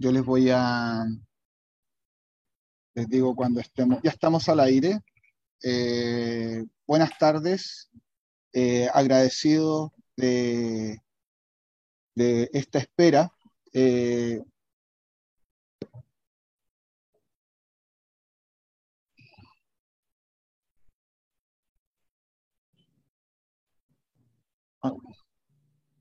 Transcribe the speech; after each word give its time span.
yo 0.00 0.10
les 0.12 0.24
voy 0.24 0.48
a, 0.50 1.04
les 2.94 3.06
digo 3.08 3.36
cuando 3.36 3.60
estemos, 3.60 4.00
ya 4.02 4.10
estamos 4.10 4.48
al 4.48 4.60
aire. 4.60 5.00
Eh, 5.62 6.64
buenas 6.86 7.18
tardes, 7.18 7.90
eh, 8.54 8.88
agradecido 8.94 9.92
de, 10.16 10.98
de, 12.14 12.48
esta 12.54 12.78
espera. 12.78 13.30
Eh, 13.74 14.42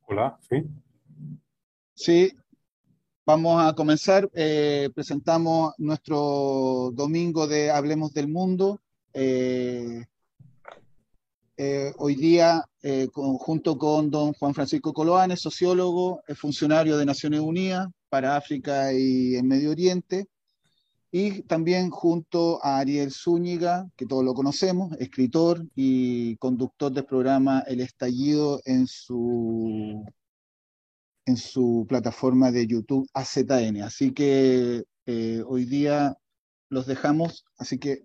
Hola, 0.08 0.40
sí. 0.50 0.64
Sí, 1.94 2.32
vamos 3.30 3.62
a 3.64 3.74
comenzar. 3.74 4.28
Eh, 4.34 4.90
presentamos 4.96 5.76
nuestro 5.78 6.90
domingo 6.96 7.46
de 7.46 7.70
Hablemos 7.70 8.12
del 8.12 8.28
Mundo. 8.28 8.82
Eh, 9.14 10.04
eh, 11.56 11.94
hoy 11.98 12.16
día, 12.16 12.66
junto 13.14 13.78
con 13.78 14.10
don 14.10 14.34
Juan 14.34 14.56
Francisco 14.56 14.94
Coloanes, 14.94 15.42
sociólogo, 15.42 16.24
funcionario 16.36 16.98
de 16.98 17.06
Naciones 17.06 17.42
Unidas 17.42 17.88
para 18.10 18.36
África 18.36 18.94
y 18.94 19.36
el 19.36 19.44
Medio 19.44 19.70
Oriente, 19.70 20.26
y 21.12 21.44
también 21.44 21.92
junto 21.92 22.60
a 22.66 22.80
Ariel 22.80 23.12
Zúñiga, 23.12 23.88
que 23.96 24.08
todos 24.08 24.26
lo 24.26 24.34
conocemos, 24.34 24.94
escritor 25.00 25.64
y 25.76 26.36
conductor 26.38 26.92
del 26.92 27.06
programa 27.06 27.64
El 27.68 27.82
Estallido 27.82 28.60
en 28.66 28.88
su 28.88 30.04
en 31.30 31.38
su 31.38 31.86
plataforma 31.88 32.52
de 32.52 32.66
YouTube 32.66 33.08
AZN. 33.14 33.84
Así 33.84 34.14
que 34.14 34.84
eh, 35.06 35.44
hoy 35.46 35.66
día 35.66 36.18
los 36.70 36.88
dejamos, 36.88 37.46
así 37.58 37.80
que 37.80 38.04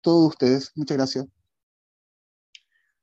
todos 0.00 0.28
ustedes, 0.28 0.72
muchas 0.76 0.96
gracias. 0.96 1.26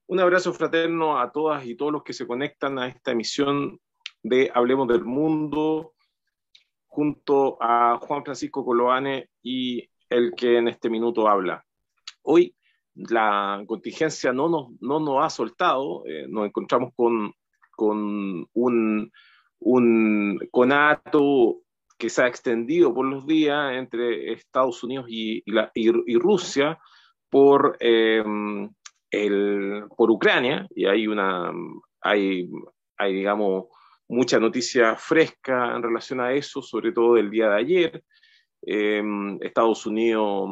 Un 0.08 0.19
abrazo 0.19 0.53
fraterno 0.53 1.19
a 1.19 1.31
todas 1.31 1.66
y 1.66 1.75
todos 1.75 1.91
los 1.91 2.03
que 2.03 2.14
se 2.14 2.25
conectan 2.25 2.80
a 2.80 2.88
esta 2.88 3.11
emisión 3.11 3.80
de 4.21 4.49
Hablemos 4.53 4.88
del 4.88 5.03
Mundo, 5.03 5.94
junto 6.88 7.58
a 7.61 7.97
Juan 7.99 8.23
Francisco 8.23 8.64
Coloane 8.64 9.30
y 9.41 9.89
el 10.09 10.33
que 10.36 10.58
en 10.58 10.69
este 10.69 10.89
minuto 10.89 11.27
habla. 11.27 11.66
Hoy 12.21 12.55
la 12.95 13.61
contingencia 13.67 14.31
no 14.31 14.47
nos, 14.47 14.69
no 14.80 14.99
nos 14.99 15.25
ha 15.25 15.30
soltado, 15.30 16.05
eh, 16.05 16.27
nos 16.30 16.45
encontramos 16.45 16.94
con, 16.95 17.33
con 17.71 18.47
un 18.53 19.11
un 19.66 20.39
conato 20.52 21.61
que 21.97 22.09
se 22.09 22.23
ha 22.23 22.28
extendido 22.28 22.94
por 22.94 23.06
los 23.06 23.25
días 23.25 23.73
entre 23.73 24.33
Estados 24.33 24.83
Unidos 24.83 25.05
y, 25.08 25.44
Rusia 26.17 26.80
por, 27.30 27.78
el, 27.80 28.70
por 29.95 30.11
Ucrania, 30.11 30.67
y 30.75 30.86
hay 30.86 31.08
una, 31.08 31.52
hay, 32.02 32.50
hay, 32.97 33.14
digamos, 33.14 33.66
mucha 34.08 34.39
noticia 34.39 34.95
fresca 34.95 35.75
en 35.75 35.81
relación 35.81 36.20
a 36.20 36.33
eso, 36.33 36.61
sobre 36.61 36.92
todo 36.92 37.16
del 37.16 37.30
día 37.30 37.50
de 37.50 37.55
ayer. 37.55 38.03
Em, 38.61 39.38
Estados 39.42 39.86
Unidos 39.86 40.50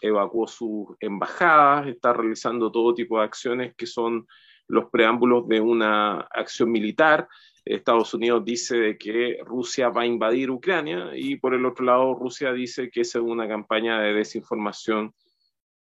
evacuó 0.00 0.46
sus 0.46 0.88
embajadas, 1.00 1.88
está 1.88 2.12
realizando 2.12 2.70
todo 2.70 2.94
tipo 2.94 3.18
de 3.18 3.24
acciones 3.24 3.74
que 3.76 3.86
son 3.86 4.26
los 4.66 4.88
preámbulos 4.90 5.46
de 5.48 5.60
una 5.60 6.20
acción 6.20 6.70
militar. 6.70 7.28
Estados 7.64 8.14
Unidos 8.14 8.44
dice 8.44 8.96
que 8.98 9.38
Rusia 9.44 9.88
va 9.90 10.02
a 10.02 10.06
invadir 10.06 10.50
Ucrania 10.50 11.10
y 11.14 11.36
por 11.36 11.54
el 11.54 11.66
otro 11.66 11.84
lado 11.84 12.14
Rusia 12.14 12.52
dice 12.52 12.90
que 12.90 13.02
es 13.02 13.14
una 13.14 13.46
campaña 13.46 14.00
de 14.00 14.14
desinformación 14.14 15.14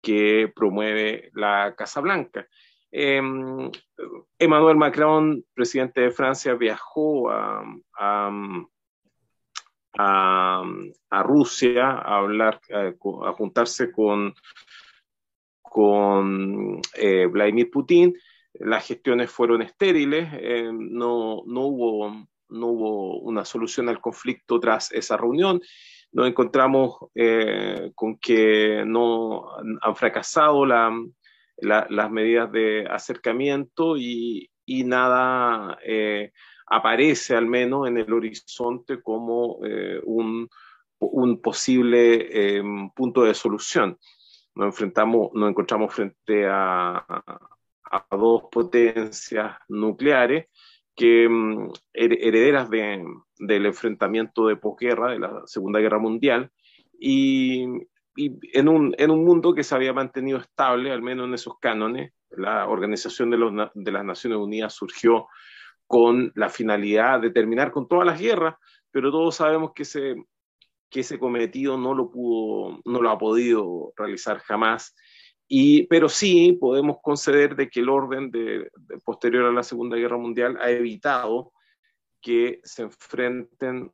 que 0.02 0.52
promueve 0.54 1.30
la 1.34 1.74
Casa 1.76 2.00
Blanca. 2.00 2.46
Em, 2.90 3.70
Emmanuel 4.38 4.76
Macron, 4.76 5.44
presidente 5.54 6.00
de 6.00 6.10
Francia, 6.10 6.54
viajó 6.54 7.30
a, 7.30 7.62
Rusia 11.22 11.90
a 11.90 12.18
hablar, 12.18 12.60
a, 12.72 13.32
juntarse 13.32 13.92
con, 13.92 14.34
con 15.60 16.80
eh, 16.94 17.26
Vladimir 17.26 17.70
Putin 17.70 18.14
las 18.60 18.86
gestiones 18.86 19.30
fueron 19.30 19.62
estériles, 19.62 20.28
eh, 20.32 20.70
no, 20.72 21.42
no, 21.46 21.60
hubo, 21.62 22.10
no 22.48 22.66
hubo 22.66 23.20
una 23.20 23.44
solución 23.44 23.88
al 23.88 24.00
conflicto 24.00 24.58
tras 24.58 24.92
esa 24.92 25.16
reunión. 25.16 25.60
Nos 26.12 26.26
encontramos 26.26 26.96
eh, 27.14 27.92
con 27.94 28.18
que 28.18 28.82
no 28.86 29.50
han 29.82 29.94
fracasado 29.94 30.64
las 30.66 32.10
medidas 32.10 32.50
de 32.50 32.86
acercamiento 32.90 33.96
y, 33.96 34.50
y 34.64 34.84
nada 34.84 35.78
eh, 35.84 36.32
aparece 36.66 37.36
al 37.36 37.46
menos 37.46 37.86
en 37.88 37.98
el 37.98 38.12
horizonte 38.12 39.02
como 39.02 39.58
un, 40.04 40.48
un, 40.98 41.42
posible 41.42 42.62
punto 42.94 43.24
de 43.24 43.34
solución. 43.34 43.98
Nos 44.54 44.66
enfrentamos, 44.68 45.30
nos 45.34 45.50
encontramos 45.50 45.94
frente 45.94 46.46
a 46.48 47.04
dos 48.10 48.44
potencias 48.50 49.56
nucleares 49.68 50.46
que 50.94 51.28
mm, 51.28 51.72
herederas 51.92 52.68
de, 52.70 53.04
del 53.38 53.66
enfrentamiento 53.66 54.46
de 54.48 54.56
posguerra, 54.56 55.12
de 55.12 55.20
la 55.20 55.42
Segunda 55.46 55.80
Guerra 55.80 55.98
Mundial, 55.98 56.50
y, 56.98 57.64
en, 58.16 58.68
un, 58.68 58.94
en 58.98 59.10
un 59.10 59.24
mundo 59.24 59.54
que 59.54 59.62
se 59.62 59.74
había 59.74 59.92
mantenido 59.92 60.38
estable, 60.38 60.90
al 60.90 61.02
menos 61.02 61.28
en 61.28 61.34
esos 61.34 61.58
cánones, 61.60 62.12
la 62.30 62.68
Organización 62.68 63.30
de, 63.30 63.70
de 63.74 63.92
las 63.92 64.04
Naciones 64.04 64.38
Unidas 64.38 64.74
surgió 64.74 65.28
con 65.86 66.32
la 66.34 66.50
finalidad 66.50 67.20
de 67.20 67.30
terminar 67.30 67.70
con 67.70 67.88
todas 67.88 68.06
las 68.06 68.20
guerras, 68.20 68.56
pero 68.90 69.10
todos 69.10 69.36
sabemos 69.36 69.72
que 69.74 69.84
ese, 69.84 70.16
que 70.90 71.00
ese 71.00 71.18
cometido 71.18 71.78
no 71.78 71.94
lo, 71.94 72.10
pudo, 72.10 72.80
no 72.84 73.00
lo 73.00 73.10
ha 73.10 73.18
podido 73.18 73.92
realizar 73.96 74.38
jamás 74.40 74.94
y, 75.48 75.86
pero 75.86 76.10
sí 76.10 76.52
podemos 76.60 76.98
conceder 77.02 77.56
de 77.56 77.70
que 77.70 77.80
el 77.80 77.88
orden 77.88 78.30
de, 78.30 78.70
posterior 79.02 79.46
a 79.46 79.52
la 79.52 79.62
Segunda 79.62 79.96
Guerra 79.96 80.18
Mundial 80.18 80.58
ha 80.60 80.70
evitado 80.70 81.52
que 82.20 82.60
se 82.64 82.82
enfrenten 82.82 83.90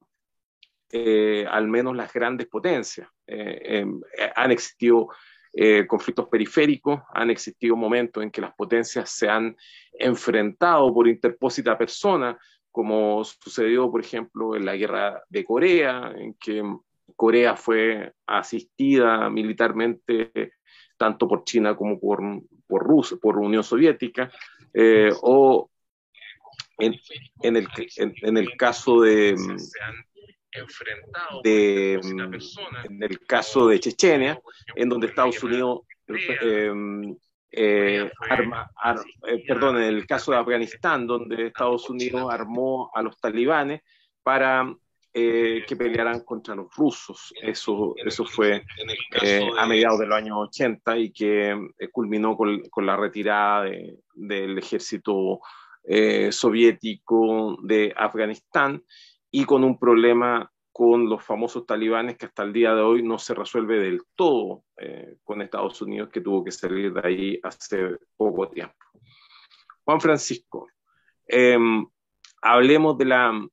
eh, 0.90 1.46
al 1.48 1.68
menos 1.68 1.94
las 1.94 2.12
grandes 2.12 2.48
potencias. 2.48 3.08
Eh, 3.26 3.60
em, 3.64 4.00
eh, 4.18 4.30
han 4.34 4.50
existido 4.50 5.08
conflictos 5.86 6.26
periféricos, 6.26 7.00
han 7.12 7.30
existido 7.30 7.76
momentos 7.76 8.24
en 8.24 8.32
que 8.32 8.40
las 8.40 8.52
potencias 8.56 9.08
se 9.08 9.28
han 9.28 9.56
enfrentado 9.92 10.92
por 10.92 11.06
interpósita 11.06 11.78
persona, 11.78 12.36
como 12.72 13.22
sucedió, 13.22 13.88
por 13.88 14.00
ejemplo, 14.00 14.56
en 14.56 14.64
la 14.64 14.74
guerra 14.74 15.22
de 15.28 15.44
Corea, 15.44 16.12
en 16.16 16.34
que 16.34 16.60
Corea 17.14 17.54
fue 17.54 18.12
asistida 18.26 19.30
militarmente 19.30 20.54
tanto 21.04 21.28
por 21.28 21.44
China 21.44 21.76
como 21.76 22.00
por, 22.00 22.18
por 22.66 22.82
Rusia, 22.82 23.18
por 23.20 23.36
Unión 23.36 23.62
Soviética, 23.62 24.32
eh, 24.72 25.10
o 25.20 25.68
en, 26.78 26.98
en, 27.42 27.56
el, 27.56 27.68
en, 27.96 28.38
el 28.38 28.56
caso 28.56 29.02
de, 29.02 29.36
en 31.44 33.02
el 33.02 33.20
caso 33.26 33.68
de 33.68 33.80
Chechenia, 33.80 34.40
en 34.74 34.88
donde 34.88 35.08
Estados 35.08 35.42
Unidos 35.42 35.80
eh, 36.08 36.72
eh, 37.52 38.10
perdón, 39.46 39.76
en 39.76 39.82
el 39.82 40.06
caso 40.06 40.32
de 40.32 40.38
Afganistán, 40.38 41.06
donde 41.06 41.48
Estados 41.48 41.90
Unidos 41.90 42.32
armó 42.32 42.90
a 42.94 43.02
los 43.02 43.20
talibanes 43.20 43.82
para 44.22 44.74
eh, 45.16 45.64
que 45.64 45.76
pelearan 45.76 46.24
contra 46.24 46.56
los 46.56 46.74
rusos. 46.74 47.32
Eso, 47.40 47.94
eso 48.04 48.24
fue 48.24 48.64
eh, 49.22 49.48
a 49.56 49.64
mediados 49.64 50.00
de 50.00 50.06
los 50.06 50.18
años 50.18 50.38
80 50.48 50.98
y 50.98 51.12
que 51.12 51.50
eh, 51.52 51.88
culminó 51.92 52.36
con, 52.36 52.60
con, 52.68 52.84
la 52.84 52.96
retirada 52.96 53.62
de, 53.62 54.00
del 54.12 54.58
ejército 54.58 55.38
soviético 56.30 57.58
de 57.62 57.94
Afganistán 57.96 58.82
y 59.30 59.44
con 59.44 59.62
un 59.62 59.78
problema 59.78 60.50
con 60.72 61.08
los 61.08 61.22
famosos 61.22 61.64
talibanes 61.64 62.16
que 62.16 62.26
hasta 62.26 62.42
el 62.42 62.52
día 62.52 62.74
de 62.74 62.82
hoy 62.82 63.02
no 63.04 63.16
se 63.18 63.34
resuelve 63.34 63.78
del 63.78 64.00
todo 64.16 64.64
con 65.22 65.42
Estados 65.42 65.80
Unidos, 65.80 66.08
que 66.10 66.22
tuvo 66.22 66.42
que 66.42 66.50
salir 66.50 66.92
de 66.92 67.00
ahí 67.04 67.40
hace 67.42 67.98
poco 68.16 68.48
tiempo. 68.48 68.74
Juan 69.84 70.00
Francisco, 70.00 70.66
hablemos 72.40 72.96
de 72.96 73.04
la, 73.04 73.46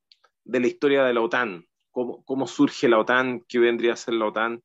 de 0.44 0.60
la 0.60 0.66
historia 0.66 1.04
de 1.04 1.14
la 1.14 1.20
OTAN, 1.20 1.66
cómo, 1.90 2.24
cómo 2.24 2.46
surge 2.46 2.88
la 2.88 2.98
OTAN, 2.98 3.44
qué 3.48 3.58
vendría 3.58 3.94
a 3.94 3.96
ser 3.96 4.14
la 4.14 4.26
OTAN 4.26 4.62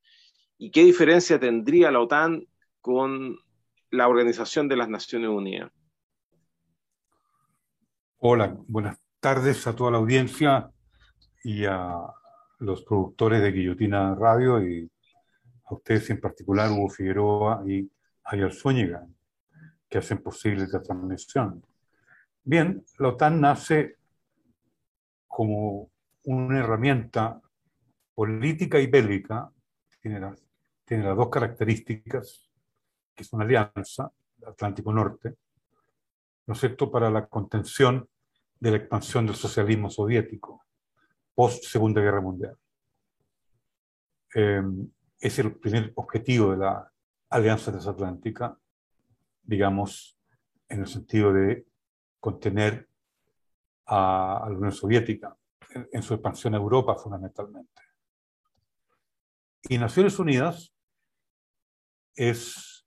y 0.57 0.71
qué 0.71 0.83
diferencia 0.83 1.39
tendría 1.39 1.91
la 1.91 2.00
OTAN 2.00 2.47
con 2.81 3.38
la 3.91 4.07
Organización 4.07 4.68
de 4.68 4.77
las 4.77 4.89
Naciones 4.89 5.29
Unidas. 5.29 5.71
Hola, 8.18 8.56
buenas 8.68 9.00
tardes 9.19 9.68
a 9.68 9.75
toda 9.75 9.91
la 9.91 9.97
audiencia 9.97 10.71
y 11.44 11.65
a, 11.65 11.94
los 12.59 12.83
productores 12.83 13.41
de 13.41 13.51
Guillotina 13.51 14.15
Radio 14.15 14.62
y 14.68 14.89
a 15.65 15.73
ustedes 15.73 16.09
en 16.09 16.19
particular, 16.19 16.71
Hugo 16.71 16.89
Figueroa 16.89 17.63
y 17.68 17.89
Ayer 18.23 18.53
Zúñiga, 18.53 19.06
que 19.89 19.97
hacen 20.00 20.18
posible 20.19 20.63
esta 20.63 20.81
transmisión. 20.81 21.63
Bien, 22.44 22.83
la 22.97 23.09
OTAN 23.09 23.39
nace 23.39 23.96
como 25.37 25.91
una 26.23 26.61
herramienta 26.61 27.39
política 28.15 28.79
y 28.79 28.87
bélica, 28.87 29.51
tiene 30.01 30.19
las, 30.19 30.43
tiene 30.83 31.03
las 31.03 31.15
dos 31.15 31.29
características, 31.29 32.49
que 33.13 33.21
es 33.21 33.31
una 33.33 33.45
alianza, 33.45 34.11
Atlántico 34.47 34.91
Norte, 34.91 35.35
¿no 36.47 36.55
es 36.55 36.59
cierto?, 36.59 36.89
para 36.89 37.11
la 37.11 37.27
contención 37.27 38.09
de 38.59 38.71
la 38.71 38.77
expansión 38.77 39.27
del 39.27 39.35
socialismo 39.35 39.91
soviético 39.91 40.65
post 41.35 41.65
Segunda 41.65 42.01
Guerra 42.01 42.21
Mundial. 42.21 42.57
Eh, 44.33 44.63
es 45.19 45.37
el 45.37 45.55
primer 45.59 45.91
objetivo 45.97 46.49
de 46.49 46.57
la 46.57 46.91
Alianza 47.29 47.69
Transatlántica, 47.69 48.57
digamos, 49.43 50.17
en 50.67 50.79
el 50.79 50.87
sentido 50.87 51.31
de 51.31 51.67
contener 52.19 52.89
a, 53.87 54.47
la 54.49 54.55
Unión 54.55 54.71
Soviética 54.71 55.35
en, 55.91 56.01
su 56.01 56.13
expansión 56.13 56.53
a 56.53 56.57
Europa 56.57 56.95
fundamentalmente. 56.95 57.81
Y 59.63 59.77
Naciones 59.77 60.17
Unidas 60.19 60.73
es 62.15 62.85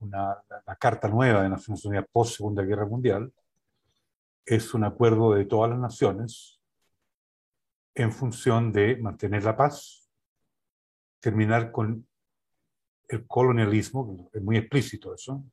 una, 0.00 0.42
la, 0.66 0.76
Carta 0.76 1.08
Nueva 1.08 1.42
de 1.42 1.48
Naciones 1.48 1.84
Unidas 1.84 2.06
post 2.10 2.36
Segunda 2.36 2.62
Guerra 2.62 2.86
Mundial, 2.86 3.32
es 4.44 4.72
un 4.72 4.84
acuerdo 4.84 5.34
de 5.34 5.44
todas 5.44 5.70
las 5.70 5.78
naciones 5.78 6.60
en 7.94 8.12
función 8.12 8.72
de 8.72 8.96
mantener 8.96 9.44
la 9.44 9.56
paz, 9.56 10.08
terminar 11.20 11.72
con 11.72 12.06
el 13.08 13.26
colonialismo, 13.26 14.30
es 14.32 14.42
muy 14.42 14.56
explícito 14.56 15.14
eso, 15.14 15.44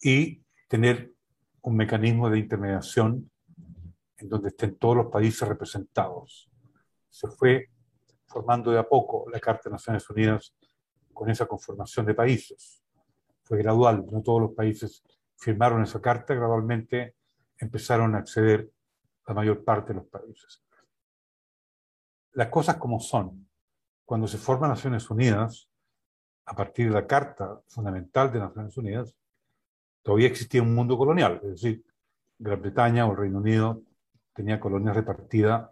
y 0.00 0.42
tener 0.68 1.12
un 1.62 1.76
mecanismo 1.76 2.28
de 2.28 2.38
intermediación 2.38 3.30
en 4.18 4.28
donde 4.28 4.48
estén 4.48 4.76
todos 4.76 4.96
los 4.96 5.06
países 5.06 5.46
representados. 5.46 6.50
Se 7.08 7.28
fue 7.28 7.70
formando 8.26 8.70
de 8.70 8.78
a 8.78 8.88
poco 8.88 9.28
la 9.30 9.40
Carta 9.40 9.68
de 9.68 9.74
Naciones 9.74 10.08
Unidas 10.10 10.54
con 11.12 11.30
esa 11.30 11.46
conformación 11.46 12.06
de 12.06 12.14
países. 12.14 12.82
Fue 13.42 13.58
gradual, 13.58 14.04
no 14.10 14.22
todos 14.22 14.40
los 14.40 14.52
países 14.52 15.02
firmaron 15.36 15.82
esa 15.82 16.00
carta, 16.00 16.34
gradualmente 16.34 17.16
empezaron 17.58 18.14
a 18.14 18.18
acceder 18.18 18.70
la 19.26 19.34
mayor 19.34 19.64
parte 19.64 19.92
de 19.92 20.00
los 20.00 20.08
países. 20.08 20.62
Las 22.32 22.48
cosas 22.48 22.76
como 22.76 23.00
son. 23.00 23.48
Cuando 24.04 24.28
se 24.28 24.38
forman 24.38 24.70
Naciones 24.70 25.10
Unidas, 25.10 25.68
a 26.44 26.54
partir 26.54 26.88
de 26.88 26.94
la 26.94 27.06
Carta 27.06 27.60
Fundamental 27.66 28.32
de 28.32 28.38
Naciones 28.38 28.76
Unidas, 28.76 29.16
todavía 30.02 30.28
existía 30.28 30.62
un 30.62 30.74
mundo 30.74 30.96
colonial, 30.96 31.40
es 31.42 31.50
decir, 31.50 31.84
Gran 32.38 32.60
Bretaña 32.60 33.06
o 33.06 33.12
el 33.12 33.16
Reino 33.16 33.38
Unido 33.38 33.82
tenía 34.36 34.60
colonias 34.60 34.94
repartidas 34.94 35.70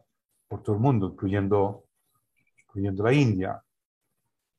por 0.48 0.62
todo 0.62 0.76
el 0.76 0.80
mundo, 0.80 1.10
incluyendo, 1.12 1.84
incluyendo 2.62 3.04
la 3.04 3.12
India, 3.12 3.62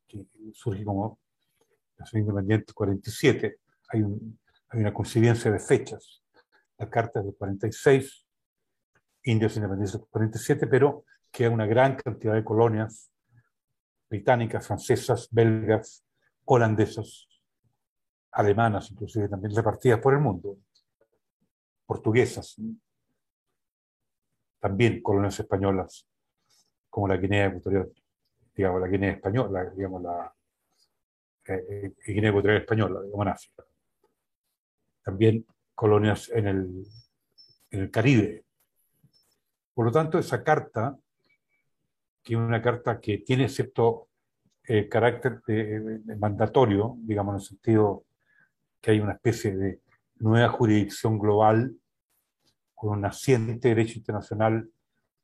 que 0.07 0.28
surge 0.54 0.86
como 0.86 1.19
nación 1.98 2.22
independiente 2.22 2.72
47. 2.72 3.60
Hay, 3.90 4.04
hay 4.69 4.80
una 4.80 4.94
coincidencia 4.94 5.52
de 5.52 5.60
fechas. 5.60 6.24
La 6.78 6.88
carta 6.88 7.19
es 7.19 7.25
del 7.25 7.36
46, 7.36 8.28
Indias 9.24 9.56
independientes 9.56 9.94
del 9.94 10.08
47, 10.08 10.68
pero 10.68 11.06
queda 11.31 11.50
una 11.50 11.66
gran 11.66 11.96
cantidad 11.96 12.36
de 12.36 12.44
colonias 12.44 13.12
británicas, 14.08 14.68
francesas, 14.68 15.28
belgas, 15.31 16.06
holandesas, 16.46 17.28
alemanas, 18.31 18.92
inclusive 18.92 19.28
también 19.28 19.56
repartidas 19.56 20.00
por 20.00 20.13
el 20.13 20.19
mundo, 20.19 20.60
portuguesas, 21.88 22.56
también 24.65 25.00
colonias 25.03 25.39
españolas, 25.39 26.07
como 26.89 27.07
la 27.07 27.17
Guinea 27.17 27.45
Ecuatorial, 27.45 27.94
digamos, 28.56 28.81
la 28.81 28.88
Guinea 28.88 29.12
Española, 29.12 29.71
digamos, 29.75 30.01
la 30.01 30.33
eh, 31.45 31.94
eh, 32.03 32.12
Guinea 32.12 32.31
Ecuatorial 32.31 32.62
Española, 32.62 33.01
digamos, 33.03 33.27
en 33.27 33.31
África. 33.31 33.63
También 35.03 35.45
colonias 35.75 36.29
en 36.29 36.47
el, 36.47 36.83
en 37.69 37.79
el 37.79 37.91
Caribe. 37.91 38.44
Por 39.75 39.85
lo 39.85 39.91
tanto, 39.91 40.17
esa 40.17 40.44
carta, 40.44 40.97
que 42.23 42.33
es 42.33 42.39
una 42.39 42.59
carta 42.59 43.00
que 43.00 43.19
tiene 43.19 43.47
cierto 43.50 44.07
eh, 44.63 44.89
carácter 44.89 45.44
de, 45.45 46.01
mandatorio, 46.17 46.95
digamos, 47.01 47.33
en 47.33 47.39
el 47.39 47.45
sentido 47.45 48.06
que 48.81 48.89
hay 48.89 49.00
una 49.00 49.13
especie 49.13 49.56
de 49.56 49.81
nueva 50.15 50.50
jurisdicción 50.50 51.19
global 51.19 51.77
con 52.75 52.92
un 52.92 53.01
naciente 53.01 53.69
derecho 53.69 53.98
internacional 53.98 54.69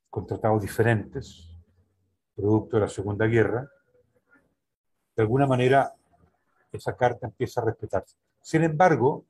con 0.09 0.25
tratados 0.25 0.61
diferentes, 0.61 1.49
producto 2.35 2.77
de 2.77 2.81
la 2.81 2.89
Segunda 2.89 3.27
Guerra, 3.27 3.69
de 5.15 5.21
alguna 5.21 5.45
manera 5.45 5.93
esa 6.71 6.95
carta 6.95 7.27
empieza 7.27 7.61
a 7.61 7.65
respetarse. 7.65 8.15
Sin 8.41 8.63
embargo, 8.63 9.25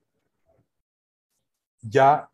ya 1.81 2.29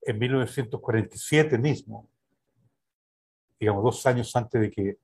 en 0.00 0.18
1947 0.18 1.58
mismo, 1.58 2.08
digamos 3.58 3.82
dos 3.82 4.06
años 4.06 4.34
antes 4.36 4.60
de 4.60 4.70
que 4.70 4.98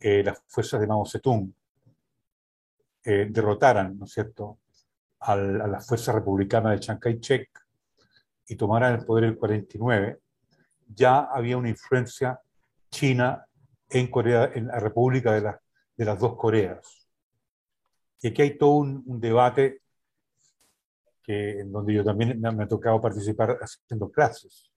eh, 0.00 0.22
las 0.22 0.42
fuerzas 0.46 0.80
de 0.80 0.86
Mao 0.86 1.06
Zedong 1.06 1.52
eh, 3.04 3.26
derrotaran, 3.30 3.98
¿no 3.98 4.04
es 4.04 4.12
cierto?, 4.12 4.58
a 5.20 5.36
las 5.36 5.86
fuerzas 5.86 6.14
republicanas 6.14 6.72
de 6.72 6.80
Chiang 6.80 7.00
Kai-shek 7.00 7.63
y 8.46 8.56
tomaran 8.56 8.94
el 8.94 9.04
poder 9.04 9.24
el 9.24 9.36
49, 9.36 10.20
ya 10.88 11.20
había 11.20 11.56
una 11.56 11.68
influencia 11.68 12.40
china 12.90 13.46
en 13.88 14.10
Corea, 14.10 14.50
en 14.54 14.66
la 14.66 14.78
República 14.78 15.32
de, 15.32 15.54
de 15.96 16.04
las 16.04 16.18
dos 16.18 16.36
Coreas. 16.36 17.04
Y 18.24 18.28
aquí 18.28 18.42
hay 18.42 18.56
todo 18.56 18.76
un, 18.76 19.20
debate 19.20 19.82
que, 21.22 21.60
en 21.60 21.70
donde 21.70 21.92
yo 21.92 22.02
también 22.02 22.40
me, 22.40 22.64
ha 22.64 22.68
tocado 22.68 23.00
participar 23.00 23.58
haciendo 23.60 24.10
clases, 24.10 24.70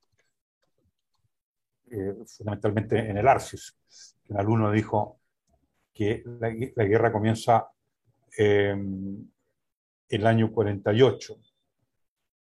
eh, 1.89 2.13
fundamentalmente 2.25 2.99
en 2.99 3.17
el 3.17 3.25
ARCIS. 3.25 3.77
Un 4.27 4.37
alumno 4.37 4.69
dijo 4.69 5.21
que 5.93 6.23
la, 6.25 6.49
guerra 6.83 7.11
comienza 7.11 7.69
en 8.37 9.31
eh, 10.09 10.15
el 10.15 10.27
año 10.27 10.51
48, 10.51 11.37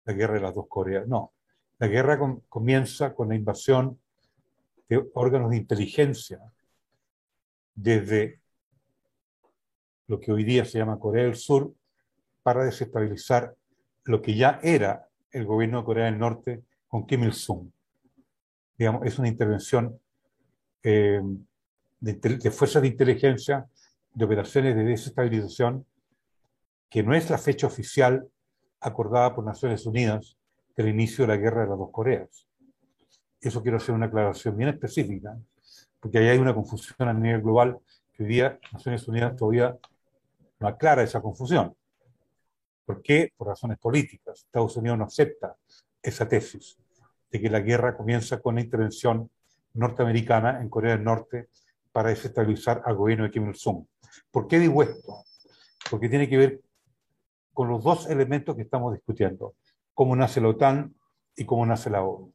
la 0.04 0.12
guerra 0.12 0.34
de 0.34 0.40
las 0.40 0.54
dos 0.54 0.66
Coreas. 0.68 1.06
No, 1.06 1.32
la 1.78 1.86
guerra 1.86 2.18
comienza 2.48 3.14
con 3.14 3.28
la 3.28 3.34
invasión 3.34 3.98
de 4.88 5.02
órganos 5.14 5.50
de 5.50 5.56
inteligencia 5.56 6.40
desde 7.74 8.40
lo 10.06 10.20
que 10.20 10.32
hoy 10.32 10.44
día 10.44 10.64
se 10.64 10.78
llama 10.78 10.98
Corea 10.98 11.24
del 11.24 11.36
Sur 11.36 11.72
para 12.42 12.64
desestabilizar 12.64 13.54
lo 14.04 14.20
que 14.20 14.36
ya 14.36 14.60
era 14.62 15.08
el 15.30 15.46
gobierno 15.46 15.78
de 15.78 15.84
Corea 15.84 16.04
del 16.06 16.18
Norte 16.18 16.62
con 16.88 17.06
Kim 17.06 17.24
Il-sung. 17.24 17.70
Digamos, 18.76 19.06
es 19.06 19.18
una 19.18 19.28
intervención 19.28 19.98
eh, 20.82 21.22
de, 22.00 22.50
fuerzas 22.50 22.82
de 22.82 22.88
inteligencia, 22.88 23.66
de 24.12 24.24
operaciones 24.24 24.76
de 24.76 24.84
desestabilización, 24.84 25.86
que 26.90 27.02
no 27.02 27.14
es 27.14 27.30
la 27.30 27.38
fecha 27.38 27.66
oficial 27.66 28.28
acordada 28.84 29.34
por 29.34 29.44
Naciones 29.44 29.86
Unidas 29.86 30.36
del 30.76 30.88
inicio 30.88 31.24
de 31.24 31.28
la 31.28 31.36
guerra 31.38 31.62
de 31.62 31.68
las 31.68 31.78
dos 31.78 31.90
Coreas. 31.90 32.46
Eso 33.40 33.62
quiero 33.62 33.78
hacer 33.78 33.94
una 33.94 34.06
aclaración 34.06 34.56
bien 34.56 34.68
específica, 34.68 35.36
porque 36.00 36.18
ahí 36.18 36.28
hay 36.28 36.38
una 36.38 36.54
confusión 36.54 37.08
a 37.08 37.14
nivel 37.14 37.40
global 37.40 37.78
que 38.12 38.22
hoy 38.22 38.28
día 38.28 38.58
Naciones 38.72 39.08
Unidas 39.08 39.36
todavía 39.36 39.76
no 40.60 40.68
aclara 40.68 41.02
esa 41.02 41.22
confusión. 41.22 41.74
¿Por 42.84 43.00
qué? 43.00 43.32
Por 43.36 43.48
razones 43.48 43.78
políticas. 43.78 44.40
Estados 44.40 44.76
Unidos 44.76 44.98
no 44.98 45.04
acepta 45.04 45.56
esa 46.02 46.28
tesis 46.28 46.76
de 47.30 47.40
que 47.40 47.48
la 47.48 47.60
guerra 47.60 47.96
comienza 47.96 48.40
con 48.40 48.56
la 48.56 48.60
intervención 48.60 49.30
norteamericana 49.72 50.60
en 50.60 50.68
Corea 50.68 50.92
del 50.94 51.04
Norte 51.04 51.48
para 51.90 52.10
desestabilizar 52.10 52.82
al 52.84 52.96
gobierno 52.96 53.24
de 53.24 53.30
Kim 53.30 53.48
Il-sung. 53.48 53.86
¿Por 54.30 54.46
qué 54.46 54.58
digo 54.58 54.82
esto? 54.82 55.24
Porque 55.90 56.10
tiene 56.10 56.28
que 56.28 56.36
ver 56.36 56.60
con 57.54 57.68
los 57.68 57.82
dos 57.82 58.08
elementos 58.10 58.54
que 58.54 58.62
estamos 58.62 58.92
discutiendo, 58.92 59.54
cómo 59.94 60.14
nace 60.14 60.40
la 60.40 60.48
OTAN 60.48 60.94
y 61.34 61.46
cómo 61.46 61.64
nace 61.64 61.88
la 61.88 62.02
ONU. 62.02 62.34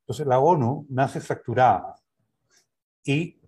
Entonces, 0.00 0.26
la 0.26 0.38
ONU 0.38 0.86
nace 0.90 1.20
fracturada 1.20 1.96
y 3.04 3.40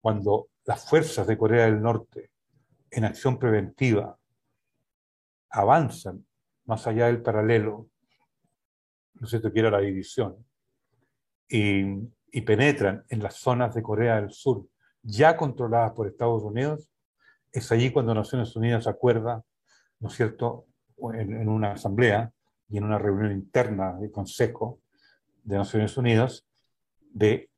cuando 0.00 0.48
las 0.64 0.88
fuerzas 0.88 1.26
de 1.26 1.36
Corea 1.36 1.64
del 1.64 1.82
Norte 1.82 2.30
en 2.90 3.04
acción 3.04 3.38
preventiva 3.38 4.16
avanzan 5.50 6.24
más 6.66 6.86
allá 6.86 7.06
del 7.06 7.22
paralelo, 7.22 7.88
no 9.14 9.26
sé, 9.26 9.40
te 9.40 9.50
quiero 9.50 9.70
la 9.70 9.80
división, 9.80 10.36
y 11.48 12.08
y 12.32 12.42
penetran 12.42 13.04
en 13.08 13.22
las 13.22 13.36
zonas 13.36 13.74
de 13.74 13.82
Corea 13.82 14.20
del 14.20 14.30
Sur 14.30 14.66
ya 15.02 15.36
controladas 15.36 15.92
por 15.92 16.06
Estados 16.06 16.42
Unidos, 16.42 16.88
es 17.52 17.72
allí 17.72 17.90
cuando 17.90 18.14
Naciones 18.14 18.54
Unidas 18.54 18.86
acuerda, 18.86 19.42
¿no 20.00 20.08
es 20.08 20.14
cierto?, 20.14 20.66
en, 21.14 21.48
una 21.48 21.72
asamblea 21.72 22.32
y 22.68 22.78
en 22.78 22.84
una 22.84 22.98
reunión 22.98 23.32
interna 23.32 23.96
del 23.98 24.10
Consejo 24.10 24.80
de 25.42 25.56
Naciones 25.56 25.96
Unidas, 25.96 26.46
de 27.12 27.48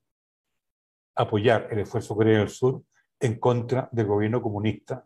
apoyar 1.14 1.68
el 1.70 1.80
esfuerzo 1.80 2.14
Corea 2.14 2.38
del 2.38 2.48
Sur 2.48 2.82
en 3.20 3.38
contra 3.38 3.88
del 3.92 4.06
gobierno 4.06 4.40
comunista 4.40 5.04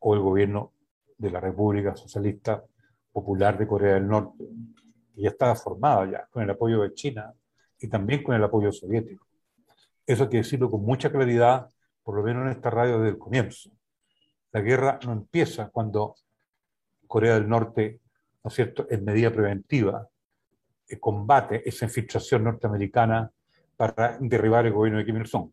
o 0.00 0.14
el 0.14 0.20
gobierno 0.20 0.72
de 1.16 1.30
la 1.30 1.40
República 1.40 1.96
Socialista 1.96 2.62
Popular 3.12 3.58
de 3.58 3.66
Corea 3.66 3.94
del 3.94 4.06
Norte, 4.06 4.44
que 5.14 5.22
ya 5.22 5.30
estaba 5.30 5.56
formada 5.56 6.10
ya 6.10 6.26
con 6.30 6.42
el 6.42 6.50
apoyo 6.50 6.82
de 6.82 6.94
China 6.94 7.32
y 7.80 7.88
también 7.88 8.22
con 8.22 8.34
el 8.34 8.44
apoyo 8.44 8.70
soviético. 8.70 9.26
Eso 10.06 10.24
hay 10.24 10.28
que 10.28 10.36
decirlo 10.38 10.70
con 10.70 10.82
mucha 10.82 11.10
claridad, 11.10 11.68
por 12.02 12.14
lo 12.14 12.22
menos 12.22 12.44
en 12.44 12.52
esta 12.52 12.70
radio 12.70 12.98
desde 12.98 13.10
el 13.10 13.18
comienzo. 13.18 13.70
La 14.52 14.60
guerra 14.60 14.98
no 15.04 15.12
empieza 15.12 15.68
cuando 15.70 16.14
Corea 17.08 17.34
del 17.34 17.48
Norte, 17.48 18.00
¿no 18.44 18.48
es 18.48 18.54
cierto?, 18.54 18.86
en 18.90 19.04
medida 19.04 19.32
preventiva, 19.32 20.08
eh, 20.88 21.00
combate 21.00 21.68
esa 21.68 21.86
infiltración 21.86 22.44
norteamericana 22.44 23.30
para 23.76 24.16
derribar 24.20 24.66
el 24.66 24.72
gobierno 24.72 24.98
de 24.98 25.06
Kim 25.06 25.16
Il-sung. 25.16 25.50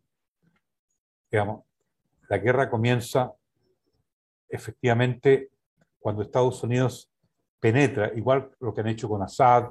Digamos, 1.30 1.64
la 2.28 2.38
guerra 2.38 2.70
comienza 2.70 3.32
efectivamente 4.48 5.50
cuando 5.98 6.22
Estados 6.22 6.62
Unidos 6.62 7.10
penetra, 7.58 8.12
igual 8.14 8.50
lo 8.60 8.72
que 8.72 8.80
han 8.80 8.88
hecho 8.88 9.08
con 9.08 9.22
Assad, 9.22 9.70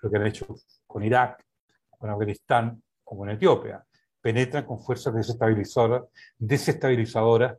lo 0.00 0.10
que 0.10 0.16
han 0.16 0.26
hecho 0.26 0.46
con 0.86 1.04
Irak, 1.04 1.44
con 1.90 2.10
Afganistán 2.10 2.82
o 3.04 3.16
con 3.16 3.30
Etiopía, 3.30 3.84
penetran 4.20 4.64
con 4.64 4.80
fuerzas 4.80 5.14
desestabilizadoras, 5.14 6.04
desestabilizadoras, 6.38 7.56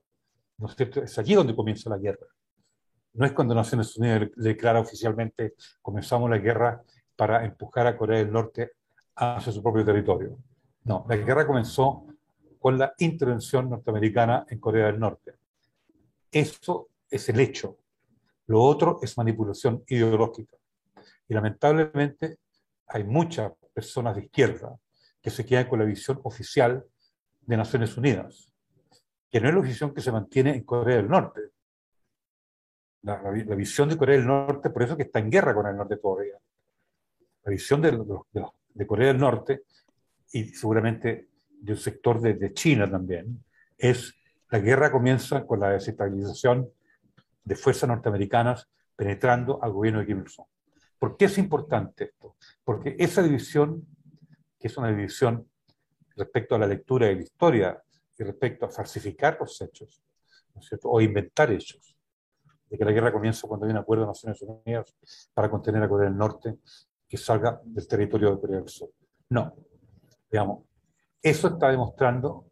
¿no 0.58 0.68
es 0.68 0.76
cierto? 0.76 1.02
Es 1.02 1.18
allí 1.18 1.36
donde 1.36 1.56
comienza 1.56 1.90
la 1.90 1.98
guerra. 1.98 2.28
No 3.18 3.26
es 3.26 3.32
cuando 3.32 3.56
Naciones 3.56 3.98
Unidas 3.98 4.30
declara 4.36 4.80
oficialmente 4.80 5.56
comenzamos 5.82 6.30
la 6.30 6.38
guerra 6.38 6.84
para 7.16 7.44
empujar 7.44 7.88
a 7.88 7.98
Corea 7.98 8.20
del 8.20 8.32
Norte 8.32 8.74
hacia 9.16 9.52
su 9.52 9.64
propio 9.64 9.84
territorio. 9.84 10.38
No, 10.84 11.04
la 11.10 11.16
guerra 11.16 11.48
comenzó 11.48 12.06
con 12.60 12.78
la 12.78 12.94
intervención 13.00 13.72
norteamericana 13.72 14.46
en 14.48 14.60
Corea 14.60 14.86
del 14.86 15.00
Norte. 15.00 15.34
Eso 16.32 16.90
es 17.10 17.28
el 17.30 17.40
hecho. 17.40 17.80
Lo 18.46 18.62
otro 18.62 19.00
es 19.02 19.18
manipulación 19.18 19.84
ideológica. 19.88 20.56
Y 21.28 21.34
lamentablemente 21.34 22.38
hay 22.86 23.04
muchas 23.04 23.52
personas 23.74 24.16
de 24.16 24.26
izquierda 24.26 24.78
que 25.20 25.32
se 25.32 25.44
quedan 25.44 25.68
con 25.68 25.80
la 25.80 25.86
visión 25.86 26.20
oficial 26.24 26.86
de 27.42 27.58
Naciones 27.58 27.98
Unidas, 27.98 28.54
que 29.32 29.42
no 29.42 29.50
es 29.50 29.56
la 29.56 29.62
visión 29.62 29.92
que 29.92 30.02
se 30.02 30.12
mantiene 30.12 30.56
en 30.56 30.64
Corea 30.64 30.98
del 30.98 31.10
Norte. 31.10 31.42
La, 33.16 33.56
visión 33.56 33.88
de 33.88 33.98
Corea 33.98 34.18
del 34.18 34.28
Norte, 34.28 34.70
por 34.70 34.84
eso 34.84 34.98
que 34.98 35.04
está 35.04 35.20
en 35.20 35.32
guerra 35.32 35.54
con 35.54 35.66
el 35.66 35.78
norte 35.78 35.96
todavía. 35.96 36.36
La 37.46 37.52
visión 37.52 37.82
de, 37.82 37.98
de, 38.74 38.88
Corea 38.88 39.08
del 39.08 39.18
Norte 39.18 39.64
y 40.34 40.50
seguramente 40.50 41.30
de 41.50 41.72
un 41.72 41.78
sector 41.78 42.20
de, 42.20 42.34
de 42.34 42.54
China 42.54 42.92
también, 42.92 43.42
es 43.78 44.14
la 44.50 44.60
guerra 44.60 44.92
comienza 44.92 45.46
con 45.46 45.62
la 45.62 45.70
desestabilización 45.70 46.70
de 47.46 47.56
fuerzas 47.56 47.88
norteamericanas 47.88 48.68
penetrando 48.94 49.64
al 49.64 49.72
gobierno 49.72 50.02
de 50.02 50.06
Kim 50.06 50.20
Il-sung. 50.20 50.48
¿Por 51.00 51.16
qué 51.16 51.26
es 51.26 51.38
importante 51.38 52.06
esto? 52.06 52.36
Porque 52.66 52.96
esa 53.00 53.24
división, 53.24 53.88
que 54.60 54.68
es 54.68 54.78
una 54.78 54.90
división 54.90 55.48
respecto 56.18 56.56
a 56.56 56.60
la 56.60 56.68
lectura 56.68 57.08
de 57.08 57.16
la 57.16 57.22
historia 57.22 57.82
y 58.18 58.24
respecto 58.24 58.66
a 58.66 58.70
falsificar 58.70 59.38
los 59.40 59.62
hechos, 59.62 60.02
¿no 60.54 60.62
es 60.62 60.68
cierto? 60.68 60.90
o 60.90 61.00
inventar 61.00 61.52
hechos, 61.52 61.97
de 62.70 62.78
que 62.78 62.86
la 62.86 62.92
guerra 62.92 63.12
comienza 63.12 63.48
cuando 63.48 63.66
hay 63.66 63.72
un 63.72 63.78
acuerdo 63.78 64.04
de 64.04 64.08
Naciones 64.08 64.42
Unidas 64.42 64.96
para 65.34 65.50
contener 65.50 65.84
a 65.84 65.90
Corea 65.90 66.10
del 66.10 66.18
Norte 66.18 66.60
que 67.08 67.18
salga 67.18 67.62
del 67.64 67.88
territorio 67.88 68.36
de 68.36 68.42
Corea 68.42 68.60
del 68.60 68.70
Sur. 68.70 68.90
No, 69.30 69.54
digamos, 70.30 70.66
eso 71.22 71.48
está 71.48 71.70
demostrando 71.70 72.48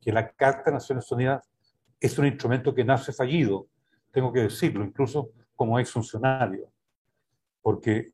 que 0.00 0.12
la 0.12 0.30
Carta 0.30 0.64
de 0.66 0.72
Naciones 0.72 1.10
Unidas 1.10 1.50
es 1.98 2.18
un 2.18 2.26
instrumento 2.26 2.74
que 2.74 2.84
nace 2.84 3.12
fallido, 3.12 3.68
tengo 4.10 4.32
que 4.32 4.40
decirlo, 4.40 4.84
incluso 4.84 5.30
como 5.54 5.78
ex 5.78 5.90
funcionario, 5.90 6.72
porque 7.60 8.12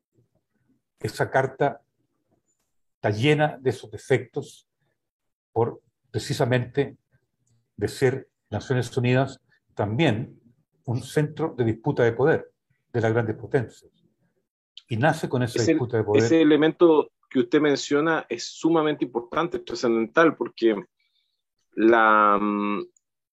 esa 0.99 1.29
carta 1.29 1.81
está 2.95 3.09
llena 3.09 3.57
de 3.59 3.69
esos 3.69 3.89
defectos 3.89 4.67
por 5.53 5.81
precisamente 6.11 6.97
de 7.75 7.87
ser 7.87 8.27
Naciones 8.49 8.95
Unidas 8.97 9.39
también 9.75 10.39
un 10.87 11.01
centro 11.01 11.53
de 11.57 11.65
disputa 11.65 12.03
de 12.03 12.13
poder 12.13 12.49
de 12.91 13.01
las 13.01 13.11
grandes 13.11 13.35
potencias. 13.35 13.91
Y 14.87 14.95
nace 14.95 15.27
con 15.27 15.43
esa 15.43 15.61
disputa 15.61 15.97
de 15.97 16.03
poder. 16.03 16.23
Ese 16.23 16.41
elemento 16.41 17.11
que 17.29 17.39
usted 17.39 17.59
menciona 17.59 18.25
es 18.29 18.45
sumamente 18.45 19.03
importante, 19.03 19.59
trascendental, 19.59 20.37
porque 20.37 20.75
la, 21.73 22.37
mm, 22.39 22.85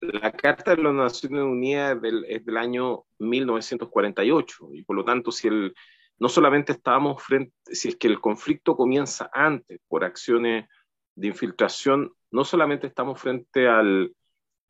la 0.01 0.33
Carta 0.33 0.75
de 0.75 0.83
las 0.83 0.95
Naciones 0.95 1.43
Unidas 1.43 1.99
es 2.27 2.45
del 2.45 2.57
año 2.57 3.05
1948 3.19 4.71
y 4.73 4.83
por 4.83 4.97
lo 4.97 5.05
tanto 5.05 5.31
si 5.31 5.49
el, 5.49 5.75
no 6.19 6.31
solamente 6.31 6.73
estábamos 6.73 7.23
frente, 7.23 7.53
si 7.67 7.89
es 7.89 7.97
que 7.97 8.09
el 8.09 8.21
conflicto 8.21 8.77
comienza 8.77 9.31
antes 9.31 9.79
por 9.89 10.05
acciones 10.05 10.69
de 11.15 11.27
infiltración, 11.29 12.15
no 12.31 12.45
solamente 12.45 12.87
estamos 12.87 13.21
frente 13.21 13.69
al, 13.69 14.15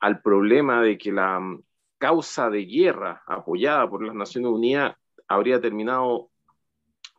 al 0.01 0.21
problema 0.21 0.81
de 0.81 0.97
que 0.97 1.13
la 1.13 1.39
causa 2.03 2.49
de 2.49 2.65
guerra 2.65 3.23
apoyada 3.25 3.89
por 3.89 4.05
las 4.05 4.13
Naciones 4.13 4.51
Unidas 4.51 4.93
habría 5.25 5.61
terminado 5.61 6.31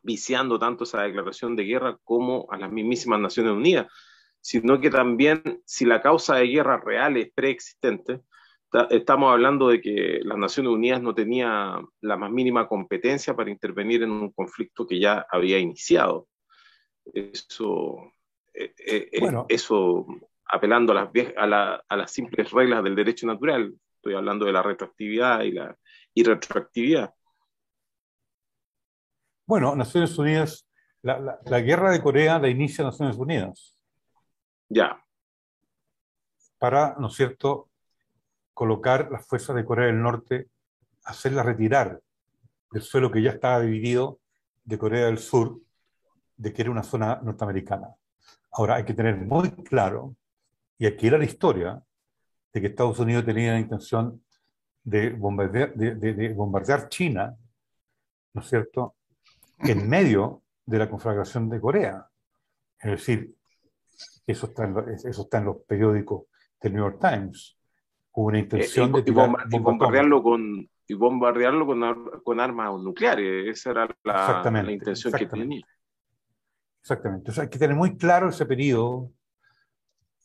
viciando 0.02 0.58
tanto 0.58 0.84
esa 0.84 1.00
declaración 1.04 1.56
de 1.56 1.64
guerra 1.64 1.96
como 2.04 2.46
a 2.50 2.58
las 2.58 2.70
mismísimas 2.70 3.18
Naciones 3.18 3.52
Unidas, 3.52 3.86
sino 4.42 4.78
que 4.82 4.90
también 4.90 5.62
si 5.64 5.86
la 5.86 6.02
causa 6.02 6.36
de 6.36 6.48
guerra 6.48 6.82
real 6.84 7.16
es 7.16 7.32
preexistente, 7.32 8.20
estamos 8.90 9.32
hablando 9.32 9.68
de 9.68 9.80
que 9.80 10.20
las 10.22 10.36
Naciones 10.36 10.70
Unidas 10.70 11.00
no 11.00 11.14
tenía 11.14 11.80
la 12.02 12.16
más 12.18 12.30
mínima 12.30 12.68
competencia 12.68 13.34
para 13.34 13.50
intervenir 13.50 14.02
en 14.02 14.10
un 14.10 14.32
conflicto 14.32 14.86
que 14.86 15.00
ya 15.00 15.26
había 15.30 15.58
iniciado. 15.58 16.28
Eso, 17.14 18.12
eh, 18.52 18.74
eh, 18.86 19.08
eh, 19.12 19.44
eso 19.48 20.06
apelando 20.44 20.92
a 20.92 20.96
las, 20.96 21.08
a, 21.38 21.82
a, 21.88 21.96
las 21.96 22.10
simples 22.10 22.50
reglas 22.50 22.84
del 22.84 22.94
derecho 22.94 23.26
natural, 23.26 23.74
estoy 24.04 24.16
hablando 24.16 24.44
de 24.44 24.52
la 24.52 24.62
retroactividad 24.62 25.40
y 25.40 25.52
la 25.52 25.75
irretroactividad. 26.12 27.14
Bueno, 29.46 29.75
Naciones 29.75 30.18
Unidas, 30.18 30.68
la, 31.00 31.40
la 31.42 31.61
guerra 31.61 31.90
de 31.90 32.02
Corea 32.02 32.38
la 32.38 32.49
inicia 32.49 32.84
Naciones 32.84 33.16
Unidas. 33.16 33.75
Ya. 34.68 35.02
Para, 36.58 36.96
¿no 36.99 37.06
es 37.06 37.14
cierto?, 37.14 37.70
colocar 38.52 39.11
las 39.11 39.26
fuerzas 39.26 39.56
de 39.56 39.64
Corea 39.64 39.87
del 39.87 40.02
Norte, 40.02 40.49
hacerlas 41.04 41.46
retirar 41.46 42.00
del 42.70 42.82
suelo 42.82 43.11
que 43.11 43.23
ya 43.23 43.30
estaba 43.30 43.61
dividido 43.61 44.20
de 44.64 44.78
Corea 44.78 45.06
del 45.06 45.18
Sur, 45.18 45.61
de 46.37 46.52
que 46.52 46.61
era 46.61 46.70
una 46.70 46.82
zona 46.82 47.20
norteamericana. 47.23 47.88
Ahora, 48.52 48.76
hay 48.76 48.84
que 48.84 48.94
tener 48.94 49.16
muy 49.16 49.50
claro, 49.64 50.14
y 50.76 50.87
aquí 50.87 51.06
era 51.06 51.18
la 51.18 51.25
historia, 51.25 51.82
de 52.54 52.61
que 52.61 52.68
Estados 52.68 53.00
Unidos 53.00 53.25
tenía 53.25 53.52
la 53.52 53.58
intención 53.58 54.23
de 54.84 55.11
bombardear, 55.11 55.75
de, 55.75 55.94
de 55.94 56.32
bombardear 56.32 56.88
China, 56.88 57.37
¿no 58.32 58.40
es 58.40 58.49
cierto?, 58.49 58.94
en 59.58 59.88
medio 59.88 60.42
de 60.64 60.78
la 60.78 60.88
conflagración 60.88 61.50
de 61.50 61.61
Corea. 61.61 62.06
Es 62.78 62.90
decir, 62.92 63.34
eso 64.26 64.46
está, 64.46 64.64
en, 64.64 64.76
eso 64.88 65.23
está 65.23 65.38
en 65.38 65.44
los 65.46 65.56
periódicos 65.66 66.26
del 66.61 66.75
New 66.75 66.84
York 66.84 66.99
Times. 67.00 67.58
Hubo 68.12 68.26
una 68.28 68.38
intención 68.38 68.92
de 68.92 69.11
bombardearlo 69.58 70.23
con 70.23 70.68
y 70.87 70.94
bombardearlo 70.94 71.66
con, 71.66 72.20
con, 72.23 72.40
armas 72.40 72.78
nucleares. 72.80 73.49
Esa 73.49 73.70
era 73.70 73.96
la, 74.04 74.42
la 74.62 74.73
intención 74.73 75.12
que 75.14 75.26
tenía. 75.26 75.66
Exactamente. 76.80 77.32
hay 77.40 77.49
que 77.49 77.58
tener 77.58 77.75
muy 77.75 77.96
claro 77.96 78.28
ese 78.28 78.44
periodo 78.44 79.11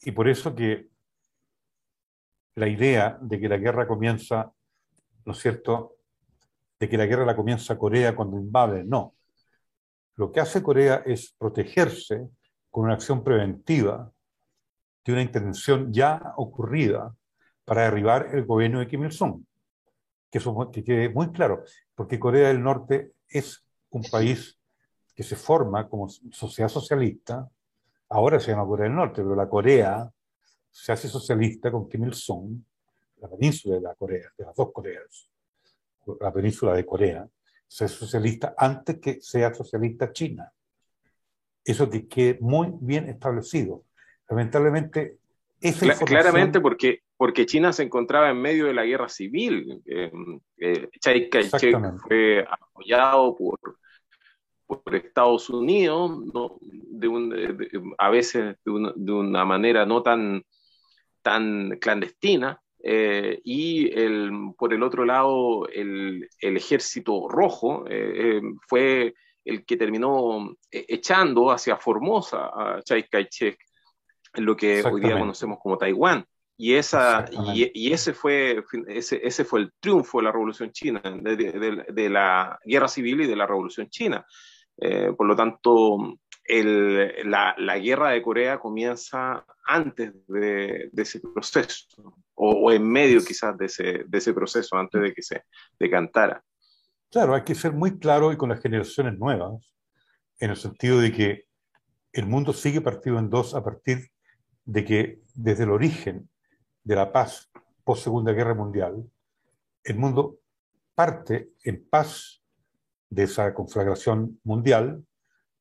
y 0.01 0.11
por 0.11 0.27
eso 0.27 0.53
que 0.53 0.88
la 2.55 2.67
idea 2.67 3.17
de 3.21 3.39
que 3.39 3.49
la 3.49 3.57
guerra 3.57 3.87
comienza, 3.87 4.51
¿no 5.25 5.33
es 5.33 5.39
cierto?, 5.39 5.95
de 6.79 6.87
que 6.87 6.97
la 6.97 7.05
guerra 7.05 7.25
la 7.25 7.35
comienza 7.35 7.77
Corea 7.77 8.15
cuando 8.15 8.37
invade, 8.37 8.83
no. 8.83 9.15
Lo 10.15 10.31
que 10.31 10.39
hace 10.39 10.63
Corea 10.63 11.03
es 11.05 11.35
protegerse 11.37 12.29
con 12.69 12.85
una 12.85 12.93
acción 12.93 13.23
preventiva 13.23 14.11
de 15.03 15.11
una 15.11 15.21
intervención 15.21 15.91
ya 15.91 16.33
ocurrida 16.37 17.13
para 17.65 17.83
derribar 17.83 18.29
el 18.33 18.45
gobierno 18.45 18.79
de 18.79 18.87
Kim 18.87 19.03
Il-sung. 19.03 19.43
Que, 20.31 20.39
que 20.71 20.83
quede 20.83 21.09
muy 21.09 21.31
claro, 21.31 21.63
porque 21.95 22.19
Corea 22.19 22.49
del 22.49 22.61
Norte 22.61 23.13
es 23.27 23.65
un 23.89 24.03
país 24.03 24.59
que 25.15 25.23
se 25.23 25.35
forma 25.35 25.89
como 25.89 26.07
sociedad 26.07 26.69
socialista 26.69 27.49
ahora 28.09 28.39
se 28.39 28.51
llama 28.51 28.65
Corea 28.65 28.85
del 28.85 28.95
Norte, 28.95 29.21
pero 29.21 29.35
la 29.35 29.47
Corea 29.47 30.11
se 30.71 30.91
hace 30.91 31.07
socialista 31.07 31.71
con 31.71 31.87
Kim 31.89 32.05
Il-sung, 32.05 32.59
la 33.21 33.29
península 33.29 33.75
de 33.75 33.81
la 33.81 33.95
Corea, 33.95 34.31
de 34.37 34.45
las 34.45 34.55
dos 34.55 34.71
Coreas, 34.71 35.29
la 36.19 36.31
península 36.31 36.73
de 36.73 36.85
Corea, 36.85 37.27
se 37.67 37.85
hace 37.85 37.95
socialista 37.95 38.55
antes 38.57 38.99
que 38.99 39.21
sea 39.21 39.53
socialista 39.53 40.11
China. 40.11 40.51
Eso 41.63 41.89
que 41.89 42.07
quede 42.07 42.37
muy 42.41 42.69
bien 42.79 43.09
establecido. 43.09 43.83
Lamentablemente, 44.29 45.19
esa 45.61 45.93
Claramente 46.05 46.61
porque, 46.61 47.01
porque 47.17 47.45
China 47.45 47.73
se 47.73 47.83
encontraba 47.83 48.29
en 48.29 48.41
medio 48.41 48.65
de 48.65 48.73
la 48.73 48.85
guerra 48.85 49.09
civil. 49.09 49.81
Eh, 49.85 50.11
eh, 50.57 50.89
Chiang 50.99 51.29
Kai-shek 51.29 51.99
fue 52.07 52.45
apoyado 52.49 53.35
por, 53.35 53.59
por 54.65 54.95
Estados 54.95 55.49
Unidos, 55.49 56.11
¿no? 56.33 56.57
de 56.61 57.93
a 57.97 58.09
veces 58.09 58.55
de 58.63 58.71
una, 58.71 58.93
de 58.95 59.11
una, 59.11 59.45
manera 59.45 59.85
no 59.85 60.01
tan, 60.01 60.43
tan 61.21 61.77
clandestina, 61.79 62.59
eh, 62.81 63.39
y 63.43 63.91
el, 63.91 64.31
por 64.57 64.73
el 64.73 64.83
otro 64.83 65.03
lado 65.03 65.67
el, 65.67 66.29
el 66.39 66.57
ejército 66.57 67.27
rojo 67.27 67.85
eh, 67.87 68.37
eh, 68.37 68.41
fue 68.67 69.13
el 69.43 69.65
que 69.65 69.75
terminó 69.75 70.55
echando 70.71 71.51
hacia 71.51 71.75
Formosa 71.75 72.49
a 72.53 72.81
Chiang 72.83 73.05
Kai-shek, 73.11 73.57
lo 74.35 74.55
que 74.55 74.83
hoy 74.83 75.01
día 75.01 75.19
conocemos 75.19 75.59
como 75.61 75.77
Taiwán. 75.77 76.25
Y, 76.61 76.73
esa, 76.73 77.25
y, 77.53 77.71
y, 77.73 77.93
ese, 77.93 78.13
fue, 78.13 78.61
ese, 78.87 79.21
ese 79.23 79.45
fue 79.45 79.61
el 79.61 79.71
triunfo 79.79 80.17
de 80.17 80.25
la 80.25 80.31
Revolución 80.31 80.71
China, 80.71 81.01
de, 81.01 81.35
de, 81.37 81.85
de 81.87 82.09
la 82.09 82.59
Guerra 82.65 82.89
Civil 82.89 83.21
y 83.21 83.27
de 83.27 83.35
la 83.35 83.47
Revolución 83.47 83.89
China. 83.89 84.25
Eh, 84.77 85.13
por 85.17 85.25
lo 85.25 85.35
tanto, 85.35 86.17
el, 86.49 87.29
la, 87.29 87.53
la, 87.57 87.77
guerra 87.77 88.09
de 88.09 88.23
Corea 88.23 88.59
comienza 88.59 89.45
antes 89.67 90.13
de, 90.27 90.89
de 90.91 91.01
ese 91.03 91.19
proceso, 91.19 92.17
o, 92.33 92.49
o, 92.49 92.71
en 92.71 92.89
medio 92.89 93.23
quizás 93.23 93.55
de 93.57 93.67
ese, 93.67 94.03
de 94.07 94.17
ese 94.17 94.33
proceso, 94.33 94.75
antes 94.75 94.99
de 94.99 95.13
que 95.13 95.21
se 95.21 95.43
decantara. 95.79 96.43
Claro, 97.11 97.35
hay 97.35 97.43
que 97.43 97.53
ser 97.53 97.71
muy 97.71 97.99
claro 97.99 98.31
y 98.33 98.37
con 98.37 98.49
las 98.49 98.61
generaciones 98.61 99.17
nuevas, 99.19 99.63
en 100.39 100.49
el 100.49 100.57
sentido 100.57 100.99
de 100.99 101.11
que 101.11 101.45
el 102.13 102.25
mundo 102.25 102.51
sigue 102.51 102.81
partido 102.81 103.19
en 103.19 103.29
dos 103.29 103.53
a 103.53 103.63
partir 103.63 104.09
de 104.65 104.83
que 104.83 105.21
desde 105.35 105.63
el 105.63 105.69
origen 105.69 106.29
de 106.83 106.95
la 106.95 107.11
paz 107.11 107.51
post 107.83 108.03
Segunda 108.03 108.31
Guerra 108.31 108.55
Mundial, 108.55 109.07
el 109.83 109.95
mundo 109.97 110.39
parte 110.95 111.51
en 111.63 111.87
paz 111.87 112.43
de 113.09 113.23
esa 113.23 113.53
conflagración 113.53 114.39
mundial 114.43 115.05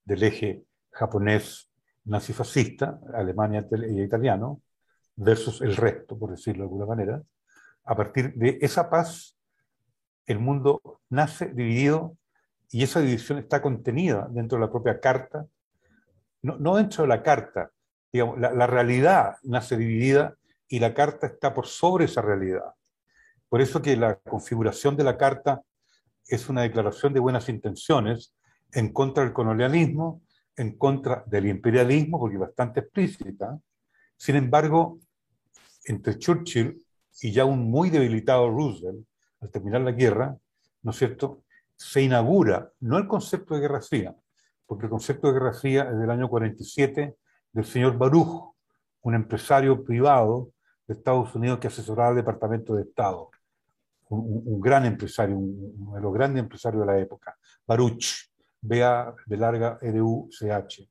del 0.04 0.22
eje 0.22 0.64
japonés 0.98 1.70
nazifascista, 2.04 2.98
Alemania 3.14 3.66
y 3.70 4.02
italiano, 4.02 4.62
versus 5.14 5.60
el 5.60 5.76
resto, 5.76 6.18
por 6.18 6.30
decirlo 6.30 6.62
de 6.62 6.66
alguna 6.66 6.86
manera. 6.86 7.22
A 7.84 7.94
partir 7.96 8.34
de 8.34 8.58
esa 8.60 8.90
paz, 8.90 9.36
el 10.26 10.38
mundo 10.38 10.80
nace 11.08 11.46
dividido 11.46 12.16
y 12.70 12.82
esa 12.82 13.00
división 13.00 13.38
está 13.38 13.62
contenida 13.62 14.28
dentro 14.30 14.58
de 14.58 14.66
la 14.66 14.70
propia 14.70 15.00
carta, 15.00 15.46
no, 16.42 16.58
no 16.58 16.76
dentro 16.76 17.02
de 17.02 17.08
la 17.08 17.22
carta, 17.22 17.70
digamos, 18.12 18.38
la, 18.38 18.52
la 18.52 18.66
realidad 18.66 19.36
nace 19.42 19.76
dividida 19.76 20.34
y 20.68 20.80
la 20.80 20.94
carta 20.94 21.26
está 21.26 21.54
por 21.54 21.66
sobre 21.66 22.06
esa 22.06 22.22
realidad. 22.22 22.74
Por 23.48 23.60
eso 23.60 23.80
que 23.80 23.96
la 23.96 24.16
configuración 24.16 24.96
de 24.96 25.04
la 25.04 25.16
carta 25.16 25.62
es 26.26 26.48
una 26.48 26.62
declaración 26.62 27.14
de 27.14 27.20
buenas 27.20 27.48
intenciones 27.48 28.34
en 28.72 28.92
contra 28.92 29.24
del 29.24 29.32
colonialismo, 29.32 30.22
en 30.58 30.76
contra 30.76 31.24
del 31.26 31.46
imperialismo, 31.46 32.18
porque 32.18 32.36
bastante 32.36 32.80
explícita. 32.80 33.58
Sin 34.16 34.36
embargo, 34.36 34.98
entre 35.84 36.18
Churchill 36.18 36.84
y 37.22 37.32
ya 37.32 37.44
un 37.44 37.70
muy 37.70 37.90
debilitado 37.90 38.50
Roosevelt, 38.50 39.06
al 39.40 39.50
terminar 39.50 39.80
la 39.82 39.92
guerra, 39.92 40.36
¿no 40.82 40.90
es 40.90 40.96
cierto?, 40.96 41.42
se 41.76 42.02
inaugura 42.02 42.72
no 42.80 42.98
el 42.98 43.06
concepto 43.06 43.54
de 43.54 43.60
guerra 43.60 43.80
fría, 43.80 44.14
porque 44.66 44.86
el 44.86 44.90
concepto 44.90 45.28
de 45.28 45.34
guerra 45.34 45.52
fría 45.52 45.88
es 45.90 45.98
del 45.98 46.10
año 46.10 46.28
47 46.28 47.16
del 47.52 47.64
señor 47.64 47.96
Baruch, 47.96 48.52
un 49.02 49.14
empresario 49.14 49.84
privado 49.84 50.50
de 50.86 50.94
Estados 50.94 51.34
Unidos 51.36 51.60
que 51.60 51.68
asesoraba 51.68 52.10
al 52.10 52.16
Departamento 52.16 52.74
de 52.74 52.82
Estado 52.82 53.30
un, 54.10 54.60
gran 54.60 54.84
empresario, 54.86 55.36
uno 55.36 55.94
de 55.94 56.00
los 56.00 56.12
grandes 56.12 56.42
empresarios 56.42 56.80
de 56.80 56.86
la 56.86 56.98
época, 56.98 57.36
Baruch, 57.66 58.30
B-A 58.60 59.14
de 59.26 59.36
larga 59.36 59.78
E-D-U-C-H, 59.80 60.88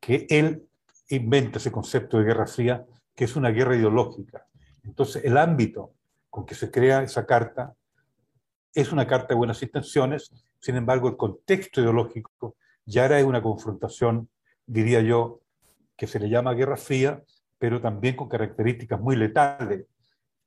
que 0.00 0.26
él 0.28 0.66
inventa 1.08 1.58
ese 1.58 1.72
concepto 1.72 2.18
de 2.18 2.24
guerra 2.24 2.46
fría, 2.46 2.84
que 3.14 3.24
es 3.24 3.36
una 3.36 3.50
guerra 3.50 3.76
ideológica. 3.76 4.46
Entonces, 4.84 5.24
el 5.24 5.36
ámbito 5.36 5.94
con 6.30 6.44
que 6.44 6.54
se 6.54 6.70
crea 6.70 7.02
esa 7.02 7.26
carta 7.26 7.74
es 8.74 8.92
una 8.92 9.06
carta 9.06 9.28
de 9.28 9.36
buenas 9.36 9.62
intenciones, 9.62 10.32
sin 10.60 10.76
embargo, 10.76 11.08
el 11.08 11.16
contexto 11.16 11.80
ideológico 11.80 12.56
ya 12.84 13.06
era 13.06 13.24
una 13.24 13.42
confrontación, 13.42 14.28
diría 14.66 15.00
yo, 15.00 15.40
que 15.96 16.06
se 16.06 16.20
le 16.20 16.28
llama 16.28 16.54
guerra 16.54 16.76
fría, 16.76 17.22
pero 17.58 17.80
también 17.80 18.16
con 18.16 18.28
características 18.28 19.00
muy 19.00 19.16
letales. 19.16 19.86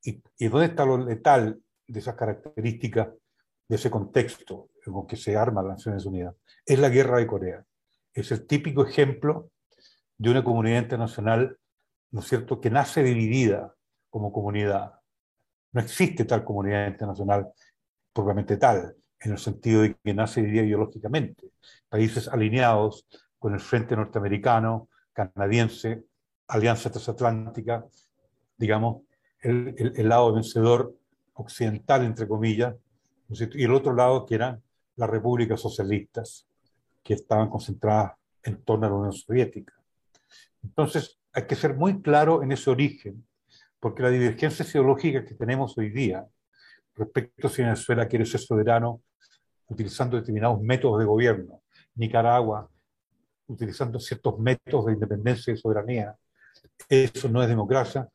¿Y, 0.04 0.22
y 0.38 0.48
dónde 0.48 0.68
está 0.68 0.86
lo 0.86 0.98
letal 0.98 1.60
de 1.88 2.00
esas 2.00 2.16
características, 2.16 3.10
de 3.68 3.76
ese 3.76 3.90
contexto 3.90 4.69
en 4.90 5.08
que 5.08 5.16
se 5.16 5.36
arman 5.36 5.68
las 5.68 5.78
Naciones 5.78 6.06
Unidas, 6.06 6.36
es 6.66 6.80
la 6.80 6.90
guerra 6.90 7.18
de 7.18 7.28
Corea. 7.28 7.66
Es 8.14 8.32
el 8.32 8.46
típico 8.46 8.86
ejemplo 8.86 9.52
de 10.18 10.30
una 10.30 10.44
comunidad 10.44 10.82
internacional, 10.82 11.58
¿no 12.12 12.20
es 12.20 12.28
cierto?, 12.28 12.60
que 12.60 12.70
nace 12.70 13.04
dividida 13.04 13.74
como 14.10 14.32
comunidad. 14.32 14.94
No 15.72 15.82
existe 15.82 16.26
tal 16.26 16.44
comunidad 16.44 16.88
internacional 16.88 17.48
propiamente 18.12 18.58
tal, 18.58 18.96
en 19.20 19.32
el 19.32 19.38
sentido 19.38 19.82
de 19.84 19.96
que 19.96 20.14
nace 20.14 20.42
dividida 20.42 20.64
ideológicamente. 20.64 21.52
Países 21.88 22.28
alineados 22.28 23.08
con 23.38 23.54
el 23.54 23.60
frente 23.60 23.96
norteamericano, 23.96 24.90
canadiense, 25.14 26.04
alianza 26.48 26.90
transatlántica, 26.90 27.86
digamos, 28.58 29.04
el 29.42 30.10
lado 30.10 30.34
vencedor 30.34 30.94
occidental, 31.34 32.04
entre 32.04 32.28
comillas, 32.28 32.76
y 33.30 33.64
el 33.64 33.74
otro 33.74 33.94
lado 33.94 34.26
que 34.26 34.36
eran 34.36 34.62
las 35.00 35.10
repúblicas 35.10 35.62
socialistas, 35.62 36.46
que 37.02 37.14
estaban 37.14 37.50
concentradas 37.50 38.14
en 38.44 38.62
torno 38.64 38.86
a 38.86 38.90
la 38.90 38.96
Unión 38.96 39.14
Soviética. 39.14 39.74
Entonces, 40.62 41.18
hay 41.32 41.48
que 41.48 41.56
ser 41.56 41.74
muy 41.74 42.02
claro 42.02 42.44
en 42.44 42.52
ese 42.52 42.70
origen, 42.70 43.26
porque 43.80 44.04
la 44.04 44.10
divergencia 44.10 44.66
ideológica 44.66 45.24
que 45.24 45.36
tenemos 45.36 45.78
hoy 45.78 45.90
día 45.90 46.28
respecto 46.96 47.48
a 47.48 47.50
si 47.50 47.62
Venezuela 47.62 48.08
quiere 48.10 48.26
ser 48.26 48.42
soberano 48.42 49.02
utilizando 49.68 50.18
determinados 50.18 50.62
métodos 50.62 51.00
de 51.00 51.06
gobierno, 51.06 51.62
Nicaragua 51.96 52.70
utilizando 53.48 54.00
ciertos 54.00 54.38
métodos 54.38 54.88
de 54.88 54.94
independencia 54.94 55.54
y 55.54 55.58
soberanía, 55.58 56.14
eso 56.90 57.30
no 57.30 57.42
es 57.42 57.48
democracia. 57.48 58.10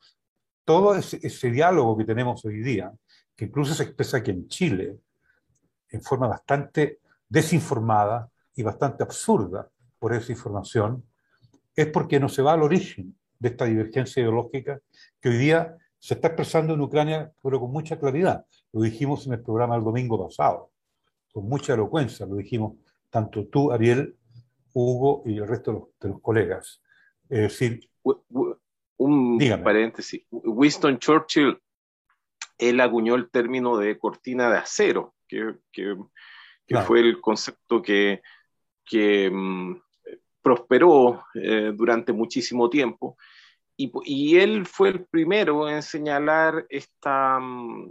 Todo 0.65 0.95
ese, 0.95 1.19
ese 1.23 1.51
diálogo 1.51 1.97
que 1.97 2.05
tenemos 2.05 2.45
hoy 2.45 2.61
día 2.61 2.93
que 3.35 3.47
incluso 3.47 3.75
se 3.75 3.85
expresa 3.85 4.19
aquí 4.19 4.31
en 4.31 4.49
Chile, 4.49 4.99
en 5.95 6.03
forma 6.03 6.27
bastante 6.27 6.99
desinformada 7.29 8.29
y 8.55 8.63
bastante 8.63 9.03
absurda 9.05 9.71
por 9.99 10.13
esa 10.13 10.33
información, 10.33 11.05
es 11.75 11.87
porque 11.87 12.19
no 12.19 12.29
se 12.29 12.43
va 12.43 12.53
al 12.53 12.63
origen 12.63 13.17
de 13.39 13.49
esta 13.49 13.65
divergencia 13.65 14.21
ideológica 14.21 14.81
que 15.21 15.29
hoy 15.29 15.39
día 15.39 15.77
se 15.99 16.15
está 16.15 16.29
expresando 16.29 16.75
en 16.75 16.81
Ucrania, 16.81 17.33
pero 17.43 17.61
con 17.61 17.71
mucha 17.71 17.99
claridad. 17.99 18.45
Lo 18.73 18.83
dijimos 18.83 19.27
en 19.27 19.35
el 19.35 19.41
programa 19.41 19.77
el 19.77 19.85
domingo 19.85 20.23
pasado, 20.27 20.71
con 21.33 21.49
mucha 21.49 21.75
elocuencia, 21.75 22.27
lo 22.27 22.37
dijimos 22.37 22.75
tanto 23.09 23.47
tú, 23.47 23.73
Ariel, 23.73 24.17
Hugo 24.73 25.23
y 25.27 25.39
el 25.39 25.47
resto 25.47 25.71
de 25.71 25.79
los, 25.79 25.89
de 26.01 26.09
los 26.09 26.21
colegas. 26.21 26.83
Es 27.29 27.41
decir, 27.41 27.89
un 28.97 29.39
paréntesis. 29.63 30.23
Winston 30.31 30.99
Churchill 30.99 31.57
él 32.59 32.81
acuñó 32.81 33.15
el 33.15 33.31
término 33.31 33.77
de 33.77 33.99
cortina 33.99 34.51
de 34.51 34.59
acero, 34.59 35.15
que, 35.73 35.97
que, 36.67 36.77
fue 36.81 37.01
el 37.01 37.21
concepto 37.21 37.83
que, 37.83 38.23
que 38.85 39.31
mm, 39.31 39.77
prosperó 40.43 41.25
eh, 41.35 41.73
durante 41.75 42.13
muchísimo 42.13 42.69
tiempo. 42.69 43.17
Y, 43.77 43.91
y, 44.05 44.37
él 44.37 44.67
fue 44.67 44.91
el 44.91 45.07
primero 45.07 45.69
en 45.69 45.83
señalar 45.83 46.67
esta, 46.69 47.39
mm, 47.41 47.91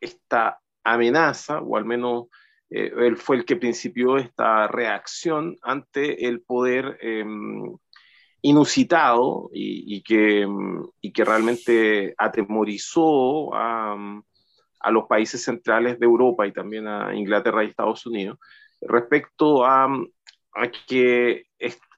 esta 0.00 0.60
amenaza, 0.82 1.60
o 1.60 1.76
al 1.76 1.84
menos 1.84 2.26
eh, 2.70 2.92
él 2.96 3.16
fue 3.16 3.36
el 3.36 3.44
que 3.44 3.56
principió 3.56 4.16
esta 4.16 4.66
reacción 4.66 5.56
ante 5.62 6.26
el 6.26 6.42
poder 6.42 6.98
em, 7.00 7.76
inusitado 8.42 9.48
y, 9.52 10.02
que, 10.02 10.46
y, 11.00 11.12
que, 11.12 11.24
realmente 11.24 12.14
atemorizó 12.18 13.54
a, 13.54 13.96
a, 14.84 14.90
los 14.90 15.04
países 15.06 15.42
centrales 15.42 15.98
de 15.98 16.06
Europa 16.06 16.46
y 16.46 16.52
también 16.52 16.86
a 16.86 17.14
Inglaterra 17.14 17.64
y 17.64 17.68
Estados 17.68 18.04
Unidos 18.06 18.38
respecto 18.80 19.64
a, 19.64 19.86
a 19.86 20.70
que 20.86 21.46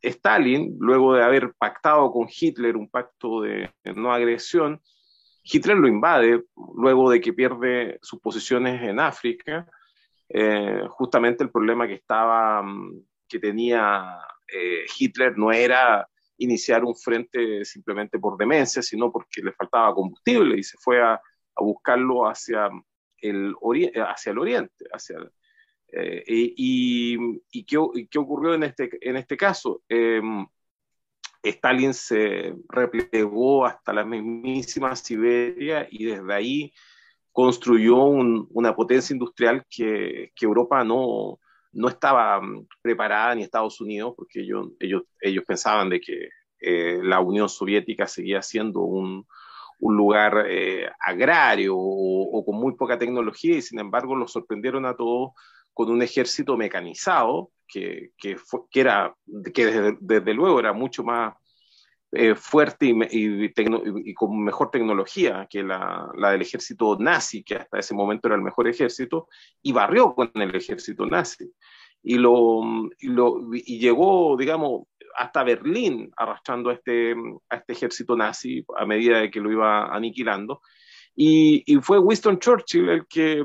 Stalin, 0.02 0.76
luego 0.78 1.14
de 1.14 1.24
haber 1.24 1.52
pactado 1.58 2.10
con 2.12 2.28
Hitler 2.28 2.76
un 2.76 2.88
pacto 2.88 3.40
de 3.42 3.70
no 3.94 4.12
agresión, 4.12 4.80
Hitler 5.48 5.76
lo 5.76 5.88
invade 5.88 6.42
luego 6.74 7.10
de 7.10 7.20
que 7.20 7.32
pierde 7.32 7.98
sus 8.02 8.20
posiciones 8.20 8.82
en 8.82 8.98
África. 8.98 9.66
Eh, 10.28 10.82
justamente 10.90 11.44
el 11.44 11.50
problema 11.50 11.86
que 11.86 11.94
estaba, 11.94 12.62
mm, 12.62 13.00
que 13.28 13.38
tenía 13.38 14.18
eh, 14.52 14.84
Hitler 14.98 15.38
no 15.38 15.52
era 15.52 16.06
iniciar 16.38 16.84
un 16.84 16.96
frente 16.96 17.64
simplemente 17.64 18.18
por 18.18 18.36
demencia, 18.36 18.82
sino 18.82 19.10
porque 19.10 19.40
le 19.42 19.52
faltaba 19.52 19.94
combustible 19.94 20.58
y 20.58 20.62
se 20.64 20.76
fue 20.78 21.00
a, 21.00 21.20
buscarlo 21.62 22.28
hacia 22.28 22.70
el, 23.18 23.54
hacia 23.94 24.32
el 24.32 24.38
oriente. 24.38 24.84
Hacia 24.92 25.18
eh, 25.92 26.22
y, 26.26 27.16
y, 27.50 27.64
¿qué, 27.64 28.18
ocurrió 28.18 28.54
en 28.54 28.64
este, 28.64 28.90
en 29.00 29.16
este 29.16 29.36
caso? 29.36 29.82
Em, 29.88 30.46
Stalin 31.42 31.94
se 31.94 32.54
replegó 32.68 33.64
hasta 33.66 33.92
la 33.92 34.04
mismísima 34.04 34.96
Siberia 34.96 35.86
y 35.90 36.06
desde 36.06 36.34
ahí 36.34 36.72
construyó 37.32 38.04
una 38.04 38.74
potencia 38.74 39.14
industrial 39.14 39.64
que, 39.70 40.32
que 40.34 40.44
Europa 40.44 40.82
no, 40.84 41.38
no 41.72 41.88
estaba 41.88 42.40
mm, 42.40 42.66
preparada 42.82 43.34
ni 43.34 43.42
Estados 43.42 43.80
Unidos, 43.80 44.14
porque 44.16 44.40
ellos, 44.40 44.68
ellos, 44.80 45.02
ellos 45.20 45.44
pensaban 45.46 45.90
de 45.90 46.00
que 46.00 46.28
eh, 46.58 46.98
la 47.02 47.20
Unión 47.20 47.48
Soviética 47.48 48.06
seguía 48.06 48.42
siendo 48.42 48.80
un, 48.80 49.26
un 49.78 49.96
lugar 49.96 50.46
eh, 50.48 50.88
agrario 51.00 51.74
o, 51.76 52.44
con 52.44 52.56
muy 52.56 52.74
poca 52.74 52.98
tecnología 52.98 53.56
y 53.56 53.62
sin 53.62 53.78
embargo 53.78 54.16
los 54.16 54.32
sorprendieron 54.32 54.86
a 54.86 54.96
todos 54.96 55.32
con 55.72 55.90
un 55.90 56.02
ejército 56.02 56.56
mecanizado 56.56 57.50
que, 57.68 58.10
que, 58.16 58.36
era, 58.72 59.14
que 59.52 59.96
desde, 60.00 60.34
luego 60.34 60.58
era 60.60 60.72
mucho 60.72 61.04
más 61.04 61.34
eh, 62.12 62.34
fuerte 62.34 62.94
y, 63.10 64.14
con 64.14 64.42
mejor 64.42 64.70
tecnología 64.70 65.46
que 65.50 65.62
la, 65.62 66.08
la, 66.16 66.30
del 66.30 66.42
ejército 66.42 66.96
nazi, 66.98 67.42
que 67.42 67.56
hasta 67.56 67.78
ese 67.78 67.94
momento 67.94 68.28
era 68.28 68.36
el 68.36 68.42
mejor 68.42 68.68
ejército, 68.68 69.28
y 69.60 69.72
barrió 69.72 70.14
con 70.14 70.30
el 70.34 70.54
ejército 70.54 71.04
nazi. 71.04 71.52
Y, 72.02 72.14
lo, 72.18 72.88
lo, 73.00 73.40
y 73.52 73.78
llegó, 73.80 74.36
digamos, 74.36 74.84
hasta 75.16 75.44
Berlín 75.44 76.10
arrastrando 76.16 76.70
a 76.70 76.74
este, 76.74 77.14
a 77.48 77.56
este 77.56 77.72
ejército 77.72 78.16
nazi 78.16 78.64
a 78.76 78.84
medida 78.84 79.20
de 79.20 79.30
que 79.30 79.40
lo 79.40 79.50
iba 79.50 79.86
aniquilando. 79.94 80.60
Y, 81.14 81.62
y 81.66 81.76
fue 81.80 81.98
Winston 81.98 82.38
Churchill 82.38 82.88
el 82.88 83.06
que, 83.06 83.44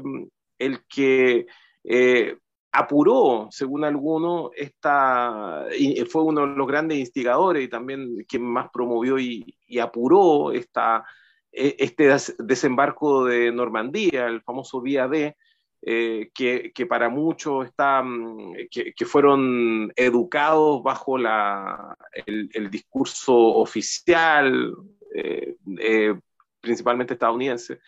el 0.59 0.79
que 0.87 1.45
eh, 1.83 2.37
apuró, 2.71 3.47
según 3.51 3.83
algunos, 3.83 4.51
esta, 4.55 5.65
y 5.77 6.01
fue 6.05 6.23
uno 6.23 6.41
de 6.41 6.55
los 6.55 6.67
grandes 6.67 6.99
instigadores 6.99 7.63
y 7.63 7.69
también 7.69 8.25
quien 8.27 8.43
más 8.43 8.69
promovió 8.71 9.19
y, 9.19 9.55
apuró 9.81 10.51
esta, 10.51 11.03
e, 11.51 11.75
este 11.79 12.09
desembarco 12.39 13.25
de 13.25 13.51
Normandía, 13.51 14.27
el 14.27 14.41
famoso 14.41 14.81
Día 14.81 15.07
D, 15.07 15.35
eh, 15.81 16.29
que, 16.33 16.71
que, 16.73 16.85
para 16.85 17.09
muchos 17.09 17.65
están, 17.65 18.53
que, 18.69 18.93
que, 18.93 19.05
fueron 19.05 19.91
educados 19.95 20.83
bajo 20.83 21.17
la, 21.17 21.95
el, 22.25 22.49
el 22.53 22.69
discurso 22.69 23.35
oficial, 23.35 24.75
eh, 25.15 25.55
eh, 25.79 26.15
principalmente 26.59 27.13
estadounidense, 27.13 27.79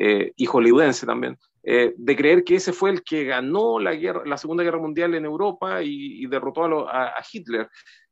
y 0.00 0.46
hollywoodense 0.46 1.06
también, 1.06 1.36
eh, 1.70 1.92
de 1.98 2.16
creer 2.16 2.44
que 2.44 2.54
ese 2.54 2.72
fue 2.72 2.88
el 2.88 3.02
que 3.02 3.24
ganó 3.24 3.78
la, 3.78 3.92
guerra, 3.94 4.22
la 4.24 4.38
Segunda 4.38 4.64
Guerra 4.64 4.78
Mundial 4.78 5.14
en 5.14 5.26
Europa 5.26 5.82
y, 5.82 6.26
derrotó 6.26 6.88
a, 6.88 7.08
a, 7.08 7.24
Hitler. 7.30 7.68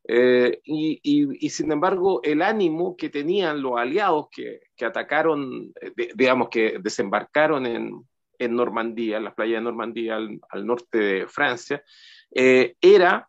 Eh, 0.07 0.61
y, 0.65 1.01
y, 1.03 1.49
sin 1.49 1.73
embargo, 1.73 2.21
el 2.23 2.43
ánimo 2.43 2.97
que 2.99 3.09
tenían 3.09 3.63
los 3.63 3.79
aliados 3.79 4.27
que, 4.31 4.61
que 4.77 4.85
atacaron, 4.85 5.73
digamos, 6.15 6.51
que 6.51 6.79
desembarcaron 6.81 7.65
en, 7.65 8.07
en, 8.39 8.55
Normandía, 8.55 9.17
en 9.19 9.25
las 9.25 9.35
playas 9.35 9.61
de 9.61 9.65
Normandía, 9.65 10.17
al, 10.17 10.67
norte 10.67 10.99
de 10.99 11.27
Francia, 11.27 11.83
eh, 12.31 12.77
era 12.81 13.29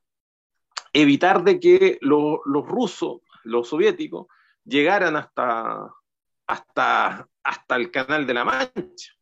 evitar 0.93 1.43
de 1.43 1.59
que 1.59 1.97
lo, 2.01 2.41
los 2.45 2.65
rusos, 2.65 3.21
los 3.43 3.69
soviéticos, 3.69 4.27
llegaran 4.63 5.15
hasta, 5.15 5.89
hasta, 6.47 7.27
hasta 7.43 7.75
el 7.75 7.91
Canal 7.91 8.25
de 8.25 8.33
la 8.33 8.45
Mancha. 8.45 9.13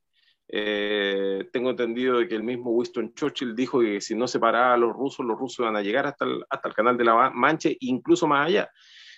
Eh, 0.48 1.50
tengo 1.52 1.71
entendido 1.71 2.19
de 2.19 2.28
que 2.28 2.36
el 2.36 2.43
mismo 2.43 2.71
Winston 2.71 3.13
Churchill 3.13 3.56
dijo 3.56 3.80
que 3.80 4.00
si 4.00 4.15
no 4.15 4.28
se 4.28 4.39
paraba 4.39 4.76
a 4.76 4.78
los 4.78 4.93
rusos, 4.93 5.26
los 5.26 5.38
rusos 5.38 5.60
iban 5.60 5.76
a 5.76 5.82
llegar 5.82 6.06
hasta 6.06 6.26
el, 6.26 6.45
hasta 6.50 6.69
el 6.69 6.76
canal 6.76 6.98
de 6.98 7.04
la 7.04 7.32
Mancha, 7.32 7.69
incluso 7.80 8.28
más 8.28 8.48
allá, 8.48 8.69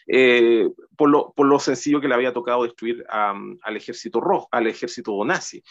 eh, 0.08 0.70
por, 0.96 1.10
lo, 1.10 1.34
por, 1.34 1.46
lo, 1.48 1.60
sencillo 1.60 2.00
que 2.00 2.08
le 2.08 2.16
había 2.16 2.32
tocado 2.32 2.64
destruir 2.64 3.06
al 3.10 3.76
ejército 3.76 4.22
rojo, 4.22 4.48
al 4.52 4.68
ejército 4.68 5.24
nazi. 5.26 5.62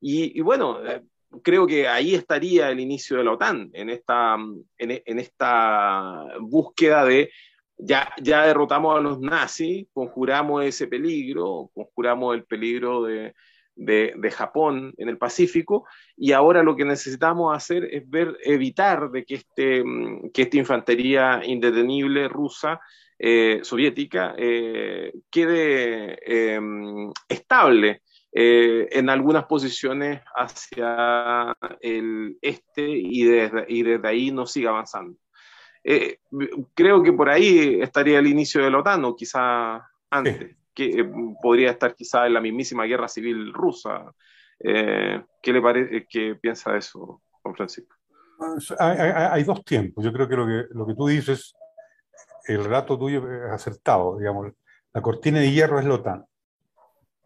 Y, 0.00 0.40
bueno, 0.40 0.84
eh, 0.86 1.02
creo 1.42 1.66
que 1.66 1.88
ahí 1.88 2.14
estaría 2.14 2.70
el 2.70 2.80
inicio 2.80 3.16
de 3.16 3.24
la 3.24 3.32
OTAN, 3.32 3.70
en 3.72 3.90
esta, 3.90 4.34
en, 4.34 5.02
en 5.04 5.18
esta 5.18 6.24
búsqueda 6.40 7.04
de 7.04 7.30
ya, 7.76 8.12
ya 8.22 8.46
derrotamos 8.46 8.96
a 8.96 9.00
los 9.00 9.20
nazis, 9.20 9.86
conjuramos 9.92 10.64
ese 10.64 10.86
peligro, 10.86 11.70
conjuramos 11.74 12.34
el 12.34 12.44
peligro 12.44 13.02
de, 13.02 13.34
de, 13.76 14.30
Japón 14.30 14.94
en 14.96 15.08
el 15.08 15.18
Pacífico 15.18 15.86
y 16.16 16.32
ahora 16.32 16.62
lo 16.62 16.76
que 16.76 16.84
necesitamos 16.84 17.54
hacer 17.54 17.84
es 17.90 18.08
ver, 18.08 18.36
evitar 18.44 19.10
de 19.10 19.24
que, 19.24 19.34
este, 19.36 19.82
mm, 19.84 20.30
que 20.32 20.42
esta 20.42 20.56
infantería 20.56 21.40
indetenible 21.44 22.28
rusa, 22.28 22.80
eh, 23.18 23.60
soviética, 23.62 24.34
eh, 24.36 25.12
quede 25.30 26.18
eh, 26.24 26.60
estable 27.28 28.02
eh, 28.34 28.88
en 28.90 29.08
algunas 29.08 29.44
posiciones 29.44 30.20
hacia 30.34 31.56
el 31.80 32.36
este 32.42 32.88
y 32.88 33.24
desde, 33.24 33.64
y 33.68 33.82
desde 33.82 34.08
ahí 34.08 34.30
no 34.30 34.46
siga 34.46 34.70
avanzando. 34.70 35.16
Eh, 35.82 36.18
creo 36.74 37.02
que 37.02 37.12
por 37.12 37.28
ahí 37.28 37.78
estaría 37.80 38.18
el 38.18 38.26
inicio 38.26 38.62
de 38.62 38.70
la 38.70 38.78
OTAN 38.78 39.04
o 39.04 39.14
quizá 39.14 39.82
antes. 40.10 40.38
Sí 40.38 40.56
que 40.74 41.00
eh, 41.00 41.10
podría 41.40 41.70
estar 41.70 41.94
quizá 41.94 42.26
en 42.26 42.34
la 42.34 42.40
mismísima 42.40 42.84
guerra 42.84 43.08
civil 43.08 43.52
rusa. 43.54 44.12
Eh, 44.58 45.22
¿Qué 45.40 45.52
le 45.52 45.62
parece, 45.62 46.06
qué 46.08 46.34
piensa 46.34 46.72
de 46.72 46.78
eso, 46.78 47.22
Juan 47.42 47.54
Francisco? 47.54 47.94
Hay, 48.78 48.98
hay, 48.98 49.12
hay, 49.30 49.44
dos 49.44 49.64
tiempos. 49.64 50.04
Yo 50.04 50.12
creo 50.12 50.28
que 50.28 50.36
lo, 50.36 50.46
que 50.46 50.64
lo 50.72 50.86
que 50.86 50.94
tú 50.94 51.06
dices, 51.06 51.54
el 52.46 52.64
relato 52.64 52.98
tuyo 52.98 53.22
es 53.30 53.52
acertado. 53.52 54.18
Digamos, 54.18 54.52
la 54.92 55.00
cortina 55.00 55.38
de 55.38 55.52
hierro 55.52 55.78
es 55.78 55.86
la 55.86 55.94
OTAN. 55.94 56.24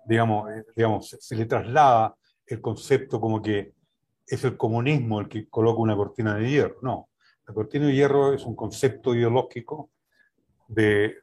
Digamos, 0.08 0.50
eh, 0.50 0.64
digamos, 0.74 1.16
se 1.20 1.36
le 1.36 1.44
traslada 1.46 2.16
el 2.46 2.60
concepto 2.60 3.20
como 3.20 3.42
que 3.42 3.74
es 4.26 4.44
el 4.44 4.56
comunismo 4.56 5.20
el 5.20 5.28
que 5.28 5.48
coloca 5.48 5.80
una 5.80 5.96
cortina 5.96 6.34
de 6.34 6.50
hierro. 6.50 6.78
No, 6.82 7.08
la 7.46 7.54
cortina 7.54 7.86
de 7.86 7.94
hierro 7.94 8.32
es 8.32 8.44
un 8.44 8.56
concepto 8.56 9.14
ideológico 9.14 9.90
de 10.66 11.18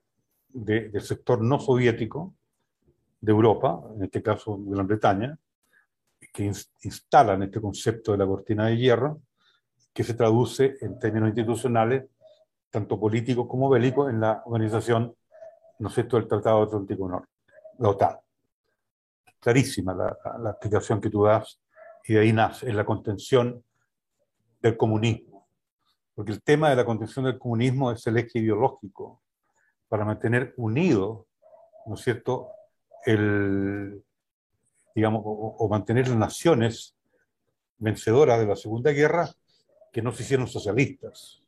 de, 0.56 0.90
del 0.90 1.02
sector 1.02 1.42
no 1.42 1.60
soviético 1.60 2.34
de 3.20 3.32
Europa, 3.32 3.82
en 3.96 4.04
este 4.04 4.24
caso 4.24 4.58
Gran 4.58 4.88
Bretaña, 4.88 5.38
que 6.34 6.52
instalan 6.84 7.44
este 7.44 7.62
concepto 7.62 8.14
de 8.14 8.18
la 8.18 8.26
cortina 8.26 8.68
de 8.68 8.78
hierro, 8.78 9.22
que 9.94 10.04
se 10.04 10.14
traduce 10.14 10.78
en 10.82 10.98
términos 10.98 11.30
institucionales, 11.30 12.06
tanto 12.70 13.00
políticos 13.00 13.48
como 13.50 13.70
bélicos, 13.70 14.10
en 14.10 14.22
la 14.22 14.42
organización, 14.46 15.14
¿no 15.80 15.90
es 15.90 15.94
cierto?, 15.94 16.18
del 16.18 16.28
Tratado 16.28 16.64
Atlántico 16.64 17.08
Norte, 17.08 17.30
la 17.80 17.90
OTAN. 17.90 18.18
Clarísima 19.46 19.94
la, 19.94 20.18
la 20.40 20.50
explicación 20.50 21.00
que 21.00 21.12
tú 21.12 21.24
das, 21.24 21.62
y 22.04 22.16
de 22.16 22.22
ahí 22.22 22.34
nace, 22.34 22.68
es 22.68 22.74
la 22.74 22.84
contención 22.84 23.64
del 24.60 24.76
comunismo. 24.76 25.48
Porque 26.16 26.32
el 26.32 26.42
tema 26.42 26.72
de 26.72 26.76
la 26.76 26.84
contención 26.84 27.26
del 27.26 27.38
comunismo 27.38 27.92
es 27.92 28.08
el 28.08 28.18
eje 28.18 28.40
ideológico 28.40 29.22
para 29.88 30.04
mantener 30.04 30.56
unido, 30.58 31.28
¿no 31.86 31.94
es 31.94 32.02
cierto?, 32.02 32.50
el, 33.06 34.04
digamos, 34.96 35.22
o, 35.24 35.70
mantener 35.70 36.08
las 36.08 36.18
naciones 36.18 36.96
vencedoras 37.78 38.40
de 38.40 38.48
la 38.48 38.56
Segunda 38.56 38.90
Guerra 38.90 39.30
que 39.92 40.02
no 40.02 40.12
se 40.12 40.24
hicieron 40.24 40.48
socialistas. 40.48 41.44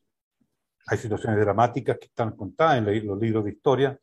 Hay 0.86 1.00
situaciones 1.00 1.40
dramáticas 1.40 1.98
que 1.98 2.06
están 2.06 2.36
contadas 2.36 2.78
en 2.78 3.08
los 3.08 3.20
libros 3.20 3.44
de 3.44 3.54
historia 3.54 4.00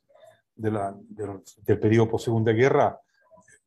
del 0.56 1.78
periodo 1.78 2.10
post-Segunda 2.10 2.50
Guerra, 2.50 3.00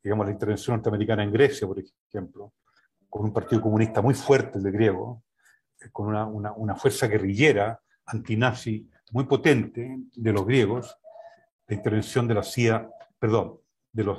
digamos, 0.02 0.26
la 0.26 0.32
intervención 0.32 0.76
norteamericana 0.76 1.24
en 1.24 1.32
Grecia, 1.32 1.66
por 1.66 1.78
ejemplo, 1.78 2.52
con 3.08 3.24
un 3.24 3.32
partido 3.32 3.60
comunista 3.60 4.02
muy 4.02 4.14
fuerte, 4.14 4.58
el 4.58 4.64
de 4.64 4.70
griego, 4.70 5.24
con 5.92 6.08
una, 6.08 6.26
una, 6.26 6.52
una 6.52 6.74
fuerza 6.74 7.06
guerrillera 7.06 7.80
antinazi 8.06 8.88
muy 9.12 9.24
potente 9.24 9.98
de 10.14 10.32
los 10.32 10.46
griegos, 10.46 10.96
la 11.66 11.76
intervención 11.76 12.26
de 12.26 12.34
la 12.34 12.42
CIA, 12.42 12.88
perdón, 13.18 13.60
de 13.92 14.04
los, 14.04 14.18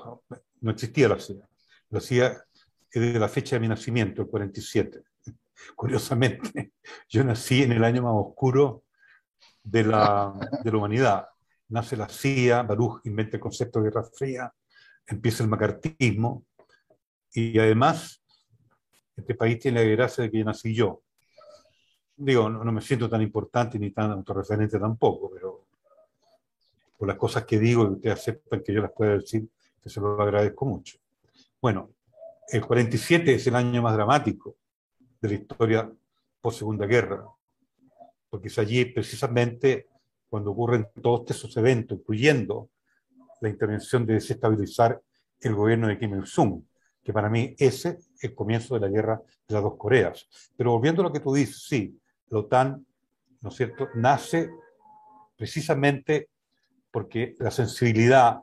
no 0.62 0.72
existía 0.72 1.08
la 1.08 1.20
CIA, 1.20 1.48
la 1.90 2.00
CIA 2.00 2.44
es 2.92 3.14
de 3.14 3.20
la 3.20 3.28
fecha 3.28 3.56
de 3.56 3.60
mi 3.60 3.68
nacimiento, 3.68 4.22
el 4.22 4.28
47. 4.28 5.04
Curiosamente, 5.76 6.74
yo 7.10 7.24
nací 7.24 7.64
en 7.64 7.72
el 7.72 7.84
año 7.84 8.04
más 8.04 8.14
oscuro 8.16 8.84
de 9.64 9.84
la, 9.84 10.34
de 10.64 10.72
la 10.72 10.78
humanidad. 10.78 11.28
Nace 11.70 11.96
la 11.96 12.10
CIA, 12.10 12.64
Baruch 12.64 13.02
inventa 13.06 13.38
el 13.38 13.42
concepto 13.42 13.80
de 13.80 13.90
Guerra 13.90 14.04
Fría, 14.04 14.54
empieza 15.10 15.44
el 15.44 15.50
macartismo, 15.50 16.46
y 17.34 17.58
además 17.60 18.22
este 19.16 19.36
país 19.36 19.60
tiene 19.60 19.84
la 19.84 19.90
gracia 19.92 20.24
de 20.24 20.32
que 20.32 20.44
nací 20.44 20.74
yo. 20.74 21.04
Digo, 22.16 22.50
no, 22.50 22.72
me 22.72 22.82
siento 22.82 23.10
tan 23.10 23.22
importante 23.22 23.80
ni 23.80 23.92
tan 23.92 24.12
autorreferente 24.12 24.80
tampoco, 24.80 25.32
pero 25.34 25.66
por 26.98 27.08
las 27.08 27.18
cosas 27.18 27.46
que 27.46 27.60
digo 27.60 27.84
y 27.84 27.94
ustedes 27.94 28.16
aceptan 28.20 28.62
que 28.62 28.74
yo 28.74 28.82
las 28.82 28.92
pueda 28.92 29.18
decir, 29.18 29.48
que 29.82 29.90
se 29.90 30.02
lo 30.02 30.22
agradezco 30.22 30.66
mucho. 30.66 30.98
Bueno, 31.62 31.92
el 32.50 32.66
47 32.66 33.36
es 33.36 33.48
el 33.48 33.56
año 33.56 33.82
más 33.82 33.94
dramático 33.94 34.58
de 35.22 35.30
la 35.30 35.34
historia 35.36 35.92
post 36.42 36.60
Segunda 36.60 36.86
Guerra, 36.86 37.26
porque 38.30 38.48
es 38.48 38.60
allí 38.60 38.86
precisamente 38.86 39.88
cuando 40.30 40.52
ocurren 40.52 40.88
todos 41.02 41.30
esos 41.32 41.56
eventos, 41.58 42.00
incluyendo 42.00 42.70
la 43.42 43.50
intervención 43.50 44.06
de 44.06 44.16
desestabilizar 44.16 45.02
el 45.42 45.56
gobierno 45.56 45.88
de 45.88 45.98
Kim 45.98 46.16
Il-sung, 46.16 46.64
que 47.04 47.14
para 47.14 47.30
mí 47.30 47.56
ese 47.58 47.90
es 47.90 48.12
el 48.22 48.36
comienzo 48.36 48.76
de 48.76 48.82
la 48.82 48.90
guerra 48.90 49.22
de 49.48 49.54
las 49.54 49.64
dos 49.64 49.78
Coreas. 49.78 50.28
Pero 50.56 50.72
volviendo 50.72 51.02
a 51.02 51.06
lo 51.06 51.14
que 51.14 51.20
tú 51.20 51.34
dices, 51.34 51.64
sí, 51.68 52.00
la 52.28 52.40
OTAN, 52.40 52.86
¿no 53.42 53.50
es 53.50 53.56
cierto?, 53.56 53.90
nace 53.96 54.50
precisamente 55.38 56.30
porque 56.92 57.36
la 57.40 57.52
sensibilidad 57.52 58.42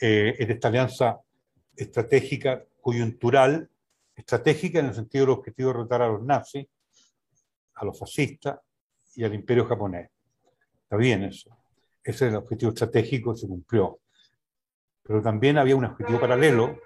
eh, 0.00 0.34
en 0.38 0.50
esta 0.50 0.68
alianza 0.68 1.20
estratégica, 1.76 2.64
coyuntural, 2.80 3.70
estratégica 4.16 4.80
en 4.80 4.86
el 4.86 4.94
sentido 4.94 5.24
del 5.24 5.34
objetivo 5.34 5.68
de 5.68 5.74
derrotar 5.74 6.02
a 6.02 6.08
los 6.08 6.22
nazis, 6.22 6.66
a 7.74 7.84
los 7.84 7.98
fascistas 7.98 8.58
y 9.14 9.24
al 9.24 9.34
imperio 9.34 9.66
japonés. 9.66 10.10
Está 10.82 10.96
bien 10.96 11.24
eso. 11.24 11.56
Ese 12.04 12.26
es 12.26 12.32
el 12.32 12.36
objetivo 12.36 12.70
estratégico, 12.70 13.34
se 13.34 13.48
cumplió. 13.48 14.00
Pero 15.02 15.22
también 15.22 15.56
había 15.56 15.74
un 15.74 15.86
objetivo 15.86 16.20
paralelo 16.20 16.78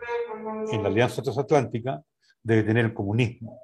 en 0.71 0.83
la 0.83 0.89
alianza 0.89 1.23
transatlántica 1.23 2.01
de 2.43 2.57
detener 2.57 2.85
el 2.85 2.95
comunismo, 2.95 3.61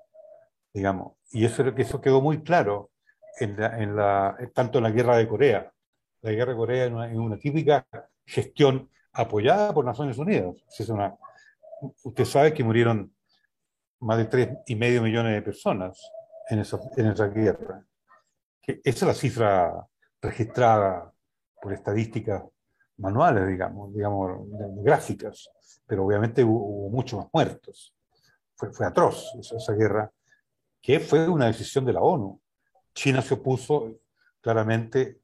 digamos. 0.72 1.14
Y 1.30 1.44
eso, 1.44 1.64
eso 1.76 2.00
quedó 2.00 2.20
muy 2.20 2.42
claro 2.42 2.90
en 3.38 3.96
la, 3.96 4.36
tanto 4.52 4.78
en 4.78 4.84
la 4.84 4.90
guerra 4.90 5.16
de 5.16 5.28
Corea. 5.28 5.72
La 6.22 6.32
guerra 6.32 6.52
de 6.52 6.58
Corea 6.58 6.86
es 6.86 7.16
una, 7.16 7.38
típica 7.38 7.86
gestión 8.26 8.90
apoyada 9.12 9.72
por 9.72 9.84
Naciones 9.84 10.18
Unidas. 10.18 10.56
Es 10.76 10.88
una, 10.88 11.14
usted 12.02 12.24
sabe 12.24 12.52
que 12.52 12.64
murieron 12.64 13.14
más 14.00 14.18
de 14.18 14.24
tres 14.24 14.48
y 14.66 14.74
medio 14.74 15.02
millones 15.02 15.34
de 15.34 15.42
personas 15.42 16.10
en 16.48 16.58
esa, 16.60 16.80
en 16.96 17.06
esa 17.06 17.28
guerra. 17.28 17.84
esa 18.62 18.80
es 18.84 19.02
la 19.02 19.14
cifra 19.14 19.86
registrada 20.20 21.13
por 21.64 21.72
estadísticas 21.72 22.44
manuales, 22.98 23.48
digamos, 23.48 23.90
digamos, 23.94 24.42
gráficas, 24.85 25.48
pero 25.87 26.05
obviamente 26.05 26.44
hubo, 26.44 26.90
muchos 26.90 27.18
más 27.18 27.29
muertos. 27.33 27.96
Fue, 28.55 28.70
fue 28.70 28.87
atroz 28.87 29.33
esa, 29.40 29.72
guerra, 29.72 30.12
que 30.83 31.00
fue 31.00 31.27
una 31.27 31.46
decisión 31.46 31.87
de 31.87 31.94
la 31.94 32.03
ONU. 32.03 32.38
China 32.94 33.22
se 33.22 33.33
opuso 33.33 33.94
claramente, 34.42 35.22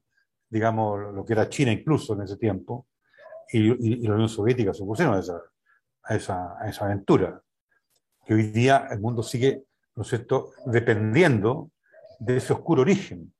digamos, 0.49 1.13
lo 1.13 1.23
que 1.23 1.33
era 1.33 1.47
China 1.47 1.71
incluso 1.71 2.15
en 2.15 2.23
ese 2.23 2.37
tiempo, 2.37 2.87
y, 3.53 4.07
la 4.07 4.15
Unión 4.15 4.27
Soviética 4.29 4.73
se 4.73 4.81
opusieron 4.81 5.13
a 5.13 5.19
esa, 5.19 5.39
a 6.01 6.15
esa, 6.15 6.57
a 6.59 6.69
esa 6.69 6.85
aventura. 6.85 7.39
Que 8.25 8.33
hoy 8.33 8.47
día 8.47 8.87
el 8.89 8.99
mundo 8.99 9.21
sigue, 9.21 9.63
¿no 9.95 10.01
es 10.01 10.09
cierto?, 10.09 10.53
dependiendo 10.65 11.69
de 12.17 12.37
ese 12.37 12.53
oscuro 12.53 12.81
origen 12.81 13.31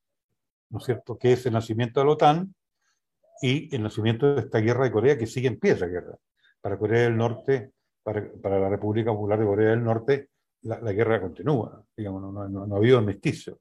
¿no 0.71 0.79
es 0.79 0.85
cierto?, 0.85 1.17
que 1.17 1.33
es 1.33 1.45
el 1.45 1.53
nacimiento 1.53 1.99
de 1.99 2.05
la 2.05 2.11
OTAN 2.13 2.55
y 3.41 3.75
el 3.75 3.83
nacimiento 3.83 4.35
de 4.35 4.41
esta 4.41 4.59
guerra 4.59 4.85
de 4.85 4.91
Corea 4.91 5.17
que 5.17 5.27
sigue 5.27 5.47
en 5.47 5.59
pie 5.59 5.71
esa 5.71 5.87
guerra. 5.87 6.17
Para 6.61 6.77
Corea 6.77 7.03
del 7.03 7.17
Norte, 7.17 7.71
para, 8.03 8.31
para 8.41 8.59
la 8.59 8.69
República 8.69 9.11
Popular 9.11 9.39
de 9.39 9.45
Corea 9.45 9.69
del 9.71 9.83
Norte, 9.83 10.29
la, 10.61 10.79
la 10.79 10.93
guerra 10.93 11.19
continúa, 11.19 11.83
digamos, 11.97 12.21
no, 12.21 12.47
no, 12.47 12.67
no 12.67 12.75
ha 12.75 12.77
habido 12.77 12.99
armisticio. 12.99 13.59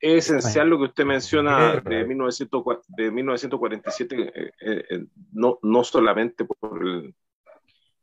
Es 0.00 0.30
esencial 0.30 0.68
lo 0.68 0.78
que 0.78 0.84
usted 0.84 1.04
menciona 1.04 1.80
de, 1.80 2.04
1900, 2.04 2.62
de 2.86 3.10
1947, 3.10 4.16
eh, 4.16 4.52
eh, 4.60 4.84
eh, 4.90 5.04
no, 5.32 5.58
no 5.62 5.82
solamente 5.82 6.44
por 6.44 6.86
el, 6.86 7.14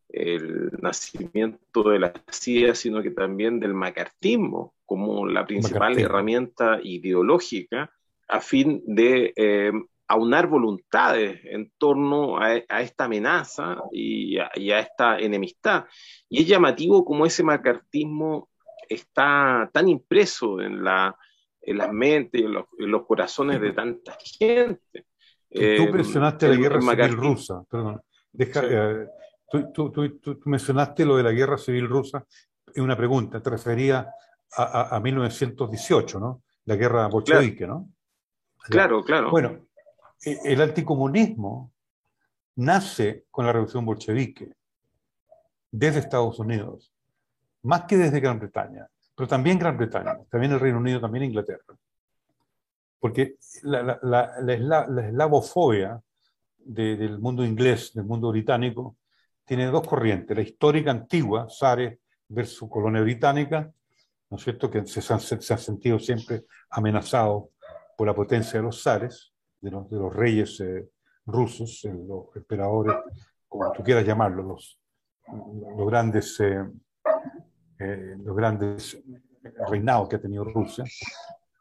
el, 0.10 0.72
nacimiento 0.82 1.84
de 1.90 2.00
la 2.00 2.14
CIA, 2.30 2.76
sino 2.76 3.02
que 3.02 3.12
también 3.12 3.62
del 3.62 3.74
macartismo 3.74 4.74
como 4.86 5.26
la 5.26 5.46
principal 5.46 5.98
herramienta 5.98 6.80
ideológica 6.84 7.90
a 8.28 8.42
fin 8.42 8.84
de 8.86 9.34
eh, 9.36 9.72
aunar 10.08 10.48
voluntades 10.48 11.42
en 11.44 11.72
torno 11.78 12.38
a, 12.38 12.56
esta 12.56 13.06
amenaza 13.06 13.78
y 13.92 14.38
a, 14.38 14.80
esta 14.80 15.20
enemistad. 15.20 15.86
Y 16.30 16.42
es 16.42 16.48
llamativo 16.48 17.04
como 17.04 17.26
ese 17.26 17.44
macartismo 17.44 18.50
está 18.88 19.70
tan 19.74 19.90
impreso 19.90 20.62
en, 20.62 20.84
la, 20.84 21.16
en 21.62 21.78
las 21.78 21.92
mentes 21.92 22.42
y 22.42 22.46
en 22.46 22.54
los, 22.92 23.06
corazones 23.06 23.60
de 23.60 23.72
tanta 23.72 24.16
gente. 24.22 25.06
Tú, 25.50 25.62
eh, 25.62 25.92
mencionaste 25.92 26.50
la 26.50 26.56
guerra 26.56 26.82
civil 26.82 27.18
rusa, 27.18 27.64
perdón. 27.70 28.02
Eh, 28.38 29.08
tú, 29.74 29.92
tú, 29.92 30.40
mencionaste 30.46 31.06
lo 31.06 31.18
de 31.18 31.24
la 31.24 31.32
guerra 31.32 31.58
civil 31.58 31.88
rusa 31.88 32.26
en 32.74 32.84
una 32.84 32.98
pregunta, 32.98 33.42
te 33.42 33.50
refería 33.50 34.08
a, 34.58 34.96
a 34.96 35.00
1918, 35.00 36.20
¿no? 36.20 36.44
La 36.66 36.76
guerra 36.76 37.08
bolchevique, 37.08 37.66
¿no? 37.66 37.90
Claro, 38.68 39.04
claro. 39.04 39.30
Bueno, 39.30 39.68
el 40.26 40.62
anticomunismo 40.62 41.72
nace 42.56 43.26
con 43.30 43.46
la 43.46 43.54
revolución 43.54 43.86
bolchevique 43.86 44.54
desde 45.72 46.00
Estados 46.00 46.40
Unidos, 46.40 46.92
más 47.64 47.84
que 47.84 47.98
desde 47.98 48.20
Gran 48.20 48.40
Bretaña, 48.40 48.88
pero 49.16 49.28
también 49.28 49.60
Gran 49.60 49.78
Bretaña, 49.78 50.18
también 50.30 50.54
el 50.54 50.60
Reino 50.60 50.80
Unido, 50.80 51.00
también 51.00 51.26
Inglaterra. 51.26 51.76
Porque 53.00 53.36
la, 53.64 54.00
la, 54.02 54.32
la, 54.42 55.08
eslavofobia 55.08 56.02
del 56.58 57.20
mundo 57.20 57.46
inglés, 57.46 57.94
del 57.94 58.06
mundo 58.06 58.32
británico, 58.32 58.98
tiene 59.44 59.68
dos 59.68 59.88
corrientes, 59.88 60.36
la 60.36 60.42
histórica 60.42 60.92
antigua, 60.92 61.48
Sare 61.50 62.00
versus 62.28 62.68
colonia 62.68 63.02
británica, 63.02 63.72
¿no 64.30 64.38
es 64.38 64.44
cierto?, 64.44 64.72
que 64.72 64.86
se 64.88 65.14
han, 65.14 65.20
se 65.20 65.54
han 65.54 65.60
sentido 65.60 66.00
siempre 66.00 66.46
amenazados 66.72 67.50
por 67.96 68.08
la 68.08 68.16
potencia 68.16 68.60
de 68.60 68.64
los 68.64 68.82
zares, 68.82 69.35
de 69.66 69.98
los, 69.98 70.16
reyes 70.16 70.60
eh, 70.60 70.90
rusos, 71.26 71.84
eh, 71.86 71.94
los 71.94 72.36
emperadores, 72.36 72.96
como 73.48 73.72
tú 73.72 73.84
quieras 73.84 74.06
llamarlos, 74.06 74.46
los, 74.46 74.80
los 75.78 75.88
grandes, 75.88 76.40
eh, 76.40 76.66
los 78.24 78.36
grandes 78.36 79.02
reinados 79.70 80.10
que 80.10 80.16
ha 80.18 80.22
tenido 80.22 80.44
Rusia, 80.44 80.86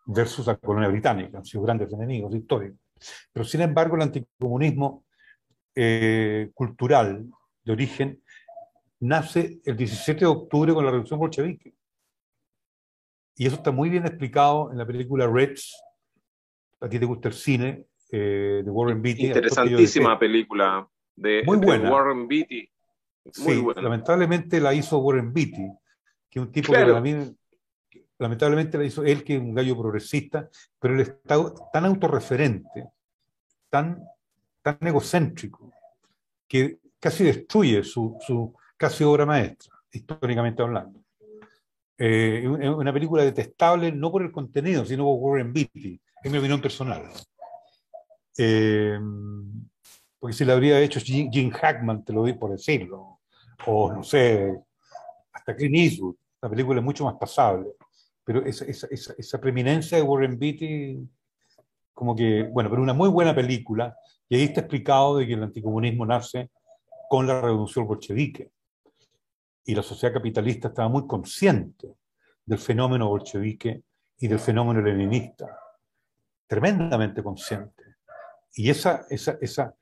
versus 0.07 0.47
la 0.47 0.57
colonia 0.57 0.88
británica, 0.88 1.38
han 1.38 1.45
sido 1.45 1.62
grandes 1.62 1.93
enemigos 1.93 2.35
históricos. 2.35 2.79
Pero 3.33 3.45
sin 3.45 3.62
embargo, 3.62 3.97
el 3.97 4.03
anticomunismo 4.03 5.05
cultural 6.55 7.27
de 7.64 7.73
origen 7.73 8.23
nace 9.01 9.61
el 9.64 9.77
17 9.77 10.21
de 10.21 10.27
octubre 10.27 10.73
con 10.73 10.85
la 10.85 10.90
revolución 10.90 11.19
bolchevique. 11.19 11.75
Y 13.37 13.47
eso 13.47 13.57
está 13.57 13.73
muy 13.73 13.90
bien 13.90 14.07
explicado 14.07 14.71
en 14.71 14.79
la 14.79 14.87
película 14.87 15.27
Reds, 15.27 15.83
a 16.81 16.88
ti 16.88 16.99
te 16.99 17.07
gusta 17.07 17.29
el 17.29 17.35
cine, 17.35 17.87
eh, 18.16 18.62
de 18.64 18.70
Warren 18.70 19.03
Beatty. 19.03 19.27
Interesantísima 19.27 20.16
película 20.16 20.88
de, 21.16 21.42
muy 21.44 21.57
buena. 21.57 21.90
Warren 21.90 22.29
Beatty. 22.29 22.70
Muy 23.38 23.55
sí, 23.57 23.66
lamentablemente 23.83 24.61
la 24.61 24.72
hizo 24.72 24.98
Warren 24.98 25.33
Beatty, 25.33 25.68
que 26.31 26.38
un 26.38 26.53
tipo 26.53 26.72
que 26.72 27.00
mí, 27.00 27.37
lamentablemente 28.18 28.79
la 28.79 28.85
hizo 28.85 29.03
él, 29.03 29.24
que 29.24 29.35
es 29.35 29.40
un 29.40 29.53
gallo 29.53 29.77
progresista, 29.77 30.48
pero 30.79 30.94
él 30.94 31.00
está 31.00 31.37
tan 31.72 31.87
autorreferente, 31.87 32.88
tan, 33.68 34.05
tan 34.62 34.79
egocéntrico, 34.83 35.72
que 36.46 36.79
casi 37.00 37.24
destruye 37.24 37.83
su, 37.83 38.16
su 38.20 38.55
casi 38.77 39.03
obra 39.03 39.27
maestra, 39.27 39.74
históricamente 39.90 40.62
hablando. 40.62 41.00
Eh, 41.98 42.46
una 42.46 42.92
película 42.92 43.24
detestable 43.24 43.90
no 43.90 44.12
por 44.12 44.22
el 44.22 44.31
contenido, 44.31 44.85
sino 44.85 45.05
por 45.05 45.18
Warren 45.18 45.53
Beatty, 45.53 46.00
es 46.22 46.31
mi 46.31 46.38
opinión 46.38 46.61
personal. 46.61 47.11
Eh, 48.37 48.99
porque 50.18 50.37
si 50.37 50.44
lo 50.44 50.55
habría 50.55 50.81
hecho 50.81 51.01
Jim 51.01 51.51
Hackman, 51.51 52.05
te 52.05 52.12
lo 52.12 52.23
doy 52.23 52.33
por 52.33 52.51
decirlo, 52.51 53.20
o 53.66 53.92
no 53.92 54.03
sé, 54.03 54.55
hasta 55.33 55.55
Clint 55.55 55.77
Eastwood, 55.77 56.16
la 56.40 56.49
película 56.49 56.81
es 56.81 56.85
mucho 56.85 57.05
más 57.05 57.14
pasable. 57.14 57.70
Pero 58.25 58.44
esa, 58.44 58.64
esa, 58.64 58.88
esa, 59.18 59.38
preeminencia 59.38 59.99
de 59.99 60.03
Warren 60.03 60.38
Beatty, 60.38 60.99
como 61.92 62.16
que, 62.16 62.44
bueno, 62.44 62.70
pero 62.70 62.81
una 62.81 62.94
muy 62.94 63.11
buena 63.11 63.35
película, 63.35 63.94
y 64.29 64.37
ahí 64.37 64.44
está 64.44 64.61
explicado 64.61 65.18
de 65.18 65.27
que 65.27 65.35
el 65.35 65.42
anticomunismo 65.42 66.07
nace 66.07 66.49
con 67.11 67.27
la 67.27 67.40
revolución 67.40 67.87
bolchevique. 67.87 68.51
Y 69.66 69.75
la 69.75 69.83
sociedad 69.83 70.14
capitalista 70.14 70.68
estaba 70.68 70.88
muy 70.88 71.07
consciente 71.07 71.94
del 72.44 72.59
fenómeno 72.59 73.09
bolchevique 73.09 73.83
y 74.18 74.29
del 74.29 74.38
fenómeno 74.38 74.81
leninista 74.81 75.59
tremendamente 76.47 77.23
consciente. 77.23 77.84
Y 78.55 78.71
esa, 78.71 79.07
esa, 79.11 79.37
esa, 79.40 79.75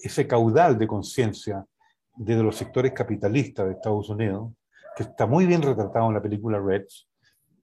ese 0.00 0.26
caudal 0.26 0.78
de 0.78 0.86
conciencia 0.86 1.66
desde 2.14 2.42
los 2.42 2.56
sectores 2.56 2.92
capitalistas 2.92 3.66
de 3.66 3.72
Estados 3.72 4.08
Unidos, 4.10 4.52
que 4.96 5.04
está 5.04 5.26
muy 5.26 5.46
bien 5.46 5.62
retratado 5.62 6.08
en 6.08 6.14
la 6.14 6.22
película 6.22 6.60
Reds, 6.60 7.08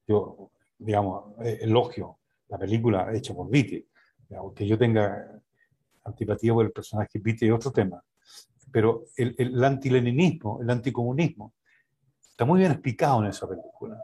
yo, 0.06 0.50
digamos, 0.78 1.40
eh, 1.44 1.58
elogio 1.62 2.18
la 2.48 2.58
película 2.58 3.14
hecha 3.14 3.32
por 3.32 3.48
Vitti, 3.48 3.86
que 4.54 4.66
yo 4.66 4.76
tenga 4.76 5.40
antipatía 6.04 6.52
por 6.52 6.66
el 6.66 6.72
personaje 6.72 7.20
Vitti 7.20 7.46
es 7.46 7.52
otro 7.52 7.70
tema, 7.70 8.02
pero 8.72 9.04
el, 9.16 9.34
el 9.38 9.62
antileninismo, 9.62 10.60
el 10.60 10.70
anticomunismo, 10.70 11.54
está 12.28 12.44
muy 12.44 12.58
bien 12.58 12.72
explicado 12.72 13.22
en 13.22 13.30
esa 13.30 13.48
película, 13.48 14.02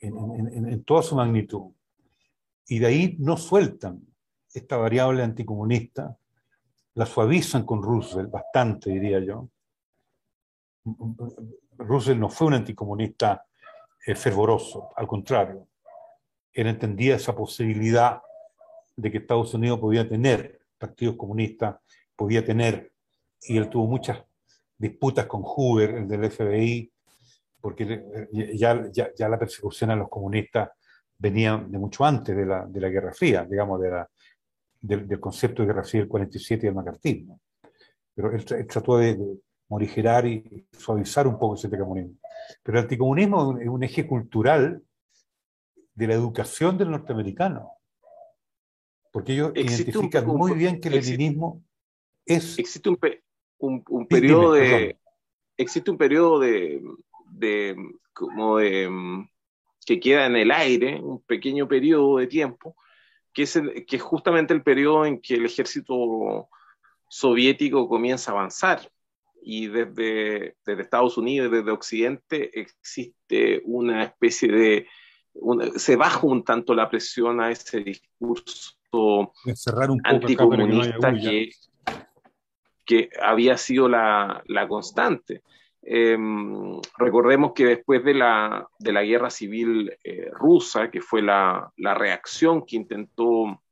en, 0.00 0.68
en 0.68 0.84
toda 0.84 1.02
su 1.02 1.14
magnitud. 1.14 1.72
Y 2.66 2.78
de 2.78 2.86
ahí 2.86 3.16
no 3.20 3.36
sueltan 3.36 4.00
esta 4.54 4.76
variable 4.76 5.22
anticomunista, 5.22 6.16
la 6.94 7.06
suavizan 7.06 7.64
con 7.66 7.82
Roosevelt 7.82 8.30
bastante, 8.30 8.90
diría 8.90 9.18
yo. 9.18 9.48
Roosevelt 11.76 12.20
no 12.20 12.28
fue 12.28 12.46
un 12.46 12.54
anticomunista 12.54 13.44
eh, 14.06 14.14
fervoroso, 14.14 14.90
al 14.96 15.06
contrario, 15.06 15.66
él 16.52 16.68
entendía 16.68 17.16
esa 17.16 17.34
posibilidad 17.34 18.22
de 18.94 19.10
que 19.10 19.18
Estados 19.18 19.54
Unidos 19.54 19.80
podía 19.80 20.08
tener 20.08 20.60
partidos 20.78 21.16
comunistas, 21.16 21.76
podía 22.14 22.44
tener, 22.44 22.92
y 23.42 23.56
él 23.56 23.68
tuvo 23.68 23.88
muchas 23.88 24.22
disputas 24.78 25.26
con 25.26 25.42
Hoover, 25.42 25.96
el 25.96 26.06
del 26.06 26.30
FBI, 26.30 26.92
porque 27.60 28.28
ya, 28.54 28.88
ya, 28.92 29.10
ya 29.16 29.28
la 29.28 29.38
persecución 29.38 29.90
a 29.90 29.96
los 29.96 30.08
comunistas 30.08 30.70
venía 31.18 31.56
de 31.56 31.78
mucho 31.78 32.04
antes 32.04 32.36
de 32.36 32.46
la, 32.46 32.66
de 32.66 32.80
la 32.80 32.88
Guerra 32.88 33.12
Fría, 33.12 33.44
digamos, 33.44 33.80
de 33.80 33.90
la, 33.90 34.08
del, 34.84 35.20
concepto 35.20 35.62
de 35.62 35.68
Guerra 35.68 35.84
Fría 35.84 36.02
del 36.02 36.08
47 36.08 36.62
y 36.62 36.66
del 36.66 36.74
macartismo. 36.74 37.40
Pero 38.14 38.32
él, 38.32 38.44
trató 38.44 38.98
de, 38.98 39.18
morigerar 39.68 40.26
y 40.26 40.66
suavizar 40.72 41.26
un 41.26 41.38
poco 41.38 41.54
ese 41.54 41.66
anticomunismo. 41.66 42.16
Pero 42.62 42.78
el 42.78 42.84
anticomunismo 42.84 43.58
es 43.58 43.68
un 43.68 43.82
eje 43.82 44.06
cultural 44.06 44.82
de 45.94 46.06
la 46.06 46.14
educación 46.14 46.76
del 46.76 46.90
norteamericano. 46.90 47.70
Porque 49.10 49.32
ellos 49.32 49.52
identifican 49.54 50.26
muy 50.26 50.52
bien 50.52 50.80
que 50.80 50.88
el 50.88 50.94
leninismo 50.96 51.62
es... 52.26 52.58
Existe 52.58 52.90
un, 52.90 52.98
un, 53.88 54.06
periodo 54.06 54.52
de... 54.52 54.98
Existe 55.56 55.90
un 55.90 55.96
periodo 55.96 56.40
de, 56.40 56.82
de, 57.30 57.76
como 58.12 58.58
de, 58.58 58.90
que 59.86 59.98
queda 59.98 60.26
en 60.26 60.36
el 60.36 60.50
aire, 60.50 61.00
un 61.00 61.22
pequeño 61.22 61.68
periodo 61.68 62.18
de 62.18 62.26
tiempo, 62.26 62.76
que 63.34 63.42
es, 63.42 63.60
que 63.86 63.96
es 63.96 64.02
justamente 64.02 64.54
el 64.54 64.62
periodo 64.62 65.04
en 65.04 65.20
que 65.20 65.34
el 65.34 65.44
ejército 65.44 66.48
soviético 67.08 67.88
comienza 67.88 68.30
a 68.30 68.34
avanzar 68.34 68.90
y 69.42 69.66
desde, 69.66 70.56
desde 70.64 70.82
Estados 70.82 71.18
Unidos, 71.18 71.52
desde 71.52 71.70
Occidente, 71.70 72.58
existe 72.58 73.60
una 73.64 74.04
especie 74.04 74.50
de... 74.50 74.86
se 75.76 75.96
baja 75.96 76.26
un 76.26 76.44
tanto 76.44 76.74
la 76.74 76.88
presión 76.88 77.40
a 77.40 77.50
ese 77.50 77.80
discurso 77.80 78.74
anticomunista 80.04 81.12
que, 81.12 81.50
que, 82.86 83.10
había 83.20 83.58
sido 83.58 83.88
la, 83.88 84.42
la 84.46 84.66
constante. 84.66 85.42
Em, 85.86 86.80
recordemos 86.96 87.52
que 87.52 87.66
después 87.66 88.02
de 88.04 88.14
la, 88.14 88.66
de 88.78 88.92
la 88.92 89.02
guerra 89.02 89.28
civil 89.28 89.94
eh, 90.02 90.30
rusa, 90.32 90.90
que 90.90 91.02
fue 91.02 91.20
la, 91.20 91.70
la, 91.76 91.92
reacción 91.94 92.64
que 92.64 92.76
intentó, 92.76 93.62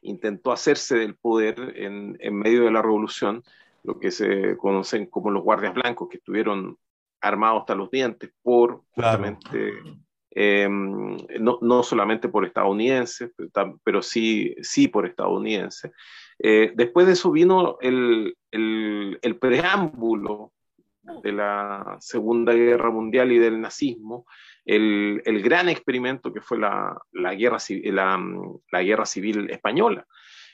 intentó 0.00 0.50
hacerse 0.50 0.96
del 0.96 1.14
poder 1.16 1.74
en, 1.76 2.16
en 2.20 2.38
medio 2.38 2.64
de 2.64 2.70
la 2.70 2.80
revolución, 2.80 3.42
lo 3.84 4.00
que 4.00 4.10
se 4.10 4.56
conocen 4.56 5.06
como 5.06 5.30
los 5.30 5.42
guardias 5.42 5.74
blancos, 5.74 6.08
que 6.08 6.16
estuvieron 6.16 6.78
armados 7.20 7.60
hasta 7.60 7.74
los 7.74 7.90
dientes 7.90 8.30
por 8.42 8.82
justamente, 8.92 9.72
em, 10.30 11.16
no, 11.40 11.58
no, 11.60 11.82
solamente 11.82 12.28
por 12.28 12.46
estadounidenses, 12.46 13.30
pero, 13.84 14.00
sí, 14.00 14.54
sí 14.62 14.88
por 14.88 15.06
estadounidenses. 15.06 15.92
Eh, 16.38 16.72
después 16.74 17.06
de 17.06 17.12
eso 17.12 17.30
vino 17.30 17.76
el, 17.82 18.36
el, 18.52 19.18
el, 19.20 19.36
preámbulo 19.36 20.52
de 21.22 21.32
la 21.32 21.96
Segunda 22.00 22.52
Guerra 22.52 22.90
Mundial 22.90 23.32
y 23.32 23.38
del 23.38 23.60
nazismo, 23.60 24.26
el, 24.64 25.22
el 25.24 25.42
gran 25.42 25.68
experimento 25.68 26.32
que 26.32 26.40
fue 26.40 26.58
la, 26.58 26.96
la 27.12 27.34
guerra, 27.34 27.58
la, 27.84 28.82
guerra 28.82 29.06
Civil 29.06 29.50
Española. 29.50 30.06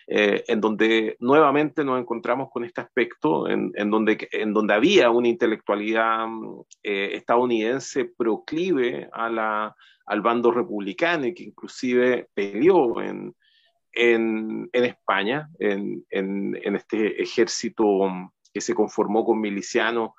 Eh, 0.07 0.45
en 0.49 0.61
donde 0.61 1.17
nuevamente 1.21 1.83
nos 1.83 1.99
encontramos 1.99 2.51
con 2.51 2.63
este 2.63 2.83
aspecto, 2.83 3.49
en, 3.49 3.73
donde, 3.91 4.29
en 4.33 4.53
donde 4.53 4.75
había 4.75 5.09
una 5.09 5.29
intelectualidad 5.29 6.27
eh, 6.83 7.13
estadounidense 7.15 8.05
proclive 8.05 9.09
a 9.11 9.31
la, 9.31 9.75
al 10.05 10.21
bando 10.21 10.51
republicano 10.51 11.27
y 11.27 11.33
que 11.33 11.45
inclusive 11.45 12.29
peleó 12.35 13.01
en, 13.01 13.35
en, 13.93 14.69
en 14.73 14.85
España, 14.85 15.49
en, 15.59 16.05
en, 16.11 16.77
este 16.77 17.23
ejército 17.23 18.11
que 18.53 18.61
se 18.61 18.75
conformó 18.75 19.25
con 19.25 19.41
milicianos 19.41 20.11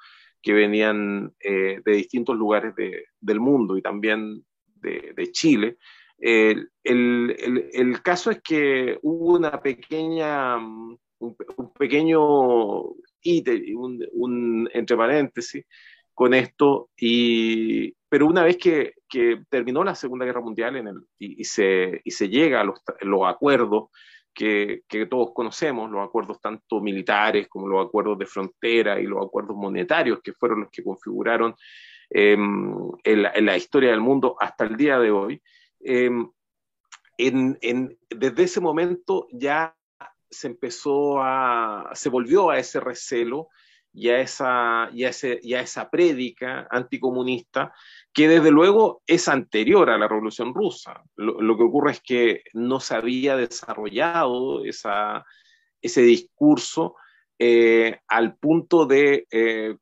que 0.46 0.54
venían 0.54 1.34
eh, 1.40 1.82
de 1.84 1.92
distintos 1.92 2.38
lugares 2.38 2.76
de, 2.76 3.06
del 3.20 3.40
mundo 3.40 3.76
y 3.78 3.82
también 3.82 4.46
de, 4.76 5.12
de 5.16 5.32
Chile, 5.32 5.78
el, 6.20 6.70
el, 6.84 7.70
el, 7.74 8.02
caso 8.04 8.30
es 8.30 8.44
que 8.44 9.00
hubo 9.02 9.34
una 9.38 9.60
pequeña, 9.60 10.58
un, 10.58 11.74
pequeño 11.80 12.84
un, 12.84 14.08
un, 14.14 14.70
entre 14.72 14.96
paréntesis, 14.96 15.66
con 16.14 16.36
esto, 16.36 16.92
y, 16.96 17.94
pero 18.08 18.28
una 18.28 18.44
vez 18.44 18.58
que, 18.58 18.94
que 19.10 19.42
terminó 19.50 19.84
la 19.84 19.96
Segunda 19.96 20.26
Guerra 20.26 20.42
Mundial 20.42 20.76
en 20.76 20.88
el, 20.90 20.98
y, 21.18 21.44
se, 21.44 22.02
y 22.04 22.12
se 22.12 22.30
llega 22.30 22.62
a 22.62 22.66
los, 22.66 22.80
los 23.02 23.22
acuerdos 23.26 23.90
que, 24.36 24.84
todos 25.10 25.32
conocemos, 25.34 25.90
los 25.90 26.06
acuerdos 26.06 26.40
tanto 26.42 26.82
militares 26.82 27.48
como 27.48 27.68
los 27.68 27.88
acuerdos 27.88 28.20
de 28.20 28.26
frontera 28.26 29.00
y 29.00 29.06
los 29.06 29.26
acuerdos 29.26 29.56
monetarios, 29.56 30.20
que 30.22 30.34
fueron 30.34 30.62
los 30.62 30.70
que 30.70 30.84
configuraron 30.84 31.56
eh, 32.10 32.34
en, 32.34 33.46
la, 33.46 33.58
historia 33.58 33.90
del 33.90 34.02
mundo 34.02 34.36
hasta 34.40 34.66
el 34.66 34.76
día 34.78 35.00
de 35.00 35.10
hoy, 35.10 35.42
Em, 35.86 36.32
en, 37.62 37.98
desde 38.10 38.44
ese 38.44 38.60
momento 38.60 39.28
ya 39.32 39.76
se 40.30 40.48
empezó 40.48 41.22
a, 41.22 41.92
se 41.94 42.10
volvió 42.10 42.50
a 42.50 42.58
ese 42.58 42.80
recelo 42.80 43.50
y 43.94 44.10
a 44.10 44.20
esa, 44.20 44.90
y 44.92 45.06
ese, 45.06 45.40
y 45.42 45.54
a 45.54 45.62
esa 45.62 45.90
prédica 45.90 46.68
anticomunista 46.70 47.74
que 48.16 48.30
desde 48.30 48.50
luego 48.50 49.04
es 49.06 49.28
anterior 49.28 49.90
a 49.90 49.98
la 49.98 50.08
Revolución 50.08 50.54
Rusa. 50.54 51.04
Lo, 51.18 51.58
que 51.58 51.64
ocurre 51.64 51.92
es 51.92 52.00
que 52.00 52.44
no 52.54 52.80
se 52.80 52.96
había 52.96 53.36
desarrollado 53.36 54.64
esa, 54.64 55.26
ese 55.82 56.02
discurso 56.02 56.96
eh, 57.38 58.00
al 58.08 58.38
punto 58.38 58.86
de 58.86 59.28
eh, 59.30 59.76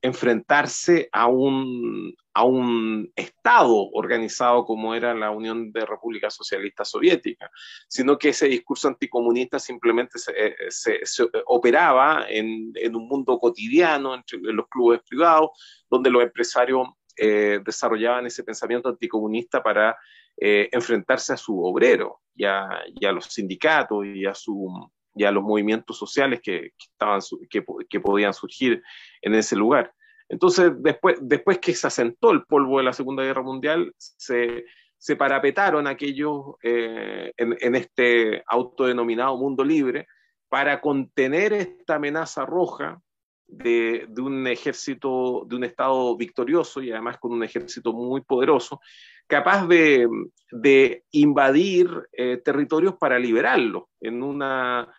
enfrentarse 0.00 1.10
a 1.12 1.26
un, 1.26 2.14
a 2.32 2.44
un 2.44 3.12
Estado 3.14 3.90
organizado 3.92 4.64
como 4.64 4.94
era 4.94 5.12
la 5.12 5.30
Unión 5.30 5.70
de 5.70 5.84
Repúblicas 5.84 6.34
Socialistas 6.34 6.88
Soviéticas, 6.88 7.50
sino 7.86 8.16
que 8.16 8.30
ese 8.30 8.48
discurso 8.48 8.88
anticomunista 8.88 9.58
simplemente 9.58 10.18
eh, 10.34 10.54
se 10.70 11.00
operaba 11.44 12.24
en, 12.30 12.72
en, 12.76 12.96
un 12.96 13.06
mundo 13.08 13.38
cotidiano, 13.38 14.14
entre 14.14 14.38
los 14.38 14.68
clubes 14.68 15.02
privados, 15.06 15.50
donde 15.90 16.08
los 16.08 16.22
empresarios 16.22 16.88
desarrollaban 17.16 18.26
ese 18.26 18.44
pensamiento 18.44 18.88
anticomunista 18.88 19.62
para 19.62 19.96
enfrentarse 20.36 21.32
a 21.32 21.36
su 21.36 21.62
obrero 21.64 22.20
y 22.34 22.44
a, 22.44 23.12
los 23.12 23.26
sindicatos 23.26 24.04
y 24.04 24.26
a 24.26 24.34
su 24.34 24.90
y 25.14 25.24
a 25.24 25.30
los 25.30 25.44
movimientos 25.44 25.96
sociales 25.96 26.40
que, 26.42 26.72
que 26.76 26.86
estaban, 26.92 27.20
que, 27.48 27.64
que, 27.88 28.00
podían 28.00 28.34
surgir 28.34 28.82
en 29.22 29.34
ese 29.34 29.54
lugar. 29.56 29.92
Entonces, 30.28 30.72
después, 30.78 31.18
después 31.20 31.58
que 31.58 31.74
se 31.74 31.86
asentó 31.86 32.32
el 32.32 32.44
polvo 32.44 32.78
de 32.78 32.84
la 32.84 32.92
Segunda 32.92 33.22
Guerra 33.22 33.42
Mundial, 33.42 33.92
se, 33.96 34.64
se 34.98 35.16
parapetaron 35.16 35.86
aquellos 35.86 36.54
eh, 36.62 37.32
en, 37.36 37.56
en, 37.60 37.74
este 37.74 38.42
autodenominado 38.46 39.36
mundo 39.36 39.62
libre 39.62 40.08
para 40.48 40.80
contener 40.80 41.52
esta 41.52 41.96
amenaza 41.96 42.44
roja 42.44 43.00
de, 43.46 44.06
un 44.18 44.46
ejército, 44.46 45.44
de 45.46 45.56
un 45.56 45.64
Estado 45.64 46.16
victorioso 46.16 46.82
y 46.82 46.90
además 46.90 47.18
con 47.18 47.32
un 47.32 47.44
ejército 47.44 47.92
muy 47.92 48.20
poderoso, 48.20 48.80
capaz 49.26 49.66
de, 49.66 50.08
de 50.50 51.04
invadir 51.12 51.88
eh, 52.12 52.38
territorios 52.44 52.94
para 52.96 53.18
liberarlos 53.18 53.84
en 54.00 54.22
una, 54.22 54.92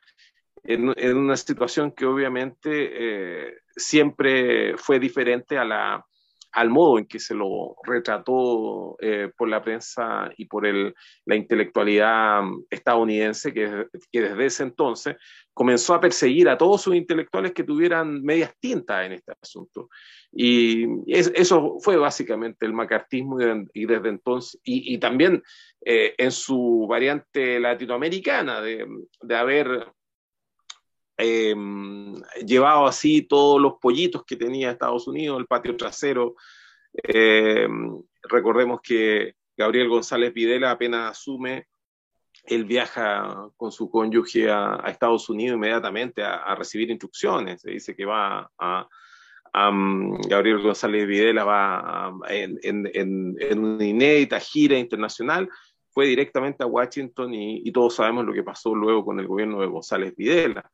en, 0.63 1.17
una 1.17 1.37
situación 1.37 1.91
que 1.91 2.05
obviamente 2.05 2.69
eh, 2.69 3.57
siempre 3.75 4.77
fue 4.77 4.99
diferente 4.99 5.57
a 5.57 5.65
la, 5.65 6.05
al 6.55 6.69
modo 6.69 6.97
en 6.97 7.05
que 7.05 7.19
se 7.19 7.35
lo 7.35 7.75
retrató 7.83 8.95
eh, 9.01 9.29
por 9.37 9.49
la 9.49 9.61
prensa 9.61 10.31
y 10.37 10.45
por 10.45 10.65
el, 10.65 10.95
la 11.25 11.35
intelectualidad 11.35 12.43
estadounidense, 12.69 13.53
que, 13.53 13.87
que, 14.09 14.21
desde 14.21 14.45
ese 14.45 14.63
entonces 14.63 15.17
comenzó 15.53 15.93
a 15.93 15.99
perseguir 15.99 16.47
a 16.47 16.57
todos 16.57 16.81
sus 16.81 16.95
intelectuales 16.95 17.51
que 17.51 17.65
tuvieran 17.65 18.23
medias 18.23 18.53
tintas 18.59 19.05
en 19.05 19.11
este 19.11 19.33
asunto. 19.41 19.89
Y 20.31 20.87
eso 21.13 21.77
fue 21.81 21.97
básicamente 21.97 22.65
el 22.65 22.73
macartismo 22.73 23.37
y, 23.73 23.85
desde 23.85 24.09
entonces, 24.09 24.59
y, 24.63 24.97
también 24.97 25.43
eh, 25.83 26.15
en 26.17 26.31
su 26.31 26.87
variante 26.89 27.59
latinoamericana, 27.59 28.61
de, 28.61 28.87
de 29.21 29.35
haber 29.35 29.87
eh, 31.17 31.55
llevado 32.45 32.85
así 32.85 33.21
todos 33.21 33.61
los 33.61 33.73
pollitos 33.79 34.23
que 34.25 34.35
tenía 34.35 34.71
Estados 34.71 35.07
Unidos, 35.07 35.39
el 35.39 35.47
patio 35.47 35.75
trasero. 35.77 36.35
Eh, 36.93 37.67
recordemos 38.23 38.81
que 38.81 39.35
Gabriel 39.55 39.87
González 39.87 40.33
Videla 40.33 40.71
apenas 40.71 41.11
asume, 41.11 41.67
él 42.43 42.65
viaja 42.65 43.49
con 43.55 43.71
su 43.71 43.89
cónyuge 43.89 44.51
a, 44.51 44.83
Estados 44.87 45.29
Unidos 45.29 45.55
inmediatamente 45.55 46.21
a, 46.23 46.53
recibir 46.55 46.89
instrucciones. 46.91 47.61
Se 47.61 47.71
dice 47.71 47.95
que 47.95 48.05
va 48.05 48.51
a, 48.59 48.87
um, 49.69 50.17
Gabriel 50.27 50.61
González 50.61 51.07
Videla 51.07 51.43
va 51.45 52.13
en, 52.27 53.57
una 53.57 53.85
inédita 53.85 54.39
gira 54.39 54.77
internacional 54.77 55.49
fue 55.95 56.07
directamente 56.07 56.61
a 56.61 56.67
Washington 56.67 57.33
y, 57.33 57.71
todos 57.71 57.95
sabemos 57.95 58.25
lo 58.25 58.33
que 58.33 58.43
pasó 58.43 58.75
luego 58.75 59.05
con 59.05 59.17
el 59.17 59.27
gobierno 59.27 59.61
de 59.61 59.67
González 59.67 60.13
Videla 60.13 60.69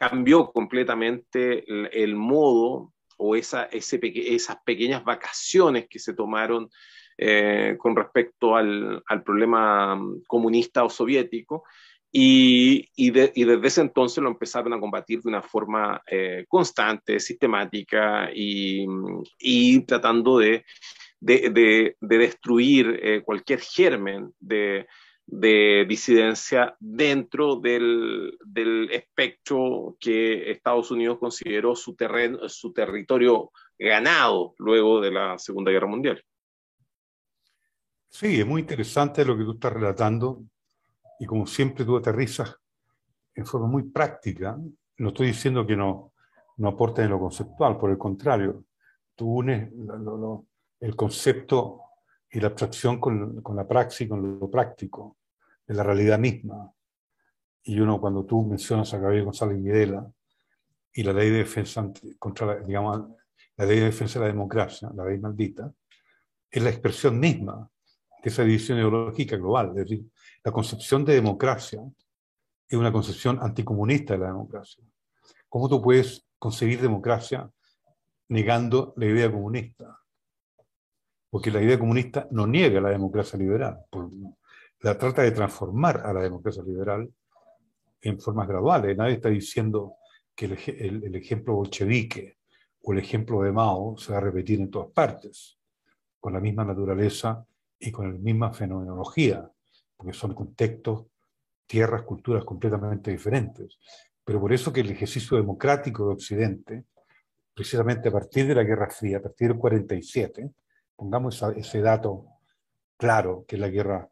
cambió 0.00 0.50
completamente 0.50 1.62
el, 1.68 2.16
modo 2.16 2.94
o 3.18 3.36
esa, 3.36 3.64
esas 3.64 4.56
pequeñas 4.64 5.04
vacaciones 5.04 5.88
que 5.90 5.98
se 5.98 6.14
tomaron 6.14 6.70
eh, 7.18 7.76
con 7.78 7.94
respecto 7.94 8.56
al, 8.56 9.02
al, 9.06 9.22
problema 9.22 9.94
mm, 9.94 10.22
comunista 10.26 10.84
o 10.84 10.88
soviético. 10.88 11.64
Y, 12.10 12.88
y, 12.96 13.10
desde 13.10 13.66
ese 13.66 13.82
entonces 13.82 14.24
lo 14.24 14.30
empezaron 14.30 14.72
a 14.72 14.80
combatir 14.80 15.20
de 15.20 15.28
una 15.28 15.42
forma 15.42 16.00
eh, 16.06 16.46
constante, 16.48 17.20
sistemática 17.20 18.30
y, 18.34 18.86
y 19.38 19.80
tratando 19.82 20.38
de, 20.38 20.64
de, 21.20 21.94
de 22.00 22.18
destruir 22.18 22.98
eh, 23.02 23.20
cualquier 23.22 23.60
germen 23.60 24.32
de, 24.40 24.86
de 25.30 25.86
disidencia 25.88 26.76
dentro 26.80 27.56
del, 27.56 28.36
del, 28.44 28.90
espectro 28.90 29.96
que 30.00 30.50
Estados 30.50 30.90
Unidos 30.90 31.18
consideró 31.20 31.76
su, 31.76 31.94
terreno, 31.94 32.48
su 32.48 32.72
territorio 32.72 33.52
ganado 33.78 34.54
luego 34.58 35.00
de 35.00 35.12
la 35.12 35.38
Segunda 35.38 35.70
Guerra 35.70 35.86
Mundial. 35.86 36.22
Sí, 38.08 38.40
es 38.40 38.46
muy 38.46 38.62
interesante 38.62 39.24
lo 39.24 39.38
que 39.38 39.44
tú 39.44 39.52
estás 39.52 39.72
relatando 39.72 40.42
y 41.20 41.26
como 41.26 41.46
siempre 41.46 41.84
tú 41.84 41.96
aterrizas 41.96 42.56
en 43.32 43.46
forma 43.46 43.68
muy 43.68 43.84
práctica. 43.84 44.58
No 44.98 45.08
estoy 45.10 45.28
diciendo 45.28 45.64
que 45.64 45.76
no, 45.76 46.12
no 46.56 46.68
aportes 46.68 47.04
en 47.04 47.10
lo 47.12 47.20
conceptual, 47.20 47.78
por 47.78 47.90
el 47.90 47.98
contrario, 47.98 48.64
tú 49.14 49.38
unes 49.38 49.70
el 50.80 50.96
concepto 50.96 51.82
y 52.32 52.40
la 52.40 52.48
abstracción 52.48 52.98
con, 52.98 53.40
con 53.42 53.54
la 53.54 53.66
praxis, 53.66 54.08
con 54.08 54.40
lo 54.40 54.50
práctico 54.50 55.18
de 55.70 55.76
la 55.76 55.84
realidad 55.84 56.18
misma. 56.18 56.74
Y 57.62 57.78
uno, 57.78 58.00
cuando 58.00 58.24
tú 58.24 58.44
mencionas 58.44 58.92
a 58.92 58.98
Gabriel 58.98 59.26
González 59.26 59.62
Videla 59.62 60.04
y 60.92 61.04
la 61.04 61.12
ley 61.12 61.30
de 61.30 61.38
defensa 61.38 61.88
contra 62.18 62.44
la, 62.48 62.56
digamos, 62.56 63.08
la 63.56 63.66
ley 63.66 63.78
de 63.78 63.84
defensa 63.84 64.18
de 64.18 64.24
la 64.24 64.32
democracia, 64.32 64.90
la 64.92 65.04
ley 65.04 65.20
maldita, 65.20 65.72
es 66.50 66.60
la 66.60 66.70
expresión 66.70 67.20
misma 67.20 67.70
de 68.20 68.30
esa 68.30 68.42
división 68.42 68.78
ideológica 68.78 69.36
global. 69.36 69.68
Es 69.68 69.88
decir, 69.88 70.06
la 70.42 70.50
concepción 70.50 71.04
de 71.04 71.14
democracia 71.14 71.80
es 72.68 72.76
una 72.76 72.90
concepción 72.90 73.38
anticomunista 73.40 74.14
de 74.14 74.20
la 74.20 74.26
democracia. 74.26 74.82
¿Cómo 75.48 75.68
tú 75.68 75.80
puedes 75.80 76.26
concebir 76.36 76.80
democracia 76.80 77.48
negando 78.28 78.92
la 78.96 79.06
idea 79.06 79.30
comunista? 79.30 80.00
Porque 81.30 81.52
la 81.52 81.62
idea 81.62 81.78
comunista 81.78 82.26
no 82.32 82.48
niega 82.48 82.80
la 82.80 82.90
democracia 82.90 83.38
liberal, 83.38 83.84
por, 83.88 84.10
la 84.82 84.96
trata 84.96 85.22
de 85.22 85.30
transformar 85.32 86.02
a 86.04 86.12
la 86.12 86.22
democracia 86.22 86.62
liberal 86.62 87.08
en 88.00 88.18
formas 88.18 88.48
graduales. 88.48 88.96
Nadie 88.96 89.14
está 89.14 89.28
diciendo 89.28 89.96
que 90.34 90.46
el, 90.46 91.14
ejemplo 91.14 91.54
bolchevique 91.54 92.38
o 92.82 92.92
el 92.92 92.98
ejemplo 92.98 93.42
de 93.42 93.52
Mao 93.52 93.96
se 93.98 94.12
va 94.12 94.18
a 94.18 94.22
repetir 94.22 94.60
en 94.60 94.70
todas 94.70 94.90
partes, 94.90 95.58
con 96.18 96.32
la 96.32 96.40
misma 96.40 96.64
naturaleza 96.64 97.44
y 97.78 97.90
con 97.90 98.12
la 98.12 98.18
misma 98.18 98.52
fenomenología, 98.52 99.50
porque 99.96 100.14
son 100.14 100.34
contextos, 100.34 101.06
tierras, 101.66 102.02
culturas 102.02 102.44
completamente 102.44 103.10
diferentes. 103.10 103.78
Pero 104.24 104.40
por 104.40 104.52
eso 104.52 104.72
que 104.72 104.80
el 104.80 104.90
ejercicio 104.90 105.36
democrático 105.36 106.06
de 106.06 106.14
Occidente, 106.14 106.84
precisamente 107.54 108.08
a 108.08 108.12
partir 108.12 108.46
de 108.46 108.54
la 108.54 108.64
Guerra 108.64 108.88
Fría, 108.88 109.18
a 109.18 109.22
partir 109.22 109.48
del 109.48 109.58
47, 109.58 110.50
pongamos 110.96 111.42
ese 111.56 111.80
dato 111.82 112.26
claro, 112.96 113.44
que 113.46 113.56
es 113.56 113.60
la 113.60 113.68
guerra 113.68 114.08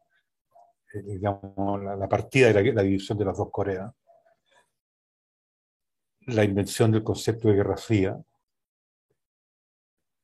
digamos, 0.92 1.82
la, 1.82 2.08
partida 2.08 2.52
de 2.52 2.72
la, 2.72 2.82
división 2.82 3.18
de 3.18 3.24
las 3.24 3.36
dos 3.36 3.50
Coreas, 3.50 3.92
la 6.26 6.44
invención 6.44 6.90
del 6.90 7.02
concepto 7.02 7.48
de 7.48 7.54
guerra 7.54 7.76
fría, 7.76 8.18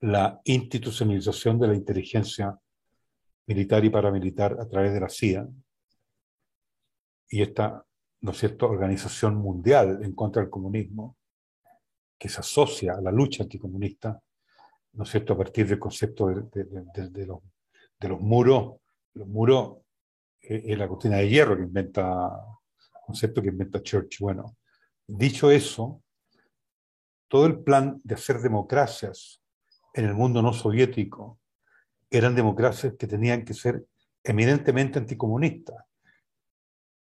la 0.01 0.41
institucionalización 0.45 1.59
de 1.59 1.69
la 1.69 1.75
inteligencia 1.75 2.59
militar 3.47 3.85
y 3.85 3.91
paramilitar 3.91 4.59
a 4.61 4.67
través 4.67 4.93
de 4.93 5.01
la 5.01 5.09
CIA 5.09 5.49
y 7.29 7.43
esta 7.43 7.85
¿no 8.21 8.31
es 8.31 8.39
cierto? 8.39 8.69
organización 8.69 9.37
mundial 9.37 10.01
en 10.03 10.15
contra 10.15 10.43
del 10.43 10.51
comunismo 10.51 11.17
que 12.19 12.29
se 12.29 12.41
asocia 12.41 12.95
a 12.95 13.01
la 13.01 13.11
lucha 13.11 13.43
anticomunista, 13.43 14.21
¿no 14.93 15.05
es 15.05 15.11
cierto? 15.11 15.35
a 15.35 15.39
partir 15.39 15.67
del 15.69 15.79
concepto 15.79 16.29
de, 16.29 16.43
de 17.11 17.27
los, 17.27 17.41
los 18.01 18.21
muros, 18.21 18.77
los 19.15 19.29
muros 19.29 19.84
es 20.49 20.79
la 20.79 20.89
cortina 20.89 21.17
de 21.17 21.29
hierro 21.29 21.57
que 21.57 21.63
inventa, 21.63 22.31
concepto 23.07 23.43
que 23.43 23.49
inventa 23.49 23.83
Church. 23.83 24.19
Bueno, 24.21 24.57
dicho 25.07 25.51
eso, 25.51 26.03
todo 27.29 27.47
el 27.47 27.61
plan 27.61 28.01
de 28.05 28.15
hacer 28.15 28.41
democracias 28.41 29.43
en 29.95 30.07
el 30.07 30.15
mundo 30.15 30.43
no 30.43 30.53
soviético 30.53 31.41
eran 32.11 32.35
democracias 32.35 32.95
que 32.99 33.07
tenían 33.07 33.45
que 33.45 33.55
ser 33.55 33.85
eminentemente 34.23 34.99
anticomunistas. 34.99 35.77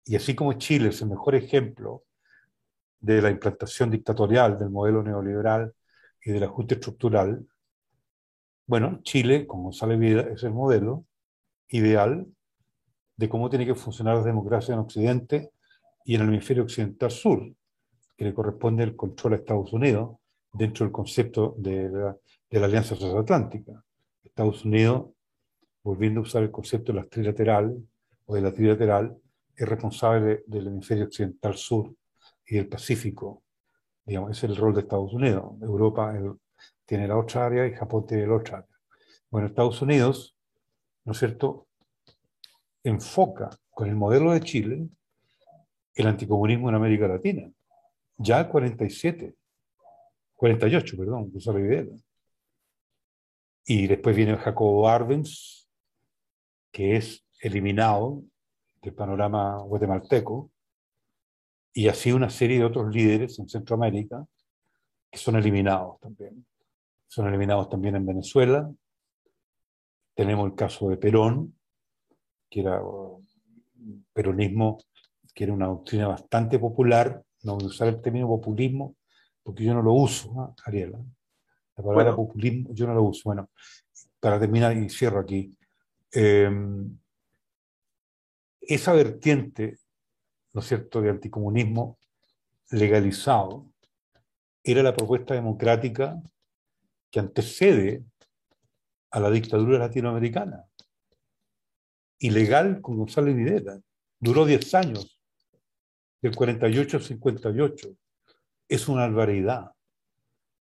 Y 0.06 0.16
así 0.16 0.34
como 0.34 0.52
Chile 0.54 0.88
es 0.90 1.00
el 1.02 1.08
mejor 1.08 1.34
ejemplo 1.34 2.04
de 3.00 3.20
la 3.20 3.30
implantación 3.30 3.90
dictatorial 3.90 4.58
del 4.58 4.70
modelo 4.70 5.02
neoliberal 5.02 5.74
y 6.22 6.32
del 6.32 6.44
ajuste 6.44 6.74
estructural, 6.74 7.46
bueno, 8.66 9.00
Chile, 9.02 9.46
como 9.46 9.72
sale 9.72 9.96
vida, 9.96 10.22
es 10.22 10.42
el 10.42 10.52
modelo 10.52 11.04
ideal 11.68 12.26
de 13.16 13.28
cómo 13.28 13.48
tiene 13.48 13.66
que 13.66 13.74
funcionar 13.74 14.16
la 14.16 14.22
democracia 14.22 14.74
en 14.74 14.80
Occidente 14.80 15.52
y 16.04 16.14
en 16.14 16.22
el 16.22 16.28
hemisferio 16.28 16.64
occidental 16.64 17.10
sur, 17.10 17.54
que 18.16 18.24
le 18.24 18.34
corresponde 18.34 18.84
el 18.84 18.96
control 18.96 19.34
a 19.34 19.36
Estados 19.36 19.72
Unidos 19.72 20.16
dentro 20.52 20.84
del 20.84 20.92
concepto 20.92 21.54
de 21.58 21.90
la, 21.90 22.16
Alianza 22.64 22.94
Transatlántica. 22.94 23.84
Estados 24.22 24.64
Unidos, 24.64 25.10
volviendo 25.82 26.20
a 26.20 26.22
usar 26.22 26.42
el 26.42 26.50
concepto 26.50 26.92
de 26.92 27.00
la 27.00 27.06
trilateral 27.06 27.76
o 28.26 28.34
de 28.34 28.40
la 28.40 28.52
trilateral, 28.52 29.16
es 29.56 29.68
responsable 29.68 30.44
del 30.46 30.68
hemisferio 30.68 31.04
occidental 31.04 31.56
sur 31.56 31.94
y 32.46 32.56
del 32.56 32.68
Pacífico. 32.68 33.42
Digamos, 34.04 34.32
ese 34.32 34.46
es 34.46 34.52
el 34.52 34.56
rol 34.58 34.74
de 34.74 34.80
Estados 34.80 35.12
Unidos. 35.12 35.60
Europa 35.62 36.14
tiene 36.84 37.08
la 37.08 37.16
otra 37.16 37.46
área 37.46 37.66
y 37.66 37.74
Japón 37.74 38.06
tiene 38.06 38.26
la 38.26 38.36
otra 38.36 38.58
área. 38.58 38.78
Bueno, 39.30 39.48
Estados 39.48 39.80
Unidos, 39.82 40.36
¿no 41.04 41.12
es 41.12 41.18
cierto?, 41.18 41.66
enfoca 42.84 43.50
con 43.70 43.88
el 43.88 43.96
modelo 43.96 44.32
de 44.32 44.40
Chile 44.40 44.88
el 45.94 46.06
anticomunismo 46.06 46.68
en 46.68 46.74
América 46.74 47.08
Latina. 47.08 47.50
Ya 48.18 48.48
47, 48.48 49.34
48, 50.34 50.96
perdón, 50.96 51.32
la 51.32 51.60
idea. 51.60 51.84
Y 53.66 53.86
después 53.86 54.14
viene 54.14 54.36
Jacobo 54.36 54.88
Arbenz, 54.88 55.68
que 56.70 56.96
es 56.96 57.24
eliminado 57.40 58.22
del 58.82 58.94
panorama 58.94 59.58
guatemalteco, 59.62 60.50
y 61.72 61.88
así 61.88 62.12
una 62.12 62.30
serie 62.30 62.58
de 62.58 62.64
otros 62.64 62.94
líderes 62.94 63.38
en 63.38 63.48
Centroamérica 63.48 64.24
que 65.10 65.18
son 65.18 65.36
eliminados 65.36 65.98
también. 66.00 66.46
Son 67.08 67.26
eliminados 67.28 67.68
también 67.68 67.96
en 67.96 68.06
Venezuela. 68.06 68.70
Tenemos 70.14 70.46
el 70.46 70.54
caso 70.54 70.88
de 70.88 70.96
Perón, 70.96 71.56
que 72.54 72.60
era 72.60 72.80
peronismo, 74.12 74.78
que 75.34 75.42
era 75.42 75.52
una 75.52 75.66
doctrina 75.66 76.06
bastante 76.06 76.60
popular, 76.60 77.20
no 77.42 77.56
voy 77.56 77.64
a 77.64 77.66
usar 77.66 77.88
el 77.88 78.00
término 78.00 78.28
populismo, 78.28 78.94
porque 79.42 79.64
yo 79.64 79.74
no 79.74 79.82
lo 79.82 79.92
uso, 79.92 80.54
Ariela, 80.64 81.00
La 81.76 81.82
palabra 81.82 82.14
populismo 82.14 82.72
yo 82.72 82.86
no 82.86 82.94
la 82.94 83.00
uso. 83.00 83.22
Bueno, 83.24 83.50
para 84.20 84.38
terminar 84.38 84.76
y 84.76 84.88
cierro 84.88 85.18
aquí. 85.18 85.52
Em, 86.12 86.96
esa 88.60 88.92
vertiente, 88.92 89.78
¿no 90.52 90.60
es 90.60 90.68
cierto?, 90.68 91.02
de 91.02 91.10
anticomunismo 91.10 91.98
legalizado 92.70 93.66
era 94.62 94.80
la 94.84 94.94
propuesta 94.94 95.34
democrática 95.34 96.22
que 97.10 97.18
antecede 97.18 98.04
a 99.10 99.18
la 99.18 99.28
dictadura 99.28 99.76
latinoamericana. 99.76 100.68
Ilegal 102.18 102.80
con 102.80 102.98
Gonzalo 102.98 103.34
Videla. 103.34 103.78
Duró 104.18 104.46
10 104.46 104.74
años, 104.74 105.20
del 106.22 106.34
48 106.34 106.96
al 106.96 107.02
58. 107.02 107.88
Es 108.68 108.88
una 108.88 109.02
barbaridad. 109.02 109.72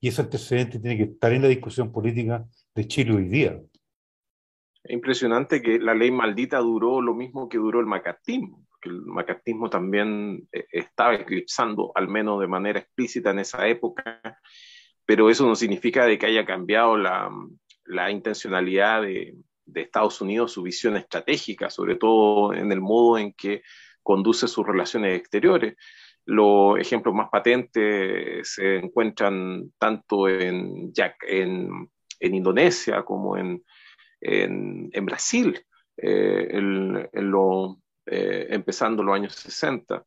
Y 0.02 0.10
ese 0.10 0.22
antecedente 0.22 0.80
tiene 0.80 0.98
que 0.98 1.12
estar 1.14 1.32
en 1.32 1.44
la 1.44 1.48
discusión 1.48 1.92
política 1.92 2.46
de 2.76 2.88
Chile 2.88 3.16
hoy 3.16 3.30
día. 3.30 3.62
Es 4.84 4.92
impresionante 4.92 5.62
que 5.62 5.80
la 5.80 5.94
ley 5.94 6.12
maldita 6.12 6.58
duró 6.58 7.02
lo 7.02 7.14
mismo 7.14 7.48
que 7.48 7.58
duró 7.58 7.80
el 7.80 7.86
macartismo, 7.86 8.66
porque 8.70 8.90
el 8.90 9.02
macartismo 9.06 9.70
también 9.70 10.46
eh, 10.52 10.66
estaba 10.74 11.16
eclipsando, 11.16 11.94
al 11.96 12.10
menos 12.10 12.42
de 12.42 12.48
manera 12.48 12.80
explícita 12.80 13.32
en 13.32 13.40
esa 13.40 13.66
época, 13.70 14.38
pero 15.06 15.30
eso 15.30 15.48
no 15.48 15.56
significa 15.56 16.06
de 16.06 16.18
que 16.18 16.26
haya 16.26 16.46
cambiado 16.46 16.98
la, 16.98 17.32
la 17.86 18.12
intencionalidad 18.12 19.04
de, 19.04 19.38
de 19.66 19.82
Estados 19.82 20.22
Unidos, 20.22 20.52
su 20.52 20.64
visión 20.64 20.96
estratégica, 20.98 21.70
sobre 21.70 21.96
todo 21.96 22.54
en 22.54 22.72
el 22.72 22.82
modo 22.82 23.18
en 23.18 23.34
que 23.34 23.62
conduce 24.02 24.48
sus 24.48 24.66
relaciones 24.66 25.18
exteriores. 25.18 25.76
Los 26.26 26.80
ejemplos 26.80 27.14
más 27.14 27.30
patentes 27.30 28.54
se 28.54 28.78
encuentran 28.78 29.72
tanto 29.78 30.30
en, 30.30 30.94
en, 31.28 31.90
en 32.20 32.36
Indonesia 32.36 33.04
como 33.04 33.38
en, 33.38 33.64
en, 34.22 34.90
en 34.92 35.06
Brasil, 35.06 35.60
eh, 35.98 36.48
en, 36.52 37.32
lo, 37.32 37.80
eh, 38.06 38.48
empezando 38.50 39.04
los 39.04 39.16
años 39.16 39.36
60. 39.36 40.04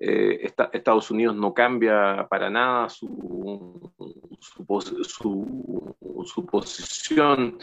Eh, 0.00 0.52
Estados 0.72 1.10
Unidos 1.10 1.34
no 1.34 1.52
cambia 1.52 2.26
para 2.30 2.48
nada 2.48 2.88
su, 2.88 3.92
su, 4.40 5.04
su, 5.04 6.24
su 6.24 6.46
posición 6.46 7.58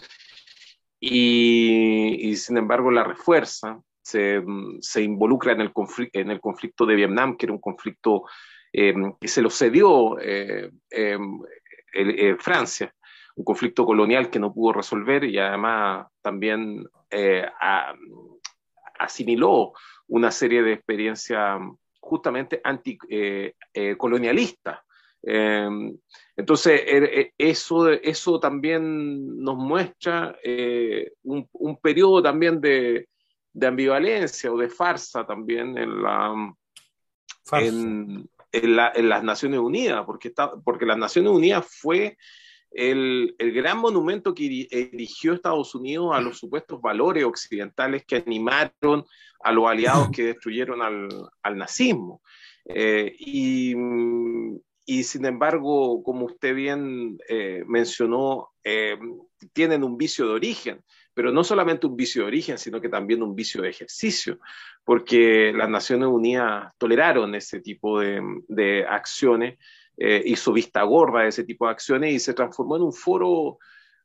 y, 1.00 2.36
sin 2.36 2.58
embargo 2.58 2.92
la 2.92 3.04
refuerza, 3.04 3.80
se, 4.02 4.44
se 4.82 5.02
involucra 5.02 5.54
en 5.54 5.62
el, 5.62 5.72
en 6.14 6.32
el, 6.32 6.40
conflicto 6.40 6.86
de 6.86 6.96
Vietnam, 6.96 7.38
que 7.38 7.48
era 7.48 7.54
un 7.54 7.62
conflicto 7.62 8.24
eh, 8.72 8.94
que 9.20 9.28
se 9.28 9.42
lo 9.42 9.50
cedió 9.50 10.20
eh, 10.20 10.70
eh, 10.92 12.36
Francia 12.40 12.94
un 13.36 13.44
conflicto 13.44 13.86
colonial 13.86 14.30
que 14.30 14.40
no 14.40 14.54
pudo 14.54 14.72
resolver 14.74 15.24
y 15.26 15.38
además 15.38 16.08
también 16.22 16.88
eh, 17.10 17.46
a, 17.60 17.94
asimiló 18.98 19.74
una 20.08 20.32
serie 20.32 20.64
de 20.64 20.72
experiencias 20.74 21.60
justamente 22.00 22.62
anticolonialistas. 22.64 24.80
Eh, 25.26 25.68
eh, 25.68 25.96
entonces, 26.38 26.82
er, 26.86 27.04
e, 27.04 27.34
eso, 27.38 27.90
eso 27.90 28.40
también 28.40 29.38
nos 29.42 29.56
muestra 29.56 30.38
un, 31.24 31.48
un, 31.52 31.78
periodo 31.78 32.22
también 32.22 32.62
de, 32.62 33.08
de, 33.54 33.68
ambivalencia 33.68 34.52
o 34.52 34.58
de 34.58 34.70
farsa 34.70 35.26
también 35.26 35.78
en, 35.78 36.04
la, 36.04 36.34
en, 37.54 38.30
en, 38.52 38.76
la, 38.76 38.92
en 38.94 39.10
las 39.10 39.24
Naciones 39.24 39.60
Unidas, 39.60 40.04
porque, 40.06 40.28
está, 40.28 40.52
porque 40.64 40.86
las 40.86 40.98
Naciones 40.98 41.32
Unidas 41.32 41.66
fue 41.70 42.18
el, 42.72 43.34
el, 43.38 43.54
gran 43.54 43.78
monumento 43.78 44.34
que 44.36 44.68
erigió 44.70 45.34
Estados 45.34 45.74
Unidos 45.74 46.14
a 46.14 46.22
los 46.22 46.38
supuestos 46.38 46.82
valores 46.82 47.24
occidentales 47.24 48.06
que 48.06 48.18
animaron 48.18 49.06
a 49.42 49.52
los 49.54 49.68
aliados 49.68 50.10
que 50.12 50.26
destruyeron 50.26 50.82
al, 50.82 51.08
al 51.42 51.58
nazismo. 51.58 52.22
Eh, 52.66 53.16
y, 53.20 53.76
y, 54.86 55.04
sin 55.04 55.26
embargo, 55.26 56.04
como 56.04 56.26
usted 56.26 56.54
bien 56.54 57.18
eh, 57.28 57.64
mencionó, 57.68 58.52
eh, 58.64 58.98
tienen 59.52 59.84
un 59.84 59.98
vicio 59.98 60.28
de 60.28 60.34
origen, 60.34 60.84
pero 61.14 61.32
no 61.32 61.44
solamente 61.44 61.88
un 61.88 61.96
vicio 61.96 62.22
de 62.22 62.28
origen, 62.28 62.58
sino 62.58 62.80
que 62.80 62.90
también 62.90 63.24
un 63.24 63.36
vicio 63.36 63.62
de 63.62 63.70
ejercicio, 63.70 64.38
porque 64.84 65.52
las 65.54 65.70
Naciones 65.70 66.08
Unidas 66.10 66.72
toleraron 66.78 67.34
ese 67.34 67.62
tipo 67.62 68.00
de, 68.00 68.86
acciones 68.88 69.58
eh, 69.98 70.22
hizo 70.26 70.52
vista 70.52 70.84
gorda 70.84 71.22
de 71.22 71.30
ese 71.30 71.46
tipo 71.46 71.66
de 71.66 71.72
acciones 71.72 72.14
y 72.14 72.20
se 72.20 72.34
transformó 72.34 72.76
en 72.76 72.84
un 72.84 72.94
foro, 72.94 73.58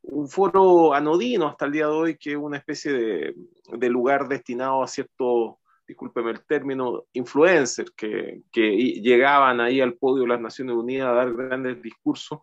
un 0.03 0.29
foro 0.29 0.95
anodino 0.95 1.49
hasta 1.49 1.67
el 1.67 1.73
día 1.73 1.87
de 1.87 1.93
hoy, 1.93 2.17
que 2.17 2.31
es 2.31 2.37
una 2.37 2.57
especie 2.57 2.93
de, 2.93 3.35
de 3.73 3.89
lugar 3.91 4.29
destinado 4.29 4.83
a 4.83 4.89
ciertos, 4.89 5.57
discúlpeme 5.91 6.31
el 6.31 6.45
término, 6.45 7.05
influencers 7.13 7.91
que, 7.93 8.43
llegaban 8.53 9.61
ahí 9.61 9.81
al 9.81 9.95
podio 9.95 10.23
de 10.23 10.29
las 10.29 10.41
Naciones 10.41 10.77
Unidas 10.77 11.09
a 11.09 11.15
dar 11.15 11.33
grandes 11.33 11.83
discursos 11.83 12.39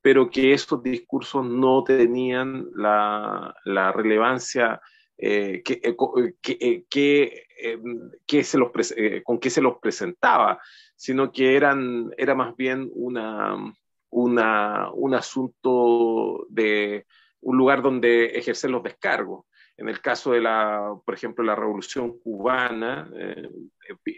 pero 0.00 0.30
que 0.30 0.52
esos 0.52 0.80
discursos 0.82 1.44
no 1.44 1.82
tenían 1.82 2.66
la, 2.74 3.52
relevancia 3.94 4.80
eh, 5.16 5.62
con 5.96 6.32
que 8.26 9.50
se 9.50 9.60
los 9.60 9.78
presentaba 9.80 10.60
sino 10.98 11.30
que 11.30 11.56
eran, 11.56 12.10
era 12.16 12.34
más 12.34 12.56
bien 12.56 12.90
una, 12.92 13.72
un 14.10 15.14
asunto 15.14 16.46
de 16.48 17.06
un 17.40 17.56
lugar 17.56 17.82
donde 17.82 18.36
ejercer 18.36 18.70
los 18.70 18.82
descargos. 18.82 19.44
En 19.78 19.88
el 19.88 20.00
caso 20.00 20.32
de 20.32 20.40
la, 20.40 20.92
por 21.04 21.14
ejemplo, 21.14 21.44
la 21.44 21.54
revolución 21.54 22.18
cubana 22.18 23.08
eh, 23.16 23.48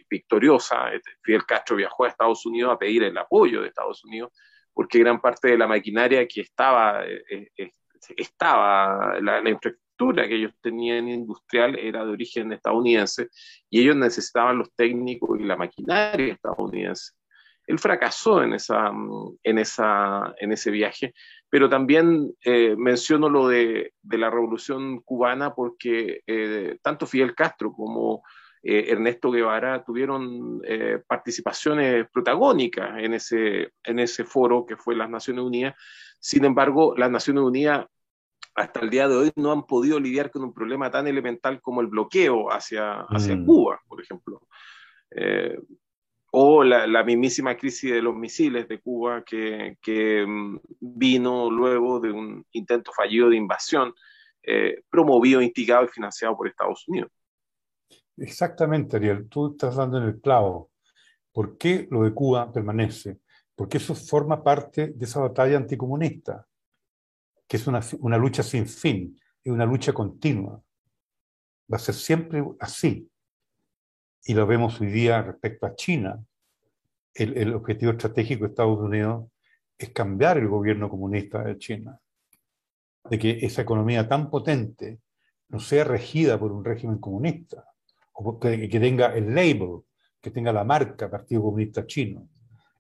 victoriosa, 0.09 0.91
este, 0.91 1.11
Fidel 1.23 1.45
Castro 1.45 1.77
viajó 1.77 2.05
a 2.05 2.09
Estados 2.09 2.47
Unidos 2.47 2.73
a 2.73 2.79
pedir 2.79 3.03
el 3.03 3.17
apoyo 3.19 3.61
de 3.61 3.69
Estados 3.69 4.03
Unidos, 4.05 4.33
porque 4.73 4.99
gran 4.99 5.21
parte 5.21 5.49
de 5.49 5.59
la 5.59 5.67
maquinaria 5.67 6.27
que 6.27 6.41
estaba, 6.41 7.05
eh, 7.07 7.51
eh, 7.59 7.71
estaba 8.17 9.21
la, 9.21 9.43
la, 9.43 9.59
que 9.61 10.35
ellos 10.35 10.53
tenían 10.63 11.09
industrial 11.09 11.79
era 11.79 12.07
de 12.07 12.13
origen 12.13 12.53
estadounidense 12.55 13.29
y 13.69 13.83
ellos 13.83 13.97
necesitaban 13.97 14.57
los 14.57 14.75
técnicos 14.75 15.39
y 15.39 15.45
la 15.45 15.57
maquinaria 15.57 16.33
estadounidense. 16.33 17.13
Él 17.71 17.79
fracasó 17.79 18.43
en, 18.43 18.55
esa, 18.55 18.91
en, 19.43 19.59
esa, 19.59 20.35
en 20.39 20.53
ese 20.53 20.71
viaje, 20.71 21.15
pero 21.49 21.69
también 21.69 22.33
eh, 22.45 22.75
menciono 22.77 23.29
lo 23.29 23.49
de, 23.49 23.95
de, 24.03 24.19
la 24.19 24.29
revolución 24.29 25.01
cubana 25.03 25.55
porque 25.55 26.23
eh, 26.27 26.79
tanto 26.83 27.07
Fidel 27.07 27.35
Castro 27.35 27.73
como 27.73 28.23
eh, 28.63 28.87
Ernesto 28.89 29.31
Guevara 29.31 29.85
tuvieron 29.85 30.61
participaciones 31.07 32.09
protagónicas 32.13 32.99
en 32.99 33.15
ese, 33.15 33.73
en 33.85 33.99
ese 34.01 34.25
foro 34.25 34.67
que 34.67 34.77
fue 34.77 34.97
las 34.97 35.09
Naciones 35.09 35.45
Unidas. 35.45 35.75
Sin 36.19 36.45
embargo, 36.45 36.95
las 36.97 37.11
Naciones 37.11 37.45
Unidas 37.45 37.87
hasta 38.55 38.81
el 38.81 38.91
día 38.91 39.09
de 39.09 39.17
hoy 39.17 39.33
no 39.37 39.53
han 39.53 39.65
podido 39.65 40.01
lidiar 40.01 40.31
con 40.31 40.43
un 40.43 40.53
problema 40.53 40.91
tan 40.91 41.07
elemental 41.07 41.61
como 41.61 41.81
el 41.81 41.87
bloqueo 41.87 42.53
hacia, 42.53 43.03
hacia 43.03 43.37
mm. 43.37 43.47
Cuba, 43.47 43.81
por 43.87 44.03
ejemplo. 44.03 44.43
Eh, 45.11 45.59
o 46.33 46.63
la, 46.63 46.87
la, 46.87 47.03
mismísima 47.03 47.57
crisis 47.57 47.93
de 47.93 48.03
los 48.03 48.15
misiles 48.15 48.69
de 48.69 48.81
Cuba 48.81 49.25
que, 49.25 49.79
que 49.83 50.25
mm, 50.27 50.61
vino 50.81 51.51
luego 51.51 52.01
de 52.01 52.13
un 52.13 52.47
intento 52.53 52.93
fallido 52.93 53.31
de 53.31 53.37
invasión 53.37 53.93
eh, 54.43 54.83
promovido, 54.89 55.43
instigado 55.43 55.85
y 55.85 55.89
financiado 55.89 56.37
por 56.37 56.49
Estados 56.49 56.87
Unidos. 56.89 57.11
Exactamente, 58.17 58.97
Ariel, 58.97 59.29
tú 59.29 59.53
estás 59.53 59.77
dando 59.77 59.99
en 59.99 60.05
el 60.05 60.21
clavo. 60.21 60.71
¿Por 61.33 61.59
qué 61.59 61.89
lo 61.91 62.03
de 62.03 62.13
Cuba 62.13 62.53
permanece? 62.53 63.21
Porque 63.55 63.79
eso 63.79 63.95
forma 63.95 64.43
parte 64.43 64.89
de 64.95 65.05
esa 65.05 65.21
batalla 65.21 65.57
anticomunista 65.57 66.47
que 67.51 67.57
es 67.57 67.67
una, 67.67 67.81
una 67.99 68.17
lucha 68.17 68.45
sin 68.45 68.65
fin, 68.69 69.21
es 69.43 69.53
una 69.53 69.67
lucha 69.67 69.93
continua. 69.93 70.63
Va 71.73 71.77
a 71.77 71.81
ser 71.81 71.97
siempre 71.97 72.45
así. 72.61 73.10
Y 74.25 74.35
lo 74.35 74.47
vemos 74.47 74.81
hoy 74.81 74.89
día 74.89 75.23
respecto 75.23 75.67
a 75.67 75.75
China. 75.75 76.23
El, 77.15 77.37
el, 77.37 77.55
objetivo 77.55 77.93
estratégico 77.93 78.45
de 78.45 78.51
Estados 78.51 78.79
Unidos 78.79 79.29
es 79.77 79.91
cambiar 79.91 80.39
el 80.39 80.49
gobierno 80.49 80.89
comunista 80.89 81.43
de 81.43 81.59
China, 81.59 81.99
de 83.05 83.19
que 83.19 83.39
esa 83.43 83.63
economía 83.63 84.09
tan 84.09 84.31
potente 84.31 85.01
no 85.49 85.59
sea 85.59 85.85
regida 85.85 86.39
por 86.39 86.53
un 86.53 86.65
régimen 86.65 86.99
comunista, 86.99 87.65
o 88.13 88.39
que, 88.39 88.69
que 88.69 88.81
tenga 88.81 89.15
el 89.17 89.35
label, 89.35 89.81
que 90.21 90.31
tenga 90.31 90.53
la 90.53 90.65
marca 90.65 91.11
Partido 91.11 91.43
Comunista 91.43 91.87
Chino. 91.87 92.29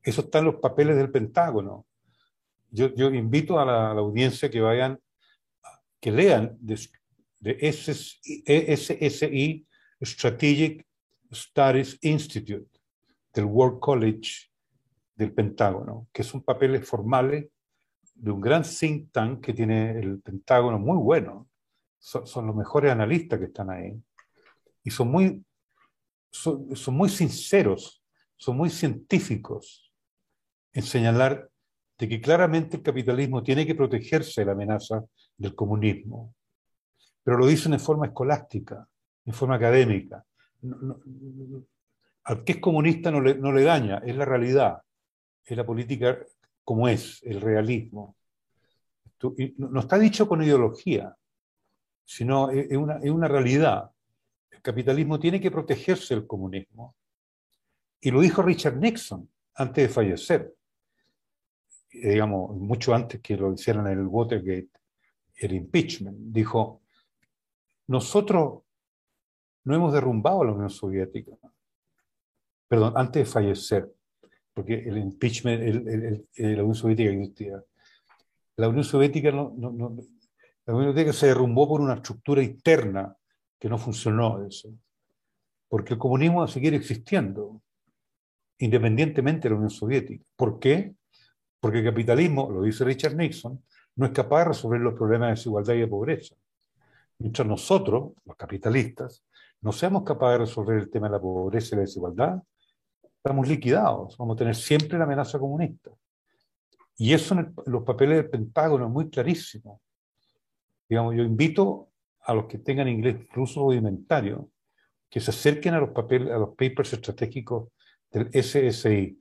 Eso 0.02 0.20
está 0.22 0.38
en 0.38 0.44
los 0.46 0.56
papeles 0.56 0.96
del 0.96 1.10
Pentágono 1.10 1.86
yo, 2.70 2.94
yo 2.94 3.08
invito 3.10 3.58
a 3.58 3.64
la, 3.64 3.90
a 3.90 3.94
la, 3.94 4.00
audiencia 4.00 4.50
que 4.50 4.60
vayan, 4.60 4.98
que 6.00 6.12
lean 6.12 6.56
de, 6.60 6.78
de 7.40 7.72
SSI, 8.76 9.66
Strategic 10.02 10.86
Studies 11.32 11.98
Institute 12.02 12.68
del 13.32 13.44
World 13.44 13.78
College 13.80 14.50
del 15.14 15.32
Pentágono, 15.32 16.08
que 16.12 16.22
son 16.22 16.42
papeles 16.42 16.86
formales 16.88 17.46
de 18.14 18.30
un 18.30 18.40
gran 18.40 18.62
think 18.62 19.12
tank 19.12 19.44
que 19.44 19.54
tiene 19.54 19.98
el 19.98 20.20
Pentágono 20.20 20.78
muy 20.78 20.96
bueno. 20.96 21.48
Son, 21.98 22.46
los 22.46 22.56
mejores 22.56 22.90
analistas 22.90 23.38
que 23.38 23.46
están 23.46 23.70
ahí. 23.70 23.94
Y 24.82 24.90
son 24.90 25.10
muy, 25.10 25.44
son, 26.30 26.74
son 26.74 26.94
muy 26.94 27.10
sinceros, 27.10 28.02
son 28.36 28.56
muy 28.56 28.70
científicos 28.70 29.92
en 30.72 30.82
señalar 30.82 31.50
de 31.98 32.08
que 32.08 32.20
claramente 32.20 32.78
el 32.78 32.82
capitalismo 32.82 33.42
tiene 33.42 33.66
que 33.66 33.74
protegerse 33.74 34.40
de 34.40 34.46
la 34.46 34.52
amenaza 34.52 35.04
del 35.36 35.54
comunismo. 35.54 36.34
Pero 37.22 37.36
lo 37.36 37.46
dicen 37.46 37.74
en 37.74 37.80
forma 37.80 38.06
escolástica, 38.06 38.88
en 39.26 39.34
forma 39.34 39.56
académica. 39.56 40.24
Al 42.24 42.44
que 42.44 42.52
es 42.52 42.58
comunista 42.58 43.10
no 43.10 43.20
le, 43.20 43.62
daña, 43.62 43.98
es 43.98 44.16
la 44.16 44.24
realidad, 44.24 44.82
es 45.44 45.56
la 45.56 45.64
política 45.64 46.18
como 46.64 46.88
es, 46.88 47.22
el 47.22 47.40
realismo. 47.40 48.16
no 49.56 49.80
está 49.80 49.98
dicho 49.98 50.28
con 50.28 50.42
ideología, 50.42 51.16
sino 52.04 52.50
es 52.50 52.76
una, 52.76 52.98
es 52.98 53.10
una 53.10 53.28
realidad. 53.28 53.90
El 54.50 54.62
capitalismo 54.62 55.18
tiene 55.18 55.40
que 55.40 55.50
protegerse 55.50 56.14
del 56.14 56.26
comunismo. 56.26 56.94
Y 58.00 58.10
lo 58.10 58.20
dijo 58.20 58.42
Richard 58.42 58.76
Nixon 58.76 59.28
antes 59.54 59.88
de 59.88 59.92
fallecer 59.92 60.54
digamos, 61.92 62.56
mucho 62.56 62.94
antes 62.94 63.20
que 63.20 63.36
lo 63.36 63.52
hicieran 63.52 63.86
el 63.86 64.06
Watergate, 64.06 64.70
el 65.36 65.52
impeachment, 65.52 66.16
dijo, 66.18 66.82
nosotros 67.88 68.62
no 69.64 69.74
hemos 69.74 69.92
derrumbado 69.92 70.42
a 70.42 70.44
la 70.46 70.52
Unión 70.52 70.70
Soviética, 70.70 71.32
perdón, 72.68 72.94
antes 72.96 73.26
de 73.26 73.30
fallecer, 73.30 73.92
porque 74.54 74.74
el 74.74 74.98
impeachment, 74.98 75.62
el, 75.62 76.28
la 76.34 76.62
Unión 76.62 76.74
Soviética 76.74 77.10
existía. 77.10 77.62
La 78.56 78.68
Unión 78.68 78.84
Soviética 78.84 79.32
no, 79.32 79.54
la 79.58 80.74
Unión 80.74 80.92
Soviética 80.92 81.12
se 81.12 81.26
derrumbó 81.28 81.68
por 81.68 81.80
una 81.80 81.94
estructura 81.94 82.42
interna 82.42 83.16
que 83.58 83.68
no 83.68 83.78
funcionó 83.78 84.44
eso. 84.44 84.72
Porque 85.68 85.94
el 85.94 85.98
comunismo 85.98 86.40
va 86.40 86.44
a 86.46 86.48
seguir 86.48 86.74
existiendo, 86.74 87.62
independientemente 88.58 89.48
de 89.48 89.50
la 89.50 89.56
Unión 89.56 89.70
Soviética. 89.70 90.24
¿Por 90.36 90.58
qué? 90.58 90.94
Porque 91.60 91.78
el 91.78 91.84
capitalismo, 91.84 92.50
lo 92.50 92.62
dice 92.62 92.84
Richard 92.84 93.16
Nixon, 93.16 93.62
no 93.96 94.06
es 94.06 94.12
capaz 94.12 94.40
de 94.40 94.44
resolver 94.46 94.80
los 94.80 94.94
problemas 94.94 95.28
de 95.28 95.34
desigualdad 95.34 95.74
y 95.74 95.80
de 95.80 95.88
pobreza. 95.88 96.34
Mientras 97.18 97.46
nosotros, 97.46 98.12
los 98.24 98.36
capitalistas, 98.36 99.24
no 99.60 99.72
seamos 99.72 100.02
capaces 100.04 100.38
de 100.38 100.44
resolver 100.46 100.78
el 100.78 100.90
tema 100.90 101.08
de 101.08 101.12
la 101.12 101.20
pobreza 101.20 101.74
y 101.74 101.76
la 101.76 101.82
desigualdad, 101.82 102.42
estamos 103.02 103.48
liquidados, 103.48 104.16
vamos 104.16 104.36
a 104.36 104.38
tener 104.38 104.54
siempre 104.54 104.98
la 104.98 105.04
amenaza 105.04 105.38
comunista. 105.38 105.90
Y 106.96 107.12
eso 107.12 107.34
en, 107.34 107.54
los 107.66 107.82
papeles 107.82 108.16
del 108.16 108.30
Pentágono 108.30 108.86
es 108.86 108.90
muy 108.90 109.10
clarísimo. 109.10 109.80
Digamos, 110.88 111.14
yo 111.14 111.22
invito 111.22 111.88
a 112.22 112.34
los 112.34 112.46
que 112.46 112.58
tengan 112.58 112.88
inglés 112.88 113.28
ruso 113.32 113.60
rudimentario 113.60 114.50
que 115.08 115.20
se 115.20 115.30
acerquen 115.30 115.74
a 115.74 115.80
los 115.80 115.90
papeles, 115.90 116.30
a 116.30 116.38
los 116.38 116.50
papers 116.50 116.92
estratégicos 116.92 117.68
del 118.10 118.30
SSI. 118.32 119.20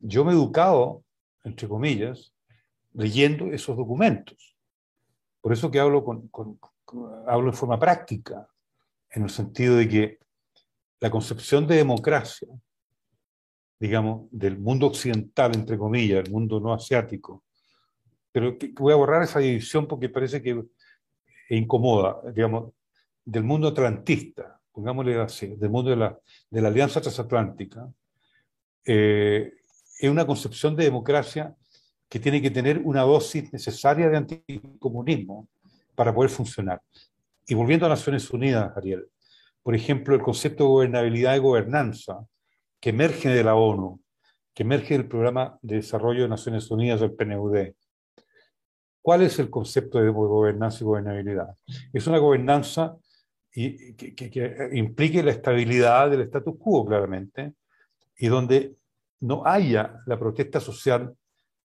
Yo 0.00 0.24
me 0.24 0.32
he 0.32 0.34
educado 0.34 1.04
entre 1.44 1.68
comillas, 1.68 2.32
leyendo 2.92 3.46
esos 3.46 3.76
documentos. 3.76 4.56
Por 5.40 5.52
eso 5.52 5.70
que 5.70 5.80
hablo, 5.80 6.04
con, 6.04 6.30
hablo 7.26 7.48
en 7.48 7.54
forma 7.54 7.78
práctica, 7.78 8.46
en 9.10 9.22
el 9.24 9.30
sentido 9.30 9.76
de 9.76 9.88
que 9.88 10.18
la 11.00 11.10
concepción 11.10 11.66
de 11.66 11.76
democracia, 11.76 12.48
digamos, 13.78 14.28
del 14.30 14.58
mundo 14.58 14.86
occidental, 14.86 15.54
entre 15.54 15.78
comillas, 15.78 16.24
el 16.24 16.30
mundo 16.30 16.60
no 16.60 16.72
asiático, 16.72 17.44
pero 18.32 18.56
voy 18.78 18.92
a 18.92 18.96
borrar 18.96 19.22
esa 19.22 19.40
división 19.40 19.86
porque 19.88 20.08
parece 20.08 20.42
que 20.42 20.62
incomoda, 21.48 22.20
digamos, 22.32 22.72
del 23.24 23.44
mundo 23.44 23.68
atlantista, 23.68 24.60
pongámosle 24.72 25.20
así, 25.20 25.48
del 25.56 25.70
mundo 25.70 25.90
de 25.90 25.96
la, 25.96 26.18
de 26.50 26.62
la 26.62 26.68
Alianza 26.68 27.00
Transatlántica, 27.00 27.90
eh, 28.84 29.52
es 29.98 30.10
una 30.10 30.26
concepción 30.26 30.76
de 30.76 30.84
democracia 30.84 31.54
que 32.08 32.18
tiene 32.18 32.40
que 32.40 32.50
tener 32.50 32.78
una 32.78 33.02
dosis 33.02 33.52
necesaria 33.52 34.08
de 34.08 34.16
anticomunismo 34.16 35.48
para 35.94 36.14
poder 36.14 36.30
funcionar. 36.30 36.80
Y 37.46 37.54
volviendo 37.54 37.86
a 37.86 37.88
Naciones 37.88 38.30
Unidas, 38.30 38.76
Ariel, 38.76 39.08
por 39.62 39.74
ejemplo, 39.74 40.14
el 40.14 40.22
concepto 40.22 40.64
de 40.64 40.70
gobernabilidad 40.70 41.36
y 41.36 41.40
gobernanza 41.40 42.24
que 42.80 42.90
emerge 42.90 43.28
de 43.28 43.44
la 43.44 43.54
ONU, 43.54 44.00
que 44.54 44.62
emerge 44.62 44.94
del 44.94 45.06
Programa 45.06 45.58
de 45.62 45.76
Desarrollo 45.76 46.22
de 46.22 46.28
Naciones 46.28 46.70
Unidas, 46.70 47.00
del 47.00 47.12
PNUD. 47.12 47.72
¿Cuál 49.02 49.22
es 49.22 49.38
el 49.38 49.50
concepto 49.50 50.00
de 50.00 50.10
gobernanza 50.10 50.78
y 50.80 50.86
gobernabilidad? 50.86 51.56
Es 51.92 52.06
una 52.06 52.18
gobernanza 52.18 52.96
que, 53.50 53.94
que 53.96 54.70
implique 54.72 55.22
la 55.22 55.30
estabilidad 55.32 56.10
del 56.10 56.22
status 56.22 56.56
quo, 56.58 56.86
claramente, 56.86 57.54
y 58.16 58.28
donde 58.28 58.76
no 59.20 59.42
haya 59.46 60.00
la 60.06 60.18
protesta 60.18 60.60
social 60.60 61.14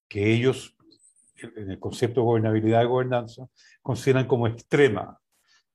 que 0.08 0.32
ellos, 0.34 0.76
en 1.38 1.72
el 1.72 1.80
concepto 1.80 2.22
de 2.22 2.26
gobernabilidad 2.26 2.84
y 2.84 2.88
gobernanza, 2.88 3.48
consideran 3.82 4.28
como 4.28 4.48
extrema. 4.48 5.20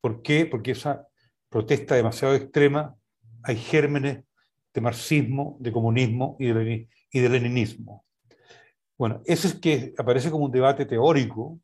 ¿Por 0.01 0.23
qué? 0.23 0.47
Porque 0.47 0.73
esa 0.73 1.07
protesta 1.49 1.95
demasiado 1.95 2.35
extrema 2.35 2.97
hay 3.43 3.57
gérmenes 3.57 4.25
de 4.73 4.81
marxismo, 4.81 5.57
de 5.61 5.73
comunismo 5.73 6.37
y 6.39 6.47
de, 6.47 6.89
y 7.11 7.21
leninismo. 7.21 8.05
Bueno, 8.97 9.23
eso 9.25 9.49
es 9.49 9.55
que 9.55 9.95
aparece 9.99 10.31
como 10.31 10.45
un 10.45 10.53
debate 10.53 10.87
teórico, 10.87 11.59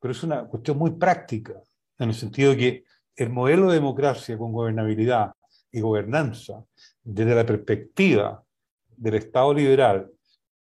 pero 0.00 0.12
es 0.12 0.22
una 0.22 0.44
cuestión 0.46 0.78
muy 0.78 0.92
práctica, 0.92 1.54
en 1.98 2.08
el 2.08 2.14
sentido 2.14 2.52
de 2.52 2.56
que 2.56 2.84
el 3.16 3.30
modelo 3.30 3.68
de 3.68 3.74
democracia 3.74 4.38
con 4.38 4.52
gobernabilidad 4.52 5.32
y 5.70 5.80
gobernanza, 5.80 6.64
desde 7.02 7.34
la 7.34 7.44
perspectiva 7.44 8.42
del 8.96 9.14
Estado 9.14 9.52
liberal 9.52 10.10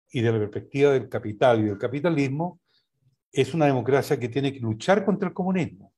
y 0.10 0.22
de 0.22 0.32
la 0.32 0.40
perspectiva 0.40 0.94
del 0.94 1.10
capital 1.10 1.60
y 1.60 1.64
del 1.66 1.78
capitalismo, 1.78 2.60
es 3.32 3.54
una 3.54 3.66
democracia 3.66 4.20
que 4.20 4.30
tiene 4.30 4.54
que 4.54 4.60
luchar 4.60 5.06
contra 5.06 5.28
el 5.28 5.34
comunismo. 5.34 5.94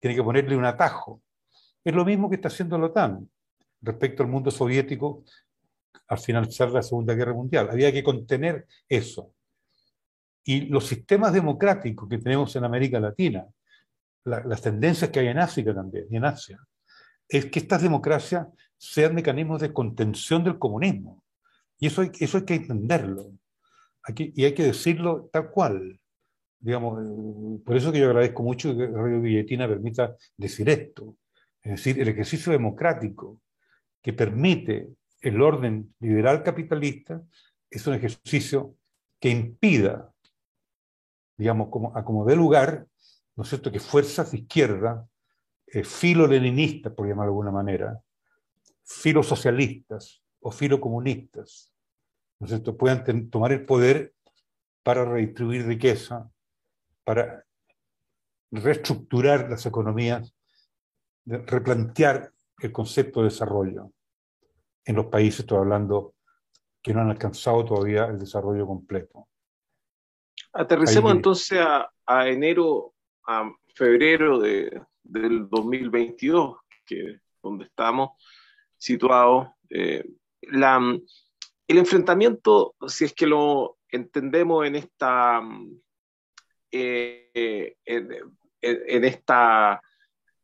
Tiene 0.00 0.14
que 0.14 0.22
ponerle 0.22 0.56
un 0.56 0.64
atajo. 0.64 1.22
Es 1.84 1.94
lo 1.94 2.04
mismo 2.04 2.28
que 2.28 2.36
está 2.36 2.48
haciendo 2.48 2.78
la 2.78 2.86
OTAN 2.86 3.28
respecto 3.80 4.22
al 4.22 4.28
mundo 4.28 4.50
soviético 4.50 5.24
al 6.08 6.18
finalizar 6.18 6.70
la 6.70 6.82
Segunda 6.82 7.14
Guerra 7.14 7.34
Mundial. 7.34 7.68
Había 7.70 7.92
que 7.92 8.02
contener 8.02 8.66
eso. 8.88 9.32
Y 10.44 10.62
los 10.66 10.86
sistemas 10.86 11.32
democráticos 11.32 12.08
que 12.08 12.18
tenemos 12.18 12.54
en 12.54 12.64
América 12.64 13.00
Latina, 13.00 13.46
las 14.24 14.62
tendencias 14.62 15.10
que 15.10 15.20
hay 15.20 15.28
en 15.28 15.38
África 15.38 15.74
también 15.74 16.06
y 16.10 16.16
en 16.16 16.24
Asia, 16.24 16.60
es 17.28 17.46
que 17.46 17.58
estas 17.58 17.82
democracias 17.82 18.46
sean 18.76 19.14
mecanismos 19.14 19.60
de 19.60 19.72
contención 19.72 20.44
del 20.44 20.58
comunismo. 20.58 21.22
Y 21.78 21.88
eso 21.88 22.02
hay, 22.02 22.10
eso 22.20 22.38
hay 22.38 22.44
que 22.44 22.54
entenderlo. 22.54 23.32
Aquí, 24.02 24.32
y 24.36 24.44
hay 24.44 24.54
que 24.54 24.64
decirlo 24.64 25.28
tal 25.32 25.50
cual. 25.50 26.00
Digamos, 26.58 27.04
eh, 27.04 27.62
por 27.64 27.76
eso 27.76 27.92
que 27.92 28.00
yo 28.00 28.06
agradezco 28.06 28.42
mucho 28.42 28.76
que 28.76 28.86
Radio 28.86 29.20
Guilletina 29.20 29.68
permita 29.68 30.16
decir 30.36 30.68
esto. 30.68 31.16
Es 31.62 31.72
decir, 31.72 32.00
el 32.00 32.08
ejercicio 32.08 32.52
democrático 32.52 33.40
que 34.02 34.12
permite 34.12 34.88
el 35.20 35.40
orden 35.42 35.94
liberal 36.00 36.42
capitalista 36.42 37.22
es 37.68 37.86
un 37.86 37.94
ejercicio 37.94 38.76
que 39.20 39.30
impida, 39.30 40.12
digamos, 41.36 41.68
como, 41.68 41.96
a 41.96 42.04
como 42.04 42.24
dé 42.24 42.36
lugar, 42.36 42.86
¿no 43.34 43.42
es 43.42 43.48
cierto?, 43.48 43.72
que 43.72 43.80
fuerzas 43.80 44.30
de 44.30 44.38
izquierda, 44.38 45.06
eh, 45.66 45.84
filo-leninistas, 45.84 46.92
por 46.92 47.08
llamarlo 47.08 47.32
de 47.32 47.34
alguna 47.34 47.50
manera, 47.50 48.00
filosocialistas 48.84 50.22
o 50.40 50.50
filocomunistas, 50.50 51.72
¿no 52.38 52.46
es 52.46 52.50
cierto?, 52.50 52.76
puedan 52.76 53.28
tomar 53.30 53.52
el 53.52 53.64
poder 53.66 54.14
para 54.82 55.04
redistribuir 55.04 55.66
riqueza, 55.66 56.30
para 57.06 57.46
reestructurar 58.50 59.48
las 59.48 59.64
economías, 59.64 60.34
replantear 61.24 62.32
el 62.58 62.72
concepto 62.72 63.20
de 63.20 63.28
desarrollo 63.28 63.92
en 64.84 64.96
los 64.96 65.06
países, 65.06 65.40
estoy 65.40 65.58
hablando, 65.58 66.14
que 66.82 66.92
no 66.92 67.00
han 67.00 67.10
alcanzado 67.10 67.64
todavía 67.64 68.06
el 68.06 68.18
desarrollo 68.18 68.66
completo. 68.66 69.28
Aterricemos 70.52 71.12
entonces 71.12 71.60
a, 71.60 72.28
enero, 72.28 72.94
a 73.24 73.52
febrero 73.72 74.40
de, 74.40 74.82
del 75.04 75.48
2022, 75.48 76.58
que 76.84 77.20
donde 77.40 77.66
estamos 77.66 78.10
situados. 78.76 79.48
Eh, 79.70 80.04
el 80.42 81.78
enfrentamiento, 81.78 82.74
si 82.88 83.04
es 83.04 83.12
que 83.12 83.28
lo 83.28 83.78
entendemos 83.90 84.66
en 84.66 84.76
esta, 84.76 85.40
eh, 86.76 87.76
en, 87.84 89.04
esta, 89.04 89.80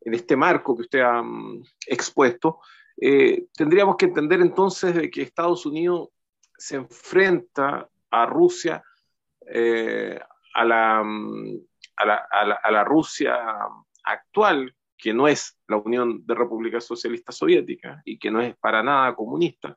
en 0.00 0.14
este 0.14 0.36
marco 0.36 0.76
que 0.76 0.82
usted 0.82 1.00
ha 1.00 1.22
mm, 1.22 1.62
expuesto, 1.86 2.60
eh, 3.00 3.46
tendríamos 3.54 3.96
que 3.96 4.06
entender 4.06 4.40
entonces 4.40 4.94
de 4.94 5.10
que 5.10 5.22
Estados 5.22 5.66
Unidos 5.66 6.08
se 6.56 6.76
enfrenta 6.76 7.88
a 8.10 8.26
Rusia 8.26 8.82
a 10.54 10.64
la, 10.64 11.00
a 11.96 12.06
la, 12.06 12.60
a 12.62 12.70
la, 12.70 12.84
Rusia 12.84 13.36
actual, 14.04 14.74
que 14.96 15.12
no 15.12 15.26
es 15.26 15.58
la 15.66 15.78
Unión 15.78 16.24
de 16.24 16.34
Repúblicas 16.34 16.84
Socialistas 16.84 17.36
Soviéticas 17.36 18.00
y 18.04 18.18
que 18.18 18.30
no 18.30 18.40
es 18.40 18.56
para 18.56 18.82
nada 18.82 19.14
comunista, 19.14 19.76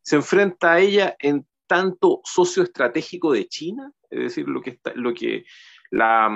se 0.00 0.16
enfrenta 0.16 0.72
a 0.72 0.80
ella 0.80 1.16
en 1.18 1.46
tanto 1.66 2.20
socio 2.24 2.62
estratégico 2.62 3.32
de 3.32 3.46
China, 3.46 3.92
es 4.10 4.20
decir, 4.20 4.48
lo 4.48 4.60
que, 4.60 4.70
está, 4.70 4.92
lo 4.94 5.14
que 5.14 5.44
la, 5.92 6.30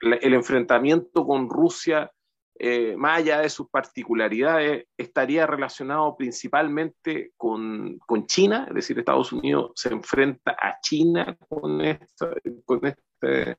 el 0.00 0.34
enfrentamiento 0.34 1.26
con 1.26 1.50
Rusia, 1.50 2.10
eh, 2.58 2.96
más 2.96 3.18
allá 3.18 3.40
de 3.40 3.50
sus 3.50 3.68
particularidades, 3.68 4.86
estaría 4.96 5.46
relacionado 5.46 6.16
principalmente 6.16 7.32
con, 7.36 7.98
con, 7.98 8.26
China, 8.26 8.64
es 8.68 8.74
decir, 8.74 8.98
Estados 8.98 9.32
Unidos 9.32 9.72
se 9.74 9.90
enfrenta 9.90 10.52
a 10.52 10.80
China 10.80 11.36
con 11.46 11.82
esta, 11.82 12.30
con 12.64 12.86
este, 12.86 13.56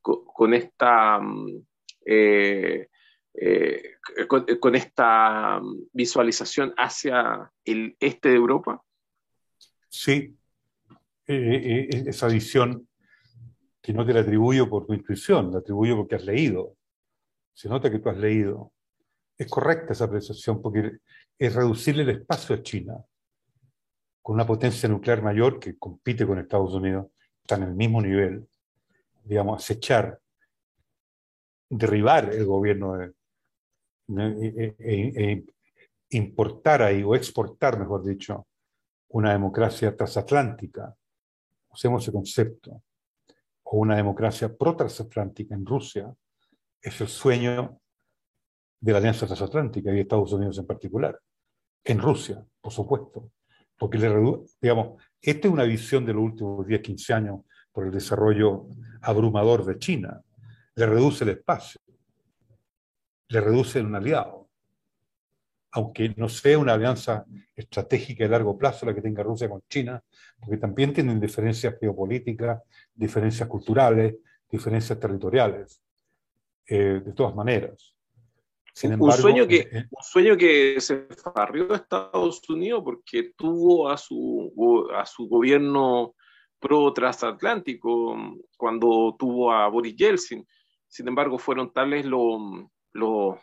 con, 0.00 0.54
esta 0.54 1.20
eh, 2.06 2.88
eh, 3.34 3.82
con, 4.60 4.74
esta 4.76 5.60
visualización 5.92 6.72
hacia 6.76 7.50
el 7.64 7.96
este 7.98 8.28
de 8.28 8.36
Europa? 8.36 8.80
Sí, 9.88 10.36
esa 11.26 12.28
visión 12.28 12.87
que 13.88 13.94
no 13.94 14.04
te 14.04 14.12
la 14.12 14.20
atribuyo 14.20 14.68
por 14.68 14.84
tu 14.84 14.92
intuición, 14.92 15.50
la 15.50 15.60
atribuyo 15.60 15.96
porque 15.96 16.16
has 16.16 16.24
leído. 16.26 16.76
Se 17.54 17.70
nota 17.70 17.90
que 17.90 17.98
tú 17.98 18.10
has 18.10 18.18
leído. 18.18 18.70
Es 19.38 19.50
correcta 19.50 19.94
esa 19.94 20.04
apreciación 20.04 20.60
porque 20.60 20.98
es 21.38 21.54
reducirle 21.54 22.02
el 22.02 22.10
espacio 22.10 22.54
a 22.54 22.62
China 22.62 23.02
con 24.20 24.34
una 24.34 24.46
potencia 24.46 24.90
nuclear 24.90 25.22
mayor 25.22 25.58
que 25.58 25.78
compite 25.78 26.26
con 26.26 26.38
Estados 26.38 26.74
Unidos, 26.74 27.06
está 27.40 27.54
en 27.54 27.62
el 27.62 27.74
mismo 27.74 28.02
nivel, 28.02 28.46
digamos, 29.24 29.64
acechar, 29.64 30.20
derribar 31.70 32.34
el 32.34 32.44
gobierno 32.44 32.94
de, 32.94 33.14
e, 34.18 34.76
e, 34.78 35.12
e, 35.16 35.44
importar 36.10 36.82
ahí, 36.82 37.02
o 37.02 37.14
exportar, 37.14 37.78
mejor 37.78 38.04
dicho, 38.04 38.48
una 39.08 39.32
democracia 39.32 39.96
transatlántica. 39.96 40.94
Usemos 41.70 42.02
ese 42.02 42.12
concepto 42.12 42.82
o 43.70 43.78
una 43.78 43.96
democracia 43.96 44.54
pro-transatlántica 44.54 45.54
en 45.54 45.66
Rusia 45.66 46.14
es 46.80 47.00
el 47.00 47.08
sueño 47.08 47.78
de 48.80 48.92
la 48.92 48.98
alianza 48.98 49.26
transatlántica 49.26 49.92
y 49.92 50.00
Estados 50.00 50.32
Unidos 50.32 50.58
en 50.58 50.66
particular. 50.66 51.20
En 51.84 51.98
Rusia, 51.98 52.44
por 52.60 52.72
supuesto. 52.72 53.30
Porque 53.76 53.98
le 53.98 54.08
digamos, 54.60 55.02
esta 55.20 55.48
es 55.48 55.52
una 55.52 55.64
visión 55.64 56.04
de 56.06 56.14
los 56.14 56.22
últimos 56.22 56.66
10, 56.66 56.80
15 56.80 57.12
años 57.12 57.40
por 57.70 57.84
el 57.84 57.92
desarrollo 57.92 58.68
abrumador 59.02 59.64
de 59.64 59.78
China. 59.78 60.22
Le 60.74 60.86
reduce 60.86 61.24
el 61.24 61.30
espacio, 61.30 61.80
le 63.28 63.40
reduce 63.40 63.80
un 63.80 63.94
aliado. 63.94 64.37
Aunque 65.72 66.14
no 66.16 66.28
sea 66.28 66.58
una 66.58 66.74
alianza 66.74 67.24
estratégica 67.54 68.24
de 68.24 68.30
largo 68.30 68.56
plazo 68.56 68.86
la 68.86 68.94
que 68.94 69.02
tenga 69.02 69.22
Rusia 69.22 69.48
con 69.48 69.62
China, 69.68 70.02
porque 70.40 70.56
también 70.56 70.92
tienen 70.92 71.20
diferencias 71.20 71.76
geopolíticas, 71.78 72.62
diferencias 72.94 73.48
culturales, 73.48 74.16
diferencias 74.50 74.98
territoriales, 74.98 75.82
eh, 76.66 77.02
de 77.04 77.12
todas 77.12 77.34
maneras. 77.34 77.94
Sin 78.72 78.92
embargo, 78.92 79.14
un, 79.14 79.20
sueño 79.20 79.48
que, 79.48 79.56
eh, 79.56 79.86
un 79.90 80.02
sueño 80.02 80.36
que 80.36 80.80
se 80.80 81.08
farrió 81.34 81.72
a 81.72 81.76
Estados 81.76 82.48
Unidos 82.48 82.82
porque 82.84 83.32
tuvo 83.36 83.90
a 83.90 83.96
su, 83.96 84.88
a 84.94 85.04
su 85.04 85.28
gobierno 85.28 86.14
pro-transatlántico 86.60 88.16
cuando 88.56 89.16
tuvo 89.18 89.52
a 89.52 89.68
Boris 89.68 89.96
Yeltsin. 89.96 90.46
Sin 90.86 91.08
embargo, 91.08 91.38
fueron 91.38 91.72
tales 91.72 92.06
lo, 92.06 93.38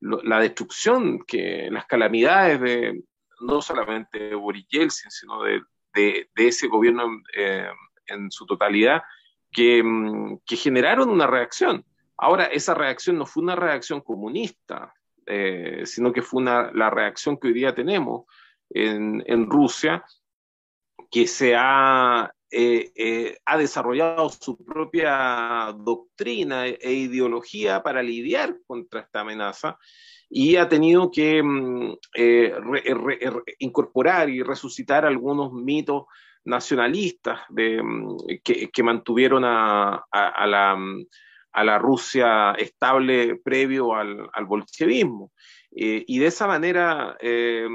la 0.00 0.40
destrucción, 0.40 1.20
que 1.26 1.68
las 1.70 1.86
calamidades 1.86 2.60
de 2.60 3.02
no 3.40 3.60
solamente 3.62 4.18
de 4.18 4.34
Boris 4.34 4.66
Yeltsin, 4.68 5.10
sino 5.10 5.42
de, 5.42 5.60
de, 5.94 6.28
ese 6.36 6.68
gobierno 6.68 7.04
eh, 7.36 7.68
en 8.06 8.30
su 8.30 8.46
totalidad 8.46 9.02
que, 9.50 9.82
mm, 9.82 10.38
que, 10.46 10.56
generaron 10.56 11.10
una 11.10 11.26
reacción. 11.26 11.84
Ahora, 12.16 12.44
esa 12.44 12.74
reacción 12.74 13.18
no 13.18 13.26
fue 13.26 13.42
una 13.42 13.56
reacción 13.56 14.00
comunista, 14.00 14.92
eh, 15.26 15.82
sino 15.84 16.12
que 16.12 16.22
fue 16.22 16.42
una, 16.42 16.72
la 16.72 16.90
reacción 16.90 17.36
que 17.36 17.48
hoy 17.48 17.54
día 17.54 17.74
tenemos 17.74 18.26
en, 18.70 19.22
en 19.26 19.48
Rusia, 19.48 20.04
que 21.10 21.26
se 21.26 21.54
ha, 21.56 22.32
eh, 22.50 23.38
ha 23.44 23.58
desarrollado 23.58 24.28
su 24.30 24.56
propia 24.64 25.74
doctrina 25.76 26.66
e 26.66 26.92
ideología 26.92 27.82
para 27.82 28.02
lidiar 28.02 28.56
contra 28.66 29.00
esta 29.00 29.20
amenaza 29.20 29.78
y 30.30 30.56
ha 30.56 30.68
tenido 30.68 31.10
que 31.10 31.42
mm, 31.42 31.94
eh, 32.14 32.54
incorporar 33.58 34.28
y 34.28 34.42
resucitar 34.42 35.06
algunos 35.06 35.52
mitos 35.52 36.04
nacionalistas 36.44 37.40
mm, 37.50 38.16
que, 38.42 38.82
mantuvieron 38.82 39.42
mm, 39.42 39.46
a, 40.12 40.46
la, 40.46 41.78
Rusia 41.78 42.52
estable 42.52 43.36
previo 43.36 43.94
al, 43.94 44.44
bolchevismo. 44.46 45.32
Eh, 45.70 46.04
y 46.06 46.18
de 46.18 46.26
esa 46.26 46.46
manera, 46.46 47.16
eh, 47.20 47.66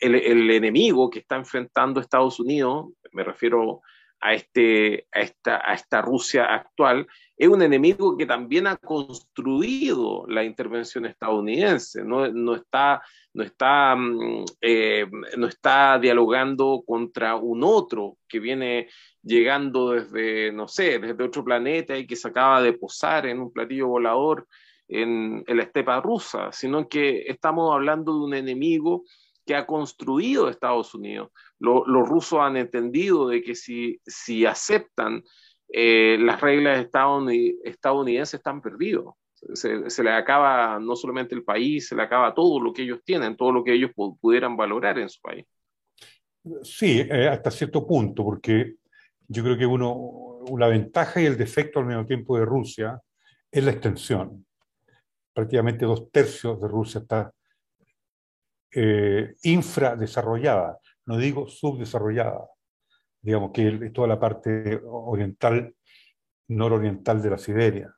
el, 0.00 0.14
el, 0.14 0.50
enemigo 0.50 1.10
que 1.10 1.20
está 1.20 1.36
enfrentando 1.36 2.00
Estados 2.00 2.38
Unidos, 2.38 2.92
me 3.12 3.24
refiero 3.24 3.80
a, 4.20 4.34
este, 4.34 5.06
a, 5.12 5.20
esta, 5.20 5.70
a 5.70 5.74
esta 5.74 6.02
Rusia 6.02 6.44
actual, 6.44 7.06
es 7.36 7.48
un 7.48 7.62
enemigo 7.62 8.16
que 8.16 8.26
también 8.26 8.66
ha 8.66 8.76
construido 8.76 10.26
la 10.28 10.42
intervención 10.42 11.06
estadounidense, 11.06 12.02
no, 12.04 12.28
no 12.28 12.54
está, 12.54 13.02
no, 13.34 13.42
está, 13.42 13.94
mm, 13.94 14.44
eh, 14.60 15.06
no 15.36 15.46
está 15.46 15.98
dialogando 15.98 16.82
contra 16.86 17.36
un 17.36 17.62
otro 17.62 18.16
que 18.26 18.40
viene 18.40 18.88
llegando 19.22 19.90
desde, 19.90 20.52
no 20.52 20.68
sé, 20.68 20.98
desde 20.98 21.24
otro 21.24 21.44
planeta 21.44 21.96
y 21.96 22.06
que 22.06 22.16
se 22.16 22.28
acaba 22.28 22.62
de 22.62 22.72
posar 22.72 23.26
en 23.26 23.40
un 23.40 23.52
platillo 23.52 23.88
volador 23.88 24.46
en, 24.88 25.44
en 25.46 25.56
la 25.56 25.62
estepa 25.64 26.00
rusa, 26.00 26.50
sino 26.52 26.88
que 26.88 27.24
estamos 27.26 27.74
hablando 27.74 28.12
de 28.12 28.24
un 28.24 28.34
enemigo 28.34 29.04
que 29.46 29.54
ha 29.54 29.66
construido 29.66 30.48
Estados 30.48 30.94
Unidos. 30.94 31.30
los 31.58 32.08
rusos 32.08 32.40
han 32.40 32.56
entendido 32.56 33.28
de 33.28 33.42
que 33.42 33.54
si, 33.54 34.00
si 34.04 34.44
aceptan 34.44 35.22
eh, 35.68 36.18
las 36.20 36.40
reglas 36.40 36.86
estadounidenses 37.64 38.34
están 38.34 38.60
perdidos. 38.60 39.14
Se, 39.52 39.88
se, 39.90 40.02
le 40.02 40.10
acaba 40.10 40.80
no 40.80 40.96
solamente 40.96 41.34
el 41.34 41.44
país, 41.44 41.88
se 41.88 41.94
le 41.94 42.02
acaba 42.02 42.34
todo 42.34 42.58
lo 42.60 42.72
que 42.72 42.82
ellos 42.82 43.00
tienen, 43.04 43.36
todo 43.36 43.52
lo 43.52 43.62
que 43.62 43.74
ellos 43.74 43.90
pudieran 43.94 44.56
valorar 44.56 44.98
en 44.98 45.08
su 45.08 45.20
país. 45.20 45.44
Sí, 46.62 47.00
eh, 47.00 47.28
hasta 47.28 47.50
cierto 47.50 47.86
punto, 47.86 48.24
porque 48.24 48.76
yo 49.28 49.42
creo 49.42 49.58
que 49.58 49.66
uno, 49.66 50.40
la 50.58 50.68
ventaja 50.68 51.20
y 51.20 51.26
el 51.26 51.36
defecto 51.36 51.80
al 51.80 51.86
mismo 51.86 52.06
tiempo 52.06 52.38
de 52.38 52.44
Rusia 52.44 53.00
es 53.50 53.62
la 53.62 53.72
extensión. 53.72 54.46
Prácticamente 55.36 55.84
dos 55.84 56.10
tercios 56.10 56.58
de 56.58 56.66
Rusia 56.66 57.02
está 57.02 57.30
eh, 58.70 59.34
infradesarrollada, 59.42 60.78
no 61.04 61.18
digo 61.18 61.46
subdesarrollada 61.46 62.48
digamos 63.26 63.50
que 63.50 63.66
es 63.66 63.92
toda 63.92 64.06
la 64.06 64.20
parte 64.20 64.80
oriental, 64.84 65.74
nororiental 66.46 67.20
de 67.20 67.30
la 67.30 67.38
Siberia. 67.38 67.92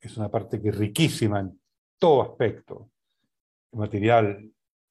Es 0.00 0.16
una 0.16 0.30
parte 0.30 0.62
que 0.62 0.68
es 0.68 0.78
riquísima 0.78 1.40
en 1.40 1.60
todo 1.98 2.22
aspecto, 2.22 2.90
material, 3.72 4.48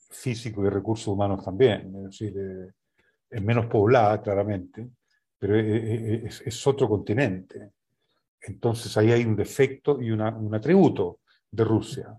físico 0.09 0.65
y 0.65 0.69
recursos 0.69 1.07
humanos 1.07 1.45
también. 1.45 1.95
Es 1.95 2.03
decir, 2.03 2.33
es 3.29 3.41
menos 3.41 3.67
poblada, 3.67 4.21
claramente, 4.21 4.89
pero 5.39 5.57
es, 5.57 6.67
otro 6.67 6.89
continente. 6.89 7.71
Entonces 8.41 8.97
ahí 8.97 9.13
hay 9.13 9.23
un 9.23 9.37
defecto 9.37 10.01
y 10.01 10.11
un 10.11 10.53
atributo 10.53 11.21
de 11.53 11.63
Rusia, 11.63 12.17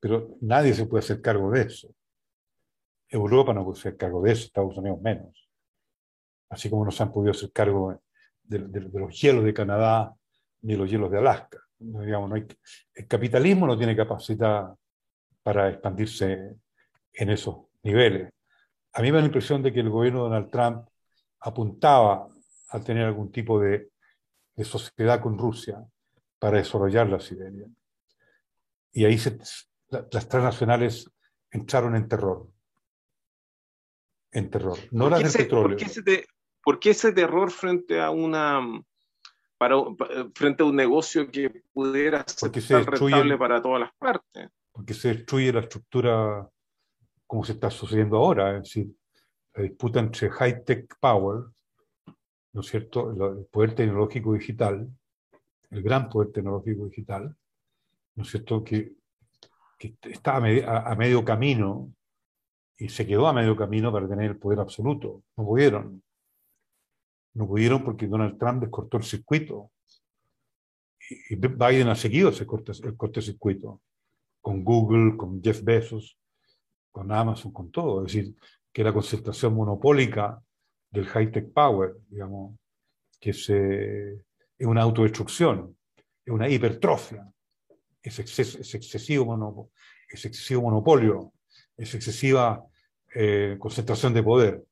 pero 0.00 0.36
nadie 0.40 0.74
se 0.74 0.86
puede 0.86 1.04
hacer 1.04 1.20
cargo 1.20 1.50
de 1.50 1.62
eso. 1.62 1.94
Europa 3.08 3.52
no 3.52 3.64
puede 3.64 3.78
hacer 3.78 3.96
cargo 3.96 4.22
de 4.22 4.32
eso, 4.32 4.46
Estados 4.46 4.76
Unidos 4.76 5.00
menos 5.00 5.50
así 6.50 6.68
como 6.68 6.84
no 6.84 6.90
se 6.90 7.02
han 7.02 7.12
podido 7.12 7.30
hacer 7.30 7.50
cargo 7.52 8.02
de, 8.42 8.58
los 8.92 9.18
hielos 9.18 9.44
de 9.44 9.54
Canadá 9.54 10.14
ni 10.62 10.74
los 10.74 10.90
hielos 10.90 11.10
de 11.10 11.18
Alaska. 11.18 11.58
Digamos, 11.78 12.28
no 12.28 12.34
hay, 12.34 12.46
el 12.94 13.06
capitalismo 13.06 13.66
no 13.66 13.78
tiene 13.78 13.96
capacidad 13.96 14.74
para 15.42 15.70
expandirse 15.70 16.56
en 17.12 17.30
esos 17.30 17.56
niveles. 17.82 18.30
A 18.92 19.00
mí 19.00 19.10
me 19.10 19.16
da 19.16 19.20
la 19.20 19.26
impresión 19.26 19.62
de 19.62 19.72
que 19.72 19.80
el 19.80 19.88
gobierno 19.88 20.24
de 20.24 20.30
Donald 20.30 20.50
Trump 20.50 20.88
apuntaba 21.40 22.28
a 22.68 22.80
tener 22.80 23.06
algún 23.06 23.32
tipo 23.32 23.58
de, 23.60 23.90
de 24.54 24.64
sociedad 24.64 25.20
con 25.20 25.38
Rusia 25.38 25.82
para 26.38 26.58
desarrollar 26.58 27.08
la 27.08 27.20
Siberia. 27.20 27.66
Y 28.92 29.04
ahí 29.04 29.18
se, 29.18 29.38
las 29.88 30.28
transnacionales 30.28 31.10
entraron 31.50 31.96
en 31.96 32.08
terror. 32.08 32.48
En 34.32 34.50
terror. 34.50 34.78
No 34.90 35.10
las 35.10 35.32
del 35.32 35.44
petróleo. 35.44 35.76
¿Por 36.62 36.78
qué 36.78 36.90
ese 36.90 37.12
terror 37.12 37.50
frente 37.50 38.00
a 38.00 38.10
una, 38.10 38.60
para, 39.60 39.76
frente 40.34 40.62
a 40.62 40.66
un 40.66 40.74
negocio 40.74 41.30
que 41.30 41.64
pudiera 41.72 42.24
ser 42.26 42.86
rentable 42.86 43.36
para 43.36 43.60
todas 43.60 43.80
las 43.80 43.92
partes. 43.98 44.48
Porque 44.72 44.94
se 44.94 45.08
destruye 45.08 45.52
la 45.52 45.60
estructura 45.60 46.48
como 47.26 47.44
se 47.44 47.52
está 47.52 47.70
sucediendo 47.70 48.16
ahora, 48.16 48.56
es 48.56 48.62
decir, 48.62 48.88
la 49.54 49.62
disputa 49.62 50.00
entre 50.00 50.30
high-tech 50.30 50.96
power, 50.98 51.44
¿no 52.54 52.60
es 52.62 52.66
cierto?, 52.66 53.10
el 53.10 53.44
poder 53.46 53.74
tecnológico 53.74 54.32
digital, 54.32 54.88
el 55.70 55.82
gran 55.82 56.08
poder 56.08 56.32
tecnológico 56.32 56.86
digital, 56.86 57.36
¿no 58.14 58.22
es 58.24 58.30
cierto?, 58.30 58.62
que, 58.64 58.92
que 59.78 59.96
está 60.02 60.36
a, 60.36 60.92
a, 60.92 60.94
medio 60.94 61.24
camino 61.24 61.92
y 62.76 62.88
se 62.88 63.06
quedó 63.06 63.26
a 63.26 63.32
medio 63.32 63.56
camino 63.56 63.92
para 63.92 64.08
tener 64.08 64.30
el 64.30 64.38
poder 64.38 64.60
absoluto. 64.60 65.22
No 65.36 65.44
pudieron. 65.44 66.02
No 67.34 67.46
pudieron 67.46 67.84
porque 67.84 68.06
Donald 68.06 68.38
Trump 68.38 68.62
descortó 68.62 68.96
el 68.96 69.04
circuito. 69.04 69.70
Y 71.28 71.36
Biden 71.36 71.88
ha 71.88 71.96
seguido 71.96 72.30
ese 72.30 72.46
corte, 72.46 72.72
el 72.82 72.96
cortocircuito 72.96 73.80
con 74.40 74.64
Google, 74.64 75.16
con 75.16 75.42
Jeff 75.42 75.62
Bezos, 75.62 76.18
con 76.90 77.12
Amazon, 77.12 77.52
con 77.52 77.70
todo. 77.70 78.04
Es 78.04 78.12
decir, 78.12 78.34
que 78.72 78.84
la 78.84 78.92
concentración 78.92 79.54
monopólica 79.54 80.42
del 80.90 81.06
high-tech 81.06 81.52
power, 81.52 81.96
digamos, 82.08 82.58
que 83.20 83.30
es 83.30 83.48
una 84.60 84.82
autodestrucción, 84.82 85.76
es 86.24 86.32
una 86.32 86.48
hipertrofia, 86.48 87.30
es, 88.02 88.18
es, 88.18 88.74
excesivo, 88.74 89.70
es 90.08 90.24
excesivo 90.24 90.62
monopolio, 90.62 91.32
es 91.76 91.94
excesiva 91.94 92.64
eh, 93.14 93.56
concentración 93.58 94.14
de 94.14 94.22
poder. 94.22 94.64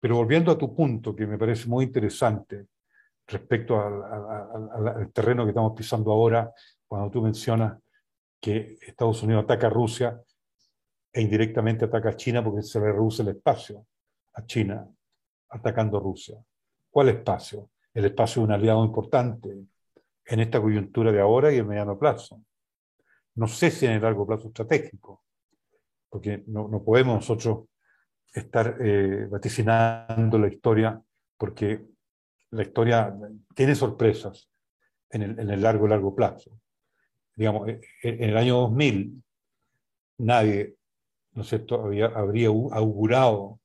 Pero 0.00 0.16
volviendo 0.16 0.52
a 0.52 0.58
tu 0.58 0.74
punto, 0.74 1.16
que 1.16 1.26
me 1.26 1.38
parece 1.38 1.68
muy 1.68 1.86
interesante 1.86 2.66
respecto 3.26 3.80
al, 3.80 5.10
terreno 5.12 5.44
que 5.44 5.50
estamos 5.50 5.72
pisando 5.74 6.12
ahora, 6.12 6.52
cuando 6.86 7.10
tú 7.10 7.22
mencionas 7.22 7.78
que 8.38 8.76
Estados 8.82 9.22
Unidos 9.22 9.44
ataca 9.44 9.68
a 9.68 9.70
Rusia 9.70 10.20
e 11.10 11.22
indirectamente 11.22 11.86
ataca 11.86 12.10
a 12.10 12.16
China 12.16 12.44
porque 12.44 12.62
se 12.62 12.78
le 12.80 12.92
reduce 12.92 13.22
el 13.22 13.28
espacio 13.28 13.86
a 14.34 14.44
China 14.44 14.86
atacando 15.48 15.96
a 15.96 16.00
Rusia. 16.00 16.36
¿Cuál 16.90 17.08
espacio? 17.08 17.70
El 17.94 18.04
espacio 18.04 18.42
de 18.42 18.46
un 18.46 18.52
aliado 18.52 18.84
importante 18.84 19.56
en 20.26 20.40
esta 20.40 20.60
coyuntura 20.60 21.12
de 21.12 21.20
ahora 21.20 21.52
y 21.52 21.58
en 21.58 21.68
mediano 21.68 21.98
plazo. 21.98 22.42
No 23.34 23.48
sé 23.48 23.70
si 23.70 23.86
en 23.86 23.92
el 23.92 24.02
largo 24.02 24.26
plazo 24.26 24.48
estratégico, 24.48 25.24
porque 26.08 26.44
no, 26.46 26.68
no 26.68 26.82
podemos 26.82 27.16
nosotros 27.16 27.66
estar 28.32 28.78
eh, 28.80 29.26
vaticinando 29.30 30.38
la 30.38 30.48
historia, 30.48 31.00
porque 31.36 31.84
la 32.50 32.62
historia 32.62 33.14
tiene 33.54 33.74
sorpresas 33.74 34.48
en 35.10 35.22
el, 35.22 35.38
en 35.38 35.50
el 35.50 35.62
largo, 35.62 35.86
largo 35.86 36.14
plazo. 36.14 36.58
Digamos, 37.34 37.68
eh, 37.68 37.80
en 38.02 38.30
el 38.30 38.36
año 38.36 38.56
2000, 38.56 39.22
nadie, 40.18 40.76
¿no 41.32 41.42
es 41.42 41.48
cierto?, 41.48 41.82
había, 41.84 42.06
habría 42.06 42.48
augurado, 42.48 43.60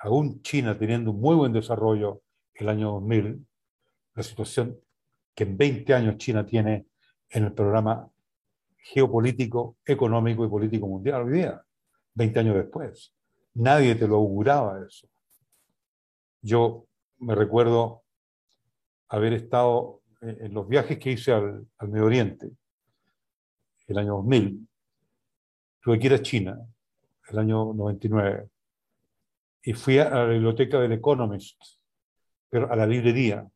aún 0.00 0.42
China 0.42 0.76
teniendo 0.76 1.12
un 1.12 1.20
muy 1.20 1.36
buen 1.36 1.52
desarrollo 1.52 2.22
el 2.54 2.68
año 2.68 2.92
2000, 2.92 3.46
la 4.14 4.22
situación 4.22 4.78
que 5.36 5.44
en 5.44 5.56
20 5.56 5.94
años 5.94 6.16
China 6.16 6.44
tiene 6.46 6.86
en 7.28 7.44
el 7.44 7.52
programa 7.52 8.10
geopolítico, 8.78 9.76
económico 9.84 10.44
y 10.44 10.48
político 10.48 10.88
mundial 10.88 11.22
hoy 11.22 11.32
día, 11.34 11.62
20 12.14 12.40
años 12.40 12.56
después. 12.56 13.14
Nadie 13.54 13.94
te 13.94 14.08
lo 14.08 14.16
auguraba 14.16 14.82
eso. 14.86 15.06
Yo 16.40 16.86
me 17.18 17.34
recuerdo 17.34 18.02
haber 19.08 19.34
estado 19.34 20.00
en 20.22 20.54
los 20.54 20.66
viajes 20.66 20.98
que 20.98 21.12
hice 21.12 21.32
al, 21.32 21.66
Medio 21.82 22.06
Oriente, 22.06 22.50
el 23.88 23.98
año 23.98 24.14
2000. 24.14 24.66
Tuve 25.82 25.98
que 25.98 26.06
ir 26.06 26.14
a 26.14 26.22
China, 26.22 26.58
el 27.28 27.38
año 27.38 27.74
99, 27.74 28.48
y 29.64 29.72
fui 29.74 29.98
a 29.98 30.08
la 30.08 30.24
biblioteca 30.26 30.80
del 30.80 30.92
Economist, 30.92 31.60
pero 32.48 32.72
a 32.72 32.76
la 32.76 32.86
librería, 32.86 33.46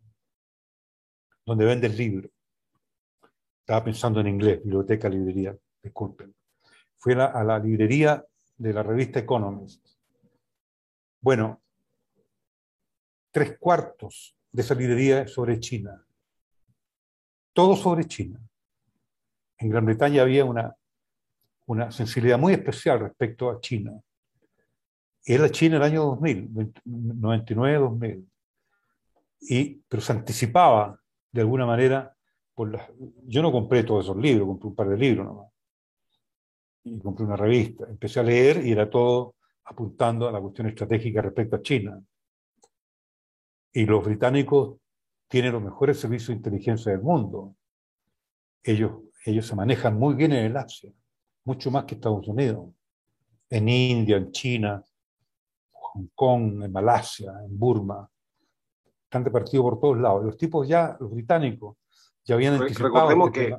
donde 1.45 1.65
venden 1.65 1.97
libros. 1.97 2.31
Estaba 3.61 3.85
pensando 3.85 4.21
en 4.21 4.27
inglés, 4.27 4.63
biblioteca, 4.63 5.09
librería, 5.09 5.57
disculpen. 5.83 6.35
Fui 6.99 7.15
a 7.15 7.45
la, 7.45 7.59
librería 7.59 8.25
de 8.57 8.73
la 8.73 8.83
revista 8.83 9.21
Economist. 9.21 9.87
Bueno, 11.21 11.63
tres 13.31 13.59
cuartos 13.59 14.37
de 14.53 14.63
esa 14.63 14.75
librería 14.75 15.27
sobre 15.27 15.59
China. 15.61 16.05
Todo 17.53 17.77
sobre 17.77 18.05
China. 18.05 18.41
En 19.59 19.71
Gran 19.71 19.87
Bretaña 19.87 20.23
había 20.23 20.45
una, 20.45 20.75
una 21.67 21.91
sensibilidad 21.91 22.39
muy 22.39 22.55
especial 22.55 23.01
respecto 23.01 23.51
a 23.51 23.61
China. 23.61 23.93
Era 25.25 25.51
China 25.51 25.77
el 25.77 25.83
año 25.83 26.03
2000, 26.05 26.51
99-2000. 26.85 28.27
Y, 29.43 29.75
pero 29.89 30.03
se 30.03 30.13
anticipaba 30.13 31.00
de 31.33 31.41
alguna 31.41 31.67
manera 31.67 32.17
yo 33.27 33.43
no 33.43 33.53
compré 33.53 33.85
todos 33.85 34.05
esos 34.05 34.17
libros, 34.17 34.49
compré 34.49 34.69
un 34.69 34.75
par 34.75 34.89
de 34.89 34.97
libros 34.97 35.27
nomás. 35.27 35.51
Y 36.85 36.99
compré 36.99 37.25
una 37.25 37.37
revista. 37.37 37.87
Empecé 37.89 38.21
a 38.21 38.23
leer 38.23 38.67
y 38.67 38.73
era 38.73 38.89
todo 38.89 39.37
apuntando 39.65 40.29
a 40.29 40.33
la 40.33 40.41
cuestión 40.41 40.67
estratégica 40.69 41.23
respecto 41.23 41.57
a 41.57 41.63
China. 41.63 42.03
Y 43.73 43.87
los 43.87 44.05
británicos 44.05 44.79
tienen 45.29 45.53
los 45.53 45.63
mejores 45.63 46.01
servicios 46.01 46.29
de 46.29 46.35
inteligencia 46.35 46.91
del 46.93 47.03
mundo. 47.03 47.55
Ellos, 48.63 48.93
ellos 49.25 49.47
se 49.47 49.55
manejan 49.55 49.99
muy 49.99 50.15
bien 50.15 50.33
en 50.33 50.47
el 50.47 50.57
Asia, 50.57 50.93
mucho 51.45 51.71
más 51.71 51.85
que 51.85 51.95
Estados 51.95 52.27
Unidos. 52.27 52.71
En 53.49 53.69
India, 53.69 54.17
en 54.17 54.33
China, 54.33 54.83
Hong 55.71 56.09
Kong, 56.15 56.63
en 56.65 56.73
Malasia, 56.73 57.33
en 57.45 57.59
Burma. 57.59 58.09
Están 59.11 59.25
repartidos 59.25 59.65
por 59.65 59.81
todos 59.81 59.99
lados. 59.99 60.25
Los 60.25 60.37
tipos 60.37 60.69
ya, 60.69 60.97
los 61.01 61.11
británicos, 61.11 61.77
Recordemos 62.27 63.33
que, 63.33 63.57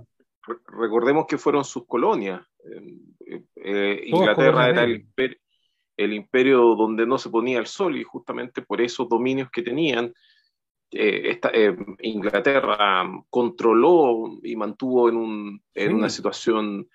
recordemos 0.68 1.26
que 1.28 1.38
fueron 1.38 1.66
sus 1.66 1.86
colonias. 1.86 2.41
Eh, 2.64 3.43
eh, 3.56 4.02
Inglaterra 4.06 4.70
era 4.70 4.84
el 4.84 6.14
imperio, 6.14 6.76
donde 6.76 7.06
no 7.06 7.18
se 7.18 7.30
ponía 7.30 7.60
el 7.60 7.68
sol 7.68 7.97
y 7.97 8.04
justamente 8.04 8.62
por 8.62 8.80
esos 8.80 9.10
dominios 9.10 9.49
que 9.52 9.62
tenían, 9.62 10.14
eh, 10.91 11.39
Inglaterra 11.99 13.04
controló 13.30 14.39
y 14.43 14.56
mantuvo 14.56 15.10
en, 15.10 15.16
un, 15.18 15.64
en 15.74 15.93
una 15.93 16.10
situación 16.10 16.88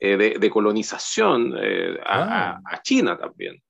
de, 0.00 0.50
colonización 0.50 1.54
a, 1.54 2.54
ah. 2.54 2.60
a, 2.64 2.82
China 2.82 3.16
también. 3.16 3.62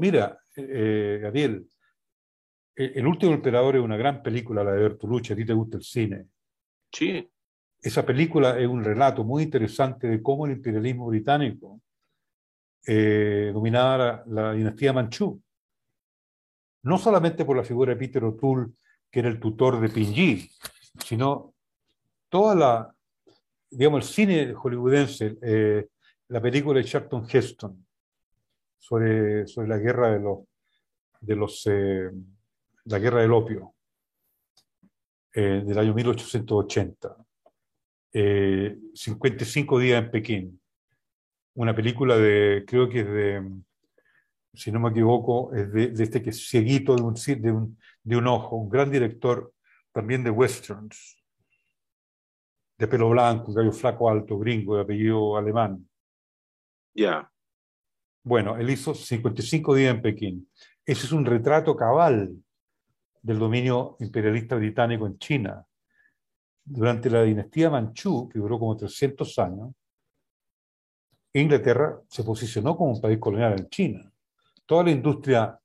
Mira, 0.00 0.38
Gabriel, 0.56 1.66
el 2.74 3.06
último 3.06 3.32
emperador 3.32 3.76
es 3.76 3.82
una 3.82 3.96
gran 3.96 4.22
película, 4.22 4.64
la 4.64 4.72
de 4.72 4.82
Bertolucci, 4.82 5.32
a 5.32 5.36
ti 5.36 5.44
te 5.44 5.52
gusta 5.52 5.76
el 5.76 5.82
cine. 5.82 6.26
Sí. 6.90 7.28
Esa 7.80 8.06
película 8.06 8.58
es 8.58 8.66
un 8.66 8.84
relato 8.84 9.24
muy 9.24 9.42
interesante 9.42 10.06
de 10.06 10.22
cómo 10.22 10.46
el 10.46 10.52
imperialismo 10.52 11.06
británico 11.08 11.80
eh, 12.86 13.50
dominaba 13.52 14.22
la, 14.26 14.52
dinastía 14.52 14.92
manchú. 14.92 15.40
No 16.84 16.98
solamente 16.98 17.44
por 17.44 17.56
la 17.56 17.64
figura 17.64 17.92
de 17.92 17.98
Peter 17.98 18.24
O'Toole, 18.24 18.72
que 19.10 19.20
era 19.20 19.28
el 19.28 19.38
tutor 19.38 19.80
de 19.80 19.88
Pinji, 19.88 20.48
sino 21.04 21.54
toda 22.28 22.54
la, 22.54 22.94
digamos, 23.70 24.04
el 24.04 24.14
cine 24.14 24.54
hollywoodense, 24.54 25.38
eh, 25.42 25.88
la 26.28 26.40
película 26.40 26.78
de 26.78 26.86
Charlton 26.86 27.26
Heston 27.30 27.86
sobre, 28.78 29.46
sobre 29.46 29.68
la 29.68 29.78
guerra 29.78 30.12
de 30.12 30.20
los, 30.20 30.38
de 31.20 31.36
los 31.36 31.66
eh, 31.66 32.10
la 32.84 32.98
guerra 32.98 33.20
del 33.22 33.32
opio, 33.32 33.74
eh, 35.34 35.62
del 35.64 35.78
año 35.78 35.94
1880. 35.94 37.16
55 38.12 39.80
eh, 39.80 39.82
días 39.82 40.04
en 40.04 40.10
Pekín. 40.10 40.60
Una 41.54 41.74
película 41.74 42.16
de, 42.16 42.64
creo 42.66 42.88
que 42.88 43.00
es 43.00 43.06
de, 43.06 43.50
si 44.54 44.70
no 44.70 44.80
me 44.80 44.90
equivoco, 44.90 45.54
es 45.54 45.72
de, 45.72 46.02
este 46.02 46.22
que 46.22 46.30
es 46.30 46.48
cieguito 46.48 46.94
de 46.94 47.02
un, 47.02 47.14
de, 47.14 47.52
un, 47.52 47.78
de 48.02 48.16
un 48.16 48.26
ojo, 48.26 48.56
un 48.56 48.68
gran 48.68 48.90
director 48.90 49.52
también 49.92 50.24
de 50.24 50.30
westerns, 50.30 51.22
de 52.78 52.88
pelo 52.88 53.10
blanco, 53.10 53.52
gallo 53.52 53.72
flaco 53.72 54.10
alto, 54.10 54.38
gringo, 54.38 54.76
de 54.76 54.82
apellido 54.82 55.36
alemán. 55.36 55.88
Ya. 56.94 57.30
Bueno, 58.24 58.56
él 58.56 58.70
hizo 58.70 58.94
55 58.94 59.74
días 59.74 59.94
en 59.94 60.02
Pekín. 60.02 60.50
Ese 60.84 61.06
es 61.06 61.12
un 61.12 61.24
retrato 61.24 61.76
cabal 61.76 62.34
del 63.22 63.38
dominio 63.38 63.96
imperialista 64.00 64.56
británico 64.56 65.06
en 65.06 65.18
China. 65.18 65.64
Durante 66.64 67.08
la 67.08 67.22
dinastía 67.22 67.70
Manchú, 67.70 68.28
que 68.28 68.38
duró 68.38 68.58
como 68.58 68.76
300 68.76 69.38
años, 69.38 69.70
Inglaterra 71.34 72.00
se 72.08 72.24
posicionó 72.24 72.76
como 72.76 72.92
un 72.92 73.00
país 73.00 73.18
colonial 73.18 73.58
en 73.58 73.68
China. 73.68 74.12
Toda 74.66 74.84
la 74.84 74.90
industria, 74.90 75.58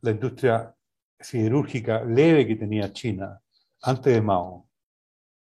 la 0.00 0.10
industria 0.10 0.74
siderúrgica 1.18 2.04
leve 2.04 2.46
que 2.46 2.56
tenía 2.56 2.92
China 2.92 3.40
antes 3.82 4.12
de 4.12 4.20
Mao, 4.20 4.66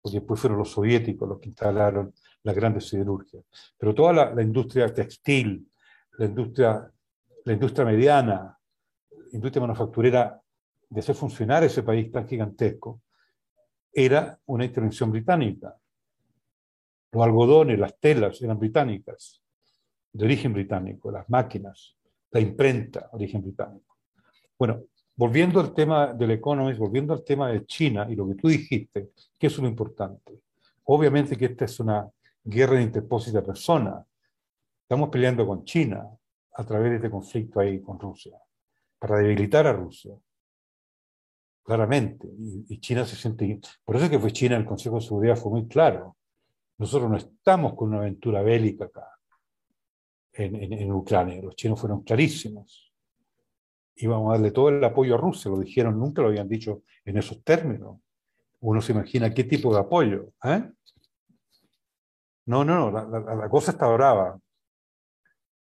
porque 0.01 0.19
después 0.19 0.41
fueron 0.41 0.59
los 0.59 0.71
soviéticos 0.71 1.29
los 1.29 1.41
que 1.41 1.49
instalaron 1.49 2.15
las 2.43 2.55
grandes 2.55 2.89
siderurgias. 2.89 3.45
Pero 3.77 3.95
toda 3.95 4.33
la, 4.33 4.43
industria 4.43 4.93
textil, 4.93 5.69
la 6.19 6.27
industria, 6.27 6.93
la 7.45 7.53
industria 7.53 7.85
mediana, 7.85 8.59
la 9.11 9.31
industria 9.33 9.61
manufacturera 9.63 10.41
de 10.89 11.01
hacer 11.01 11.15
funcionar 11.15 11.65
ese 11.65 11.83
país 11.83 12.11
tan 12.11 12.27
gigantesco, 12.27 13.03
era 13.93 14.39
una 14.47 14.65
intervención 14.65 15.11
británica. 15.11 15.77
Los 17.13 17.25
algodones, 17.25 17.79
las 17.79 17.99
telas 17.99 18.41
eran 18.43 18.59
británicas, 18.59 19.43
de 20.13 20.25
origen 20.25 20.53
británico, 20.53 21.11
las 21.11 21.29
máquinas, 21.29 21.97
la 22.31 22.41
imprenta, 22.41 23.09
origen 23.13 23.43
británico. 23.43 23.97
Bueno, 24.59 24.83
volviendo 25.17 25.61
al 25.61 25.75
tema 25.75 26.13
del 26.13 26.33
Economist, 26.33 26.79
volviendo 26.79 27.13
al 27.13 27.25
tema 27.25 27.49
de 27.51 27.65
China 27.67 28.07
y 28.09 28.15
lo 28.15 28.29
que 28.29 28.35
tú 28.35 28.49
dijiste, 28.49 29.11
que 29.39 29.47
es 29.47 29.59
lo 29.59 29.69
importante. 29.69 30.41
Obviamente 30.85 31.37
que 31.37 31.47
esta 31.47 31.65
es 31.65 31.81
una 31.81 32.09
guerra 32.43 32.77
de 32.77 32.83
interpósita 32.83 33.43
persona. 33.43 34.05
Estamos 34.83 35.09
peleando 35.11 35.47
con 35.47 35.65
China 35.65 36.09
a 36.55 36.65
través 36.65 36.91
de 36.91 36.97
este 36.97 37.11
conflicto 37.11 37.61
ahí 37.61 37.81
con 37.81 37.99
Rusia, 37.99 38.37
para 38.99 39.19
debilitar 39.19 39.67
a 39.67 39.73
Rusia. 39.73 40.15
Claramente. 41.69 42.27
Y, 42.67 42.81
China 42.81 43.05
se 43.05 43.15
siente... 43.15 43.61
Por 43.85 43.97
eso 43.97 44.07
es 44.07 44.11
que 44.11 44.19
fue 44.19 44.33
China, 44.33 44.57
el 44.57 44.65
Consejo 44.65 44.95
de 44.97 45.03
Seguridad 45.03 45.37
fue 45.37 45.53
muy 45.53 45.69
claro. 45.69 46.17
Nosotros 46.79 47.11
no 47.11 47.19
estamos 47.19 47.75
con 47.75 47.91
una 47.91 47.99
aventura 47.99 48.41
bélica 48.41 48.87
acá, 48.87 49.07
en, 50.33 50.73
en 50.73 50.91
Ucrania. 50.91 51.43
Los 51.43 51.57
chinos 51.57 51.79
fueron 51.79 52.05
clarísimos. 52.05 52.91
Íbamos 53.97 54.31
a 54.31 54.33
darle 54.37 54.51
todo 54.51 54.71
el 54.71 54.83
apoyo 54.83 55.17
a 55.17 55.19
Rusia, 55.19 55.51
lo 55.51 55.59
dijeron, 55.59 55.99
nunca 55.99 56.23
lo 56.23 56.29
habían 56.29 56.49
dicho 56.49 56.85
en 57.05 57.19
esos 57.19 57.45
términos. 57.45 57.99
Uno 58.61 58.81
se 58.81 58.93
imagina 58.93 59.35
qué 59.35 59.45
tipo 59.45 59.75
de 59.75 59.81
apoyo. 59.81 60.33
¿eh? 60.45 60.71
No, 62.47 62.65
no, 62.65 62.91
no, 62.91 63.11
la, 63.11 63.49
cosa 63.51 63.73
está 63.73 63.87
brava. 63.89 64.41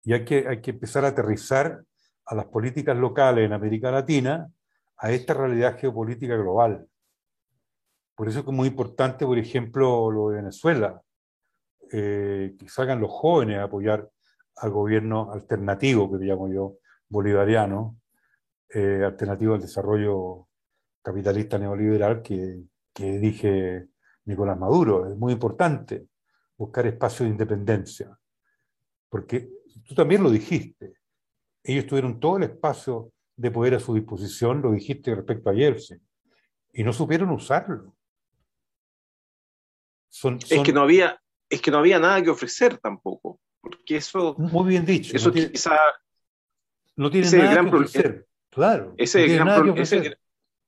Y 0.02 0.12
hay 0.12 0.22
que, 0.26 0.46
hay 0.46 0.60
que 0.60 0.72
empezar 0.72 1.06
a 1.06 1.08
aterrizar 1.08 1.82
a 2.26 2.34
las 2.34 2.44
políticas 2.44 2.94
locales 2.94 3.46
en 3.46 3.54
América 3.54 3.90
Latina 3.90 4.50
a 4.98 5.10
esta 5.10 5.34
realidad 5.34 5.78
geopolítica 5.78 6.36
global. 6.36 6.86
Por 8.14 8.28
eso 8.28 8.40
es 8.40 8.46
muy 8.46 8.68
importante, 8.68 9.26
por 9.26 9.38
ejemplo, 9.38 10.10
lo 10.10 10.30
de 10.30 10.36
Venezuela, 10.36 11.02
eh, 11.90 12.54
que 12.58 12.68
salgan 12.68 13.00
los 13.00 13.10
jóvenes 13.10 13.58
a 13.58 13.64
apoyar 13.64 14.08
al 14.56 14.70
gobierno 14.70 15.32
alternativo, 15.32 16.10
que 16.10 16.24
llamo 16.24 16.48
yo, 16.48 16.78
bolivariano, 17.08 17.98
eh, 18.68 19.02
alternativo 19.04 19.54
al 19.54 19.60
desarrollo 19.60 20.48
capitalista 21.02 21.58
neoliberal 21.58 22.22
que, 22.22 22.62
que 22.92 23.18
dirige 23.18 23.88
Nicolás 24.24 24.58
Maduro. 24.58 25.10
Es 25.10 25.16
muy 25.16 25.32
importante 25.32 26.06
buscar 26.56 26.86
espacios 26.86 27.26
de 27.26 27.32
independencia. 27.32 28.16
Porque 29.08 29.50
tú 29.86 29.94
también 29.94 30.22
lo 30.22 30.30
dijiste. 30.30 30.94
Ellos 31.62 31.86
tuvieron 31.86 32.20
todo 32.20 32.36
el 32.36 32.44
espacio 32.44 33.12
de 33.36 33.50
poder 33.50 33.74
a 33.74 33.80
su 33.80 33.94
disposición, 33.94 34.62
lo 34.62 34.72
dijiste 34.72 35.14
respecto 35.14 35.50
a 35.50 35.54
Yeltsin, 35.54 36.00
y 36.72 36.84
no 36.84 36.92
supieron 36.92 37.30
usarlo. 37.30 37.96
Es 40.10 40.62
que 40.62 40.72
no 40.72 40.82
había, 40.82 41.20
es 41.48 41.60
que 41.60 41.70
no 41.70 41.78
había 41.78 41.98
nada 41.98 42.22
que 42.22 42.30
ofrecer 42.30 42.78
tampoco, 42.78 43.40
porque 43.60 43.96
eso. 43.96 44.34
Muy 44.38 44.68
bien 44.68 44.86
dicho. 44.86 45.16
Eso 45.16 45.28
no 45.28 45.34
tiene, 45.34 45.50
quizá. 45.50 45.78
No 46.96 47.10
tiene 47.10 47.30
nada 47.30 47.62
que 47.62 47.76
ofrecer. 47.76 48.26
Claro. 48.50 48.94
Ese, 48.96 49.26
gran 49.26 49.76
ese, 49.76 50.16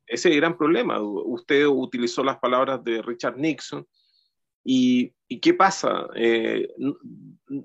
ese 0.07 0.31
gran 0.31 0.59
problema. 0.59 1.01
Usted 1.01 1.67
utilizó 1.67 2.25
las 2.25 2.39
palabras 2.39 2.83
de 2.83 3.01
Richard 3.01 3.37
Nixon 3.37 3.87
¿Y, 4.69 5.15
qué 5.41 5.55
pasa? 5.55 6.09
Eh, 6.17 6.69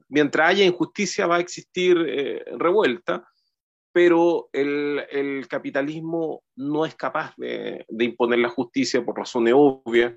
mientras 0.08 0.49
haya 0.49 0.64
injusticia 0.64 1.26
va 1.26 1.38
a 1.38 1.39
existir 1.39 1.97
eh, 2.08 2.45
revuelta, 2.58 3.28
pero 3.92 4.50
el, 4.54 5.46
capitalismo 5.50 6.44
no 6.56 6.86
es 6.86 6.96
capaz 6.96 7.34
de, 7.38 7.86
imponer 8.00 8.39
la 8.39 8.50
justicia 8.50 9.04
por 9.04 9.18
razones 9.18 9.54
obvias. 9.56 10.14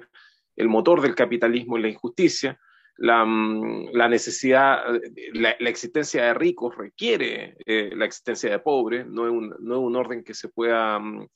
El 0.56 0.68
motor 0.68 1.00
del 1.00 1.14
capitalismo 1.14 1.76
es 1.76 1.82
la 1.82 1.88
injusticia. 1.88 2.58
La, 2.96 3.24
mm, 3.24 3.90
necesidad, 4.08 4.84
la, 5.32 5.50
existencia 5.68 6.24
de 6.24 6.34
ricos 6.34 6.76
requiere 6.76 7.56
eh, 7.66 7.90
la 7.94 8.04
existencia 8.04 8.50
de 8.50 8.60
pobres, 8.60 9.06
no 9.06 9.26
es, 9.26 9.32
un, 9.32 9.54
no 9.60 9.74
es 9.74 9.80
un 9.80 9.96
orden 9.96 10.22
que 10.22 10.34
se 10.34 10.48
pueda 10.48 10.98
mm, 11.00 11.26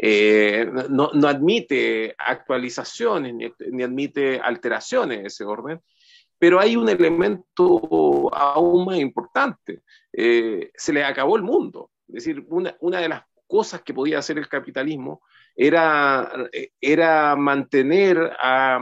eh, 0.00 0.70
no, 0.90 1.10
no, 1.12 1.26
admite 1.26 2.14
actualizaciones 2.16 3.34
ni, 3.34 3.82
admite 3.82 4.38
alteraciones 4.38 5.18
de 5.22 5.26
ese 5.26 5.44
orden, 5.44 5.80
pero 6.38 6.60
hay 6.60 6.76
un 6.76 6.88
elemento 6.88 8.32
aún 8.34 8.86
más 8.86 8.98
importante. 8.98 9.82
Eh, 10.12 10.70
se 10.74 10.92
le 10.92 11.04
acabó 11.04 11.36
el 11.36 11.42
mundo. 11.42 11.90
Es 12.08 12.14
decir, 12.14 12.44
una, 12.48 12.76
una, 12.80 13.00
de 13.00 13.08
las 13.08 13.22
cosas 13.46 13.82
que 13.82 13.94
podía 13.94 14.18
hacer 14.18 14.38
el 14.38 14.48
capitalismo 14.48 15.22
era, 15.54 16.30
era 16.80 17.34
mantener 17.36 18.18
a, 18.38 18.80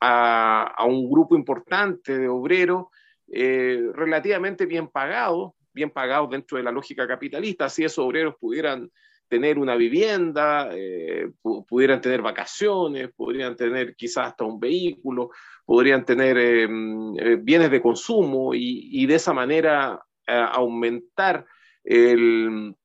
a, 0.00 0.74
a 0.76 0.84
un 0.84 1.10
grupo 1.10 1.34
importante 1.34 2.18
de 2.18 2.28
obreros 2.28 2.86
eh, 3.34 3.90
relativamente 3.94 4.66
bien 4.66 4.88
pagados, 4.88 5.52
bien 5.72 5.88
pagados 5.88 6.28
dentro 6.28 6.58
de 6.58 6.64
la 6.64 6.70
lógica 6.70 7.08
capitalista, 7.08 7.70
si 7.70 7.82
esos 7.82 8.04
obreros 8.04 8.34
pudieran 8.38 8.90
tener 9.32 9.58
una 9.58 9.76
vivienda, 9.76 10.68
eh, 10.74 11.32
pudieran 11.42 12.02
tener 12.02 12.20
vacaciones, 12.20 13.10
podrían 13.16 13.56
tener 13.56 13.96
quizás 13.96 14.26
hasta 14.26 14.44
un 14.44 14.60
vehículo, 14.60 15.30
podrían 15.64 16.04
tener 16.04 16.36
em, 16.36 17.16
eh, 17.18 17.36
bienes 17.40 17.70
de 17.70 17.80
consumo 17.80 18.52
y, 18.52 19.06
de 19.06 19.14
esa 19.14 19.32
manera 19.32 20.04
eh, 20.26 20.46
aumentar 20.52 21.46
el, 21.82 22.76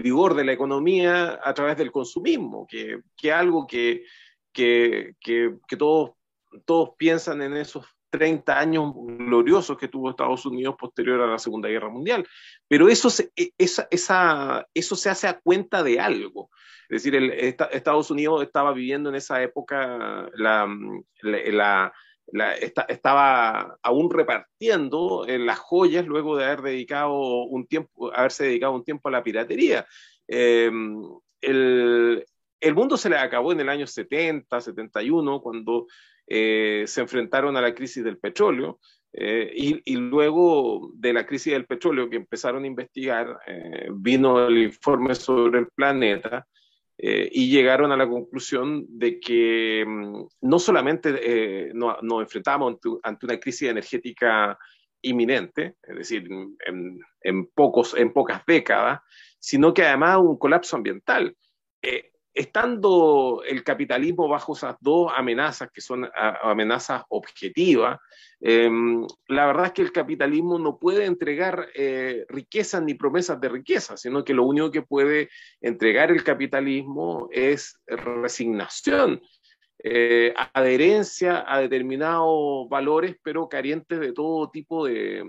vigor 0.00 0.34
de 0.34 0.44
la 0.44 0.52
economía 0.52 1.40
a 1.42 1.52
través 1.54 1.76
del 1.76 1.90
consumismo, 1.90 2.68
que 2.68 3.00
es 3.20 3.32
algo 3.32 3.66
que, 3.66 4.04
que, 4.52 5.16
que, 5.18 5.56
que 5.66 5.76
todos, 5.76 6.12
todos 6.64 6.90
piensan 6.96 7.42
en 7.42 7.56
esos 7.56 7.84
30 8.10 8.58
años 8.58 8.92
gloriosos 8.94 9.78
que 9.78 9.88
tuvo 9.88 10.10
Estados 10.10 10.44
Unidos 10.46 10.74
posterior 10.78 11.20
a 11.20 11.26
la 11.26 11.38
Segunda 11.38 11.68
Guerra 11.68 11.88
Mundial. 11.88 12.26
Pero 12.68 12.88
eso 12.88 13.08
se, 13.08 13.30
e, 13.36 13.52
eso 13.56 14.96
se 14.96 15.10
hace 15.10 15.28
a 15.28 15.40
cuenta 15.40 15.82
de 15.82 16.00
algo. 16.00 16.50
Es 16.88 17.04
decir, 17.04 17.14
Estados 17.70 18.10
Unidos 18.10 18.42
estaba 18.42 18.72
viviendo 18.72 19.10
en 19.10 19.14
esa 19.14 19.40
época, 19.42 20.28
la, 20.34 20.66
la, 21.22 21.92
estaba 22.88 23.78
aún 23.82 24.10
repartiendo 24.10 25.24
eh, 25.26 25.38
las 25.38 25.60
joyas 25.60 26.04
luego 26.06 26.36
de 26.36 26.46
haber 26.46 26.62
dedicado 26.62 27.44
un 27.44 27.66
tiempo, 27.66 28.12
haberse 28.12 28.44
dedicado 28.44 28.72
un 28.72 28.84
tiempo 28.84 29.08
a 29.08 29.12
la 29.12 29.22
piratería. 29.22 29.86
Eh, 30.26 30.70
el, 31.40 32.24
el 32.60 32.74
mundo 32.74 32.96
se 32.96 33.08
le 33.08 33.16
acabó 33.16 33.52
en 33.52 33.60
el 33.60 33.68
año 33.68 33.86
70, 33.86 34.60
71, 34.60 35.40
cuando 35.40 35.86
eh, 36.32 36.84
se 36.86 37.00
enfrentaron 37.00 37.56
a 37.56 37.60
la 37.60 37.74
crisis 37.74 38.04
del 38.04 38.16
petróleo 38.18 38.78
eh, 39.12 39.52
y, 39.52 39.96
luego 39.96 40.92
de 40.94 41.12
la 41.12 41.26
crisis 41.26 41.52
del 41.52 41.66
petróleo 41.66 42.08
que 42.08 42.18
empezaron 42.18 42.62
a 42.62 42.68
investigar, 42.68 43.40
eh, 43.48 43.88
vino 43.92 44.46
el 44.46 44.58
informe 44.58 45.16
sobre 45.16 45.58
el 45.58 45.66
planeta 45.74 46.46
y 47.02 47.50
llegaron 47.50 47.92
a 47.92 47.96
la 47.96 48.06
conclusión 48.06 48.84
de 48.86 49.18
que 49.18 49.84
mm, 49.86 50.26
no 50.42 50.58
solamente 50.58 51.72
nos 51.72 52.22
enfrentamos 52.22 52.76
ante, 53.02 53.26
una 53.26 53.40
crisis 53.40 53.70
energética 53.70 54.56
inminente, 55.00 55.76
es 55.82 55.96
decir, 55.96 56.28
en, 57.22 57.46
pocos, 57.54 57.96
en 57.96 58.12
pocas 58.12 58.44
décadas, 58.46 59.00
sino 59.38 59.72
que 59.72 59.82
además 59.82 60.18
un 60.18 60.38
colapso 60.38 60.76
ambiental 60.76 61.34
estando 62.32 63.42
el 63.46 63.64
capitalismo 63.64 64.28
bajo 64.28 64.54
esas 64.54 64.76
dos 64.80 65.12
amenazas, 65.16 65.70
que 65.72 65.80
son 65.80 66.08
amenazas 66.14 67.02
objetivas, 67.08 67.98
em, 68.40 69.06
la 69.28 69.46
verdad 69.46 69.66
es 69.66 69.72
que 69.72 69.82
el 69.82 69.92
capitalismo 69.92 70.58
no 70.58 70.78
puede 70.78 71.06
entregar 71.06 71.68
eh, 71.74 72.24
riquezas 72.28 72.82
ni 72.82 72.94
promesas 72.94 73.40
de 73.40 73.48
riqueza, 73.48 73.96
sino 73.96 74.24
que 74.24 74.34
lo 74.34 74.44
único 74.44 74.70
que 74.70 74.82
puede 74.82 75.28
entregar 75.60 76.10
el 76.10 76.22
capitalismo 76.22 77.28
es 77.32 77.78
resignación, 77.86 79.20
eh, 79.82 80.34
adherencia 80.52 81.42
a 81.46 81.58
determinados 81.58 82.68
valores, 82.68 83.16
pero 83.22 83.48
carentes 83.48 83.98
de 83.98 84.12
todo 84.12 84.50
tipo 84.50 84.84
de, 84.84 85.22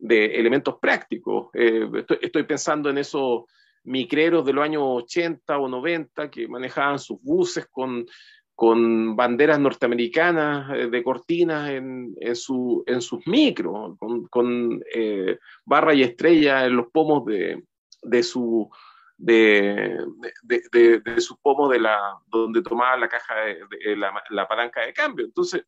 elementos 0.00 0.76
prácticos. 0.80 1.50
Eh, 1.54 1.88
estoy, 2.20 2.42
pensando 2.42 2.90
en 2.90 2.98
eso 2.98 3.46
micreros 3.84 4.44
de 4.44 4.52
los 4.52 4.64
años 4.64 4.82
80 4.84 5.58
o 5.58 5.68
90 5.68 6.30
que 6.30 6.48
manejaban 6.48 6.98
sus 6.98 7.20
buses 7.22 7.66
con, 7.70 8.06
con 8.54 9.16
banderas 9.16 9.58
norteamericanas 9.58 10.70
eh, 10.74 10.86
de 10.88 11.02
cortinas 11.02 11.70
en, 11.70 12.14
en, 12.20 12.36
su, 12.36 12.82
en 12.86 13.00
sus 13.00 13.26
micros, 13.26 13.98
con, 13.98 14.26
con 14.26 14.82
eh, 14.94 15.38
barra 15.64 15.94
y 15.94 16.02
estrella 16.02 16.64
en 16.64 16.76
los 16.76 16.86
pomos 16.90 17.24
de, 17.26 17.64
de, 18.02 18.22
su, 18.22 18.70
de, 19.16 19.98
de, 20.42 20.62
de, 20.72 21.78
la, 21.80 22.18
donde 22.26 22.62
tomaba 22.62 22.96
la 22.96 23.08
caja 23.08 23.34
de, 23.36 23.96
la, 23.96 24.12
la, 24.30 24.48
palanca 24.48 24.84
de 24.86 24.92
cambio. 24.92 25.26
Entonces, 25.26 25.64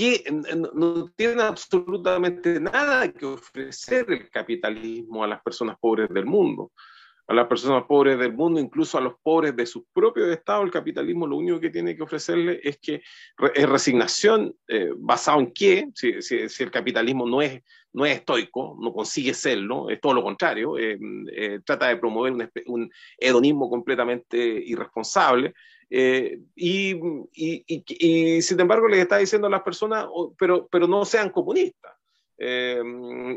que 0.00 0.24
no 0.54 1.10
tiene 1.14 1.42
absolutamente 1.42 2.58
nada 2.58 3.12
que 3.12 3.26
ofrecer 3.26 4.10
el 4.10 4.30
capitalismo 4.30 5.22
a 5.22 5.26
las 5.26 5.42
personas 5.42 5.76
pobres 5.78 6.08
del 6.08 6.24
mundo 6.24 6.72
a 7.30 7.34
las 7.34 7.46
personas 7.46 7.84
pobres 7.84 8.18
del 8.18 8.32
mundo, 8.32 8.58
incluso 8.58 8.98
a 8.98 9.00
los 9.00 9.14
pobres 9.22 9.54
de 9.54 9.64
sus 9.64 9.84
propios 9.92 10.28
estados, 10.30 10.64
el 10.64 10.72
capitalismo 10.72 11.28
lo 11.28 11.36
único 11.36 11.60
que 11.60 11.70
tiene 11.70 11.94
que 11.94 12.02
ofrecerle 12.02 12.60
es 12.64 12.80
que 12.80 13.02
es 13.54 13.68
resignación 13.68 14.52
eh, 14.66 14.90
basado 14.96 15.38
en 15.38 15.52
qué, 15.52 15.88
si, 15.94 16.12
el 16.58 16.70
capitalismo 16.72 17.28
no 17.28 17.40
es, 17.40 17.62
no 17.92 18.04
es 18.04 18.16
estoico, 18.16 18.76
no 18.80 18.92
consigue 18.92 19.32
serlo, 19.32 19.90
es 19.90 20.00
todo 20.00 20.14
lo 20.14 20.24
contrario, 20.24 20.76
eh, 20.76 20.98
eh, 21.32 21.60
trata 21.64 21.86
de 21.86 21.98
promover 21.98 22.50
un, 22.66 22.90
hedonismo 23.16 23.70
completamente 23.70 24.36
irresponsable. 24.36 25.54
Y, 25.90 26.94
y, 27.34 28.42
sin 28.42 28.60
embargo 28.60 28.86
le 28.86 29.00
está 29.00 29.16
diciendo 29.16 29.48
a 29.48 29.50
las 29.50 29.62
personas, 29.62 30.06
oh, 30.08 30.32
pero, 30.38 30.68
pero 30.68 30.86
no 30.86 31.04
sean 31.04 31.30
comunistas. 31.30 31.92
Eh, 32.42 32.80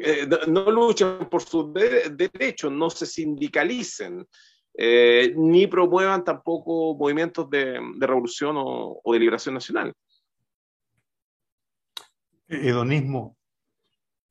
eh, 0.01 0.29
no 0.47 0.71
luchen 0.71 1.27
por 1.29 1.41
sus 1.43 1.73
derechos, 1.73 2.71
no 2.71 2.89
se 2.89 3.05
sindicalicen, 3.05 4.25
eh, 4.75 5.33
ni 5.35 5.67
promuevan 5.67 6.23
tampoco 6.23 6.95
movimientos 6.95 7.49
de, 7.49 7.81
revolución 7.99 8.55
o, 8.57 9.01
de 9.11 9.19
liberación 9.19 9.55
nacional. 9.55 9.93
Hedonismo 12.47 13.35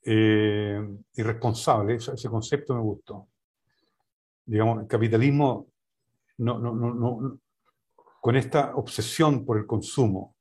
irresponsable, 0.05 1.97
ese, 1.97 2.29
concepto 2.31 2.75
me 2.75 2.81
gustó. 2.81 3.29
Digamos, 4.47 4.81
el 4.81 4.89
capitalismo 4.89 5.69
no, 6.39 6.59
no, 6.59 6.75
no, 6.75 7.39
con 8.23 8.37
esta 8.37 8.77
obsesión 8.77 9.45
por 9.45 9.59
el 9.59 9.67
consumo, 9.67 10.37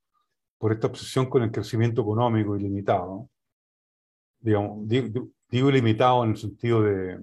por 0.59 0.71
esta 0.71 0.85
obsesión 0.85 1.27
con 1.27 1.41
el 1.41 1.51
crecimiento 1.51 2.03
económico 2.03 2.55
ilimitado, 2.55 3.27
digamos, 4.39 4.87
digo, 4.87 5.29
digo, 5.49 5.71
limitado 5.71 6.23
en 6.23 6.29
el 6.29 6.37
sentido 6.37 6.83
de, 6.83 7.19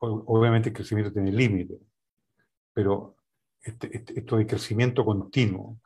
obviamente 0.00 0.70
el 0.70 0.74
crecimiento 0.74 1.12
tiene 1.12 1.30
límite, 1.30 1.78
pero 2.72 3.14
este, 3.62 3.96
este, 3.96 4.18
esto 4.18 4.36
de 4.36 4.48
crecimiento 4.48 5.04
continuo, 5.04 5.78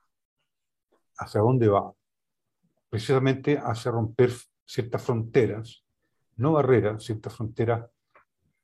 ¿hacia 1.18 1.43
dónde 1.43 1.68
va? 1.68 1.93
Precisamente 2.89 3.59
hacia 3.62 3.91
romper 3.91 4.31
ciertas 4.64 5.03
fronteras, 5.03 5.85
no 6.37 6.53
barreras, 6.53 7.05
ciertas 7.05 7.37
fronteras 7.37 7.91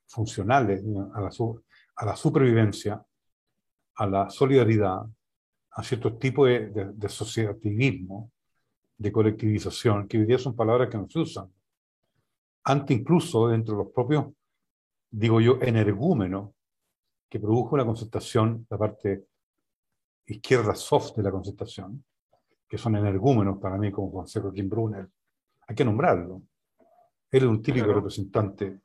funcionales 0.07 0.83
a 1.13 1.21
la, 1.21 1.29
a 1.97 2.05
la 2.05 2.15
supervivencia, 2.15 3.05
a 3.95 4.07
la 4.07 4.29
solidaridad, 4.29 5.01
a 5.71 5.83
ciertos 5.83 6.19
tipos 6.19 6.47
de, 6.47 6.67
de, 6.69 6.91
de, 6.93 7.07
asociativismo, 7.07 8.31
de 8.97 9.11
colectivización, 9.11 10.07
que 10.07 10.19
hoy 10.19 10.25
día 10.25 10.37
son 10.37 10.55
palabras 10.55 10.89
que 10.89 10.97
no 10.97 11.09
se 11.09 11.19
usan 11.19 11.51
antes 12.63 12.97
incluso 12.97 13.47
dentro 13.47 13.75
de 13.75 13.83
los 13.83 13.93
propios, 13.93 14.27
digo 15.09 15.41
yo, 15.41 15.57
energúmenos, 15.61 16.51
que 17.29 17.39
produjo 17.39 17.75
la 17.75 17.85
concertación, 17.85 18.65
la 18.69 18.77
parte 18.77 19.25
izquierda 20.27 20.75
soft 20.75 21.15
de 21.17 21.23
la 21.23 21.31
concertación, 21.31 22.03
que 22.67 22.77
son 22.77 22.95
energúmenos 22.95 23.59
para 23.59 23.77
mí 23.77 23.91
como 23.91 24.11
Juan 24.11 24.53
Kim 24.53 24.69
Brunner, 24.69 25.09
hay 25.67 25.75
que 25.75 25.83
nombrarlo. 25.83 26.43
Él 27.31 27.43
es 27.43 27.49
un 27.49 27.61
típico 27.61 27.91
representante, 27.91 28.79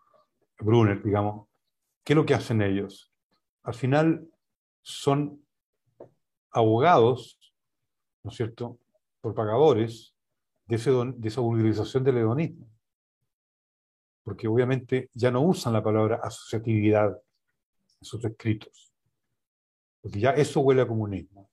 Brunner, 0.59 1.03
digamos. 1.03 1.47
¿Qué 2.03 2.15
es 2.15 2.17
lo 2.17 2.25
que 2.25 2.35
hacen 2.35 2.63
ellos? 2.63 3.13
Al 3.63 3.75
final 3.75 4.27
son 4.91 5.45
abogados, 6.51 7.39
¿no 8.25 8.31
es 8.31 8.37
cierto?, 8.37 8.79
propagadores 9.21 10.15
de, 10.67 10.77
ese 10.77 10.91
de 10.91 11.29
esa 11.29 11.41
vulgarización 11.41 12.05
del 12.05 12.19
hedonismo 12.19 12.69
porque 14.29 14.47
obviamente 14.47 15.09
ya 15.15 15.31
no 15.31 15.41
usan 15.41 15.73
la 15.73 15.83
palabra 15.83 16.21
asociatividad 16.23 17.09
en 17.09 18.05
sus 18.05 18.23
escritos, 18.23 18.93
porque 20.03 20.21
ya 20.21 20.33
eso 20.33 20.61
huele 20.61 20.83
a 20.83 20.87
comunismo. 20.87 21.49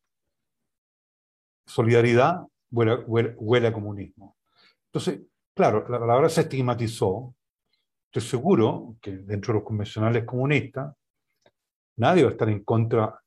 Solidaridad 1.66 2.46
huele, 2.70 3.68
a 3.68 3.72
comunismo. 3.72 4.36
Entonces, 4.88 5.22
claro, 5.56 5.88
la 5.88 6.00
palabra 6.02 6.28
se 6.28 6.42
estigmatizó. 6.42 7.34
Estoy 8.08 8.30
seguro 8.30 8.98
que 9.00 9.20
dentro 9.20 9.54
de 9.54 9.60
los 9.60 9.66
convencionales 9.66 10.26
comunistas, 10.26 10.94
nadie 11.96 12.24
va 12.24 12.30
a 12.32 12.34
estar 12.34 12.50
en 12.50 12.62
contra 12.66 13.24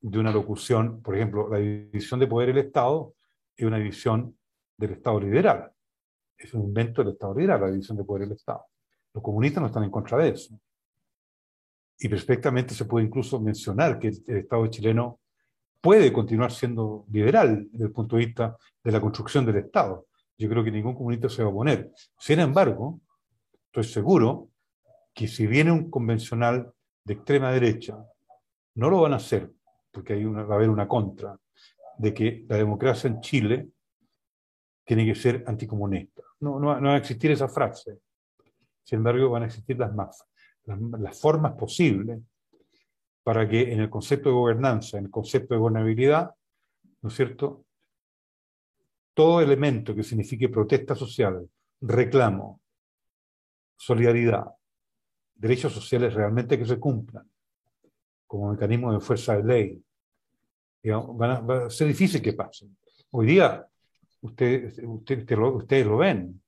de 0.00 0.18
una 0.18 0.32
locución, 0.32 1.02
por 1.02 1.16
ejemplo, 1.16 1.48
la 1.48 1.58
división 1.58 2.20
de 2.20 2.26
poder 2.26 2.48
del 2.48 2.66
Estado 2.66 3.14
es 3.56 3.66
una 3.66 3.78
división 3.78 4.36
del 4.76 4.92
Estado 4.92 5.20
liberal. 5.20 5.70
Es 6.36 6.54
un 6.54 6.62
invento 6.62 7.02
del 7.02 7.12
Estado 7.12 7.34
liberal, 7.34 7.60
la 7.60 7.70
división 7.70 7.98
de 7.98 8.04
poder 8.04 8.26
del 8.26 8.36
Estado. 8.36 8.64
Los 9.12 9.22
comunistas 9.22 9.60
no 9.60 9.66
están 9.66 9.84
en 9.84 9.90
contra 9.90 10.18
de 10.18 10.30
eso. 10.30 10.58
Y 11.98 12.08
perfectamente 12.08 12.74
se 12.74 12.86
puede 12.86 13.06
incluso 13.06 13.38
mencionar 13.40 13.98
que 13.98 14.08
el 14.08 14.36
Estado 14.38 14.66
chileno 14.68 15.20
puede 15.80 16.12
continuar 16.12 16.50
siendo 16.50 17.04
liberal 17.10 17.68
desde 17.70 17.86
el 17.86 17.92
punto 17.92 18.16
de 18.16 18.26
vista 18.26 18.56
de 18.82 18.92
la 18.92 19.00
construcción 19.00 19.44
del 19.44 19.56
Estado. 19.56 20.06
Yo 20.38 20.48
creo 20.48 20.64
que 20.64 20.70
ningún 20.70 20.94
comunista 20.94 21.28
se 21.28 21.42
va 21.42 21.48
a 21.48 21.52
oponer. 21.52 21.90
Sin 22.18 22.40
embargo, 22.40 23.00
estoy 23.66 23.84
seguro 23.84 24.48
que 25.12 25.28
si 25.28 25.46
viene 25.46 25.70
un 25.70 25.90
convencional 25.90 26.72
de 27.04 27.14
extrema 27.14 27.52
derecha, 27.52 27.98
no 28.74 28.88
lo 28.88 29.02
van 29.02 29.12
a 29.12 29.16
hacer, 29.16 29.52
porque 29.90 30.14
hay 30.14 30.24
va 30.24 30.42
a 30.42 30.54
haber 30.54 30.70
una 30.70 30.86
contra, 30.86 31.38
de 31.98 32.14
que 32.14 32.44
la 32.48 32.56
democracia 32.56 33.08
en 33.08 33.20
Chile 33.20 33.68
tiene 34.84 35.04
que 35.04 35.14
ser 35.14 35.44
anticomunista. 35.46 36.22
No, 36.40 36.58
no, 36.58 36.80
no 36.80 36.88
va 36.88 36.94
a 36.94 36.98
existir 36.98 37.30
esa 37.30 37.48
frase. 37.48 38.00
Sin 38.82 38.98
embargo, 38.98 39.30
van 39.30 39.42
a 39.42 39.46
existir 39.46 39.78
las, 39.78 39.94
más, 39.94 40.24
las, 40.64 41.20
formas 41.20 41.52
posibles 41.52 42.20
para 43.22 43.48
que 43.48 43.72
en 43.72 43.80
el 43.80 43.90
concepto 43.90 44.30
de 44.30 44.34
gobernanza, 44.34 44.98
en 44.98 45.04
el 45.04 45.10
concepto 45.10 45.54
de 45.54 45.60
gobernabilidad, 45.60 46.34
¿no 47.02 47.08
es 47.08 47.14
cierto? 47.14 47.66
Todo 49.14 49.40
elemento 49.40 49.94
que 49.94 50.02
signifique 50.02 50.48
protesta 50.48 50.94
social, 50.94 51.48
reclamo, 51.82 52.60
solidaridad, 53.76 54.46
derechos 55.34 55.72
sociales 55.72 56.14
realmente 56.14 56.58
que 56.58 56.64
se 56.64 56.78
cumplan 56.78 57.30
como 58.30 58.52
mecanismo 58.52 58.92
de 58.92 59.00
fuerza 59.00 59.36
de 59.36 59.42
ley, 59.42 59.84
van 60.84 61.30
a, 61.32 61.40
va 61.40 61.66
a 61.66 61.70
ser 61.70 61.88
difícil 61.88 62.22
que 62.22 62.32
pasen. 62.32 62.76
Hoy 63.10 63.26
día, 63.26 63.66
ustedes 64.20 64.78
lo 65.84 65.96
ven, 65.96 66.40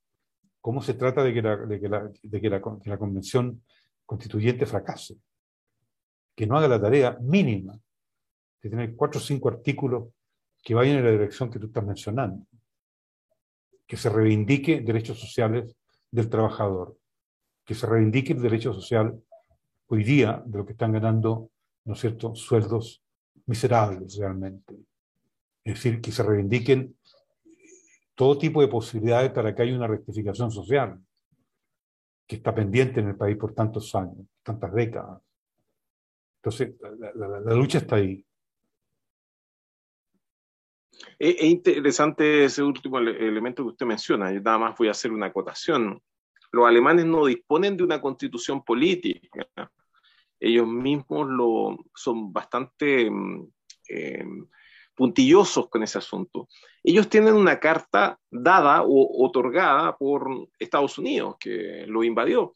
cómo 0.61 0.81
se 0.81 0.95
trata 0.95 1.25
de 1.25 1.35
que 1.35 1.43
la, 1.43 1.57
de 1.57 1.81
que 1.81 1.89
la, 1.89 2.09
de 2.23 2.41
que 2.41 2.49
la, 2.49 2.63
la 2.85 2.99
convención 2.99 3.65
constituyente 4.07 4.65
fracase, 4.65 5.17
que 6.37 6.47
no 6.47 6.57
haga 6.57 6.69
la 6.69 6.81
tarea 6.81 7.19
mínima 7.21 7.77
de 8.63 8.71
tener 8.71 8.95
cuatro 8.95 9.19
o 9.19 9.25
cinco 9.25 9.49
artículos 9.49 10.05
que 10.63 10.75
vayan 10.75 10.99
en 10.99 11.05
la 11.05 11.11
dirección 11.11 11.51
que 11.51 11.59
tú 11.59 11.67
estás 11.67 11.85
mencionando, 11.85 12.47
que 13.89 13.97
se 13.97 14.09
reivindique 14.09 14.83
derechos 14.83 15.19
sociales 15.19 15.75
del 16.13 16.31
trabajador, 16.31 16.97
que 17.65 17.75
se 17.75 17.89
reivindique 17.89 18.35
el 18.35 18.41
derecho 18.41 18.73
social 18.73 19.21
hoy 19.89 20.05
día 20.05 20.41
de 20.47 20.59
lo 20.59 20.65
que 20.65 20.75
están 20.75 20.93
ganando, 20.93 21.51
¿no 21.85 21.95
es 21.95 22.01
cierto?, 22.01 22.35
sueldos 22.35 23.03
miserables 23.47 24.17
realmente. 24.17 24.75
Es 25.65 25.75
decir, 25.75 26.01
que 26.01 26.13
se 26.13 26.23
reivindiquen 26.23 26.97
todo 28.15 28.39
tipo 28.39 28.61
de 28.61 28.69
posibilidades 28.69 29.31
para 29.33 29.55
que 29.55 29.63
haya 29.63 29.77
una 29.77 29.87
rectificación 29.87 30.51
social 30.51 30.99
que 32.27 32.37
está 32.37 32.55
pendiente 32.55 33.01
en 33.01 33.09
el 33.09 33.17
país 33.17 33.37
por 33.37 33.55
tantos 33.55 33.95
años, 33.95 34.27
tantas 34.43 34.73
décadas. 34.73 35.21
Entonces, 36.37 36.75
la, 37.15 37.55
lucha 37.55 37.79
está 37.79 37.97
ahí. 37.97 38.25
Es 41.19 41.43
interesante 41.45 42.45
ese 42.45 42.63
último 42.63 42.99
elemento 42.99 43.63
que 43.63 43.71
usted 43.71 43.87
menciona. 43.87 44.33
Yo 44.33 44.41
nada 44.41 44.59
más 44.59 44.77
voy 44.77 44.89
a 44.89 44.93
hacer 44.93 45.13
una 45.13 45.27
acotación. 45.27 46.01
Los 46.51 46.67
alemanes 46.67 47.07
no 47.07 47.27
disponen 47.27 47.77
de 47.77 47.85
una 47.85 48.01
constitución 48.01 48.65
política. 48.65 49.47
Ellos 50.45 50.67
mismos 50.67 51.29
lo, 51.29 51.79
son 51.95 52.33
bastante 52.33 53.09
mm, 53.09 53.49
eh, 53.89 54.25
puntillosos 54.95 55.69
con 55.69 55.85
ese 55.85 55.99
asunto. 55.99 56.49
Ellos 56.83 57.09
tienen 57.09 57.35
una 57.35 57.61
carta 57.61 58.19
dada 58.29 58.83
o 58.83 59.25
otorgada 59.25 59.97
por 59.97 60.29
Estados 60.59 60.99
Unidos, 60.99 61.37
que 61.39 61.85
lo 61.87 62.03
invadió. 62.03 62.55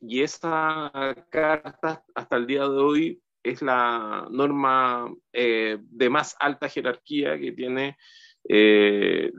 Y 0.00 0.22
esa 0.22 0.90
carta 1.30 2.02
hasta 2.14 2.36
el 2.36 2.46
día 2.48 2.62
de 2.62 2.78
hoy 2.78 3.22
es 3.44 3.62
la 3.62 4.26
norma 4.28 5.08
eh, 5.32 5.78
de 5.80 6.10
más 6.10 6.34
alta 6.40 6.68
jerarquía 6.68 7.38
que 7.38 7.52
tiene 7.52 7.96
eh, 8.48 9.30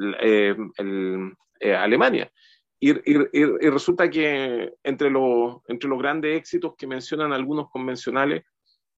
eh, 0.79 1.75
Alemania. 1.75 2.31
Y, 2.83 3.69
resulta 3.69 4.09
que 4.09 4.73
entre, 4.83 5.11
entre 5.67 5.89
los 5.89 5.99
grandes 5.99 6.35
éxitos 6.35 6.73
que 6.75 6.87
mencionan 6.87 7.31
algunos 7.31 7.69
convencionales 7.69 8.43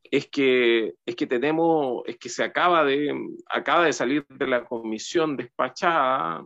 es 0.10 0.28
que, 0.28 0.94
es 1.06 1.16
que 1.18 1.28
tenemos, 1.28 2.02
es 2.06 2.18
que 2.18 2.30
se 2.30 2.46
acaba 2.46 2.86
de, 2.86 3.14
acaba 3.50 3.86
de 3.86 3.92
salir 3.92 4.26
de 4.30 4.48
la 4.48 4.64
comisión 4.64 5.36
despachada 5.36 6.46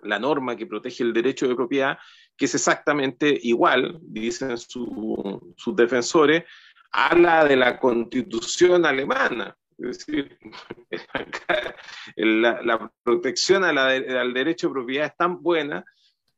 la 0.00 0.18
norma 0.18 0.56
que 0.56 0.66
protege 0.66 1.02
el 1.02 1.12
derecho 1.12 1.46
de 1.46 1.56
propiedad, 1.56 1.98
que 2.34 2.46
es 2.46 2.54
exactamente 2.54 3.38
igual, 3.42 3.98
dicen 4.00 4.56
sus 4.56 5.76
defensores, 5.76 6.44
a 6.92 7.14
la 7.14 7.44
de 7.44 7.56
la 7.56 7.78
constitución 7.78 8.86
alemana. 8.86 9.54
Es 9.76 10.06
decir, 10.06 10.38
la, 12.16 12.90
protección 13.02 13.64
al 13.64 14.32
derecho 14.32 14.68
de 14.68 14.72
propiedad 14.72 15.06
es 15.06 15.16
tan 15.16 15.42
buena 15.42 15.84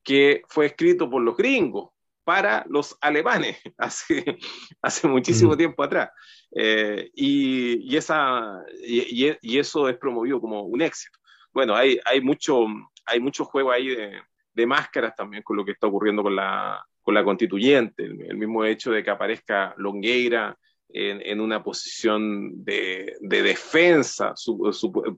que 0.02 0.42
fue 0.48 0.66
escrito 0.66 1.08
por 1.08 1.22
los 1.22 1.36
gringos 1.36 1.90
para 2.24 2.64
los 2.68 2.96
alemanes 3.00 3.58
hace, 3.78 4.38
hace 4.82 5.08
muchísimo 5.08 5.54
mm. 5.54 5.56
tiempo 5.56 5.82
atrás. 5.82 6.10
Eh, 6.54 7.10
y, 7.14 7.96
esa, 7.96 8.62
y, 8.82 9.58
eso 9.58 9.88
es 9.88 9.96
promovido 9.96 10.40
como 10.40 10.62
un 10.62 10.82
éxito. 10.82 11.18
Bueno, 11.52 11.74
hay, 11.74 11.98
hay, 12.04 12.20
mucho, 12.20 12.66
hay 13.06 13.20
mucho 13.20 13.44
juego 13.44 13.72
ahí 13.72 13.88
de, 13.88 14.20
de 14.52 14.66
máscaras 14.66 15.14
también 15.14 15.42
con 15.42 15.56
lo 15.56 15.64
que 15.64 15.72
está 15.72 15.86
ocurriendo 15.86 16.22
con 16.22 16.36
la, 16.36 16.84
con 17.02 17.14
la 17.14 17.24
constituyente, 17.24 18.04
el, 18.04 18.36
mismo 18.36 18.64
hecho 18.64 18.92
de 18.92 19.02
que 19.02 19.10
aparezca 19.10 19.74
Longueira 19.78 20.56
en, 20.88 21.20
en 21.24 21.40
una 21.40 21.62
posición 21.62 22.64
de, 22.64 23.16
de 23.20 23.42
defensa, 23.42 24.34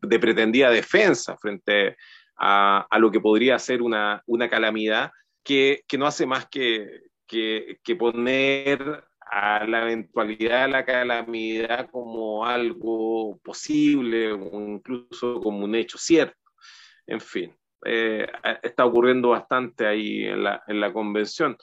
de 0.03 0.19
pretendida 0.19 0.71
defensa 0.71 1.37
frente 1.37 1.97
a, 2.45 2.99
lo 2.99 3.11
que 3.11 3.21
podría 3.21 3.59
ser 3.59 3.83
una, 3.83 4.23
una 4.27 4.49
calamidad 4.49 5.13
que, 5.45 5.83
que, 5.87 5.97
no 5.97 6.07
hace 6.07 6.27
más 6.27 6.49
que, 6.49 7.03
que, 7.27 7.79
que 7.85 7.95
poner 7.95 9.05
a 9.31 9.65
la 9.65 9.83
eventualidad 9.83 10.67
de 10.67 10.73
la 10.73 10.85
calamidad 10.85 11.89
como 11.91 12.45
algo 12.45 13.39
posible 13.45 14.33
o 14.33 14.61
incluso 14.61 15.41
como 15.41 15.65
un 15.65 15.75
hecho 15.77 15.99
cierto. 15.99 16.37
En 17.07 17.21
fin, 17.21 17.57
eh, 17.85 18.27
está 18.63 18.87
ocurriendo 18.87 19.31
bastante 19.31 19.87
ahí 19.87 20.25
en 20.25 20.43
la, 20.43 20.63
en 20.67 20.81
la 20.81 20.93
convención. 20.93 21.57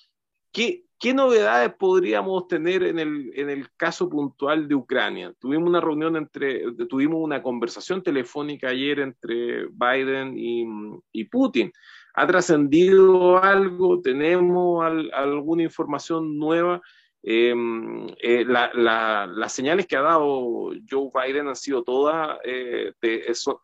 ¿Qué, 0.52 0.86
¿Qué, 1.00 1.14
novedades 1.14 1.74
podríamos 1.76 2.48
tener 2.48 2.84
en 2.84 3.00
el, 3.00 3.32
en 3.36 3.50
el 3.50 3.72
caso 3.78 4.10
puntual 4.10 4.68
de 4.68 4.76
Ucrania? 4.76 5.34
Tuvimos 5.40 5.70
una 5.70 5.82
reunión 5.82 6.16
entre, 6.18 6.64
tuvimos 6.88 7.20
una 7.22 7.42
conversación 7.42 8.04
telefónica 8.04 8.70
ayer 8.70 9.00
entre 9.00 9.68
Biden 9.68 10.34
y 10.38 11.24
Putin. 11.26 11.72
¿Ha 12.16 12.28
trascendido 12.28 13.42
algo? 13.42 14.02
¿Tenemos 14.02 14.84
alguna 15.14 15.64
información 15.64 16.38
nueva? 16.38 16.82
Em, 17.22 18.08
eh, 18.22 18.46
las 18.46 19.54
señales 19.54 19.86
que 19.88 19.98
ha 19.98 20.02
dado 20.02 20.72
Joe 20.90 21.10
Biden 21.14 21.50
han 21.50 21.56
sido 21.56 21.84
todas, 21.84 22.40
eh, 22.46 22.94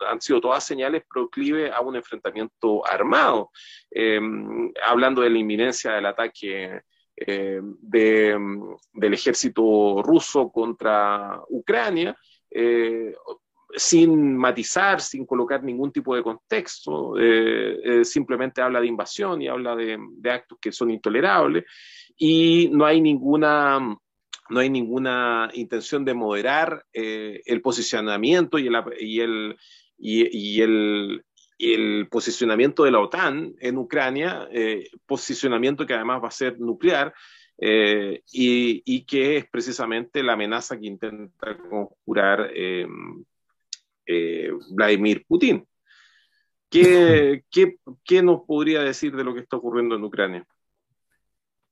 han 0.09 0.19
sido 0.19 0.41
todas 0.41 0.65
señales 0.65 1.03
proclive 1.09 1.71
a 1.71 1.79
un 1.79 1.95
enfrentamiento 1.95 2.85
armado, 2.85 3.51
em, 3.91 4.71
hablando 4.85 5.21
de 5.21 5.29
la 5.29 5.39
inminencia 5.39 5.93
del 5.93 6.05
ataque 6.05 6.81
eh, 7.17 7.61
del 7.61 9.13
ejército 9.13 10.01
ruso 10.03 10.51
contra 10.51 11.39
Ucrania 11.47 12.17
sin 13.77 14.37
matizar, 14.37 15.01
sin 15.01 15.25
colocar 15.25 15.63
ningún 15.63 15.91
tipo 15.91 16.15
de 16.15 16.23
contexto, 16.23 17.13
simplemente 18.03 18.61
habla 18.61 18.79
de 18.81 18.87
invasión 18.87 19.41
y 19.41 19.47
habla 19.47 19.75
de, 19.75 19.97
de, 19.99 20.31
actos 20.31 20.57
que 20.61 20.71
son 20.71 20.91
intolerables 20.91 21.65
y 22.17 22.69
no 22.71 22.85
hay 22.85 23.01
ninguna, 23.01 23.79
no 24.49 24.59
hay 24.59 24.69
ninguna 24.69 25.49
intención 25.53 26.05
de 26.05 26.13
moderar 26.13 26.85
eh, 26.93 27.41
el 27.45 27.61
posicionamiento 27.61 28.57
y 28.57 28.67
el, 28.67 28.75
y 28.99 29.19
el, 29.19 29.57
y, 29.97 30.61
el, 30.61 31.25
el 31.57 32.07
posicionamiento 32.09 32.83
de 32.83 32.91
la 32.91 32.99
OTAN 32.99 33.55
en 33.59 33.77
Ucrania, 33.77 34.47
eh, 34.51 34.89
posicionamiento 35.05 35.85
que 35.85 35.93
además 35.93 36.23
va 36.23 36.29
a 36.29 36.31
ser 36.31 36.59
nuclear, 36.59 37.13
eh, 37.57 38.21
y, 38.33 38.83
y, 38.85 39.05
que 39.05 39.37
es 39.37 39.49
precisamente 39.49 40.21
la 40.21 40.33
amenaza 40.33 40.77
que 40.77 40.87
intenta 40.87 41.57
conjurar 41.57 42.51
Vladimir 44.71 45.25
Putin. 45.25 45.65
¿Qué, 46.69 47.43
qué, 47.51 47.77
¿Qué 48.03 48.21
nos 48.21 48.41
podría 48.41 48.81
decir 48.81 49.15
de 49.15 49.23
lo 49.23 49.33
que 49.33 49.39
está 49.39 49.55
ocurriendo 49.55 49.95
en 49.95 50.03
Ucrania? 50.03 50.45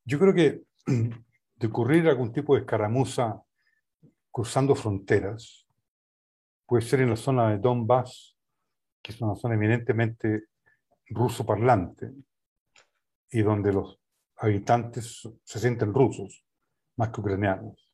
Yo 0.05 0.19
creo 0.19 0.34
que 0.34 0.63
de 1.55 1.67
ocurrir 1.67 2.07
algún 2.07 2.34
tipo 2.34 2.55
de 2.55 2.61
escaramuza 2.61 3.41
cruzando 4.31 4.75
fronteras, 4.75 5.67
puede 6.65 6.81
ser 6.84 7.01
en 7.01 7.11
la 7.11 7.15
zona 7.15 7.51
de 7.51 7.59
Donbass, 7.59 8.35
que 9.01 9.11
es 9.11 9.21
una 9.21 9.35
zona 9.35 9.55
eminentemente 9.55 10.45
ruso 11.09 11.45
parlante, 11.45 12.11
y 13.31 13.41
donde 13.41 13.71
los 13.71 13.99
habitantes 14.38 15.30
se 15.43 15.59
sienten 15.59 15.93
rusos 15.93 16.43
más 16.97 17.09
que 17.09 17.21
ucranianos. 17.21 17.89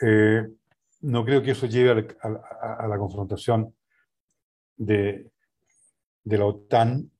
Eh, 0.00 0.48
no 1.02 1.24
creo 1.24 1.42
que 1.42 1.52
eso 1.52 1.66
lleve 1.66 2.16
a, 2.22 2.86
la 2.88 2.98
confrontación 2.98 3.74
de, 4.76 5.30
de 6.24 6.38
la 6.38 6.46
OTAN, 6.46 7.10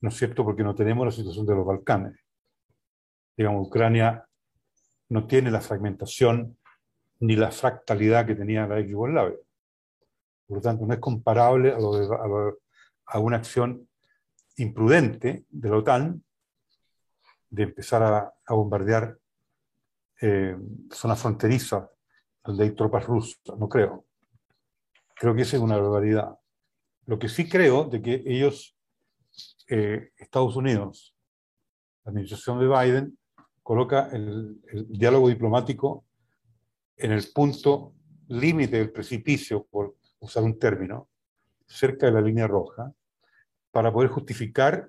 ¿no 0.00 0.08
es 0.08 0.16
cierto? 0.16 0.44
Porque 0.44 0.64
no 0.64 0.74
tenemos 0.74 1.06
la 1.06 1.12
situación 1.12 1.46
de 1.46 1.54
los 1.54 1.64
Balcanes 1.64 2.25
digamos, 3.36 3.66
Ucrania 3.66 4.26
no 5.08 5.26
tiene 5.26 5.50
la 5.50 5.60
fragmentación 5.60 6.56
ni 7.20 7.36
la 7.36 7.50
fractalidad 7.50 8.26
que 8.26 8.34
tenía 8.34 8.66
la 8.66 8.80
Yugoslavia. 8.80 9.38
Por 10.46 10.58
lo 10.58 10.62
tanto, 10.62 10.86
no 10.86 10.94
es 10.94 11.00
comparable 11.00 11.72
a, 11.72 13.18
una 13.18 13.36
acción 13.36 13.88
imprudente 14.56 15.44
de 15.48 15.68
la 15.68 15.76
OTAN 15.76 16.22
de 17.50 17.62
empezar 17.62 18.02
a, 18.02 18.32
bombardear 18.54 19.18
eh, 20.20 20.56
zonas 20.90 21.20
fronterizas 21.20 21.88
donde 22.44 22.64
hay 22.64 22.70
tropas 22.70 23.04
rusas. 23.04 23.40
No 23.58 23.68
creo. 23.68 24.04
Creo 25.14 25.34
que 25.34 25.42
esa 25.42 25.56
es 25.56 25.62
una 25.62 25.78
barbaridad. 25.78 26.38
Lo 27.06 27.18
que 27.18 27.28
sí 27.28 27.48
creo 27.48 27.84
de 27.84 28.02
que 28.02 28.22
ellos, 28.26 28.76
eh, 29.68 30.12
Estados 30.16 30.56
Unidos, 30.56 31.14
la 32.04 32.10
administración 32.10 32.60
de 32.60 32.68
Biden, 32.68 33.18
coloca 33.66 34.10
el, 34.12 34.60
diálogo 34.88 35.28
diplomático 35.28 36.04
en 36.96 37.10
el 37.10 37.24
punto 37.34 37.94
límite 38.28 38.76
del 38.78 38.92
precipicio, 38.92 39.64
por 39.64 39.96
usar 40.20 40.44
un 40.44 40.56
término, 40.56 41.08
cerca 41.66 42.06
de 42.06 42.12
la 42.12 42.20
línea 42.20 42.46
roja, 42.46 42.92
para 43.72 43.92
poder 43.92 44.08
justificar 44.10 44.88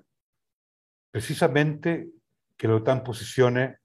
precisamente 1.10 2.08
que 2.56 2.68
la 2.68 2.76
OTAN 2.76 3.02
posicione 3.02 3.78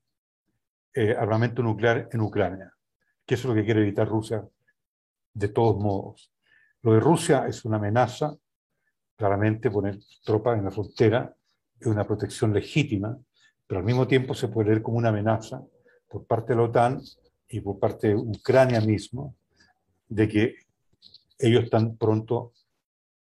eh, 0.93 1.15
armamento 1.17 1.63
nuclear 1.63 2.07
en 2.11 2.21
Ucrania, 2.21 2.71
que 3.25 3.33
eso 3.33 3.47
es 3.47 3.49
lo 3.49 3.59
que 3.59 3.65
quiere 3.65 3.81
evitar 3.81 4.07
Rusia 4.07 4.47
de 5.33 5.47
todos 5.47 5.81
modos. 5.81 6.31
Lo 6.83 6.93
de 6.93 6.99
Rusia 6.99 7.47
es 7.47 7.65
una 7.65 7.77
amenaza, 7.77 8.35
claramente 9.15 9.71
poner 9.71 9.97
tropas 10.23 10.59
en 10.59 10.65
la 10.65 10.71
frontera 10.71 11.35
es 11.79 11.87
una 11.87 12.05
protección 12.05 12.53
legítima, 12.53 13.17
pero 13.67 13.79
al 13.79 13.85
mismo 13.85 14.07
tiempo 14.07 14.33
se 14.33 14.47
puede 14.47 14.69
leer 14.69 14.81
como 14.81 14.97
una 14.97 15.09
amenaza 15.09 15.63
por 16.07 16.25
parte 16.25 16.53
de 16.53 16.57
la 16.57 16.63
OTAN 16.63 17.01
y 17.49 17.61
por 17.61 17.79
parte 17.79 18.09
de 18.09 18.15
Ucrania 18.15 18.81
mismo, 18.81 19.35
de 20.07 20.27
que 20.27 20.55
ellos 21.39 21.63
están 21.63 21.97
pronto, 21.97 22.53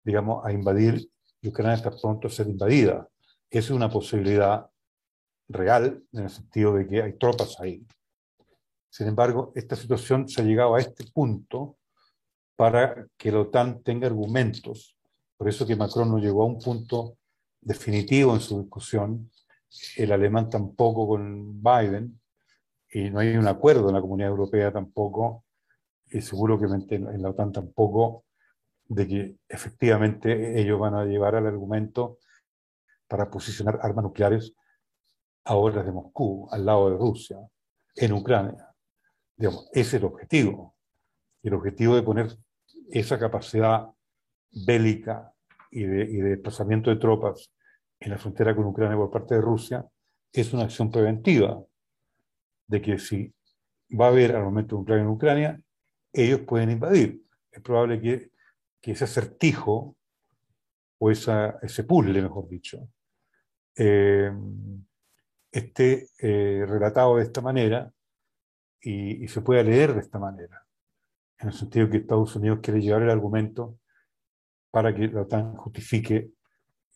digamos, 0.04 0.44
a 0.44 0.52
invadir 0.52 1.08
y 1.40 1.48
Ucrania 1.48 1.74
está 1.74 1.90
pronto 1.90 2.28
a 2.28 2.30
ser 2.30 2.48
invadida. 2.48 3.08
Esa 3.50 3.66
es 3.66 3.70
una 3.70 3.90
posibilidad 3.90 4.66
real 5.48 6.02
en 6.12 6.24
el 6.24 6.30
sentido 6.30 6.74
de 6.74 6.86
que 6.86 7.02
hay 7.02 7.12
tropas 7.14 7.58
ahí. 7.60 7.84
Sin 8.88 9.06
embargo, 9.06 9.52
esta 9.54 9.76
situación 9.76 10.28
se 10.28 10.42
ha 10.42 10.44
llegado 10.44 10.74
a 10.74 10.80
este 10.80 11.04
punto 11.12 11.76
para 12.56 13.06
que 13.16 13.32
la 13.32 13.40
OTAN 13.40 13.82
tenga 13.82 14.06
argumentos. 14.06 14.96
Por 15.36 15.48
eso 15.48 15.66
que 15.66 15.76
Macron 15.76 16.10
no 16.10 16.18
llegó 16.18 16.42
a 16.42 16.46
un 16.46 16.58
punto 16.58 17.16
definitivo 17.60 18.34
en 18.34 18.40
su 18.40 18.60
discusión, 18.60 19.30
el 19.96 20.12
alemán 20.12 20.50
tampoco 20.50 21.06
con 21.08 21.62
Biden, 21.62 22.20
y 22.92 23.10
no 23.10 23.20
hay 23.20 23.36
un 23.36 23.46
acuerdo 23.46 23.88
en 23.88 23.94
la 23.94 24.00
comunidad 24.00 24.30
europea 24.30 24.72
tampoco, 24.72 25.44
y 26.10 26.20
seguro 26.20 26.58
que 26.58 26.66
en 26.66 27.22
la 27.22 27.30
OTAN 27.30 27.52
tampoco, 27.52 28.24
de 28.84 29.06
que 29.06 29.36
efectivamente 29.48 30.60
ellos 30.60 30.78
van 30.80 30.94
a 30.94 31.04
llevar 31.04 31.36
al 31.36 31.46
argumento 31.46 32.18
para 33.06 33.30
posicionar 33.30 33.78
armas 33.82 34.04
nucleares 34.04 34.52
a 35.44 35.54
horas 35.54 35.86
de 35.86 35.92
Moscú, 35.92 36.48
al 36.50 36.66
lado 36.66 36.90
de 36.90 36.96
Rusia, 36.96 37.38
en 37.94 38.12
Ucrania. 38.12 38.68
Digamos, 39.36 39.68
ese 39.72 39.80
es 39.80 39.94
el 39.94 40.04
objetivo. 40.04 40.76
El 41.42 41.54
objetivo 41.54 41.94
de 41.94 42.02
poner 42.02 42.36
esa 42.90 43.18
capacidad 43.18 43.88
bélica 44.50 45.32
y 45.70 45.84
de, 45.84 46.02
y 46.02 46.16
de 46.16 46.30
desplazamiento 46.30 46.90
de 46.90 46.96
tropas 46.96 47.52
en 48.00 48.10
la 48.10 48.18
frontera 48.18 48.56
con 48.56 48.64
Ucrania 48.64 48.96
por 48.96 49.10
parte 49.10 49.34
de 49.34 49.42
Rusia 49.42 49.86
es 50.32 50.52
una 50.52 50.64
acción 50.64 50.90
preventiva 50.90 51.62
de 52.66 52.80
que 52.80 52.98
si 52.98 53.32
va 53.98 54.06
a 54.06 54.08
haber 54.08 54.34
armamento 54.34 54.76
nuclear 54.76 55.00
en 55.00 55.08
Ucrania, 55.08 55.60
ellos 56.12 56.40
pueden 56.40 56.70
invadir. 56.70 57.22
Es 57.50 57.60
probable 57.60 58.00
que, 58.00 58.30
ese 58.82 59.04
acertijo 59.04 59.96
o 60.98 61.10
esa, 61.10 61.58
ese 61.62 61.84
puzzle, 61.84 62.22
mejor 62.22 62.48
dicho, 62.48 62.88
eh, 63.76 64.32
esté 65.52 66.08
eh, 66.18 66.64
relatado 66.66 67.16
de 67.16 67.24
esta 67.24 67.40
manera 67.40 67.92
y, 68.80 69.28
se 69.28 69.42
pueda 69.42 69.62
leer 69.62 69.94
de 69.94 70.00
esta 70.00 70.18
manera, 70.18 70.66
en 71.38 71.48
el 71.48 71.54
sentido 71.54 71.90
que 71.90 71.98
Estados 71.98 72.34
Unidos 72.36 72.60
quiere 72.62 72.80
llevar 72.80 73.02
el 73.02 73.10
argumento 73.10 73.78
para 74.70 74.94
que 74.94 75.08
la 75.08 75.22
OTAN 75.22 75.56
justifique 75.56 76.32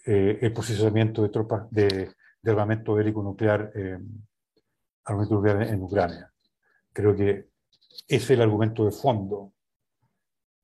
eh, 0.05 0.39
el 0.41 0.53
posicionamiento 0.53 1.23
de 1.23 1.29
tropas 1.29 1.71
de, 1.71 2.13
armamento 2.47 2.95
bélico 2.95 3.23
nuclear, 3.23 3.73
armamento 5.05 5.35
nuclear 5.35 5.63
en 5.63 5.83
Ucrania. 5.83 6.31
Creo 6.93 7.17
que 7.17 7.49
ese 8.07 8.17
es 8.17 8.31
el 8.31 8.43
argumento 8.43 8.85
de 8.85 8.93
fondo. 8.93 9.53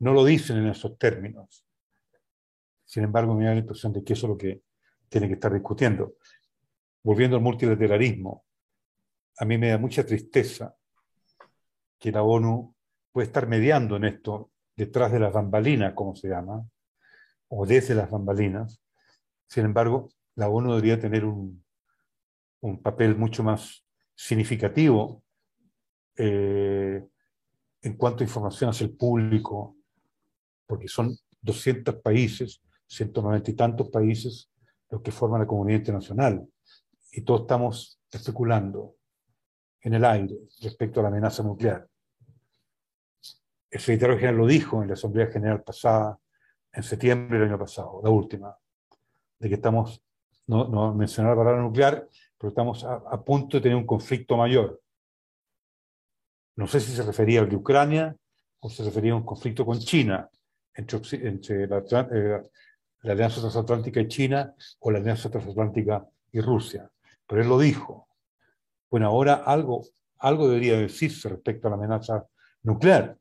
No 0.00 0.12
lo 0.12 0.24
dicen 0.24 0.58
en 0.58 0.68
esos 0.68 0.98
términos. 0.98 1.64
Sin 2.84 3.04
embargo, 3.04 3.34
me 3.34 3.44
da 3.44 3.52
la 3.52 3.60
impresión 3.60 3.92
de 3.92 4.02
que 4.02 4.12
eso 4.14 4.26
es 4.26 4.30
lo 4.30 4.36
que 4.36 4.62
tiene 5.08 5.28
que 5.28 5.34
estar 5.34 5.52
discutiendo. 5.52 6.14
Volviendo 7.02 7.36
al 7.36 7.42
multilateralismo, 7.42 8.44
a 9.38 9.44
mí 9.44 9.56
me 9.58 9.70
da 9.70 9.78
mucha 9.78 10.04
tristeza 10.04 10.74
que 11.98 12.12
la 12.12 12.22
ONU 12.22 12.74
puede 13.12 13.26
estar 13.26 13.46
mediando 13.46 13.96
en 13.96 14.04
esto 14.04 14.50
detrás 14.76 15.12
de 15.12 15.20
las 15.20 15.32
bambalinas, 15.32 15.94
como 15.94 16.14
se 16.14 16.28
llama, 16.28 16.66
o 17.48 17.66
desde 17.66 17.94
las 17.94 18.10
bambalinas. 18.10 18.80
Sin 19.50 19.64
embargo, 19.64 20.10
la 20.36 20.48
ONU 20.48 20.70
debería 20.70 21.00
tener 21.00 21.24
un, 21.24 21.64
un 22.60 22.80
papel 22.80 23.16
mucho 23.16 23.42
más 23.42 23.84
significativo 24.14 25.24
eh, 26.16 27.04
en 27.82 27.96
cuanto 27.96 28.22
a 28.22 28.26
información 28.26 28.70
hacia 28.70 28.84
el 28.84 28.96
público, 28.96 29.76
porque 30.66 30.86
son 30.86 31.16
200 31.40 31.96
países, 31.96 32.62
190 32.86 33.50
y 33.50 33.54
tantos 33.54 33.90
países 33.90 34.52
los 34.88 35.02
que 35.02 35.10
forman 35.10 35.40
la 35.40 35.46
comunidad 35.48 35.80
internacional, 35.80 36.46
y 37.10 37.22
todos 37.22 37.40
estamos 37.40 38.00
especulando 38.08 38.94
en 39.80 39.94
el 39.94 40.04
aire 40.04 40.36
respecto 40.60 41.00
a 41.00 41.02
la 41.02 41.08
amenaza 41.08 41.42
nuclear. 41.42 41.88
El 43.68 43.80
secretario 43.80 44.14
general 44.14 44.36
lo 44.36 44.46
dijo 44.46 44.80
en 44.80 44.88
la 44.88 44.94
Asamblea 44.94 45.26
General 45.26 45.60
pasada, 45.64 46.20
en 46.72 46.84
septiembre 46.84 47.36
del 47.36 47.48
año 47.48 47.58
pasado, 47.58 48.00
la 48.04 48.10
última, 48.10 48.56
de 49.40 49.48
que 49.48 49.56
estamos, 49.56 50.00
no, 50.46 50.68
no 50.68 50.94
mencionar 50.94 51.32
la 51.32 51.42
palabra 51.42 51.62
nuclear, 51.62 52.08
pero 52.38 52.50
estamos 52.50 52.84
a 52.84 53.22
punto 53.24 53.56
de 53.56 53.62
tener 53.62 53.76
un 53.76 53.86
conflicto 53.86 54.36
mayor 54.36 54.80
no 56.60 56.66
sé 56.66 56.78
si 56.78 56.92
se 56.92 57.02
refería 57.02 57.40
al 57.40 57.48
de 57.48 57.56
Ucrania 57.56 58.14
o 58.60 58.68
se 58.68 58.84
refería 58.84 59.12
a 59.12 59.16
un 59.16 59.24
conflicto 59.24 59.64
con 59.64 59.78
China, 59.78 60.28
entre, 60.74 61.00
eh, 61.64 61.66
la, 61.66 63.12
Alianza 63.12 63.40
Transatlántica 63.40 63.98
y 64.00 64.08
China 64.08 64.54
o 64.80 64.90
la 64.90 64.98
Alianza 64.98 65.30
Transatlántica 65.30 66.06
y 66.32 66.40
Rusia. 66.42 66.90
Pero 67.26 67.40
él 67.40 67.48
lo 67.48 67.58
dijo. 67.58 68.08
Bueno, 68.90 69.06
ahora 69.06 69.36
algo, 69.36 69.86
algo 70.18 70.48
debería 70.48 70.76
decirse 70.76 71.30
respecto 71.30 71.66
a 71.66 71.70
la 71.70 71.76
amenaza 71.76 72.26
nuclear, 72.62 73.16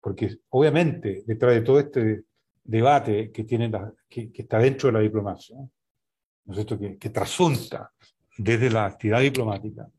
porque 0.00 0.38
obviamente 0.48 1.22
detrás 1.26 1.52
de 1.52 1.60
todo 1.60 1.78
este 1.78 2.24
debate 2.70 3.32
que, 3.32 3.44
tiene 3.44 3.70
que, 4.08 4.30
está 4.32 4.58
dentro 4.58 4.88
de 4.88 4.92
la 4.92 5.00
diplomacia, 5.00 5.56
¿no 5.56 6.52
es 6.52 6.54
cierto? 6.54 6.78
que, 6.78 6.96
que 6.98 7.10
trasunta 7.10 7.92
desde 8.38 8.70
la 8.70 8.86
actividad 8.86 9.20
diplomática, 9.20 9.90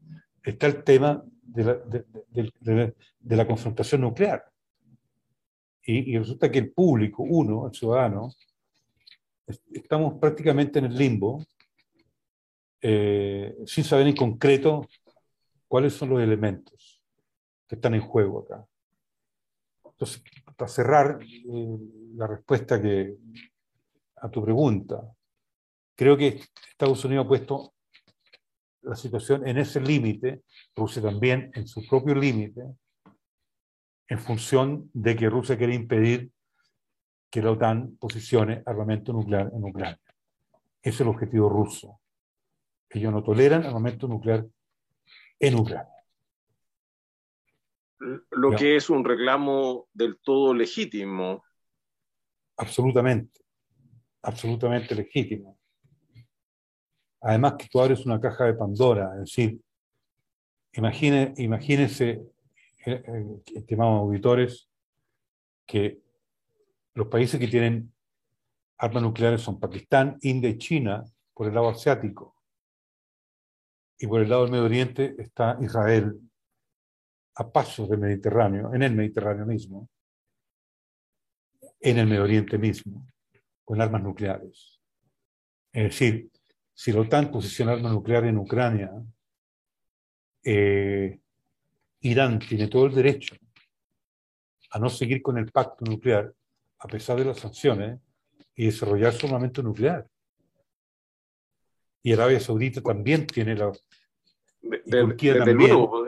está 0.43 0.67
el 0.67 0.83
tema 0.83 1.23
de 1.41 2.93
la, 3.23 3.47
confrontación 3.47 4.01
nuclear. 4.01 4.43
Y, 5.83 6.17
resulta 6.17 6.49
que 6.49 6.59
el 6.59 6.71
público, 6.71 7.23
uno, 7.23 7.67
el 7.67 7.73
ciudadano, 7.73 8.31
estamos 9.73 10.13
prácticamente 10.19 10.79
en 10.79 10.85
el 10.85 10.97
limbo, 10.97 11.45
eh, 12.81 13.55
sin 13.65 13.83
saber 13.83 14.07
en 14.07 14.15
concreto 14.15 14.87
cuáles 15.67 15.93
son 15.93 16.09
los 16.09 16.21
elementos 16.21 17.03
que 17.67 17.75
están 17.75 17.93
en 17.95 18.01
juego 18.01 18.39
acá. 18.39 18.65
Entonces, 19.85 20.23
para 20.55 20.67
cerrar 20.67 21.19
eh, 21.21 21.77
la 22.15 22.27
respuesta 22.27 22.81
que, 22.81 23.15
a 24.17 24.29
tu 24.29 24.43
pregunta, 24.43 25.01
creo 25.95 26.17
que 26.17 26.41
Estados 26.69 27.03
Unidos 27.05 27.25
ha 27.25 27.27
puesto 27.27 27.73
la 28.83 28.95
situación 28.95 29.47
en 29.47 29.57
ese 29.57 29.79
límite, 29.79 30.43
Rusia 30.75 31.01
también 31.01 31.51
en 31.53 31.67
su 31.67 31.85
propio 31.87 32.15
límite, 32.15 32.63
en 34.07 34.19
función 34.19 34.89
de 34.93 35.15
que 35.15 35.29
Rusia 35.29 35.57
quiere 35.57 35.73
impedir 35.73 36.31
que 37.29 37.41
la 37.41 37.51
OTAN 37.51 37.95
posicione 37.97 38.61
armamento 38.65 39.13
nuclear 39.13 39.49
en 39.53 39.63
Ucrania. 39.63 39.99
Ese 40.81 40.95
es 40.95 41.01
el 41.01 41.07
objetivo 41.07 41.47
ruso. 41.47 42.01
Ellos 42.89 43.13
no 43.13 43.23
toleran 43.23 43.63
armamento 43.63 44.07
nuclear 44.07 44.45
en 45.39 45.55
Ucrania. 45.55 45.87
Lo 48.31 48.55
que 48.55 48.75
es 48.75 48.89
un 48.89 49.05
reclamo 49.05 49.87
del 49.93 50.19
todo 50.19 50.53
legítimo. 50.53 51.43
Absolutamente, 52.61 53.41
absolutamente 54.21 54.93
legítimo. 54.93 55.57
Además 57.21 57.55
que 57.57 57.67
tú 57.67 57.81
abres 57.81 58.05
una 58.05 58.21
caja 58.21 58.45
de 58.45 58.53
Pandora, 58.53 59.13
es 59.15 59.21
decir, 59.21 59.59
imagine, 60.73 61.33
imagínense, 61.37 62.21
eh, 62.85 63.03
eh, 63.03 63.41
estimados 63.55 64.01
auditores, 64.01 64.69
que 65.65 66.01
los 66.93 67.07
países 67.07 67.39
que 67.39 67.47
tienen 67.47 67.91
armas 68.77 69.01
nucleares 69.01 69.41
son 69.41 69.59
Pakistán, 69.59 70.19
India 70.21 70.49
y 70.51 70.59
China 70.59 71.03
por 71.33 71.47
el 71.47 71.55
lado 71.55 71.69
asiático. 71.69 72.35
Y 73.97 74.05
por 74.05 74.21
el 74.21 74.29
lado 74.29 74.43
del 74.43 74.51
Medio 74.51 74.65
Oriente 74.65 75.15
está 75.17 75.57
Israel, 75.61 76.19
a 77.35 77.51
pasos 77.51 77.89
del 77.89 77.99
Mediterráneo, 77.99 78.71
en 78.71 78.83
el 78.83 78.93
Mediterráneo 78.93 79.47
mismo, 79.47 79.89
en 81.81 81.97
el 81.97 82.07
Medio 82.07 82.23
Oriente 82.23 82.57
mismo, 82.57 83.07
con 83.65 83.81
armas 83.81 84.03
nucleares. 84.03 84.79
Es 85.73 85.83
decir, 85.83 86.29
si 86.73 86.91
la 86.91 87.01
OTAN 87.01 87.31
posiciona 87.31 87.73
arma 87.73 87.91
nuclear 87.91 88.25
en 88.25 88.37
Ucrania, 88.37 88.91
eh, 90.43 91.19
Irán 92.01 92.39
tiene 92.39 92.67
todo 92.67 92.87
el 92.87 92.95
derecho 92.95 93.35
a 94.71 94.79
no 94.79 94.89
seguir 94.89 95.21
con 95.21 95.37
el 95.37 95.51
pacto 95.51 95.85
nuclear 95.85 96.33
a 96.79 96.87
pesar 96.87 97.17
de 97.17 97.25
las 97.25 97.39
sanciones 97.39 97.99
y 98.55 98.65
desarrollar 98.65 99.13
su 99.13 99.27
armamento 99.27 99.61
nuclear. 99.61 100.07
Y 102.03 102.13
Arabia 102.13 102.39
Saudita 102.39 102.81
también 102.81 103.27
tiene 103.27 103.55
la... 103.55 103.71
Luego, 104.61 106.07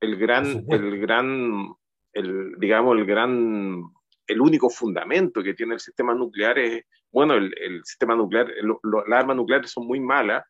el 0.00 0.16
gran, 0.16 0.64
el 0.68 1.00
gran, 1.00 1.74
el, 2.12 2.54
digamos, 2.58 2.98
el 2.98 3.06
gran, 3.06 3.82
el 4.26 4.40
único 4.40 4.70
fundamento 4.70 5.42
que 5.42 5.54
tiene 5.54 5.74
el 5.74 5.80
sistema 5.80 6.14
nuclear 6.14 6.58
es 6.58 6.84
bueno, 7.12 7.34
el, 7.34 7.84
sistema 7.84 8.16
nuclear, 8.16 8.48
las 9.06 9.18
armas 9.18 9.36
nucleares 9.36 9.70
son 9.70 9.86
muy 9.86 10.00
malas, 10.00 10.44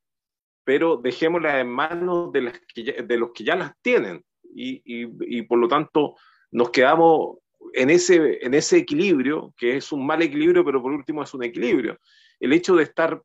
pero 0.65 0.97
dejémoslas 0.97 1.57
en 1.57 1.69
manos 1.69 2.33
de, 2.33 2.41
los 2.43 3.33
que 3.33 3.45
ya 3.45 3.57
las 3.57 3.73
tienen. 3.83 4.25
Y, 4.55 5.43
por 5.43 5.59
lo 5.59 5.67
tanto 5.67 6.15
nos 6.53 6.71
quedamos 6.71 7.39
en 7.73 7.91
ese, 7.91 8.45
en 8.45 8.55
ese 8.55 8.77
equilibrio, 8.77 9.53
que 9.57 9.77
es 9.77 9.91
un 9.91 10.07
mal 10.07 10.23
equilibrio, 10.23 10.65
pero 10.65 10.81
por 10.81 10.93
último 10.93 11.23
es 11.23 11.35
un 11.35 11.43
equilibrio. 11.43 11.99
El 12.39 12.53
hecho 12.53 12.77
de 12.77 12.85
estar 12.85 13.21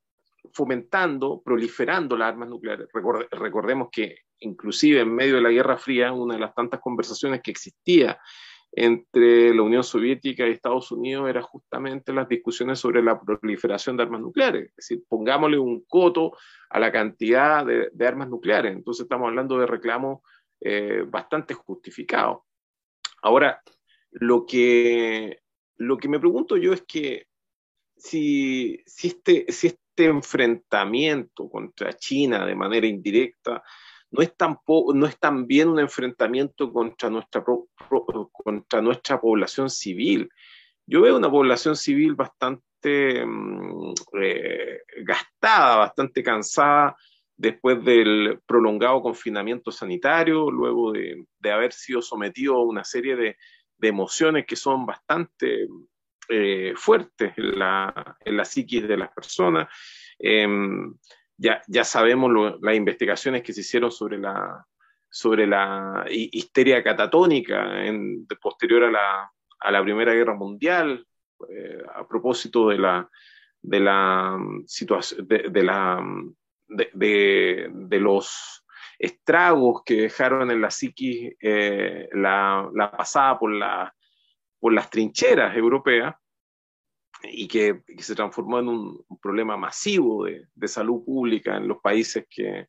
fomentando, 0.54 1.42
proliferando 1.44 2.18
las 2.18 2.30
armas 2.30 2.50
nucleares. 2.50 2.88
recordemos 3.32 3.90
que 3.92 4.20
inclusive 4.40 5.02
en 5.02 5.14
medio 5.14 5.36
de 5.36 5.42
la 5.42 5.50
Guerra 5.50 5.78
Fría, 5.78 6.14
una 6.14 6.36
de 6.36 6.40
las 6.40 6.56
tantas 6.56 6.80
conversaciones 6.80 7.42
que 7.44 7.52
existía 7.52 8.20
entre 8.72 9.54
la 9.54 9.62
Unión 9.62 9.84
Soviética 9.84 10.46
y 10.48 10.52
Estados 10.52 10.92
Unidos 10.92 11.30
era 11.30 11.42
justamente 11.42 12.14
las 12.14 12.30
discusiones 12.30 12.80
sobre 12.80 13.02
la 13.02 13.20
proliferación 13.20 13.98
de 13.98 14.04
armas 14.04 14.22
nucleares. 14.22 14.70
Es 14.70 14.76
decir, 14.76 15.04
pongámosle 15.08 15.58
un 15.58 15.84
coto 15.88 16.38
a 16.70 16.80
la 16.80 16.92
cantidad 16.92 17.66
de, 17.66 18.06
armas 18.06 18.30
nucleares. 18.30 18.74
Entonces 18.74 19.04
estamos 19.04 19.28
hablando 19.28 19.58
de 19.58 19.66
reclamos 19.66 20.22
eh, 20.62 21.04
bastante 21.08 21.54
justificados. 21.54 22.40
Ahora, 23.22 23.62
lo 24.12 24.46
que, 24.46 25.40
lo 25.78 25.98
que 25.98 26.10
me 26.10 26.20
pregunto 26.20 26.58
yo 26.58 26.74
es 26.74 26.84
que 26.84 27.28
si, 27.96 28.84
si, 28.86 29.08
este, 29.08 29.52
si 29.52 29.68
este 29.68 30.06
enfrentamiento 30.06 31.50
contra 31.50 31.94
China 31.94 32.46
de 32.46 32.56
manera 32.56 32.86
indirecta 32.86 33.64
no 34.18 34.24
es, 34.24 34.34
no 34.96 35.06
es 35.06 35.66
un 35.66 35.80
enfrentamiento 35.80 36.74
contra 36.74 37.10
nuestra, 37.10 37.44
contra 38.32 38.82
nuestra 38.82 39.22
población 39.22 39.70
civil. 39.70 40.30
yo 40.88 41.02
veo 41.02 41.18
una 41.18 41.30
población 41.30 41.76
civil 41.76 42.16
bastante 42.16 43.24
mm, 43.26 43.94
eh, 44.22 44.80
gastada, 45.04 45.78
bastante 45.78 46.24
cansada 46.24 46.96
después 47.36 47.84
del 47.84 48.40
prolongado 48.48 49.02
confinamiento 49.02 49.72
sanitario, 49.72 50.50
luego 50.50 50.92
de, 50.92 51.26
haber 51.52 51.72
sido 51.72 52.02
sometido 52.02 52.56
a 52.56 52.66
una 52.66 52.84
serie 52.84 53.16
de, 53.16 53.38
emociones 53.80 54.48
que 54.48 54.56
son 54.56 54.88
bastante 54.88 55.68
eh, 56.30 56.74
fuertes 56.76 57.34
en 57.38 57.60
la, 57.60 58.18
en 58.26 58.36
la, 58.36 58.44
psiquis 58.44 58.88
de 58.88 58.98
las 58.98 59.14
personas. 59.14 59.68
Em, 60.18 60.96
ya, 61.38 61.62
ya, 61.68 61.84
sabemos 61.84 62.58
las 62.62 62.76
investigaciones 62.76 63.44
que 63.44 63.54
se 63.54 63.62
hicieron 63.62 63.92
sobre 63.92 64.18
la, 64.18 64.66
sobre 65.10 65.48
la 65.48 66.06
histeria 66.10 66.84
catatónica 66.84 67.86
en, 67.86 68.26
posterior 68.42 68.86
a 68.86 68.92
la, 68.92 69.32
a 69.60 69.72
la 69.72 69.84
Primera 69.84 70.14
Guerra 70.14 70.36
Mundial, 70.36 71.06
eh, 71.50 71.84
a 71.94 72.08
propósito 72.08 72.70
de 72.70 72.78
la, 72.80 73.10
de 73.62 73.80
la 73.80 74.38
mm, 74.38 74.66
situación, 74.66 75.28
de, 75.28 75.64
la, 75.64 76.02
mm, 76.02 76.36
de, 76.68 78.00
los 78.00 78.66
estragos 78.98 79.84
que 79.86 80.02
dejaron 80.02 80.50
en 80.50 80.62
la 80.62 80.72
psiquis 80.72 81.34
eh, 81.40 82.10
la, 82.14 82.70
pasada 82.98 83.38
por, 83.38 83.54
la, 83.54 83.94
por 84.60 84.74
las 84.74 84.90
trincheras 84.90 85.56
europeas 85.56 86.16
y 87.24 87.48
que, 87.48 87.84
se 88.00 88.16
transformó 88.16 88.60
en 88.60 88.68
un, 88.68 89.06
problema 89.22 89.58
masivo 89.58 90.26
de, 90.26 90.68
salud 90.68 91.04
pública 91.04 91.58
en 91.58 91.68
los 91.68 91.80
países 91.80 92.26
que, 92.30 92.68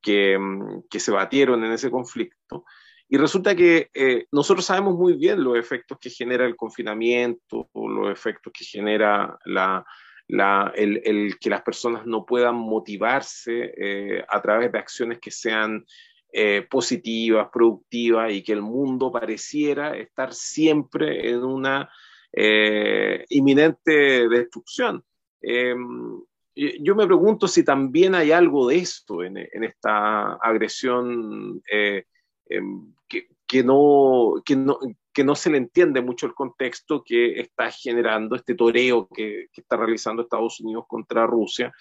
que, 0.00 0.38
mm, 0.38 0.82
que, 0.90 1.00
se 1.00 1.10
batieron 1.10 1.64
en 1.64 1.72
ese 1.72 1.90
conflicto. 1.90 2.64
Y 3.08 3.16
resulta 3.16 3.56
que 3.56 3.90
eh, 3.92 4.26
nosotros 4.30 4.64
sabemos 4.64 4.94
muy 4.96 5.14
bien 5.14 5.42
los 5.42 5.56
efectos 5.56 5.98
que 6.00 6.10
genera 6.10 6.46
el 6.46 6.54
confinamiento, 6.54 7.68
los 7.74 8.10
efectos 8.10 8.52
que 8.52 8.64
genera 8.64 9.36
la, 9.44 9.84
la, 10.28 10.72
el, 10.76 11.00
el, 11.04 11.38
que 11.40 11.50
las 11.50 11.62
personas 11.62 12.06
no 12.06 12.24
puedan 12.24 12.54
motivarse 12.54 13.74
eh, 13.76 14.24
a 14.28 14.40
través 14.40 14.70
de 14.70 14.78
acciones 14.78 15.18
que 15.18 15.32
sean 15.32 15.84
eh, 16.32 16.64
positivas, 16.70 17.48
productivas 17.52 18.30
y 18.32 18.44
que 18.44 18.52
el 18.52 18.62
mundo 18.62 19.10
pareciera 19.10 19.96
estar 19.96 20.32
siempre 20.32 21.28
en 21.28 21.42
una 21.42 21.90
inminente 22.32 24.28
destrucción. 24.28 25.04
Em, 25.40 26.20
yo 26.54 26.94
me 26.94 27.06
pregunto 27.06 27.48
si 27.48 27.64
también 27.64 28.14
hay 28.14 28.32
algo 28.32 28.68
de 28.68 28.76
esto 28.76 29.22
en, 29.22 29.36
esta 29.36 30.34
agresión 30.34 31.62
em, 31.70 32.94
que, 33.08 33.64
no, 33.64 34.34
que, 34.44 34.56
no, 34.56 34.78
que 35.12 35.24
no 35.24 35.34
se 35.34 35.50
le 35.50 35.58
entiende 35.58 36.00
mucho 36.02 36.26
el 36.26 36.34
contexto 36.34 37.02
que 37.04 37.40
está 37.40 37.70
generando 37.70 38.36
este 38.36 38.54
toreo 38.54 39.08
que, 39.08 39.48
que 39.52 39.60
está 39.60 39.76
realizando 39.76 40.22
Estados 40.22 40.60
Unidos 40.60 40.84
contra 40.86 41.26
Rusia, 41.26 41.72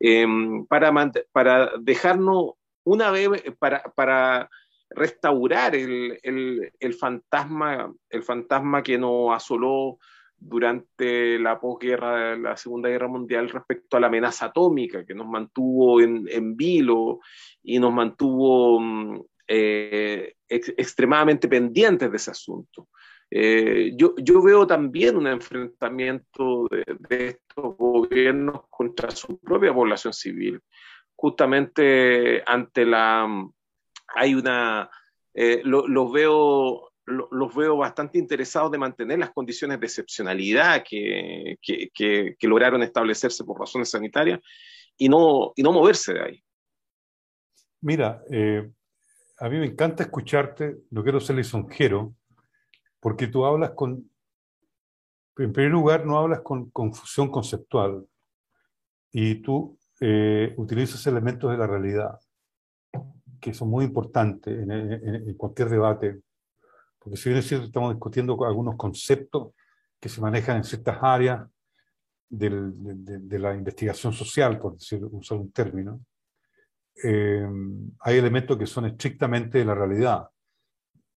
em, 0.00 0.66
para, 0.66 0.92
para 1.32 1.72
dejarnos 1.80 2.54
una 2.84 3.10
vez, 3.10 3.28
para, 3.58 3.82
para 3.94 4.50
restaurar 4.94 5.74
el, 5.74 6.18
el, 6.22 6.72
el, 6.78 6.94
fantasma, 6.94 7.92
el 8.10 8.22
fantasma 8.22 8.82
que 8.82 8.98
nos 8.98 9.34
asoló 9.34 9.98
durante 10.36 11.38
la 11.38 11.58
posguerra, 11.58 12.36
la 12.36 12.56
Segunda 12.56 12.88
Guerra 12.88 13.08
Mundial, 13.08 13.48
respecto 13.48 13.96
a 13.96 14.00
la 14.00 14.08
amenaza 14.08 14.46
atómica 14.46 15.04
que 15.04 15.14
nos 15.14 15.26
mantuvo 15.26 16.00
en, 16.00 16.26
en 16.28 16.56
vilo 16.56 17.20
y 17.62 17.78
nos 17.78 17.92
mantuvo 17.92 18.78
mm, 18.80 19.20
eh, 19.48 20.34
extremadamente 20.48 21.48
pendientes 21.48 22.10
de 22.10 22.16
ese 22.16 22.30
asunto. 22.30 22.88
Eh, 23.30 23.92
yo, 23.96 24.14
yo, 24.16 24.42
veo 24.42 24.66
también 24.66 25.16
un 25.16 25.26
enfrentamiento 25.26 26.68
de, 27.08 27.26
estos 27.26 27.76
gobiernos 27.76 28.62
contra 28.70 29.10
su 29.10 29.38
propia 29.38 29.72
población 29.72 30.12
civil, 30.12 30.60
justamente 31.16 32.42
ante 32.46 32.84
la... 32.84 33.26
Hay 34.14 34.34
una... 34.34 34.90
Eh, 35.34 35.62
los 35.64 36.12
veo 36.12 36.90
los 37.06 37.54
veo 37.54 37.76
bastante 37.76 38.18
interesados 38.18 38.70
de 38.70 38.78
mantener 38.78 39.18
las 39.18 39.32
condiciones 39.32 39.78
de 39.78 39.86
excepcionalidad 39.86 40.82
que, 40.88 41.56
que, 41.60 42.36
lograron 42.42 42.82
establecerse 42.82 43.44
por 43.44 43.60
razones 43.60 43.90
sanitarias 43.90 44.40
y 44.96 45.08
no, 45.08 45.52
y 45.54 45.62
no 45.62 45.72
moverse 45.72 46.14
de 46.14 46.22
ahí. 46.22 46.44
Mira, 47.82 48.22
eh, 48.30 48.70
a 49.38 49.48
mí 49.48 49.58
me 49.58 49.66
encanta 49.66 50.04
escucharte, 50.04 50.76
no 50.90 51.02
quiero 51.02 51.20
ser 51.20 51.36
lisonjero, 51.36 52.14
porque 53.00 53.26
tú 53.26 53.44
hablas 53.44 53.72
con, 53.72 54.10
en 55.36 55.52
primer 55.52 55.72
lugar, 55.72 56.06
no 56.06 56.18
hablas 56.18 56.40
con 56.40 56.70
confusión 56.70 57.30
conceptual 57.30 58.06
y 59.12 59.36
tú 59.42 59.78
eh, 60.00 60.54
utilizas 60.56 61.06
elementos 61.06 61.50
de 61.50 61.58
la 61.58 61.66
realidad, 61.66 62.18
que 63.44 63.52
son 63.52 63.68
muy 63.68 63.84
importantes 63.84 64.58
en, 64.58 65.34
cualquier 65.34 65.68
debate, 65.68 66.22
porque 66.98 67.18
si 67.18 67.28
bien 67.28 67.40
es 67.40 67.46
cierto, 67.46 67.66
estamos 67.66 67.92
discutiendo 67.92 68.42
algunos 68.42 68.74
conceptos 68.76 69.52
que 70.00 70.08
se 70.08 70.22
manejan 70.22 70.56
en 70.56 70.64
ciertas 70.64 70.96
áreas 71.02 71.46
de, 72.26 73.38
la 73.38 73.54
investigación 73.54 74.14
social, 74.14 74.58
por 74.58 74.78
decir, 74.78 75.04
usar 75.04 75.36
un 75.36 75.52
término, 75.52 76.00
eh, 77.04 77.46
hay 78.00 78.16
elementos 78.16 78.56
que 78.56 78.64
son 78.64 78.86
estrictamente 78.86 79.58
de 79.58 79.66
la 79.66 79.74
realidad, 79.74 80.26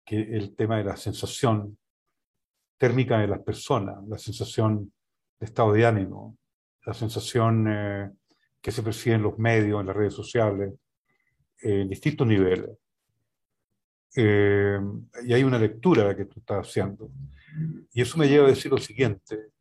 que 0.04 0.20
el 0.20 0.56
tema 0.56 0.80
de 0.80 0.86
la 0.86 0.98
sensación 0.98 1.78
térmica 2.76 3.20
de 3.20 3.28
las 3.28 3.42
personas, 3.42 4.04
la 4.08 4.18
sensación 4.18 4.92
de 5.40 5.46
estado 5.46 5.74
de 5.74 5.86
ánimo, 5.86 6.40
la 6.88 6.96
sensación 6.96 7.68
eh, 7.70 8.10
que 8.60 8.72
se 8.72 8.82
percibe 8.82 9.18
en 9.18 9.22
los 9.22 9.38
medios, 9.38 9.80
en 9.80 9.86
las 9.86 9.96
redes 9.96 10.16
sociales, 10.16 10.74
en 11.66 11.90
distintos 11.90 12.28
niveles. 12.28 12.70
y 14.18 15.34
hay 15.34 15.44
una 15.44 15.60
lectura 15.60 16.16
que 16.16 16.26
tú 16.26 16.40
estás 16.40 16.68
haciendo. 16.68 17.10
Y 17.94 18.02
eso 18.02 18.18
me 18.18 18.28
lleva 18.28 18.46
a 18.46 18.50
decir 18.50 18.72
lo 18.72 18.78
siguiente. 18.78 19.52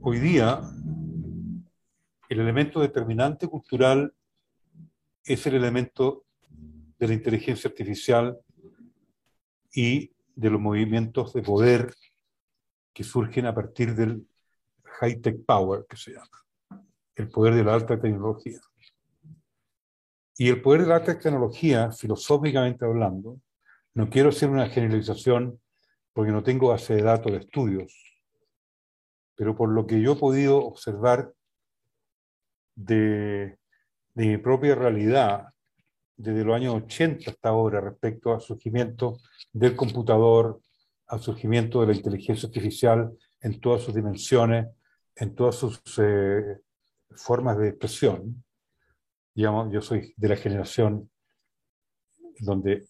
hoy 0.00 0.18
día 0.18 0.60
el 2.28 2.40
elemento 2.40 2.80
determinante 2.80 3.46
cultural 3.46 4.14
es 5.24 5.46
el 5.46 5.54
elemento 5.54 6.24
de 6.98 7.08
la 7.08 7.14
inteligencia 7.14 7.68
artificial 7.68 8.38
y 9.74 10.12
de 10.34 10.50
los 10.50 10.60
movimientos 10.60 11.32
de 11.34 11.42
poder 11.42 11.94
que 12.94 13.04
surgen 13.04 13.46
a 13.46 13.54
partir 13.54 13.94
del 13.94 14.26
high-tech 15.00 15.44
power, 15.44 15.84
que 15.88 15.96
se 15.96 16.12
llama, 16.12 16.86
el 17.16 17.28
poder 17.28 17.54
de 17.54 17.64
la 17.64 17.74
alta 17.74 18.00
tecnología. 18.00 18.60
Y 20.36 20.48
el 20.48 20.62
poder 20.62 20.82
de 20.82 20.88
la 20.88 21.04
tecnología, 21.04 21.92
filosóficamente 21.92 22.84
hablando, 22.84 23.40
no 23.94 24.08
quiero 24.08 24.30
hacer 24.30 24.48
una 24.48 24.68
generalización 24.68 25.60
porque 26.12 26.32
no 26.32 26.42
tengo 26.42 26.68
base 26.68 26.94
de 26.94 27.02
datos 27.02 27.32
de 27.32 27.38
estudios, 27.38 27.94
pero 29.34 29.54
por 29.56 29.70
lo 29.70 29.86
que 29.86 30.00
yo 30.00 30.12
he 30.12 30.16
podido 30.16 30.58
observar 30.58 31.32
de, 32.74 33.58
mi 34.14 34.36
propia 34.38 34.74
realidad 34.74 35.48
desde 36.16 36.44
los 36.44 36.54
años 36.54 36.74
80 36.74 37.30
hasta 37.30 37.48
ahora 37.48 37.80
respecto 37.80 38.32
al 38.32 38.40
surgimiento 38.40 39.18
del 39.52 39.74
computador, 39.74 40.60
al 41.06 41.20
surgimiento 41.20 41.80
de 41.80 41.88
la 41.88 41.94
inteligencia 41.94 42.46
artificial 42.46 43.10
en 43.40 43.60
todas 43.60 43.82
sus 43.82 43.94
dimensiones, 43.94 44.66
en 45.16 45.34
todas 45.34 45.56
sus 45.56 45.80
eh, 45.98 46.60
formas 47.10 47.58
de 47.58 47.68
expresión. 47.68 48.44
Digamos, 49.34 49.72
yo 49.72 49.80
soy 49.80 50.12
de 50.16 50.28
la 50.28 50.36
generación 50.36 51.10
donde 52.38 52.86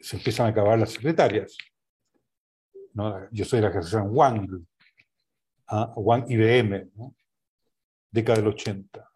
se 0.00 0.16
empiezan 0.16 0.46
a 0.46 0.48
acabar 0.50 0.78
las 0.78 0.90
secretarias. 0.90 1.56
Yo 3.32 3.44
soy 3.44 3.60
de 3.60 3.66
la 3.66 3.70
generación 3.70 4.08
Wang, 4.10 4.66
¿ah? 5.68 5.92
Wang 5.96 6.30
IBM, 6.30 6.90
década 8.10 8.38
del 8.38 8.48
80 8.48 9.14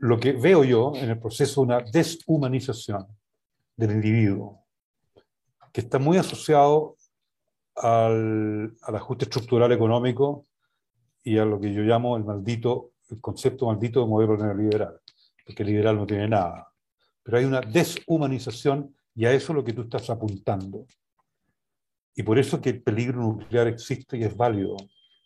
lo 0.00 0.18
que 0.18 0.32
veo 0.32 0.64
yo 0.64 0.92
en 0.96 1.10
el 1.10 1.18
proceso 1.18 1.60
de 1.60 1.66
una 1.66 1.80
deshumanización 1.80 3.06
del 3.76 3.92
individuo, 3.92 4.64
que 5.72 5.82
está 5.82 5.98
muy 5.98 6.16
asociado 6.16 6.96
al, 7.76 8.74
ajuste 8.80 9.26
estructural 9.26 9.72
económico 9.72 10.46
y 11.22 11.36
a 11.36 11.44
lo 11.44 11.60
que 11.60 11.72
yo 11.72 11.82
llamo 11.82 12.16
el 12.16 12.24
maldito, 12.24 12.92
el 13.10 13.20
concepto 13.20 13.66
maldito 13.66 14.00
de 14.00 14.06
modelo 14.06 14.38
neoliberal, 14.38 14.98
porque 15.44 15.64
liberal 15.64 15.96
no 15.96 16.06
tiene 16.06 16.28
nada. 16.28 16.72
Pero 17.22 17.38
hay 17.38 17.44
una 17.44 17.60
deshumanización 17.60 18.94
y 19.14 19.26
a 19.26 19.32
eso 19.32 19.52
es 19.52 19.56
lo 19.56 19.64
que 19.64 19.72
tú 19.72 19.82
estás 19.82 20.08
apuntando. 20.10 20.86
Y 22.14 22.22
por 22.22 22.38
eso 22.38 22.60
que 22.60 22.70
el 22.70 22.82
peligro 22.82 23.20
nuclear 23.20 23.66
existe 23.66 24.18
y 24.18 24.24
es 24.24 24.36
válido. 24.36 24.76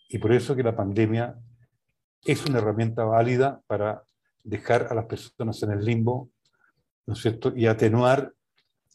Y 0.09 0.19
por 0.19 0.33
eso 0.33 0.55
que 0.55 0.63
la 0.63 0.77
pandemia 0.77 1.37
es 2.25 2.45
una 2.47 2.59
herramienta 2.59 3.05
válida 3.05 3.61
para 3.67 4.03
dejar 4.43 4.89
a 4.91 4.95
las 4.95 5.07
personas 5.07 5.63
en 5.63 5.73
el 5.73 5.85
limbo, 5.85 6.31
¿no 7.07 7.15
es 7.15 7.21
cierto? 7.21 7.53
Y 7.57 7.67
atenuar 7.67 8.33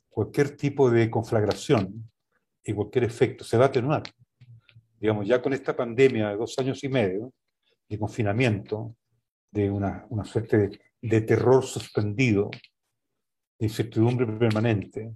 cualquier 0.10 0.56
tipo 0.56 0.90
de 0.90 1.10
conflagración 1.10 2.10
y 2.64 2.74
cualquier 2.74 3.06
efecto 3.06 3.44
se 3.44 3.58
va 3.58 3.66
a 3.66 3.68
atenuar. 3.68 4.04
Digamos, 5.00 5.28
ya 5.28 5.42
con 5.42 5.54
esta 5.54 5.76
pandemia 5.76 6.30
de 6.30 6.36
dos 6.36 6.58
años 6.60 6.84
y 6.84 6.90
medio 6.90 7.34
de 7.88 7.98
confinamiento, 7.98 8.96
de 9.52 9.70
una, 9.70 10.06
una 10.10 10.26
suerte 10.26 10.80
de, 11.02 11.22
terror 11.22 11.64
suspendido, 11.64 12.50
de 13.60 13.66
incertidumbre 13.66 14.26
permanente, 14.28 15.14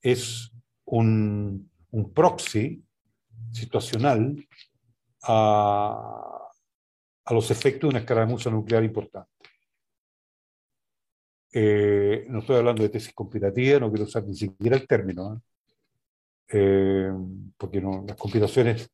es 0.00 0.50
un, 0.84 1.70
un 1.90 2.12
proxy 2.12 2.82
situacional 3.52 4.46
a, 5.22 6.50
a, 7.24 7.34
los 7.34 7.50
efectos 7.50 7.82
de 7.82 7.88
una 7.88 7.98
escaramuza 8.00 8.50
nuclear 8.50 8.84
importante. 8.84 9.30
Eh, 11.50 12.26
no 12.28 12.40
estoy 12.40 12.56
hablando 12.56 12.82
de 12.82 12.90
tesis 12.90 13.14
conspirativa, 13.14 13.80
no 13.80 13.88
quiero 13.88 14.04
usar 14.04 14.24
ni 14.24 14.34
siquiera 14.34 14.76
el 14.76 14.86
término, 14.86 15.34
¿eh? 15.34 15.40
Eh, 16.50 17.12
porque 17.58 17.80
no, 17.80 18.04
las 18.06 18.16
conspiraciones 18.16 18.90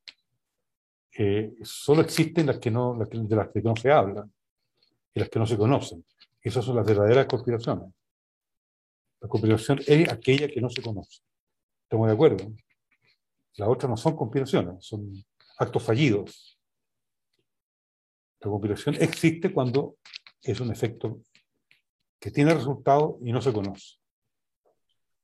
solo 1.62 2.00
existen 2.00 2.46
las 2.46 2.58
que 2.58 2.72
no, 2.72 2.98
de 2.98 3.36
las 3.36 3.48
que 3.50 3.62
no 3.62 3.76
se 3.76 3.92
habla 3.92 4.28
y 5.14 5.20
las 5.20 5.28
que 5.28 5.38
no 5.38 5.46
se 5.46 5.56
conocen. 5.56 6.04
Esas 6.42 6.64
son 6.64 6.76
las 6.76 6.86
verdaderas 6.86 7.26
conspiraciones. 7.26 7.92
La 9.20 9.28
conspiración 9.28 9.80
es 9.86 10.12
aquella 10.12 10.48
que 10.48 10.60
no 10.60 10.68
se 10.68 10.82
conoce. 10.82 11.22
Estamos 11.84 12.08
de 12.08 12.12
acuerdo. 12.12 12.52
Las 13.56 13.68
otras 13.68 13.88
no 13.88 13.96
son 13.96 14.16
conspiraciones, 14.16 14.84
son 14.84 15.24
actos 15.58 15.82
fallidos. 15.82 16.58
La 18.40 18.50
conspiración 18.50 18.96
existe 18.96 19.52
cuando 19.52 19.96
es 20.42 20.60
un 20.60 20.70
efecto 20.70 21.20
que 22.20 22.30
tiene 22.30 22.52
resultado 22.52 23.18
y 23.22 23.32
no 23.32 23.40
se 23.40 23.52
conoce. 23.52 23.98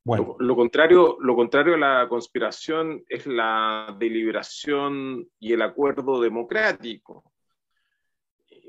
Bueno. 0.02 0.36
Lo, 0.38 0.56
contrario, 0.56 1.18
lo 1.20 1.36
contrario 1.36 1.74
a 1.74 1.78
la 1.78 2.08
conspiración 2.08 3.04
es 3.08 3.26
la 3.26 3.94
deliberación 3.98 5.28
y 5.38 5.52
el 5.52 5.60
acuerdo 5.60 6.20
democrático. 6.20 7.29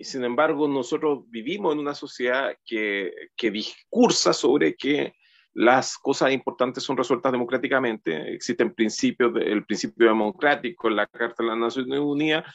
Sin 0.03 0.23
embargo, 0.23 0.67
nosotros 0.67 1.23
vivimos 1.29 1.73
en 1.73 1.79
una 1.79 1.95
sociedad 1.95 2.55
que, 2.65 3.11
que 3.35 3.51
discursa 3.51 4.33
sobre 4.33 4.75
que 4.75 5.13
las 5.53 5.97
cosas 5.97 6.31
importantes 6.31 6.83
son 6.83 6.97
resueltas 6.97 7.31
democráticamente. 7.31 8.33
Existen 8.33 8.73
principios, 8.73 9.33
el 9.35 9.65
principio 9.65 10.07
democrático 10.07 10.87
en 10.87 10.95
la 10.95 11.07
Carta 11.07 11.43
de 11.43 11.49
las 11.49 11.57
Naciones 11.57 11.99
Unidas, 11.99 12.45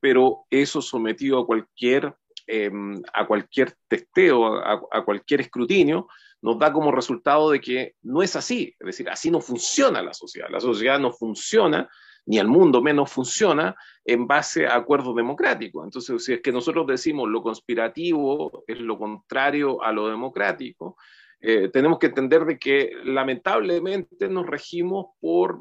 pero 0.00 0.46
eso 0.50 0.80
sometido 0.80 1.40
a 1.40 1.46
cualquier, 1.46 2.14
em, 2.46 3.02
a 3.12 3.26
cualquier 3.26 3.74
testeo, 3.88 4.56
a, 4.56 5.04
cualquier 5.04 5.42
escrutinio, 5.42 6.08
nos 6.40 6.58
da 6.58 6.72
como 6.72 6.92
resultado 6.92 7.50
de 7.50 7.60
que 7.60 7.94
no 8.02 8.22
es 8.22 8.36
así. 8.36 8.74
Es 8.78 8.86
decir, 8.86 9.10
así 9.10 9.30
no 9.30 9.40
funciona 9.40 10.02
la 10.02 10.14
sociedad. 10.14 10.48
La 10.50 10.60
sociedad 10.60 10.98
no 10.98 11.12
funciona, 11.12 11.88
ni 12.26 12.38
el 12.38 12.48
mundo 12.48 12.82
menos 12.82 13.10
funciona, 13.10 13.74
en 14.04 14.26
base 14.26 14.66
a 14.66 14.76
acuerdos 14.76 15.14
democráticos. 15.14 15.84
Entonces, 15.84 16.24
si 16.24 16.34
es 16.34 16.40
que 16.40 16.52
nosotros 16.52 16.86
decimos 16.86 17.28
lo 17.28 17.42
conspirativo 17.42 18.64
es 18.66 18.80
lo 18.80 18.98
contrario 18.98 19.82
a 19.82 19.92
lo 19.92 20.08
democrático, 20.08 20.96
eh, 21.40 21.68
tenemos 21.68 21.98
que 21.98 22.06
entender 22.06 22.44
de 22.44 22.58
que 22.58 22.92
lamentablemente 23.04 24.28
nos 24.28 24.46
regimos 24.46 25.06
por 25.20 25.60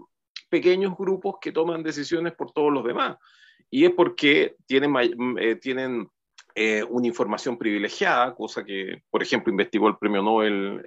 pequeños 0.49 0.95
grupos 0.97 1.35
que 1.39 1.51
toman 1.51 1.83
decisiones 1.83 2.33
por 2.33 2.51
todos 2.51 2.71
los 2.71 2.83
demás. 2.83 3.17
Y 3.69 3.85
es 3.85 3.91
porque 3.91 4.55
tienen, 4.65 4.91
mm, 4.91 5.37
eh, 5.37 5.55
tienen 5.55 6.07
eh, 6.55 6.83
una 6.83 7.07
información 7.07 7.57
privilegiada, 7.57 8.33
cosa 8.33 8.63
que, 8.63 9.03
por 9.11 9.21
ejemplo, 9.21 9.51
investigó 9.51 9.87
el 9.87 9.97
premio 9.97 10.23
Nobel 10.23 10.81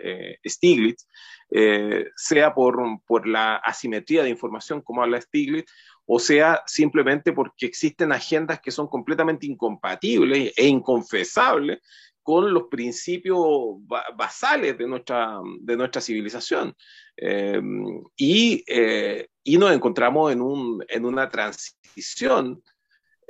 Stiglitz, 0.45 1.07
sea 2.17 2.55
por, 2.55 2.79
por 3.07 3.27
la 3.29 3.57
asimetría 3.57 4.23
de 4.23 4.31
información, 4.31 4.83
como 4.83 5.03
habla 5.03 5.21
Stiglitz, 5.21 5.71
o 6.11 6.19
sea 6.19 6.63
simplemente 6.67 7.33
porque 7.33 7.67
existen 7.67 8.13
agendas 8.13 8.61
que 8.61 8.71
son 8.71 8.89
completamente 8.89 9.47
incompatibles 9.47 10.53
e 10.57 10.67
inconfesables 10.67 11.81
con 12.29 12.53
los 12.53 12.65
principios 12.65 13.49
basales 14.15 14.77
de 14.77 14.87
nuestra, 14.87 15.39
de 15.61 15.77
nuestra 15.79 16.03
civilización. 16.03 16.77
Eh, 17.17 17.59
y, 18.19 18.63
eh, 18.67 19.29
y, 19.43 19.57
nos 19.57 19.73
encontramos 19.73 20.31
en, 20.31 20.43
un, 20.43 20.85
en 20.89 21.07
una 21.07 21.31
transición. 21.31 22.63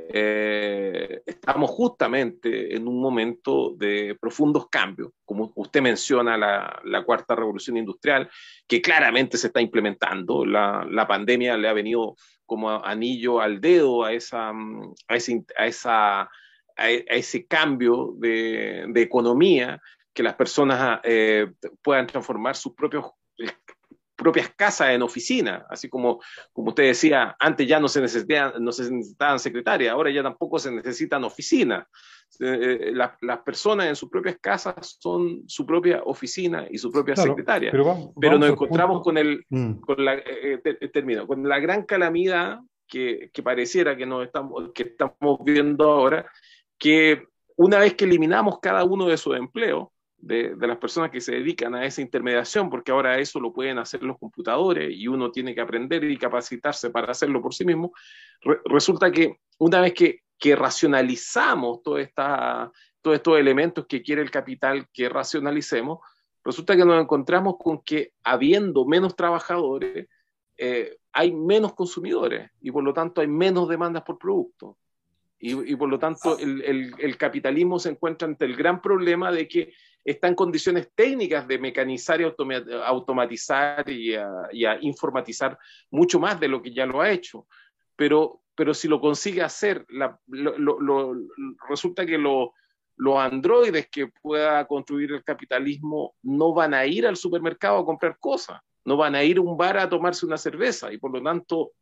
Eh, 0.01 1.23
estamos 1.27 1.71
justamente 1.71 2.75
en 2.75 2.87
un 2.87 3.01
momento 3.01 3.75
de 3.77 4.17
profundos 4.21 4.69
cambios, 4.69 5.11
como 5.25 5.53
usted 5.57 5.83
menciona 5.83 6.39
la, 6.39 6.81
la, 6.85 7.05
cuarta 7.05 7.35
revolución 7.35 7.77
industrial, 7.77 8.31
que 8.67 8.81
claramente 8.81 9.37
se 9.37 9.49
está 9.49 9.61
implementando. 9.61 10.47
La, 10.47 10.87
la 10.89 11.07
pandemia 11.07 11.57
le 11.57 11.69
ha 11.69 11.73
venido 11.73 12.17
como 12.47 12.71
anillo 12.85 13.41
al 13.41 13.61
dedo 13.61 14.05
a 14.05 14.13
esa, 14.13 14.51
a 14.51 15.17
esa, 15.17 15.33
a 15.57 15.67
esa 15.67 16.31
a, 16.79 16.91
ese 16.91 17.47
cambio 17.47 18.15
de, 18.17 18.87
de, 18.89 19.03
economía, 19.03 19.83
que 20.15 20.23
las 20.23 20.35
personas 20.35 21.01
eh, 21.03 21.51
puedan 21.83 22.07
transformar 22.07 22.57
sus 22.57 22.75
propios 22.75 23.07
propias 24.19 24.53
casas 24.57 24.91
en 24.91 25.03
oficina, 25.03 25.65
así 25.71 25.89
como, 25.89 26.21
como 26.53 26.71
usted 26.71 26.89
decía, 26.89 27.37
antes 27.39 27.69
ya 27.69 27.79
no 27.79 27.87
se, 27.87 28.01
necesitaban, 28.01 28.63
no 28.63 28.73
se 28.73 28.91
necesitaban 28.91 29.39
secretarias, 29.39 29.93
ahora 29.93 30.11
ya 30.11 30.25
tampoco 30.25 30.59
se 30.59 30.73
necesitan 30.73 31.23
oficinas. 31.23 31.87
Eh, 32.41 32.91
la, 32.93 33.17
las 33.23 33.39
personas 33.39 33.87
en 33.87 33.95
sus 33.95 34.11
propias 34.11 34.37
casas 34.41 34.99
son 35.01 35.45
su 35.47 35.65
propia 35.65 36.03
oficina 36.05 36.67
y 36.69 36.79
su 36.79 36.91
propia 36.91 37.15
secretaria. 37.15 37.71
Pero, 37.71 38.13
pero 38.21 38.39
nos 38.39 38.51
encontramos 38.51 39.03
con 39.03 39.17
el, 39.17 39.47
mm. 39.49 39.75
con 39.75 40.05
la, 40.05 40.15
eh, 40.17 40.61
termino, 40.93 41.27
con 41.27 41.49
la 41.49 41.61
gran 41.61 41.85
calamidad 41.85 42.59
que, 42.89 43.31
que 43.33 43.43
pareciera 43.43 43.97
que, 43.97 44.05
nos 44.05 44.27
estamos, 44.27 44.73
que 44.75 44.83
estamos 44.83 45.39
viendo 45.45 45.93
ahora, 45.93 46.29
que 46.77 47.25
una 47.57 47.79
vez 47.79 47.95
que 47.95 48.05
eliminamos 48.05 48.59
cada 48.61 48.83
uno 48.83 49.07
de 49.07 49.17
sus 49.17 49.37
empleos, 49.37 49.89
de, 50.19 50.57
de, 50.57 50.67
las 50.67 50.79
personas 50.79 51.11
que 51.11 51.21
se 51.21 51.33
dedican 51.33 51.75
a 51.75 51.85
esa 51.85 52.03
intermediación, 52.03 52.71
porque 52.71 52.91
ahora 52.91 53.19
eso 53.19 53.41
lo 53.41 53.53
pueden 53.53 53.79
hacer 53.79 54.03
los 54.03 54.19
computadores 54.19 54.91
y 54.93 55.07
uno 55.07 55.31
tiene 55.31 55.55
que 55.55 55.61
aprender 55.61 56.05
y 56.05 56.17
capacitarse 56.17 56.91
para 56.91 57.13
hacerlo 57.13 57.41
por 57.41 57.55
sí 57.55 57.65
mismo, 57.65 57.93
resulta 58.65 59.11
que 59.11 59.39
una 59.59 59.81
vez 59.81 59.95
que, 59.95 60.23
que 60.39 60.57
racionalizamos 60.57 61.83
todo 61.83 61.99
esta, 61.99 62.71
todos 63.01 63.17
estos 63.17 63.39
elementos 63.39 63.87
que 63.87 64.03
quiere 64.03 64.23
el 64.23 64.31
capital 64.31 64.89
que 64.93 65.09
racionalicemos, 65.09 66.01
resulta 66.45 66.77
que 66.77 66.85
nos 66.85 67.01
encontramos 67.01 67.57
con 67.59 67.83
que 67.83 68.13
habiendo 68.25 68.85
menos 68.85 69.15
trabajadores, 69.17 70.09
eh, 70.57 70.97
hay 71.13 71.33
menos 71.33 71.75
consumidores 71.75 72.51
y 72.61 72.71
por 72.71 72.83
lo 72.83 72.93
tanto 72.93 73.21
hay 73.21 73.29
menos 73.29 73.69
demandas 73.69 74.03
por 74.03 74.19
producto. 74.19 74.77
Y, 75.41 75.77
por 75.77 75.89
lo 75.89 76.01
tanto, 76.01 76.37
el, 76.37 76.93
el, 76.99 77.17
capitalismo 77.17 77.79
se 77.79 77.91
encuentra 77.91 78.27
ante 78.27 78.45
el 78.45 78.57
gran 78.57 78.83
problema 78.83 79.31
de 79.31 79.47
que 79.47 79.73
está 80.11 80.29
en 80.29 80.35
condiciones 80.35 80.91
técnicas 80.95 81.47
de 81.47 81.59
mecanizar 81.59 82.21
y 82.21 82.25
automatizar 82.85 83.89
y 83.91 84.15
a, 84.15 84.79
informatizar 84.81 85.59
mucho 85.91 86.19
más 86.19 86.41
de 86.41 86.49
lo 86.49 86.63
que 86.63 86.73
ya 86.73 86.87
lo 86.87 87.03
ha 87.03 87.11
hecho. 87.11 87.47
Pero, 87.95 88.41
pero 88.55 88.73
si 88.73 88.89
lo 88.89 89.01
consigue 89.01 89.43
hacer, 89.43 89.85
lo, 89.89 91.15
resulta 91.69 92.07
que 92.07 92.17
los 92.17 93.19
androides 93.19 93.89
que 93.91 94.07
pueda 94.23 94.67
construir 94.67 95.13
el 95.13 95.23
capitalismo 95.23 96.15
no 96.23 96.55
van 96.55 96.73
a 96.73 96.87
ir 96.87 97.07
al 97.07 97.17
supermercado 97.17 97.79
a 97.79 97.85
comprar 97.85 98.17
cosas, 98.19 98.61
no 98.87 98.97
van 98.97 99.15
a 99.15 99.23
ir 99.23 99.37
a 99.37 99.43
un 99.43 99.59
bar 99.59 99.77
a 99.77 99.91
tomarse 99.91 100.25
una 100.25 100.39
cerveza 100.39 100.91
y 100.91 100.97
por 100.97 101.13
lo 101.13 101.23
tanto 101.23 101.73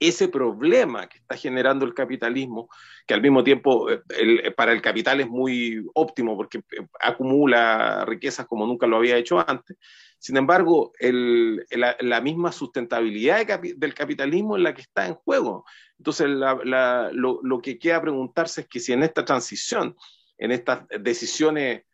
ese 0.00 0.28
problema 0.28 1.08
que 1.08 1.18
está 1.18 1.36
generando 1.36 1.84
el 1.84 1.94
capitalismo, 1.94 2.68
que 3.06 3.14
al 3.14 3.22
mismo 3.22 3.42
tiempo 3.42 3.90
eh, 3.90 4.00
eh, 4.10 4.50
para 4.52 4.72
el 4.72 4.80
capital 4.80 5.20
es 5.20 5.28
muy 5.28 5.84
óptimo 5.94 6.36
porque 6.36 6.58
eh, 6.58 6.86
acumula 7.00 8.04
riquezas 8.04 8.46
como 8.46 8.66
nunca 8.66 8.86
lo 8.86 8.98
había 8.98 9.16
hecho 9.16 9.44
antes. 9.48 9.76
Sin 10.20 10.36
embargo, 10.36 10.92
la, 11.00 12.20
misma 12.20 12.50
sustentabilidad 12.50 13.46
del 13.60 13.94
capitalismo 13.94 14.56
es 14.56 14.62
la 14.64 14.74
que 14.74 14.82
está 14.82 15.06
en 15.06 15.14
juego. 15.14 15.64
Entonces, 15.96 16.26
lo, 16.28 17.60
que 17.62 17.78
queda 17.78 18.02
preguntarse 18.02 18.62
es 18.62 18.66
que 18.66 18.80
si 18.80 18.92
en 18.92 19.04
esta 19.04 19.24
transición, 19.24 19.94
en 20.36 20.50
estas 20.50 20.88
decisiones 20.88 21.84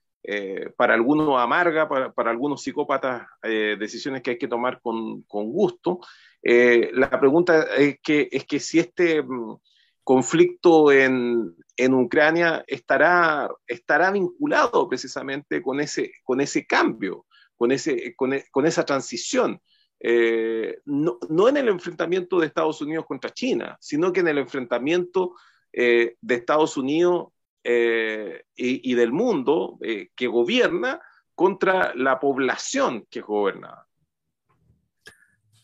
para 0.78 0.94
algunos 0.94 1.38
amarga, 1.38 1.86
para, 1.86 2.30
algunos 2.30 2.62
psicópatas, 2.62 3.26
decisiones 3.42 4.22
que 4.22 4.30
hay 4.30 4.38
que 4.38 4.48
tomar 4.48 4.80
con, 4.80 5.20
con 5.24 5.52
gusto, 5.52 6.00
eh, 6.46 6.90
la 6.92 7.08
pregunta 7.18 7.62
es 7.74 7.98
que, 8.02 8.28
es 8.30 8.44
que 8.44 8.60
si 8.60 8.78
este 8.78 9.22
mm, 9.22 9.56
conflicto 10.02 10.92
en, 10.92 11.56
en 11.74 11.94
Ucrania 11.94 12.62
estará, 12.66 13.48
estará 13.66 14.10
vinculado 14.10 14.86
precisamente 14.86 15.62
con 15.62 15.80
ese, 15.80 16.12
con 16.22 16.42
ese 16.42 16.66
cambio, 16.66 17.24
con, 17.56 17.72
ese, 17.72 18.14
con, 18.14 18.34
e, 18.34 18.44
esa 18.64 18.84
transición. 18.84 19.58
Eh, 19.98 20.80
no, 20.84 21.18
no, 21.30 21.48
en 21.48 21.56
el 21.56 21.68
enfrentamiento 21.68 22.38
de 22.38 22.48
Estados 22.48 22.82
Unidos 22.82 23.06
contra 23.06 23.30
China, 23.30 23.78
sino 23.80 24.12
que 24.12 24.20
en 24.20 24.28
el 24.28 24.36
enfrentamiento 24.36 25.34
eh, 25.72 26.16
de 26.20 26.34
Estados 26.34 26.76
Unidos 26.76 27.28
y, 27.66 28.94
del 28.94 29.10
mundo 29.10 29.78
que 30.14 30.26
gobierna 30.26 31.00
contra 31.34 31.94
la 31.94 32.20
población 32.20 33.06
que 33.08 33.22
gobierna. 33.22 33.86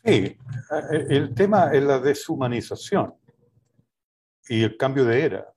Sí, 0.04 0.36
el 1.10 1.34
tema 1.34 1.72
es 1.72 1.82
la 1.82 1.98
deshumanización 1.98 3.14
y 4.48 4.62
el 4.62 4.76
cambio 4.76 5.04
de 5.04 5.24
era. 5.24 5.52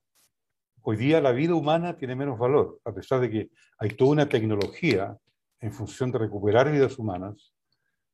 Hoy 0.82 0.96
día 0.96 1.20
la 1.20 1.32
vida 1.32 1.54
humana 1.54 1.96
tiene 1.96 2.14
menos 2.14 2.38
valor, 2.38 2.78
a 2.84 2.92
pesar 2.92 3.20
de 3.20 3.30
que 3.30 3.50
hay 3.78 3.90
toda 3.90 4.10
una 4.10 4.28
tecnología 4.28 5.16
en 5.60 5.72
función 5.72 6.12
de 6.12 6.18
recuperar 6.18 6.70
vidas 6.70 6.98
humanas, 6.98 7.54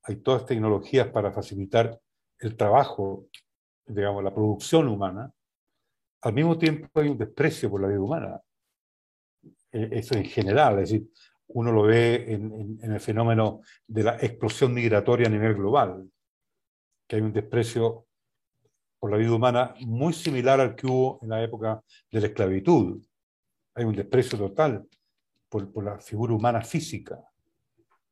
hay 0.04 0.16
todas 0.16 0.46
tecnologías 0.46 1.08
para 1.08 1.32
facilitar 1.32 2.00
el 2.38 2.56
trabajo, 2.56 3.26
digamos, 3.84 4.22
la 4.22 4.32
producción 4.32 4.86
humana, 4.86 5.32
al 6.22 6.32
mismo 6.32 6.56
tiempo 6.56 7.00
hay 7.00 7.08
un 7.08 7.18
desprecio 7.18 7.68
por 7.70 7.80
la 7.80 7.88
vida 7.88 8.00
humana. 8.00 8.40
E, 9.72 9.88
eso 9.98 10.14
en 10.14 10.24
general, 10.24 10.78
es 10.78 10.90
decir, 10.90 11.10
uno 11.48 11.72
lo 11.72 11.82
ve 11.82 12.32
en, 12.32 12.78
el 12.80 13.00
fenómeno 13.00 13.62
de 13.86 14.04
la 14.04 14.16
explosión 14.16 14.72
migratoria 14.72 15.26
a 15.26 15.30
nivel 15.30 15.54
global, 15.54 16.08
que 17.10 17.16
hay 17.16 17.22
un 17.22 17.32
desprecio 17.32 18.06
por 19.00 19.10
la 19.10 19.16
vida 19.16 19.32
humana 19.32 19.74
muy 19.80 20.12
similar 20.12 20.60
al 20.60 20.76
que 20.76 20.86
hubo 20.86 21.18
en 21.22 21.30
la 21.30 21.42
época 21.42 21.82
de 22.08 22.20
la 22.20 22.26
esclavitud. 22.28 23.02
Hay 23.74 23.84
un 23.84 23.96
desprecio 23.96 24.38
total 24.38 24.86
por, 25.48 25.72
por 25.72 25.82
la 25.82 25.98
figura 25.98 26.34
humana 26.34 26.62
física. 26.62 27.20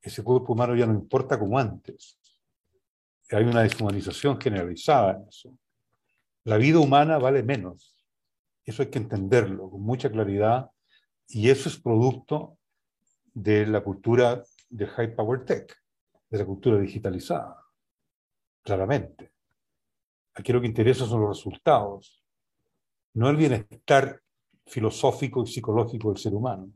Ese 0.03 0.25
cuerpo 0.25 0.53
humano 0.53 0.75
ya 0.75 0.85
no 0.85 0.95
importa 0.95 1.39
como 1.39 1.57
antes. 1.57 2.19
Hay 3.31 3.45
una 3.45 3.63
deshumanización 3.63 4.41
generalizada 4.41 5.13
en 5.13 5.29
eso. 5.29 5.57
La 6.43 6.57
vida 6.57 6.81
humana 6.81 7.19
vale 7.19 7.45
menos. 7.45 8.05
Eso 8.65 8.83
hay 8.83 8.91
que 8.91 8.99
entenderlo 8.99 9.71
con 9.71 9.81
mucha 9.81 10.11
claridad 10.11 10.73
y 11.29 11.51
eso 11.51 11.69
es 11.69 11.79
producto 11.79 12.59
de 13.33 13.65
la 13.65 13.81
cultura 13.81 14.43
de 14.69 14.87
High 14.89 15.15
Power 15.15 15.45
Tech, 15.45 15.73
de 16.31 16.39
la 16.39 16.45
cultura 16.45 16.81
digitalizada, 16.81 17.68
claramente. 18.63 19.33
Aquí 20.35 20.53
lo 20.53 20.61
que 20.61 20.67
interesa 20.67 21.07
son 21.07 21.21
los 21.21 21.37
resultados, 21.37 22.23
no 23.15 23.29
el 23.29 23.37
bienestar 23.37 24.23
filosófico 24.67 25.43
y 25.43 25.47
psicológico 25.47 26.09
del 26.09 26.19
ser 26.19 26.35
humano. 26.35 26.71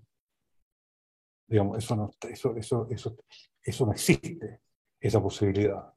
Digamos, 1.47 1.79
eso 1.79 1.95
no, 1.95 2.11
eso, 2.29 2.57
eso, 2.57 2.89
eso, 2.91 3.17
eso 3.63 3.87
no 3.87 3.93
existe, 3.93 4.61
esa 4.99 5.23
posibilidad. 5.23 5.93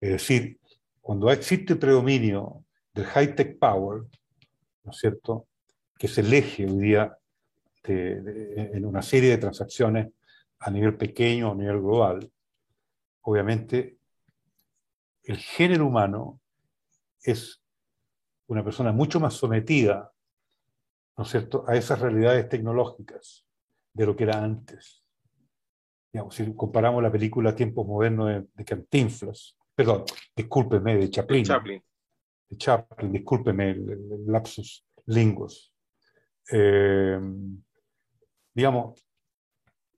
Es 0.00 0.10
decir, 0.10 0.60
cuando 1.00 1.30
existe 1.30 1.76
predominio 1.76 2.64
del 2.92 3.06
high-tech 3.06 3.58
power, 3.58 4.02
¿no 4.84 4.90
es 4.90 4.98
cierto?, 4.98 5.48
que 5.98 6.06
es 6.06 6.18
el 6.18 6.32
eje 6.32 6.66
hoy 6.66 6.78
día 6.78 7.18
en 7.84 8.84
una 8.84 9.00
serie 9.00 9.30
de 9.30 9.38
transacciones 9.38 10.12
a 10.58 10.70
nivel 10.70 10.96
pequeño, 10.96 11.52
a 11.52 11.54
nivel 11.54 11.80
global, 11.80 12.30
obviamente 13.22 13.98
el 15.26 15.38
género 15.38 15.86
humano 15.86 16.40
es 17.22 17.60
una 18.46 18.62
persona 18.62 18.92
mucho 18.92 19.18
más 19.18 19.34
sometida, 19.34 20.12
¿no 21.16 21.24
es 21.24 21.30
cierto?, 21.30 21.64
a 21.66 21.76
esas 21.76 22.00
realidades 22.00 22.48
tecnológicas 22.48 23.44
de 23.92 24.06
lo 24.06 24.14
que 24.14 24.24
era 24.24 24.42
antes. 24.42 25.04
Digamos, 26.12 26.34
si 26.34 26.54
comparamos 26.54 27.02
la 27.02 27.10
película 27.10 27.56
Tiempos 27.56 27.86
Modernos 27.86 28.28
de, 28.28 28.46
de 28.54 28.64
Cantinflas, 28.64 29.56
perdón, 29.74 30.04
discúlpeme, 30.34 30.96
de 30.96 31.10
Chaplin. 31.10 31.42
De 31.42 31.48
Chaplin. 31.48 31.82
De 32.48 32.56
Chaplin, 32.56 33.12
discúlpeme 33.12 33.70
el, 33.70 34.26
lapsus 34.26 34.86
lingos. 35.06 35.74
Eh, 36.52 37.18
digamos, 38.54 39.04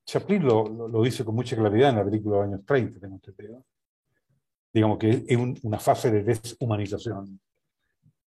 Chaplin 0.06 0.42
lo, 0.42 0.88
lo, 0.88 1.02
dice 1.02 1.22
con 1.22 1.34
mucha 1.34 1.55
claridad 1.55 1.90
en 1.90 1.96
la 1.96 2.05
película 2.05 2.36
de 2.36 2.42
los 2.42 2.55
años 2.55 2.66
30, 2.66 2.98
tengo 2.98 3.16
entendido. 3.16 3.64
Digamos 4.72 4.98
que 4.98 5.24
es 5.26 5.38
una 5.62 5.78
fase 5.78 6.10
de 6.10 6.22
deshumanización, 6.22 7.40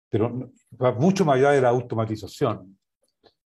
pero 0.09 0.51
va 0.81 0.93
mucho 0.93 1.25
más 1.25 1.37
allá 1.37 1.51
de 1.51 1.61
la 1.61 1.69
automatización, 1.69 2.79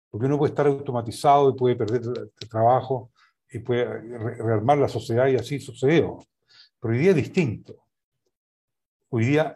porque 0.10 0.26
uno 0.26 0.38
puede 0.38 0.52
estar 0.52 0.68
automatizado 0.68 1.50
y 1.50 1.56
puede 1.56 1.76
perder 1.76 2.02
trabajo 2.50 3.12
y 3.52 3.60
puede 3.60 3.86
rearmar 3.86 4.78
la 4.78 4.88
sociedad 4.88 5.28
y 5.28 5.36
así 5.36 5.60
sucedió. 5.60 6.20
Pero 6.80 6.94
hoy 6.94 7.00
día 7.00 7.10
es 7.12 7.16
distinto. 7.16 7.84
Hoy 9.10 9.26
día 9.26 9.56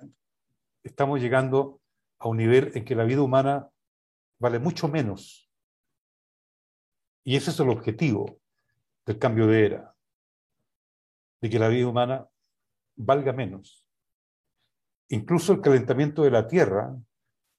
estamos 0.83 1.19
llegando 1.19 1.79
a 2.19 2.27
un 2.27 2.37
nivel 2.37 2.71
en 2.75 2.85
que 2.85 2.95
la 2.95 3.03
vida 3.03 3.21
humana 3.21 3.69
vale 4.39 4.59
mucho 4.59 4.87
menos 4.87 5.43
y 7.23 7.35
ese 7.37 7.51
es 7.51 7.59
el 7.59 7.69
objetivo 7.69 8.39
del 9.05 9.17
cambio 9.17 9.47
de 9.47 9.65
era, 9.65 9.95
de 11.41 11.49
que 11.49 11.59
la 11.59 11.69
vida 11.69 11.87
humana 11.87 12.27
valga 12.95 13.33
menos. 13.33 13.87
Incluso 15.09 15.53
el 15.53 15.61
calentamiento 15.61 16.23
de 16.23 16.31
la 16.31 16.47
Tierra 16.47 16.95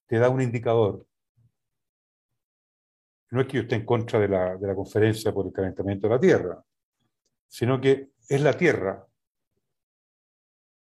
te 0.07 0.19
da 0.19 0.29
un 0.29 0.41
indicador. 0.43 1.07
No 3.31 3.41
es 3.41 3.47
que 3.47 3.55
yo 3.55 3.63
esté 3.63 3.77
en 3.77 3.85
contra 3.85 4.19
de 4.21 4.29
la, 4.29 4.57
de 4.57 4.67
la 4.67 4.75
conferencia 4.75 5.33
por 5.33 5.47
el 5.47 5.53
calentamiento 5.53 6.09
de 6.09 6.15
la 6.15 6.21
Tierra, 6.21 6.65
sino 7.49 7.81
que 7.81 8.13
es 8.29 8.41
la 8.41 8.57
Tierra. 8.57 9.07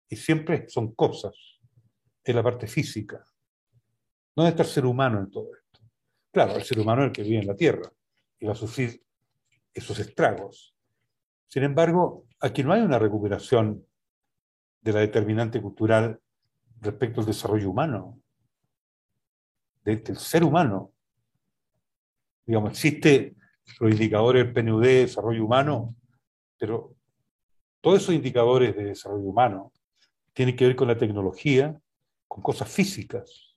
Y 0.08 0.16
siempre 0.16 0.68
son 0.68 0.94
cosas, 0.94 1.34
es 2.22 2.34
la 2.34 2.42
parte 2.42 2.66
física. 2.66 3.24
¿Dónde 4.34 4.50
está 4.50 4.62
el 4.62 4.68
ser 4.68 4.86
humano 4.86 5.20
en 5.20 5.30
todo 5.30 5.54
esto? 5.54 5.80
Claro, 6.30 6.56
el 6.56 6.62
ser 6.62 6.80
humano 6.80 7.02
es 7.02 7.08
el 7.08 7.12
que 7.12 7.22
vive 7.22 7.40
en 7.40 7.46
la 7.46 7.56
Tierra 7.56 7.92
y 8.38 8.46
va 8.46 8.52
a 8.52 8.56
sufrir 8.56 9.04
esos 9.72 9.98
estragos. 9.98 10.74
Sin 11.48 11.62
embargo, 11.62 12.26
aquí 12.40 12.62
no 12.62 12.72
hay 12.72 12.80
una 12.80 12.98
recuperación 12.98 13.86
de 14.82 14.92
la 14.92 15.00
determinante 15.00 15.62
cultural 15.62 16.20
respecto 16.80 17.20
al 17.20 17.26
desarrollo 17.26 17.70
humano, 17.70 18.20
del 19.84 20.16
ser 20.16 20.44
humano. 20.44 20.92
Digamos, 22.44 22.72
existe 22.72 23.36
los 23.78 23.92
indicadores 23.92 24.52
PNUD 24.52 24.82
de 24.82 24.94
desarrollo 25.02 25.44
humano, 25.44 25.94
pero 26.58 26.94
todos 27.80 28.02
esos 28.02 28.14
indicadores 28.14 28.76
de 28.76 28.84
desarrollo 28.84 29.24
humano 29.24 29.72
tienen 30.32 30.56
que 30.56 30.66
ver 30.66 30.76
con 30.76 30.88
la 30.88 30.98
tecnología, 30.98 31.78
con 32.26 32.42
cosas 32.42 32.68
físicas, 32.68 33.56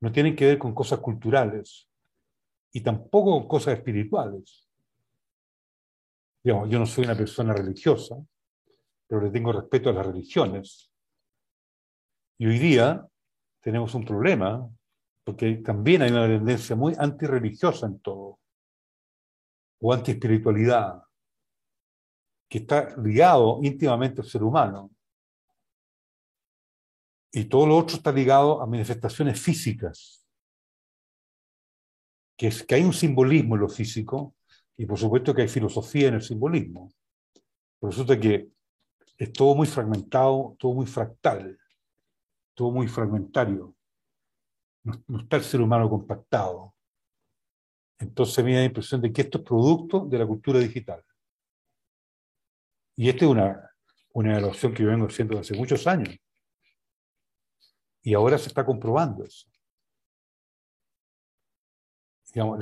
no 0.00 0.10
tienen 0.10 0.34
que 0.34 0.46
ver 0.46 0.58
con 0.58 0.74
cosas 0.74 0.98
culturales 0.98 1.88
y 2.72 2.80
tampoco 2.80 3.46
cosas 3.46 3.78
espirituales. 3.78 4.68
Digamos, 6.42 6.68
yo 6.68 6.78
no 6.78 6.86
soy 6.86 7.04
una 7.04 7.16
persona 7.16 7.54
religiosa, 7.54 8.16
pero 9.06 9.20
le 9.20 9.30
tengo 9.30 9.52
respeto 9.52 9.90
a 9.90 9.92
las 9.92 10.06
religiones. 10.06 10.90
Y 12.38 12.46
hoy 12.46 12.58
día 12.58 13.06
tenemos 13.60 13.94
un 13.94 14.04
problema, 14.04 14.68
porque 15.24 15.56
también 15.56 16.02
hay 16.02 16.10
una 16.10 16.26
tendencia 16.26 16.76
muy 16.76 16.94
antirreligiosa 16.98 17.86
en 17.86 18.00
todo, 18.00 18.38
o 19.80 19.92
antiespiritualidad, 19.92 21.02
que 22.48 22.58
está 22.58 22.96
ligado 22.96 23.60
íntimamente 23.62 24.20
al 24.20 24.26
ser 24.26 24.42
humano. 24.42 24.90
Y 27.32 27.46
todo 27.46 27.66
lo 27.66 27.76
otro 27.76 27.96
está 27.96 28.12
ligado 28.12 28.62
a 28.62 28.66
manifestaciones 28.66 29.40
físicas, 29.40 30.24
que, 32.36 32.48
es, 32.48 32.62
que 32.62 32.76
hay 32.76 32.82
un 32.82 32.92
simbolismo 32.92 33.54
en 33.56 33.62
lo 33.62 33.68
físico 33.68 34.36
y 34.76 34.86
por 34.86 34.98
supuesto 34.98 35.34
que 35.34 35.42
hay 35.42 35.48
filosofía 35.48 36.08
en 36.08 36.14
el 36.14 36.22
simbolismo. 36.22 36.92
Resulta 37.80 38.18
que 38.18 38.53
es 39.16 39.32
todo 39.32 39.54
muy 39.54 39.66
fragmentado, 39.66 40.56
todo 40.58 40.74
muy 40.74 40.86
fractal, 40.86 41.58
todo 42.54 42.70
muy 42.70 42.88
fragmentario. 42.88 43.74
No, 44.82 45.20
está 45.20 45.36
el 45.36 45.44
ser 45.44 45.60
humano 45.60 45.88
compactado. 45.88 46.74
Entonces 47.98 48.44
me 48.44 48.52
da 48.52 48.60
la 48.60 48.66
impresión 48.66 49.00
de 49.00 49.12
que 49.12 49.22
esto 49.22 49.38
es 49.38 49.44
producto 49.44 50.04
de 50.06 50.18
la 50.18 50.26
cultura 50.26 50.58
digital. 50.58 51.02
Y 52.96 53.08
esta 53.08 53.24
es 53.24 53.30
una, 53.30 53.70
una 54.12 54.32
evaluación 54.32 54.74
que 54.74 54.82
yo 54.82 54.90
vengo 54.90 55.06
haciendo 55.06 55.38
hace 55.38 55.56
muchos 55.56 55.86
años. 55.86 56.16
Y 58.02 58.12
ahora 58.14 58.36
se 58.36 58.48
está 58.48 58.66
comprobando 58.66 59.24
eso. 59.24 59.48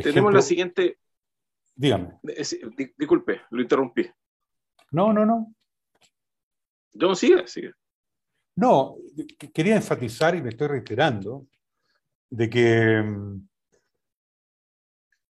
Tenemos 0.02 0.32
la 0.32 0.42
siguiente. 0.42 0.98
Dígame. 1.74 2.20
disculpe, 2.98 3.40
lo 3.50 3.62
interrumpí. 3.62 4.08
No, 4.90 5.12
no, 5.12 5.24
no. 5.24 5.54
No, 6.94 7.14
sigue, 7.14 7.46
sigue. 7.46 7.72
No, 8.56 8.96
quería 9.52 9.76
enfatizar, 9.76 10.34
y 10.34 10.42
me 10.42 10.50
estoy 10.50 10.68
reiterando, 10.68 11.46
de 12.30 12.50
que 12.50 13.02
mm, 13.02 13.48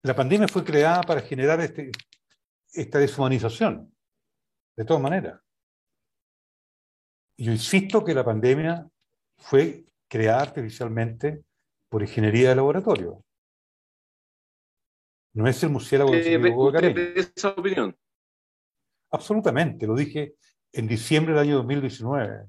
la 0.03 0.15
pandemia 0.15 0.49
fue 0.49 0.65
creada 0.65 1.03
para 1.03 1.21
generar 1.21 1.61
este, 1.61 1.91
esta 2.73 2.99
deshumanización, 2.99 3.95
de 4.77 4.85
todas 4.85 5.03
maneras. 5.03 5.41
Yo 7.37 7.53
insisto 7.53 8.05
que 8.05 8.15
la 8.15 8.25
pandemia 8.25 8.87
fue 9.37 9.85
creada 10.09 10.43
artificialmente 10.43 11.45
por 11.89 12.03
ingeniería 12.03 12.51
de 12.51 12.57
laboratorio. 12.57 13.25
No 15.35 15.47
es 15.47 15.63
el 15.63 15.71
murciélago 15.71 16.13
eh, 16.15 16.39
de 16.39 17.15
esa 17.17 17.51
opinión? 17.51 17.97
Absolutamente, 19.11 19.87
lo 19.87 19.95
dije 19.95 20.37
en 20.73 20.87
diciembre 20.87 21.35
del 21.35 21.43
año 21.43 21.57
2019. 21.57 22.47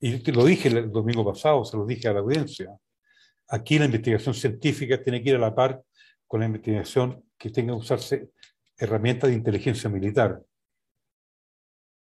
Y 0.00 0.32
lo 0.32 0.44
dije 0.44 0.68
el 0.68 0.90
domingo 0.92 1.24
pasado, 1.24 1.64
se 1.64 1.76
lo 1.76 1.84
dije 1.84 2.08
a 2.08 2.12
la 2.12 2.20
audiencia. 2.20 2.76
Aquí 3.48 3.78
la 3.78 3.86
investigación 3.86 4.34
científica 4.34 5.02
tiene 5.02 5.22
que 5.22 5.30
ir 5.30 5.36
a 5.36 5.40
la 5.40 5.54
par 5.54 5.82
con 6.26 6.40
la 6.40 6.46
investigación 6.46 7.24
que 7.36 7.50
tenga 7.50 7.72
que 7.72 7.78
usarse 7.78 8.30
herramientas 8.76 9.30
de 9.30 9.36
inteligencia 9.36 9.88
militar. 9.88 10.42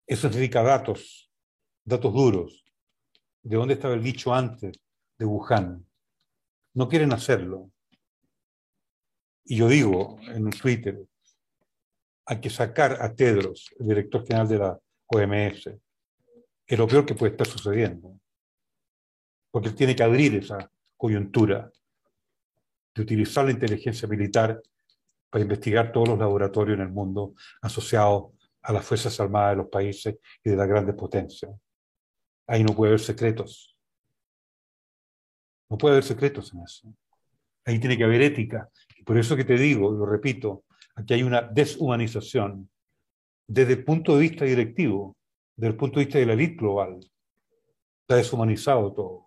Eso 0.06 0.28
significa 0.28 0.62
datos, 0.62 1.30
datos 1.84 2.12
duros. 2.12 2.64
¿De 3.42 3.56
dónde 3.56 3.74
estaba 3.74 3.94
el 3.94 4.00
bicho 4.00 4.32
antes 4.32 4.78
de 5.18 5.24
Wuhan? 5.24 5.84
No 6.74 6.88
quieren 6.88 7.12
hacerlo. 7.12 7.70
Y 9.44 9.56
yo 9.56 9.68
digo 9.68 10.18
en 10.28 10.50
Twitter, 10.50 11.04
hay 12.26 12.40
que 12.40 12.50
sacar 12.50 12.98
a 13.00 13.14
Tedros, 13.14 13.74
el 13.78 13.88
director 13.88 14.24
general 14.26 14.48
de 14.48 14.58
la 14.58 14.78
OMS. 15.06 15.66
Es 16.66 16.78
lo 16.78 16.86
peor 16.86 17.04
que 17.04 17.14
puede 17.14 17.32
estar 17.32 17.46
sucediendo. 17.46 18.18
Porque 19.50 19.68
él 19.68 19.74
tiene 19.74 19.94
que 19.94 20.02
abrir 20.02 20.36
esa 20.36 20.70
coyuntura 20.96 21.70
de 22.94 23.02
utilizar 23.02 23.44
la 23.44 23.50
inteligencia 23.50 24.06
militar 24.06 24.62
para 25.30 25.42
investigar 25.42 25.92
todos 25.92 26.08
los 26.08 26.18
laboratorios 26.18 26.78
en 26.78 26.84
el 26.84 26.92
mundo 26.92 27.34
asociados 27.60 28.32
a 28.62 28.72
las 28.72 28.84
Fuerzas 28.84 29.18
Armadas 29.18 29.52
de 29.52 29.56
los 29.56 29.68
países 29.68 30.16
y 30.44 30.50
de 30.50 30.56
las 30.56 30.68
grandes 30.68 30.94
potencias. 30.94 31.50
Ahí 32.46 32.62
no 32.62 32.74
puede 32.74 32.90
haber 32.90 33.00
secretos. 33.00 33.76
No 35.68 35.78
puede 35.78 35.94
haber 35.94 36.04
secretos 36.04 36.52
en 36.52 36.62
eso. 36.62 36.94
Ahí 37.64 37.78
tiene 37.78 37.96
que 37.96 38.04
haber 38.04 38.22
ética. 38.22 38.68
Y 38.96 39.02
por 39.02 39.18
eso 39.18 39.34
que 39.36 39.44
te 39.44 39.54
digo, 39.54 39.90
lo 39.90 40.06
repito, 40.06 40.64
aquí 40.94 41.14
hay 41.14 41.22
una 41.22 41.42
deshumanización 41.42 42.68
desde 43.46 43.74
el 43.74 43.84
punto 43.84 44.14
de 44.14 44.22
vista 44.22 44.44
directivo, 44.44 45.16
desde 45.56 45.72
el 45.72 45.76
punto 45.76 45.98
de 45.98 46.06
vista 46.06 46.18
de 46.18 46.26
la 46.26 46.32
élite 46.32 46.56
global. 46.56 46.98
Está 48.02 48.16
deshumanizado 48.16 48.92
todo. 48.92 49.26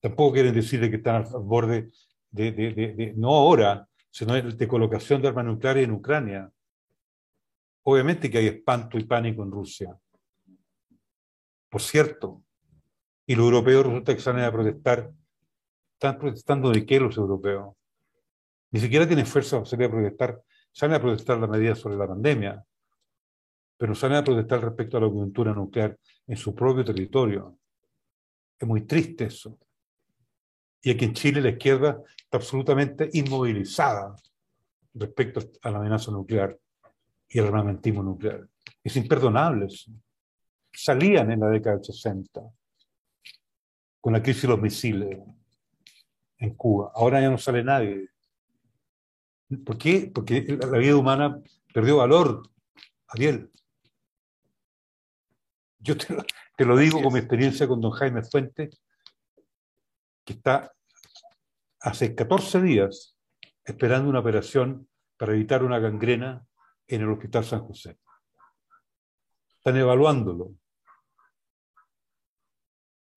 Tampoco 0.00 0.34
quieren 0.34 0.54
decir 0.54 0.80
que 0.90 0.96
están 0.96 1.24
al 1.24 1.42
borde 1.42 1.90
de, 2.30 2.52
de, 2.52 2.72
de, 2.72 3.14
no 3.16 3.34
ahora, 3.34 3.88
sino 4.10 4.34
de 4.34 4.68
colocación 4.68 5.20
de 5.20 5.28
armas 5.28 5.44
nucleares 5.44 5.84
en 5.84 5.92
Ucrania. 5.92 6.50
Obviamente 7.84 8.30
que 8.30 8.38
hay 8.38 8.46
espanto 8.46 8.98
y 8.98 9.04
pánico 9.04 9.42
en 9.42 9.50
Rusia. 9.50 9.98
Por 11.68 11.82
cierto, 11.82 12.42
y 13.26 13.34
los 13.34 13.44
europeos 13.44 13.86
resulta 13.86 14.14
que 14.14 14.20
salen 14.20 14.44
a 14.44 14.52
protestar. 14.52 15.12
¿Están 15.94 16.18
protestando 16.18 16.70
de 16.70 16.86
qué 16.86 17.00
los 17.00 17.16
europeos? 17.16 17.75
Ni 18.76 18.82
siquiera 18.82 19.06
tienen 19.06 19.24
fuerza 19.24 19.56
para 19.56 19.64
salir 19.64 19.86
a 19.86 19.90
protestar. 19.90 20.42
Salen 20.70 20.96
a 20.96 21.00
protestar 21.00 21.38
las 21.38 21.48
medidas 21.48 21.78
sobre 21.78 21.96
la 21.96 22.06
pandemia, 22.06 22.62
pero 23.74 23.94
salen 23.94 24.18
a 24.18 24.22
protestar 24.22 24.60
respecto 24.60 24.98
a 24.98 25.00
la 25.00 25.08
coyuntura 25.08 25.54
nuclear 25.54 25.98
en 26.26 26.36
su 26.36 26.54
propio 26.54 26.84
territorio. 26.84 27.58
Es 28.58 28.68
muy 28.68 28.82
triste 28.82 29.24
eso. 29.24 29.58
Y 30.82 30.90
aquí 30.90 31.06
en 31.06 31.14
Chile 31.14 31.40
la 31.40 31.48
izquierda 31.48 32.02
está 32.18 32.36
absolutamente 32.36 33.08
inmovilizada 33.14 34.14
respecto 34.92 35.40
a 35.62 35.70
la 35.70 35.78
amenaza 35.78 36.10
nuclear 36.10 36.54
y 37.30 37.38
el 37.38 37.46
armamentismo 37.46 38.02
nuclear. 38.02 38.46
Es 38.84 38.94
imperdonable 38.94 39.68
eso. 39.68 39.90
Salían 40.70 41.32
en 41.32 41.40
la 41.40 41.48
década 41.48 41.76
del 41.76 41.84
60 41.86 42.42
con 44.02 44.12
la 44.12 44.22
crisis 44.22 44.42
de 44.42 44.48
los 44.48 44.60
misiles 44.60 45.18
en 46.36 46.54
Cuba. 46.56 46.92
Ahora 46.94 47.22
ya 47.22 47.30
no 47.30 47.38
sale 47.38 47.64
nadie. 47.64 48.10
¿Por 49.64 49.78
qué? 49.78 50.10
Porque 50.12 50.58
la 50.60 50.78
vida 50.78 50.96
humana 50.96 51.40
perdió 51.72 51.98
valor, 51.98 52.50
Ariel. 53.08 53.50
Yo 55.78 55.96
te 55.96 56.14
lo, 56.14 56.24
te 56.56 56.64
lo 56.64 56.76
digo 56.76 57.00
con 57.02 57.12
mi 57.12 57.20
experiencia 57.20 57.68
con 57.68 57.80
don 57.80 57.92
Jaime 57.92 58.24
Fuentes, 58.24 58.80
que 60.24 60.32
está 60.32 60.72
hace 61.80 62.14
14 62.14 62.60
días 62.62 63.16
esperando 63.64 64.08
una 64.08 64.20
operación 64.20 64.88
para 65.16 65.32
evitar 65.32 65.62
una 65.62 65.78
gangrena 65.78 66.44
en 66.88 67.02
el 67.02 67.10
Hospital 67.10 67.44
San 67.44 67.60
José. 67.60 67.98
Están 69.58 69.76
evaluándolo. 69.76 70.54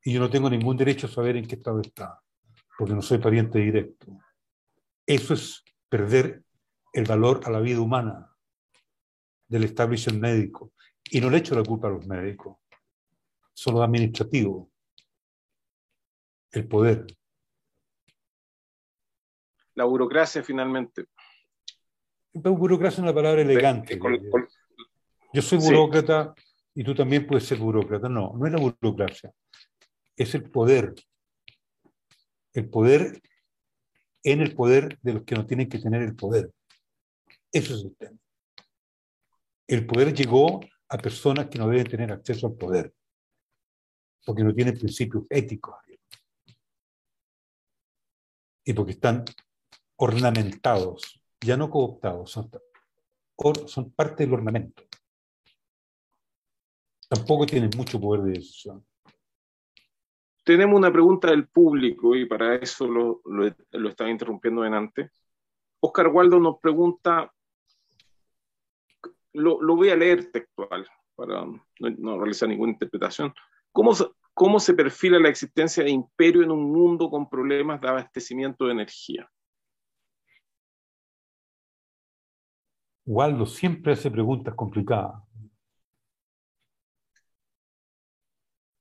Y 0.03 0.13
yo 0.13 0.19
no 0.19 0.29
tengo 0.29 0.49
ningún 0.49 0.77
derecho 0.77 1.07
a 1.07 1.09
saber 1.09 1.37
en 1.37 1.47
qué 1.47 1.55
estado 1.55 1.81
está, 1.81 2.21
porque 2.77 2.93
no 2.93 3.01
soy 3.01 3.17
pariente 3.17 3.59
directo. 3.59 4.07
Eso 5.05 5.33
es 5.33 5.63
perder 5.89 6.43
el 6.93 7.05
valor 7.05 7.41
a 7.43 7.49
la 7.49 7.59
vida 7.59 7.81
humana 7.81 8.33
del 9.47 9.63
establishment 9.65 10.21
médico. 10.21 10.73
Y 11.11 11.19
no 11.19 11.29
le 11.29 11.39
echo 11.39 11.55
la 11.55 11.63
culpa 11.63 11.87
a 11.87 11.91
los 11.91 12.05
médicos, 12.05 12.57
solo 13.53 13.81
administrativo, 13.81 14.69
el 16.51 16.67
poder 16.67 17.07
la 19.79 19.85
burocracia 19.85 20.43
finalmente. 20.43 21.05
burocracia 22.33 22.97
es 22.97 23.03
una 23.03 23.13
palabra 23.13 23.41
elegante. 23.41 23.97
Yo 25.31 25.41
soy 25.41 25.57
burócrata 25.57 26.33
y 26.75 26.83
tú 26.83 26.93
también 26.93 27.25
puedes 27.25 27.45
ser 27.45 27.59
burócrata. 27.59 28.09
No, 28.09 28.33
no 28.37 28.45
es 28.45 28.51
la 28.51 28.59
burocracia. 28.59 29.31
Es 30.17 30.35
el 30.35 30.51
poder. 30.51 30.93
El 32.51 32.69
poder 32.69 33.21
en 34.23 34.41
el 34.41 34.55
poder 34.55 34.99
de 35.01 35.13
los 35.13 35.23
que 35.23 35.35
no 35.35 35.45
tienen 35.45 35.69
que 35.69 35.79
tener 35.79 36.01
el 36.01 36.15
poder. 36.15 36.51
Eso 37.51 37.75
es 37.75 37.83
el 37.83 37.95
tema. 37.95 38.17
El 39.67 39.85
poder 39.85 40.13
llegó 40.13 40.59
a 40.89 40.97
personas 40.97 41.47
que 41.47 41.59
no 41.59 41.67
deben 41.67 41.87
tener 41.87 42.11
acceso 42.11 42.47
al 42.47 42.53
poder, 42.53 42.93
porque 44.25 44.43
no 44.43 44.53
tienen 44.53 44.77
principios 44.77 45.23
éticos 45.29 45.75
y 48.69 48.73
porque 48.73 48.91
están 48.91 49.25
ornamentados, 49.95 51.19
ya 51.41 51.57
no 51.57 51.71
cooptados, 51.71 52.29
son, 52.29 52.51
son 53.65 53.91
parte 53.93 54.23
del 54.23 54.33
ornamento. 54.35 54.83
Tampoco 57.07 57.47
tienen 57.47 57.71
mucho 57.75 57.99
poder 57.99 58.21
de 58.21 58.31
decisión. 58.33 58.85
Tenemos 60.49 60.79
una 60.79 60.91
pregunta 60.91 61.29
del 61.29 61.47
público 61.47 62.15
y 62.15 62.25
para 62.25 62.55
eso 62.55 62.87
lo, 62.87 63.87
estaba 63.87 64.09
interrumpiendo 64.09 64.65
en 64.65 64.73
antes. 64.73 65.11
Oscar 65.79 66.07
Waldo 66.07 66.39
nos 66.39 66.57
pregunta, 66.57 67.31
lo, 69.33 69.61
lo 69.61 69.75
voy 69.75 69.89
a 69.89 69.95
leer 69.95 70.31
textual 70.31 70.87
para 71.13 71.45
no, 71.45 71.61
no 71.79 72.17
realizar 72.17 72.49
ninguna 72.49 72.71
interpretación. 72.71 73.31
¿Cómo, 73.71 73.91
¿Cómo 74.33 74.59
se 74.59 74.73
perfila 74.73 75.19
la 75.19 75.29
existencia 75.29 75.83
de 75.83 75.91
imperio 75.91 76.41
en 76.41 76.49
un 76.49 76.71
mundo 76.71 77.11
con 77.11 77.29
problemas 77.29 77.79
de 77.79 77.89
abastecimiento 77.89 78.65
de 78.65 78.71
energía? 78.71 79.29
Waldo 83.05 83.45
siempre 83.45 83.93
hace 83.93 84.09
preguntas 84.09 84.55
complicadas. 84.55 85.28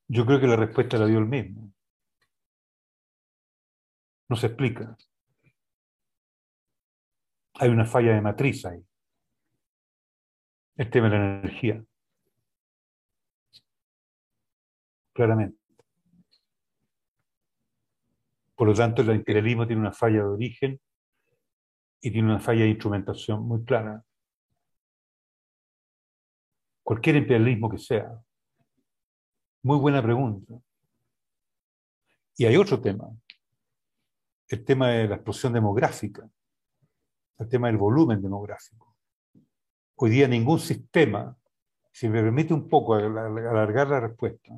Yo 0.09 0.25
creo 0.27 0.41
que 0.41 0.47
la 0.47 0.57
respuesta 0.57 0.99
la 0.99 1.07
dio 1.07 1.19
él 1.19 1.27
mismo. 1.27 1.73
No 4.29 4.37
se 4.37 4.47
explica. 4.47 4.97
Hay 7.55 7.69
una 7.69 7.85
falla 7.85 8.15
de 8.15 8.21
matriz 8.21 8.65
ahí. 8.67 8.85
El 10.77 10.91
tema 10.91 11.11
de 11.11 11.19
la 11.19 11.39
energía. 11.41 11.85
Claramente. 15.13 15.59
Por 18.55 18.69
lo 18.69 18.75
tanto, 18.75 19.03
el 19.03 19.11
imperialismo 19.11 19.67
tiene 19.67 19.81
una 19.81 19.93
falla 19.93 20.19
de 20.19 20.29
origen 20.29 20.81
y 22.01 22.11
tiene 22.11 22.29
una 22.29 22.41
falla 22.41 22.63
de 22.63 22.71
instrumentación 22.71 23.47
muy 23.47 23.65
clara 23.65 24.05
cualquier 26.89 27.17
imperialismo 27.17 27.69
que 27.69 27.77
sea? 27.77 28.19
Muy 29.63 29.79
buena 29.79 30.03
pregunta. 30.03 30.55
Y 32.37 32.47
hay 32.47 32.57
otro 32.57 32.81
tema, 32.81 33.11
el 34.49 34.65
tema 34.65 34.91
de 34.91 35.09
la 35.09 35.17
explosión 35.17 35.53
demográfica, 35.53 36.29
el 37.39 37.49
tema 37.49 37.67
del 37.67 37.77
volumen 37.77 38.23
demográfico. 38.23 38.97
Hoy 39.97 40.11
día 40.11 40.29
ningún 40.29 40.61
sistema, 40.61 41.37
si 41.91 42.09
me 42.09 42.23
permite 42.23 42.55
un 42.55 42.69
poco 42.69 42.95
alargar 42.95 43.89
la 43.89 44.01
respuesta, 44.01 44.57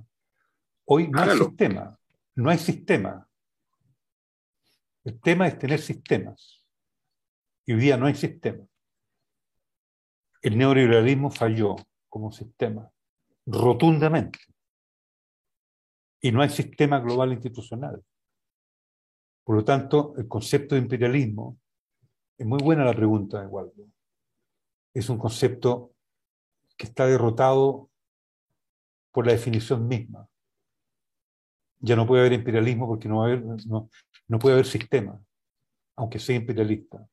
hoy 0.84 1.08
no 1.08 1.22
hay 1.22 1.38
sistema, 1.38 1.98
no 2.34 2.50
hay 2.50 2.58
sistema. 2.58 3.26
El 5.04 5.18
tema 5.18 5.48
es 5.48 5.58
tener 5.58 5.80
sistemas. 5.80 6.62
Y 7.64 7.72
hoy 7.72 7.80
día 7.80 7.96
no 7.96 8.06
hay 8.06 8.14
sistema. 8.14 8.62
El 10.42 10.58
neoliberalismo 10.58 11.30
falló 11.30 11.76
como 12.10 12.30
sistema, 12.32 12.90
rotundamente. 13.46 14.38
Y 16.20 16.32
no 16.32 16.42
hay 16.42 16.50
sistema 16.50 17.00
global 17.00 17.32
institucional. 17.32 18.02
Por 19.44 19.56
lo 19.56 19.64
tanto, 19.64 20.14
el 20.16 20.28
concepto 20.28 20.74
de 20.74 20.82
imperialismo, 20.82 21.58
es 22.36 22.46
muy 22.46 22.62
buena 22.62 22.84
la 22.84 22.94
pregunta 22.94 23.40
de 23.40 23.46
Waldo, 23.46 23.86
es 24.94 25.08
un 25.08 25.18
concepto 25.18 25.94
que 26.76 26.86
está 26.86 27.06
derrotado 27.06 27.90
por 29.12 29.26
la 29.26 29.32
definición 29.32 29.86
misma. 29.86 30.28
Ya 31.80 31.96
no 31.96 32.06
puede 32.06 32.22
haber 32.22 32.34
imperialismo 32.34 32.86
porque 32.86 33.08
no, 33.08 33.26
no 34.28 34.38
puede 34.38 34.54
haber 34.54 34.66
sistema, 34.66 35.20
aunque 35.96 36.18
sea 36.18 36.36
imperialista. 36.36 37.06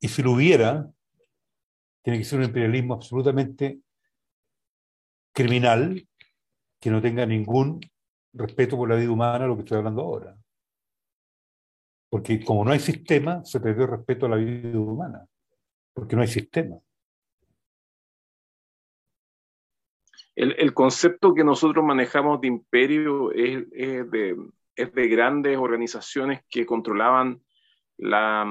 Y 0.00 0.08
si 0.08 0.22
lo 0.22 0.32
hubiera, 0.32 0.90
tiene 2.02 2.18
que 2.18 2.24
ser 2.24 2.38
un 2.38 2.44
imperialismo 2.44 2.94
absolutamente 2.94 3.80
criminal, 5.32 6.06
que 6.80 6.90
no 6.90 7.00
tenga 7.00 7.26
ningún 7.26 7.80
respeto 8.32 8.76
por 8.76 8.88
la 8.88 8.96
vida 8.96 9.10
humana, 9.10 9.46
lo 9.46 9.56
que 9.56 9.62
estoy 9.62 9.78
hablando 9.78 10.02
ahora. 10.02 10.36
Porque 12.10 12.44
como 12.44 12.64
no 12.64 12.72
hay 12.72 12.80
sistema, 12.80 13.44
se 13.44 13.60
perdió 13.60 13.84
el 13.84 13.90
respeto 13.90 14.26
a 14.26 14.30
la 14.30 14.36
vida 14.36 14.78
humana, 14.78 15.26
porque 15.92 16.16
no 16.16 16.22
hay 16.22 16.28
sistema. 16.28 16.78
El, 20.34 20.74
concepto 20.74 21.32
que 21.32 21.42
nosotros 21.42 21.82
manejamos 21.82 22.42
de 22.42 22.48
imperio 22.48 23.32
es, 23.32 23.70
de, 23.70 25.08
grandes 25.08 25.56
organizaciones 25.56 26.42
que 26.50 26.66
controlaban 26.66 27.40
las 27.96 28.46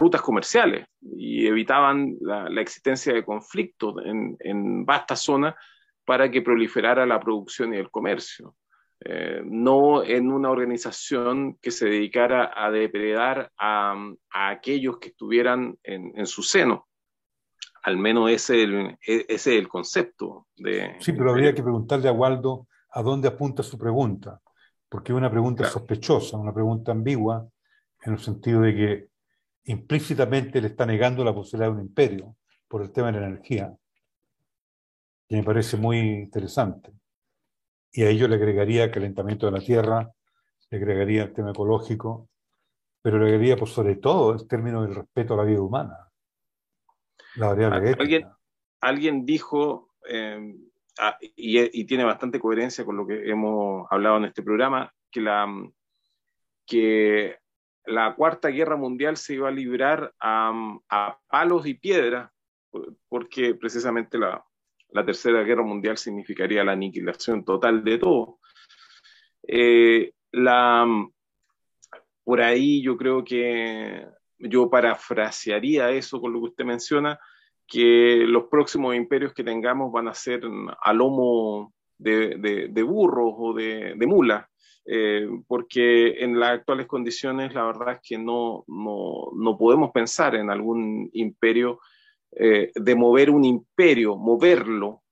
rutas 0.00 0.20
comerciales 0.22 0.88
y 1.00 1.46
evitaban 1.46 2.16
la, 2.20 2.60
existencia 2.60 3.14
de 3.14 3.24
conflictos 3.24 3.94
en, 4.04 4.36
en 4.40 4.84
vastas 4.84 5.20
zonas 5.20 5.54
para 6.10 6.28
que 6.28 6.42
proliferara 6.42 7.06
la 7.06 7.20
producción 7.20 7.72
y 7.72 7.76
el 7.76 7.88
comercio. 7.88 8.56
Eh, 8.98 9.42
no 9.44 10.02
en 10.02 10.32
una 10.32 10.50
organización 10.50 11.56
que 11.62 11.70
se 11.70 11.84
dedicara 11.84 12.50
a 12.52 12.68
depredar 12.72 13.52
a, 13.56 13.94
aquellos 14.28 14.98
que 14.98 15.10
estuvieran 15.10 15.78
en, 15.84 16.26
su 16.26 16.42
seno. 16.42 16.88
Al 17.84 17.96
menos 17.96 18.28
ese 18.28 18.60
es 18.60 18.68
el, 18.68 18.74
e, 19.06 19.24
ese 19.28 19.34
es 19.54 19.60
el 19.60 19.68
concepto. 19.68 20.48
De, 20.56 20.96
sí, 20.98 21.12
pero 21.12 21.30
habría 21.30 21.54
que 21.54 21.62
preguntarle 21.62 22.08
a 22.08 22.12
Waldo 22.12 22.66
a 22.90 23.02
dónde 23.02 23.28
apunta 23.28 23.62
su 23.62 23.78
pregunta, 23.78 24.40
porque 24.88 25.12
es 25.12 25.16
una 25.16 25.30
pregunta 25.30 25.62
sospechosa, 25.62 26.38
una 26.38 26.52
pregunta 26.52 26.90
ambigua, 26.90 27.48
en 28.02 28.14
el 28.14 28.18
sentido 28.18 28.62
de 28.62 28.74
que 28.74 29.06
implícitamente 29.66 30.60
le 30.60 30.66
está 30.66 30.84
negando 30.86 31.22
la 31.22 31.32
posibilidad 31.32 31.70
de 31.70 31.76
un 31.76 31.86
imperio 31.86 32.34
por 32.66 32.82
el 32.82 32.90
tema 32.90 33.12
de 33.12 33.20
la 33.20 33.28
energía, 33.28 33.72
que 35.30 35.36
me 35.36 35.44
parece 35.44 35.76
muy 35.76 35.96
interesante 35.96 36.92
y 37.92 38.02
a 38.02 38.10
ello 38.10 38.26
le 38.26 38.34
agregaría 38.34 38.90
calentamiento 38.90 39.46
de 39.46 39.52
la 39.52 39.60
tierra, 39.60 40.10
le 40.70 40.78
agregaría 40.78 41.22
el 41.22 41.32
tema 41.32 41.50
ecológico, 41.50 42.28
pero 43.00 43.18
le 43.18 43.26
agregaría 43.26 43.56
por 43.56 43.68
sobre 43.68 43.94
todo 43.94 44.34
el 44.34 44.48
término 44.48 44.82
del 44.82 44.96
respeto 44.96 45.34
a 45.34 45.36
la 45.36 45.44
vida 45.44 45.60
humana. 45.60 46.10
La 47.36 47.46
variable 47.46 47.94
¿Alguien, 47.96 48.28
alguien 48.80 49.24
dijo, 49.24 49.92
eh, 50.08 50.52
ah, 50.98 51.16
y, 51.20 51.84
tiene 51.84 52.02
bastante 52.02 52.40
coherencia 52.40 52.84
con 52.84 52.96
lo 52.96 53.06
que 53.06 53.30
hemos 53.30 53.86
hablado 53.88 54.16
en 54.16 54.24
este 54.24 54.42
programa, 54.42 54.92
que 55.12 55.20
la, 55.20 55.46
que 56.66 57.38
la 57.84 58.16
Cuarta 58.16 58.48
Guerra 58.48 58.74
Mundial 58.74 59.16
se 59.16 59.34
iba 59.34 59.46
a 59.46 59.52
librar 59.52 60.12
a, 60.18 60.52
a 60.88 61.20
palos 61.28 61.66
y 61.66 61.74
piedras, 61.74 62.32
porque 63.08 63.54
precisamente 63.54 64.18
la, 64.18 64.44
la 64.92 65.04
Tercera 65.04 65.42
Guerra 65.42 65.62
Mundial 65.62 65.96
significaría 65.96 66.64
la 66.64 66.72
aniquilación 66.72 67.44
total 67.44 67.84
de 67.84 67.98
todo. 67.98 68.38
Eh, 69.46 70.12
la, 70.32 70.86
por 72.24 72.40
ahí 72.40 72.82
yo 72.82 72.96
creo 72.96 73.24
que 73.24 74.06
yo 74.38 74.70
parafrasearía 74.70 75.90
eso 75.90 76.20
con 76.20 76.32
lo 76.32 76.40
que 76.40 76.46
usted 76.46 76.64
menciona, 76.64 77.18
que 77.66 78.24
los 78.26 78.44
próximos 78.44 78.96
imperios 78.96 79.32
que 79.32 79.44
tengamos 79.44 79.92
van 79.92 80.08
a 80.08 80.14
ser 80.14 80.42
a 80.82 80.92
lomo 80.92 81.72
de, 81.98 82.68
de, 82.70 82.82
burros 82.82 83.34
o 83.36 83.52
de, 83.52 83.94
de 83.96 84.06
mulas, 84.06 84.46
eh, 84.86 85.28
porque 85.46 86.24
en 86.24 86.40
las 86.40 86.50
actuales 86.50 86.86
condiciones 86.86 87.54
la 87.54 87.64
verdad 87.64 87.94
es 87.94 88.00
que 88.02 88.18
no, 88.18 88.64
no, 88.66 89.30
no 89.36 89.58
podemos 89.58 89.90
pensar 89.92 90.34
en 90.34 90.50
algún 90.50 91.10
imperio 91.12 91.80
eh, 92.32 92.70
de 92.74 92.94
mover 92.94 93.30
un 93.30 93.44
imperio, 93.44 94.16
moverlo, 94.16 95.02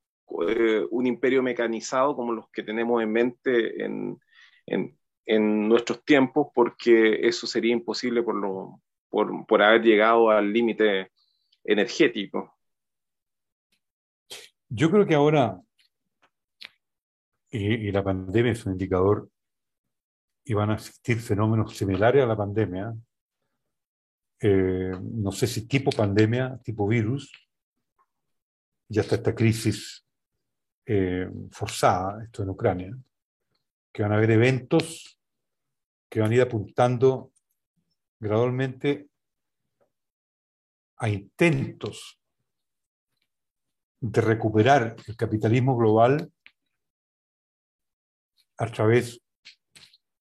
eh, 0.48 0.84
un 0.90 1.06
imperio 1.06 1.42
mecanizado 1.42 2.14
como 2.14 2.32
los 2.32 2.48
que 2.50 2.62
tenemos 2.62 3.02
en 3.02 3.12
mente 3.12 3.84
en, 3.84 4.20
en, 4.66 5.68
nuestros 5.68 6.04
tiempos, 6.04 6.48
porque 6.54 7.26
eso 7.26 7.46
sería 7.46 7.72
imposible 7.72 8.22
por, 8.22 8.36
lo, 8.36 8.80
por, 9.10 9.46
por 9.46 9.62
haber 9.62 9.82
llegado 9.82 10.30
al 10.30 10.52
límite 10.52 11.10
energético. 11.64 12.56
Yo 14.68 14.90
creo 14.90 15.06
que 15.06 15.14
ahora, 15.14 15.60
y, 17.50 17.88
y, 17.88 17.92
la 17.92 18.04
pandemia 18.04 18.52
es 18.52 18.64
un 18.64 18.72
indicador, 18.72 19.28
y 20.44 20.54
van 20.54 20.70
a 20.70 20.74
existir 20.74 21.18
fenómenos 21.18 21.76
similares 21.76 22.22
a 22.22 22.26
la 22.26 22.36
pandemia, 22.36 22.94
eh, 24.40 24.92
no 25.00 25.32
sé 25.32 25.46
si 25.46 25.66
tipo 25.66 25.90
pandemia, 25.90 26.60
tipo 26.62 26.86
virus, 26.86 27.32
ya 28.88 29.02
está 29.02 29.16
esta 29.16 29.34
crisis 29.34 30.04
eh, 30.86 31.28
forzada, 31.50 32.24
esto 32.24 32.42
en 32.42 32.50
Ucrania, 32.50 32.96
que 33.92 34.02
van 34.02 34.12
a 34.12 34.16
haber 34.16 34.30
eventos 34.30 35.18
que 36.08 36.20
van 36.20 36.32
a 36.32 36.34
ir 36.34 36.40
apuntando 36.40 37.32
gradualmente 38.18 39.10
a 40.96 41.08
intentos 41.08 42.18
de 44.00 44.20
recuperar 44.20 44.96
el 45.06 45.16
capitalismo 45.16 45.76
global 45.76 46.32
a 48.56 48.66
través 48.72 49.20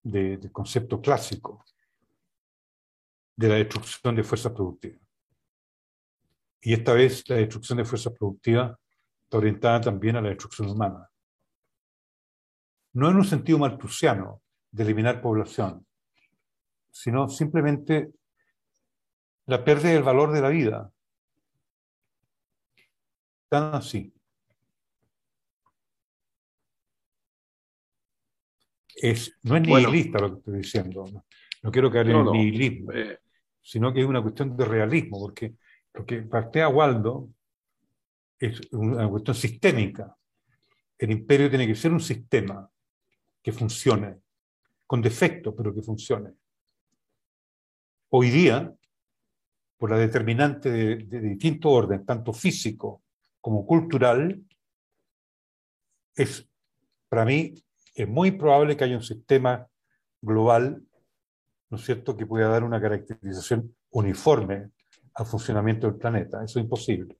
del 0.03 0.52
concepto 0.52 1.02
clásico 1.02 1.65
de 3.38 3.48
la 3.48 3.56
destrucción 3.56 4.16
de 4.16 4.24
fuerzas 4.24 4.52
productivas. 4.52 5.00
Y 6.60 6.74
esta 6.74 6.94
vez 6.94 7.24
la 7.30 7.38
destrucción 7.38 7.78
de 7.78 7.86
fuerzas 7.86 8.14
productivas 8.18 8.78
está 9.24 9.38
orientada 9.38 9.80
también 9.80 10.16
a 10.16 10.22
la 10.22 10.30
destrucción 10.30 10.70
humana. 10.70 11.10
No 12.94 13.10
en 13.10 13.16
un 13.16 13.26
sentido 13.26 13.60
malthusiano 13.60 14.42
de 14.72 14.84
eliminar 14.84 15.22
población, 15.22 15.86
sino 16.90 17.30
simplemente 17.30 18.12
la 19.46 19.64
pérdida 19.64 19.92
del 19.92 20.04
valor 20.04 20.32
de 20.34 20.42
la 20.42 20.50
vida. 20.50 20.92
Tan 23.50 23.76
así. 23.76 24.14
Es, 28.96 29.38
no 29.44 29.56
es 29.56 29.62
nihilista 29.62 30.20
lo 30.20 30.32
que 30.32 30.40
estoy 30.40 30.58
diciendo. 30.58 31.06
No, 31.62 31.72
quiero 31.72 31.92
caer 31.92 32.10
en 32.10 32.18
el 32.18 32.32
nihilismo. 32.32 32.92
Eh, 32.94 33.20
sino 33.68 33.94
que 33.94 33.99
es 33.99 34.06
una 34.06 34.22
cuestión 34.22 34.56
de 34.56 34.64
realismo, 34.64 35.19
porque 35.19 35.56
lo 35.94 36.06
que 36.06 36.26
a 36.61 36.69
Waldo 36.69 37.30
es 38.39 38.61
una 38.72 39.10
cuestión 39.10 39.35
sistémica. 39.35 40.15
El 40.98 41.11
imperio 41.11 41.49
tiene 41.49 41.68
que 41.68 41.76
ser 41.76 41.91
un 41.91 41.99
sistema 41.99 42.72
que 43.44 43.52
funcione, 43.52 44.22
con 44.85 45.02
defectos, 45.02 45.53
pero 45.57 45.76
que 45.76 45.81
funcione. 45.81 46.31
Hoy 48.10 48.30
día, 48.30 48.73
por 49.77 49.91
la 49.91 49.98
determinante 49.98 50.72
de, 50.72 50.95
de 51.03 51.19
distinto 51.19 51.69
orden, 51.69 52.06
tanto 52.06 52.31
físico 52.31 53.03
como 53.41 53.65
cultural, 53.65 54.45
es, 56.15 56.49
para 57.10 57.26
mí, 57.26 57.53
es 57.94 58.07
muy 58.07 58.31
probable 58.31 58.77
que 58.77 58.85
haya 58.85 58.95
un 58.95 59.03
sistema 59.03 59.68
global 60.22 60.87
¿no 61.69 61.77
es 61.77 61.84
cierto?, 61.84 62.15
que 62.15 62.26
pueda 62.26 62.48
dar 62.49 62.64
una 62.64 62.81
caracterización 62.81 63.76
uniforme 63.91 64.72
al 65.14 65.26
funcionamiento 65.26 65.88
del 65.88 65.98
planeta. 65.98 66.44
Eso 66.44 66.60
es 66.60 66.64
imposible. 66.64 67.18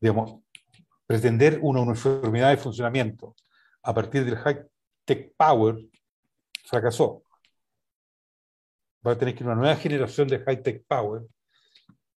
Digamos, 0.00 0.40
pretender 1.06 1.58
una 1.62 1.80
uniformidad 1.80 2.50
de 2.50 2.56
funcionamiento 2.56 3.34
a 3.82 3.94
partir 3.94 4.24
del 4.24 4.36
high-tech 4.36 5.34
power 5.36 5.76
fracasó. 6.64 7.22
Va 9.06 9.12
a 9.12 9.18
tener 9.18 9.34
que 9.34 9.44
una 9.44 9.54
nueva 9.54 9.76
generación 9.76 10.28
de 10.28 10.40
high-tech 10.40 10.84
power, 10.86 11.22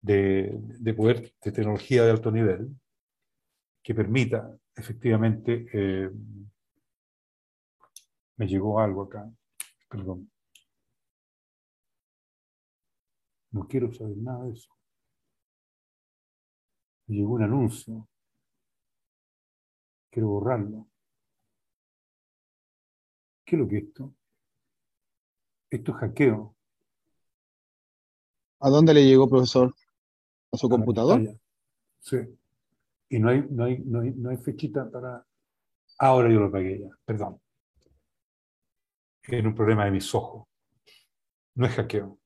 de, 0.01 0.51
de, 0.53 0.93
poder, 0.93 1.33
de 1.43 1.51
tecnología 1.51 2.03
de 2.03 2.11
alto 2.11 2.31
nivel, 2.31 2.69
que 3.83 3.93
permita 3.95 4.51
efectivamente. 4.75 5.67
Eh, 5.73 6.09
me 8.37 8.47
llegó 8.47 8.79
algo 8.79 9.03
acá, 9.03 9.29
perdón. 9.87 10.31
No 13.51 13.67
quiero 13.67 13.93
saber 13.93 14.17
nada 14.17 14.45
de 14.45 14.53
eso. 14.53 14.71
Llegó 17.07 17.33
un 17.33 17.43
anuncio. 17.43 18.07
Quiero 20.09 20.29
borrarlo. 20.29 20.87
¿Qué 23.45 23.55
es 23.55 23.61
lo 23.61 23.67
que 23.67 23.77
es 23.77 23.83
esto? 23.83 24.15
Esto 25.69 25.91
es 25.91 25.97
hackeo. 25.97 26.55
¿A 28.59 28.69
dónde 28.69 28.93
le 28.93 29.05
llegó, 29.05 29.27
profesor? 29.27 29.73
¿A 30.51 30.57
su 30.57 30.69
computador? 30.69 31.21
Sí. 31.99 32.17
Y 33.09 33.19
no 33.19 33.29
hay, 33.29 33.45
no 33.49 33.65
hay, 33.65 33.79
no 33.79 33.99
hay, 34.01 34.11
no 34.11 34.29
hay 34.29 34.37
fechita 34.37 34.89
para... 34.89 35.25
Ahora 35.97 36.31
yo 36.31 36.39
lo 36.39 36.51
pagué 36.51 36.79
ya, 36.79 36.89
perdón. 37.03 37.41
Era 39.23 39.47
un 39.47 39.55
problema 39.55 39.85
de 39.85 39.91
mis 39.91 40.15
ojos. 40.15 40.47
No 41.55 41.65
es 41.65 41.73
hackeo. 41.75 42.20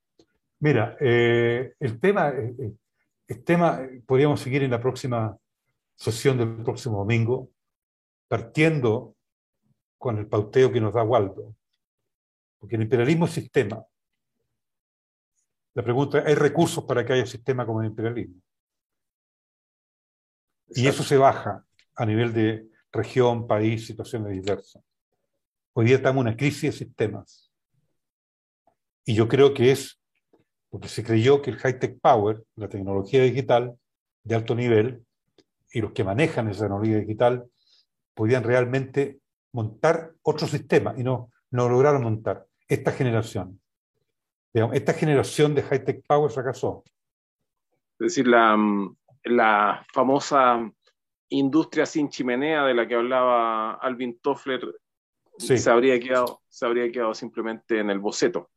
Mira, 0.60 0.96
eh, 1.00 1.74
el 1.80 2.00
tema, 2.00 2.30
eh, 2.30 2.56
eh, 2.58 2.74
el 3.28 3.44
tema, 3.44 3.82
podríamos 4.06 4.40
seguir 4.40 4.64
en 4.64 4.72
la 4.72 4.80
próxima 4.80 5.38
sesión 5.96 6.38
del 6.38 6.64
próximo 6.64 6.98
domingo, 6.98 7.50
partiendo 8.28 9.16
con 9.98 10.18
el 10.18 10.28
pauteo 10.28 10.72
que 10.72 10.82
nos 10.82 10.94
da 10.94 11.04
Waldo. 11.04 11.56
Porque 12.60 12.76
el 12.76 12.84
imperialismo 12.84 13.26
es 13.26 13.32
sistema. 13.32 13.84
La 15.74 15.84
pregunta, 15.84 16.24
¿hay 16.26 16.36
recursos 16.36 16.84
para 16.86 17.06
que 17.06 17.14
haya 17.14 17.26
sistema 17.26 17.66
como 17.66 17.82
el 17.82 17.88
imperialismo? 17.88 18.42
Y 20.68 20.88
eso 20.88 21.04
se 21.04 21.18
baja 21.18 21.66
a 21.96 22.06
nivel 22.06 22.34
de 22.34 22.70
región, 22.92 23.46
país, 23.46 23.86
situaciones 23.86 24.32
diversas. 24.32 24.82
Hoy 25.74 25.88
día 25.88 25.98
estamos 25.98 26.22
en 26.22 26.28
una 26.30 26.38
crisis 26.38 26.62
de 26.62 26.86
sistemas. 26.86 27.52
Y 29.04 29.14
yo 29.14 29.28
creo 29.28 29.54
que 29.54 29.72
es 29.72 30.00
porque 30.76 30.90
se 30.90 31.06
creyó 31.06 31.42
que 31.42 31.52
el 31.52 31.58
high-tech 31.58 32.02
power, 32.02 32.44
la 32.58 32.68
tecnología 32.68 33.24
digital 33.24 33.78
de 34.24 34.36
alto 34.36 34.54
nivel, 34.56 35.06
y 35.72 35.80
los 35.80 35.94
que 35.94 36.04
manejan 36.04 36.50
esa 36.50 36.66
tecnología 36.66 36.98
digital, 36.98 37.46
podían 38.14 38.44
realmente 38.44 39.22
montar 39.54 40.12
otro 40.22 40.46
sistema, 40.48 40.94
y 40.98 41.04
no, 41.06 41.32
no 41.52 41.70
lograron 41.70 42.04
montar 42.04 42.46
esta 42.68 42.92
generación. 42.92 43.62
esta 44.74 44.92
generación 44.92 45.56
de 45.56 45.64
high-tech 45.64 46.06
power 46.06 46.30
fracasó. 46.30 46.84
Es 47.98 48.08
decir, 48.08 48.28
la, 48.28 48.58
la 49.24 49.82
famosa 49.94 50.70
industria 51.30 51.86
sin 51.86 52.10
chimenea 52.10 52.66
de 52.66 52.74
la 52.74 52.86
que 52.86 52.96
hablaba 52.96 53.76
Alvin 53.76 54.20
Toffler 54.20 54.76
se, 55.38 55.70
habría 55.70 55.98
quedado, 56.02 56.42
se 56.50 56.66
habría 56.66 56.92
quedado 56.92 57.14
simplemente 57.14 57.80
en 57.80 57.90
el 57.90 58.00
boceto. 58.00 58.50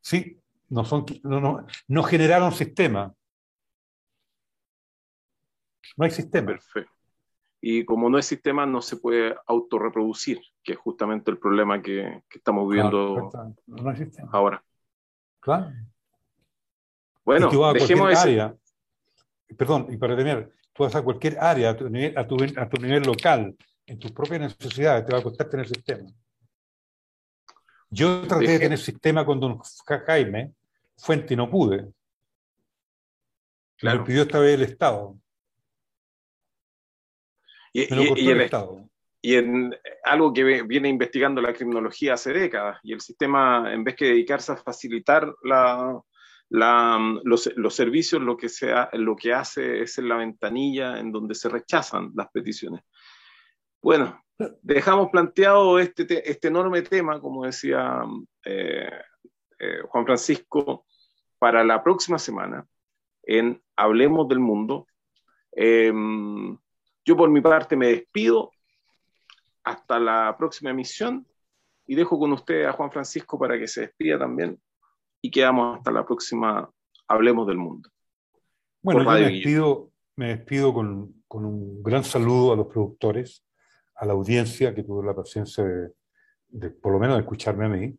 Sí, 0.00 0.40
no, 0.70 0.84
son, 0.84 1.04
no, 1.24 1.66
no, 1.88 2.02
generaron 2.02 2.52
sistema. 2.52 3.12
No 5.96 6.04
hay 6.04 6.10
sistema. 6.10 6.46
Perfecto. 6.46 6.92
Y 7.60 7.84
como 7.84 8.08
no 8.08 8.16
hay 8.16 8.22
sistema, 8.22 8.64
no 8.64 8.80
se 8.80 8.96
puede 8.96 9.36
autorreproducir, 9.46 10.40
que 10.62 10.72
es 10.72 10.78
justamente 10.78 11.30
el 11.30 11.38
problema 11.38 11.82
que, 11.82 12.22
estamos 12.30 12.68
viviendo 12.68 13.30
ahora. 14.32 14.64
Claro. 15.40 15.72
Bueno, 17.24 17.72
dejemos 17.74 18.12
ese... 18.12 18.22
área. 18.22 18.56
Perdón, 19.58 19.88
y 19.90 19.96
para 19.96 20.16
terminar, 20.16 20.48
tú 20.72 20.84
vas 20.84 20.94
a 20.94 21.02
cualquier 21.02 21.38
área, 21.38 21.70
a 21.70 21.76
tu, 21.76 21.90
nivel, 21.90 22.16
a, 22.16 22.26
tu, 22.26 22.36
a 22.56 22.68
tu 22.68 22.80
nivel 22.80 23.02
local, 23.02 23.54
en 23.84 23.98
tus 23.98 24.12
propias 24.12 24.40
necesidades, 24.40 25.04
te 25.04 25.12
va 25.12 25.18
a 25.18 25.22
costar 25.22 25.50
tener 25.50 25.66
sistema. 25.66 26.08
Yo 27.90 28.26
traté 28.26 28.52
de 28.52 28.58
tener 28.60 28.78
sistema 28.78 29.26
con 29.26 29.40
don 29.40 29.60
Jaime, 30.06 30.52
fuente 31.00 31.34
y 31.34 31.36
no 31.36 31.50
pude. 31.50 31.92
Claro. 33.76 34.00
Me 34.00 34.06
pidió 34.06 34.22
esta 34.22 34.38
vez 34.38 34.54
el 34.54 34.62
Estado. 34.62 35.16
Y, 37.72 37.82
el, 38.28 38.40
Estado. 38.40 38.88
y 39.22 39.36
en 39.36 39.74
algo 40.04 40.32
que 40.32 40.62
viene 40.62 40.88
investigando 40.88 41.40
la 41.40 41.52
criminología 41.52 42.14
hace 42.14 42.32
décadas, 42.32 42.80
y 42.82 42.92
el 42.92 43.00
sistema, 43.00 43.72
en 43.72 43.84
vez 43.84 43.94
que 43.94 44.06
dedicarse 44.06 44.52
a 44.52 44.56
facilitar 44.56 45.32
la, 45.44 46.02
los, 46.50 47.74
servicios, 47.74 48.20
lo 48.20 48.36
que, 48.36 48.48
sea, 48.48 48.90
lo 48.92 49.14
que 49.14 49.32
hace 49.32 49.82
es 49.82 49.98
en 49.98 50.08
la 50.08 50.16
ventanilla 50.16 50.98
en 50.98 51.12
donde 51.12 51.34
se 51.34 51.48
rechazan 51.48 52.10
las 52.16 52.28
peticiones. 52.30 52.82
Bueno, 53.80 54.20
dejamos 54.62 55.10
planteado 55.10 55.78
este, 55.78 56.28
este 56.28 56.48
enorme 56.48 56.82
tema, 56.82 57.20
como 57.20 57.46
decía 57.46 58.02
eh, 58.44 58.90
eh, 59.58 59.80
Juan 59.88 60.04
Francisco, 60.04 60.86
para 61.40 61.64
la 61.64 61.82
próxima 61.82 62.18
semana 62.18 62.66
en 63.22 63.60
Hablemos 63.74 64.28
del 64.28 64.40
Mundo. 64.40 64.86
Em, 65.52 66.56
yo 67.04 67.16
por 67.16 67.30
mi 67.30 67.40
parte 67.40 67.76
me 67.76 67.88
despido 67.88 68.52
hasta 69.64 69.98
la 69.98 70.36
próxima 70.38 70.70
emisión 70.70 71.26
y 71.86 71.94
dejo 71.94 72.18
con 72.18 72.32
usted 72.32 72.66
a 72.66 72.72
Juan 72.72 72.92
Francisco 72.92 73.38
para 73.38 73.58
que 73.58 73.66
se 73.66 73.80
despida 73.80 74.18
también 74.18 74.60
y 75.22 75.30
quedamos 75.30 75.78
hasta 75.78 75.90
la 75.90 76.04
próxima 76.04 76.70
Hablemos 77.08 77.46
del 77.46 77.56
Mundo. 77.56 77.88
Bueno, 78.82 79.02
yo 79.02 79.10
me 79.10 79.20
despido, 79.20 79.90
me 80.16 80.28
despido 80.28 80.74
con, 80.74 81.24
un 81.28 81.82
gran 81.82 82.04
saludo 82.04 82.52
a 82.52 82.56
los 82.56 82.66
productores, 82.66 83.46
a 83.94 84.04
la 84.04 84.12
audiencia 84.12 84.74
que 84.74 84.82
tuvo 84.82 85.02
la 85.02 85.16
paciencia 85.16 85.64
de, 85.64 85.92
de 86.48 86.70
por 86.70 86.92
lo 86.92 86.98
menos 86.98 87.16
de 87.16 87.22
escucharme 87.22 87.64
a 87.64 87.68
mí. 87.68 87.98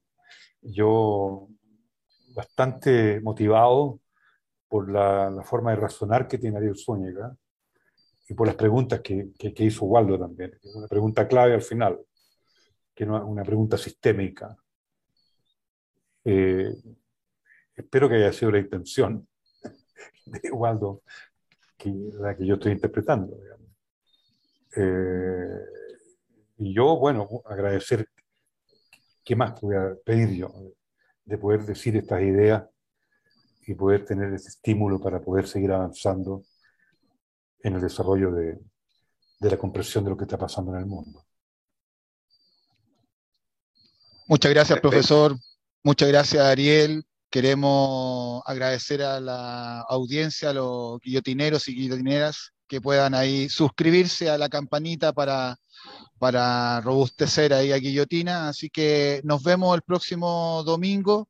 Yo 0.62 1.48
bastante 2.34 3.20
motivado 3.22 4.00
por 4.68 4.92
la, 4.92 5.42
forma 5.44 5.72
de 5.72 5.78
razonar 5.78 6.28
que 6.28 6.38
tiene 6.38 6.58
Ariel 6.58 6.78
Zúñiga 6.78 7.36
y 8.28 8.34
por 8.34 8.48
las 8.48 8.56
preguntas 8.56 9.02
que, 9.02 9.34
hizo 9.38 9.86
Waldo 9.86 10.18
también. 10.18 10.58
Una 10.76 10.88
pregunta 10.88 11.28
clave 11.28 11.54
al 11.54 11.62
final, 11.62 12.00
que 12.96 13.04
es 13.04 13.10
una 13.10 13.44
pregunta 13.44 13.78
sistémica. 13.78 14.56
Eh, 16.24 16.74
espero 17.76 18.08
que 18.08 18.16
haya 18.16 18.32
sido 18.32 18.52
la 18.52 18.60
intención 18.60 19.28
de 20.26 20.52
Waldo 20.52 21.02
que, 21.78 21.92
la 22.14 22.36
que 22.36 22.46
yo 22.46 22.54
estoy 22.56 22.72
interpretando. 22.72 23.38
Eh, 24.76 25.60
y 26.60 26.74
yo, 26.74 26.98
bueno, 26.98 27.28
agradecer, 27.46 28.08
¿qué 29.24 29.36
más 29.36 29.60
voy 29.60 29.76
a 29.76 29.96
pedir 30.06 30.30
yo? 30.30 30.54
De 31.32 31.38
poder 31.38 31.66
decir 31.66 31.96
estas 31.96 32.22
ideas 32.22 32.66
y 33.66 33.74
poder 33.74 34.04
tener 34.06 34.34
ese 34.34 34.50
estímulo 34.50 35.00
para 35.00 35.22
poder 35.22 35.48
seguir 35.48 35.72
avanzando 35.72 36.44
en 37.64 37.76
el 37.76 37.82
desarrollo 37.82 38.32
de, 38.32 38.60
la 39.40 39.58
comprensión 39.58 40.04
de 40.04 40.10
lo 40.10 40.18
que 40.18 40.26
está 40.26 40.38
pasando 40.38 40.74
en 40.74 40.80
el 40.80 40.86
mundo. 40.86 41.24
Muchas 44.28 44.52
gracias, 44.52 44.80
profesor. 44.82 45.38
Muchas 45.84 46.10
gracias, 46.10 46.44
Ariel. 46.44 47.06
Queremos 47.30 48.44
agradecer 48.46 49.02
a 49.02 49.22
la 49.22 49.82
audiencia, 49.88 50.50
a 50.50 50.54
los 50.54 51.00
guillotineros 51.00 51.70
y 51.70 51.76
guillotineras 51.76 52.52
que 52.68 52.82
puedan 52.82 53.14
ahí 53.14 53.48
suscribirse 53.48 54.30
a 54.30 54.38
la 54.38 54.50
campanita 54.50 55.14
para 55.14 55.56
para 56.18 56.82
robustecer 56.82 57.54
ahí 57.54 57.72
a 57.72 57.78
Guillotina. 57.78 58.50
Así 58.50 58.70
que 58.70 59.22
nos 59.24 59.44
vemos 59.44 59.76
el 59.76 59.82
próximo 59.82 60.64
domingo 60.64 61.30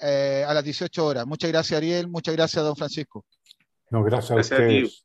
eh, 0.00 0.44
a 0.46 0.54
las 0.54 0.64
18 0.64 1.04
horas. 1.04 1.26
Muchas 1.26 1.50
gracias, 1.50 1.76
Ariel. 1.76 2.08
Muchas 2.08 2.34
gracias, 2.34 2.64
don 2.64 2.76
Francisco. 2.76 3.24
No, 3.90 4.02
gracias, 4.02 4.30
a 4.30 4.40
ustedes. 4.40 5.04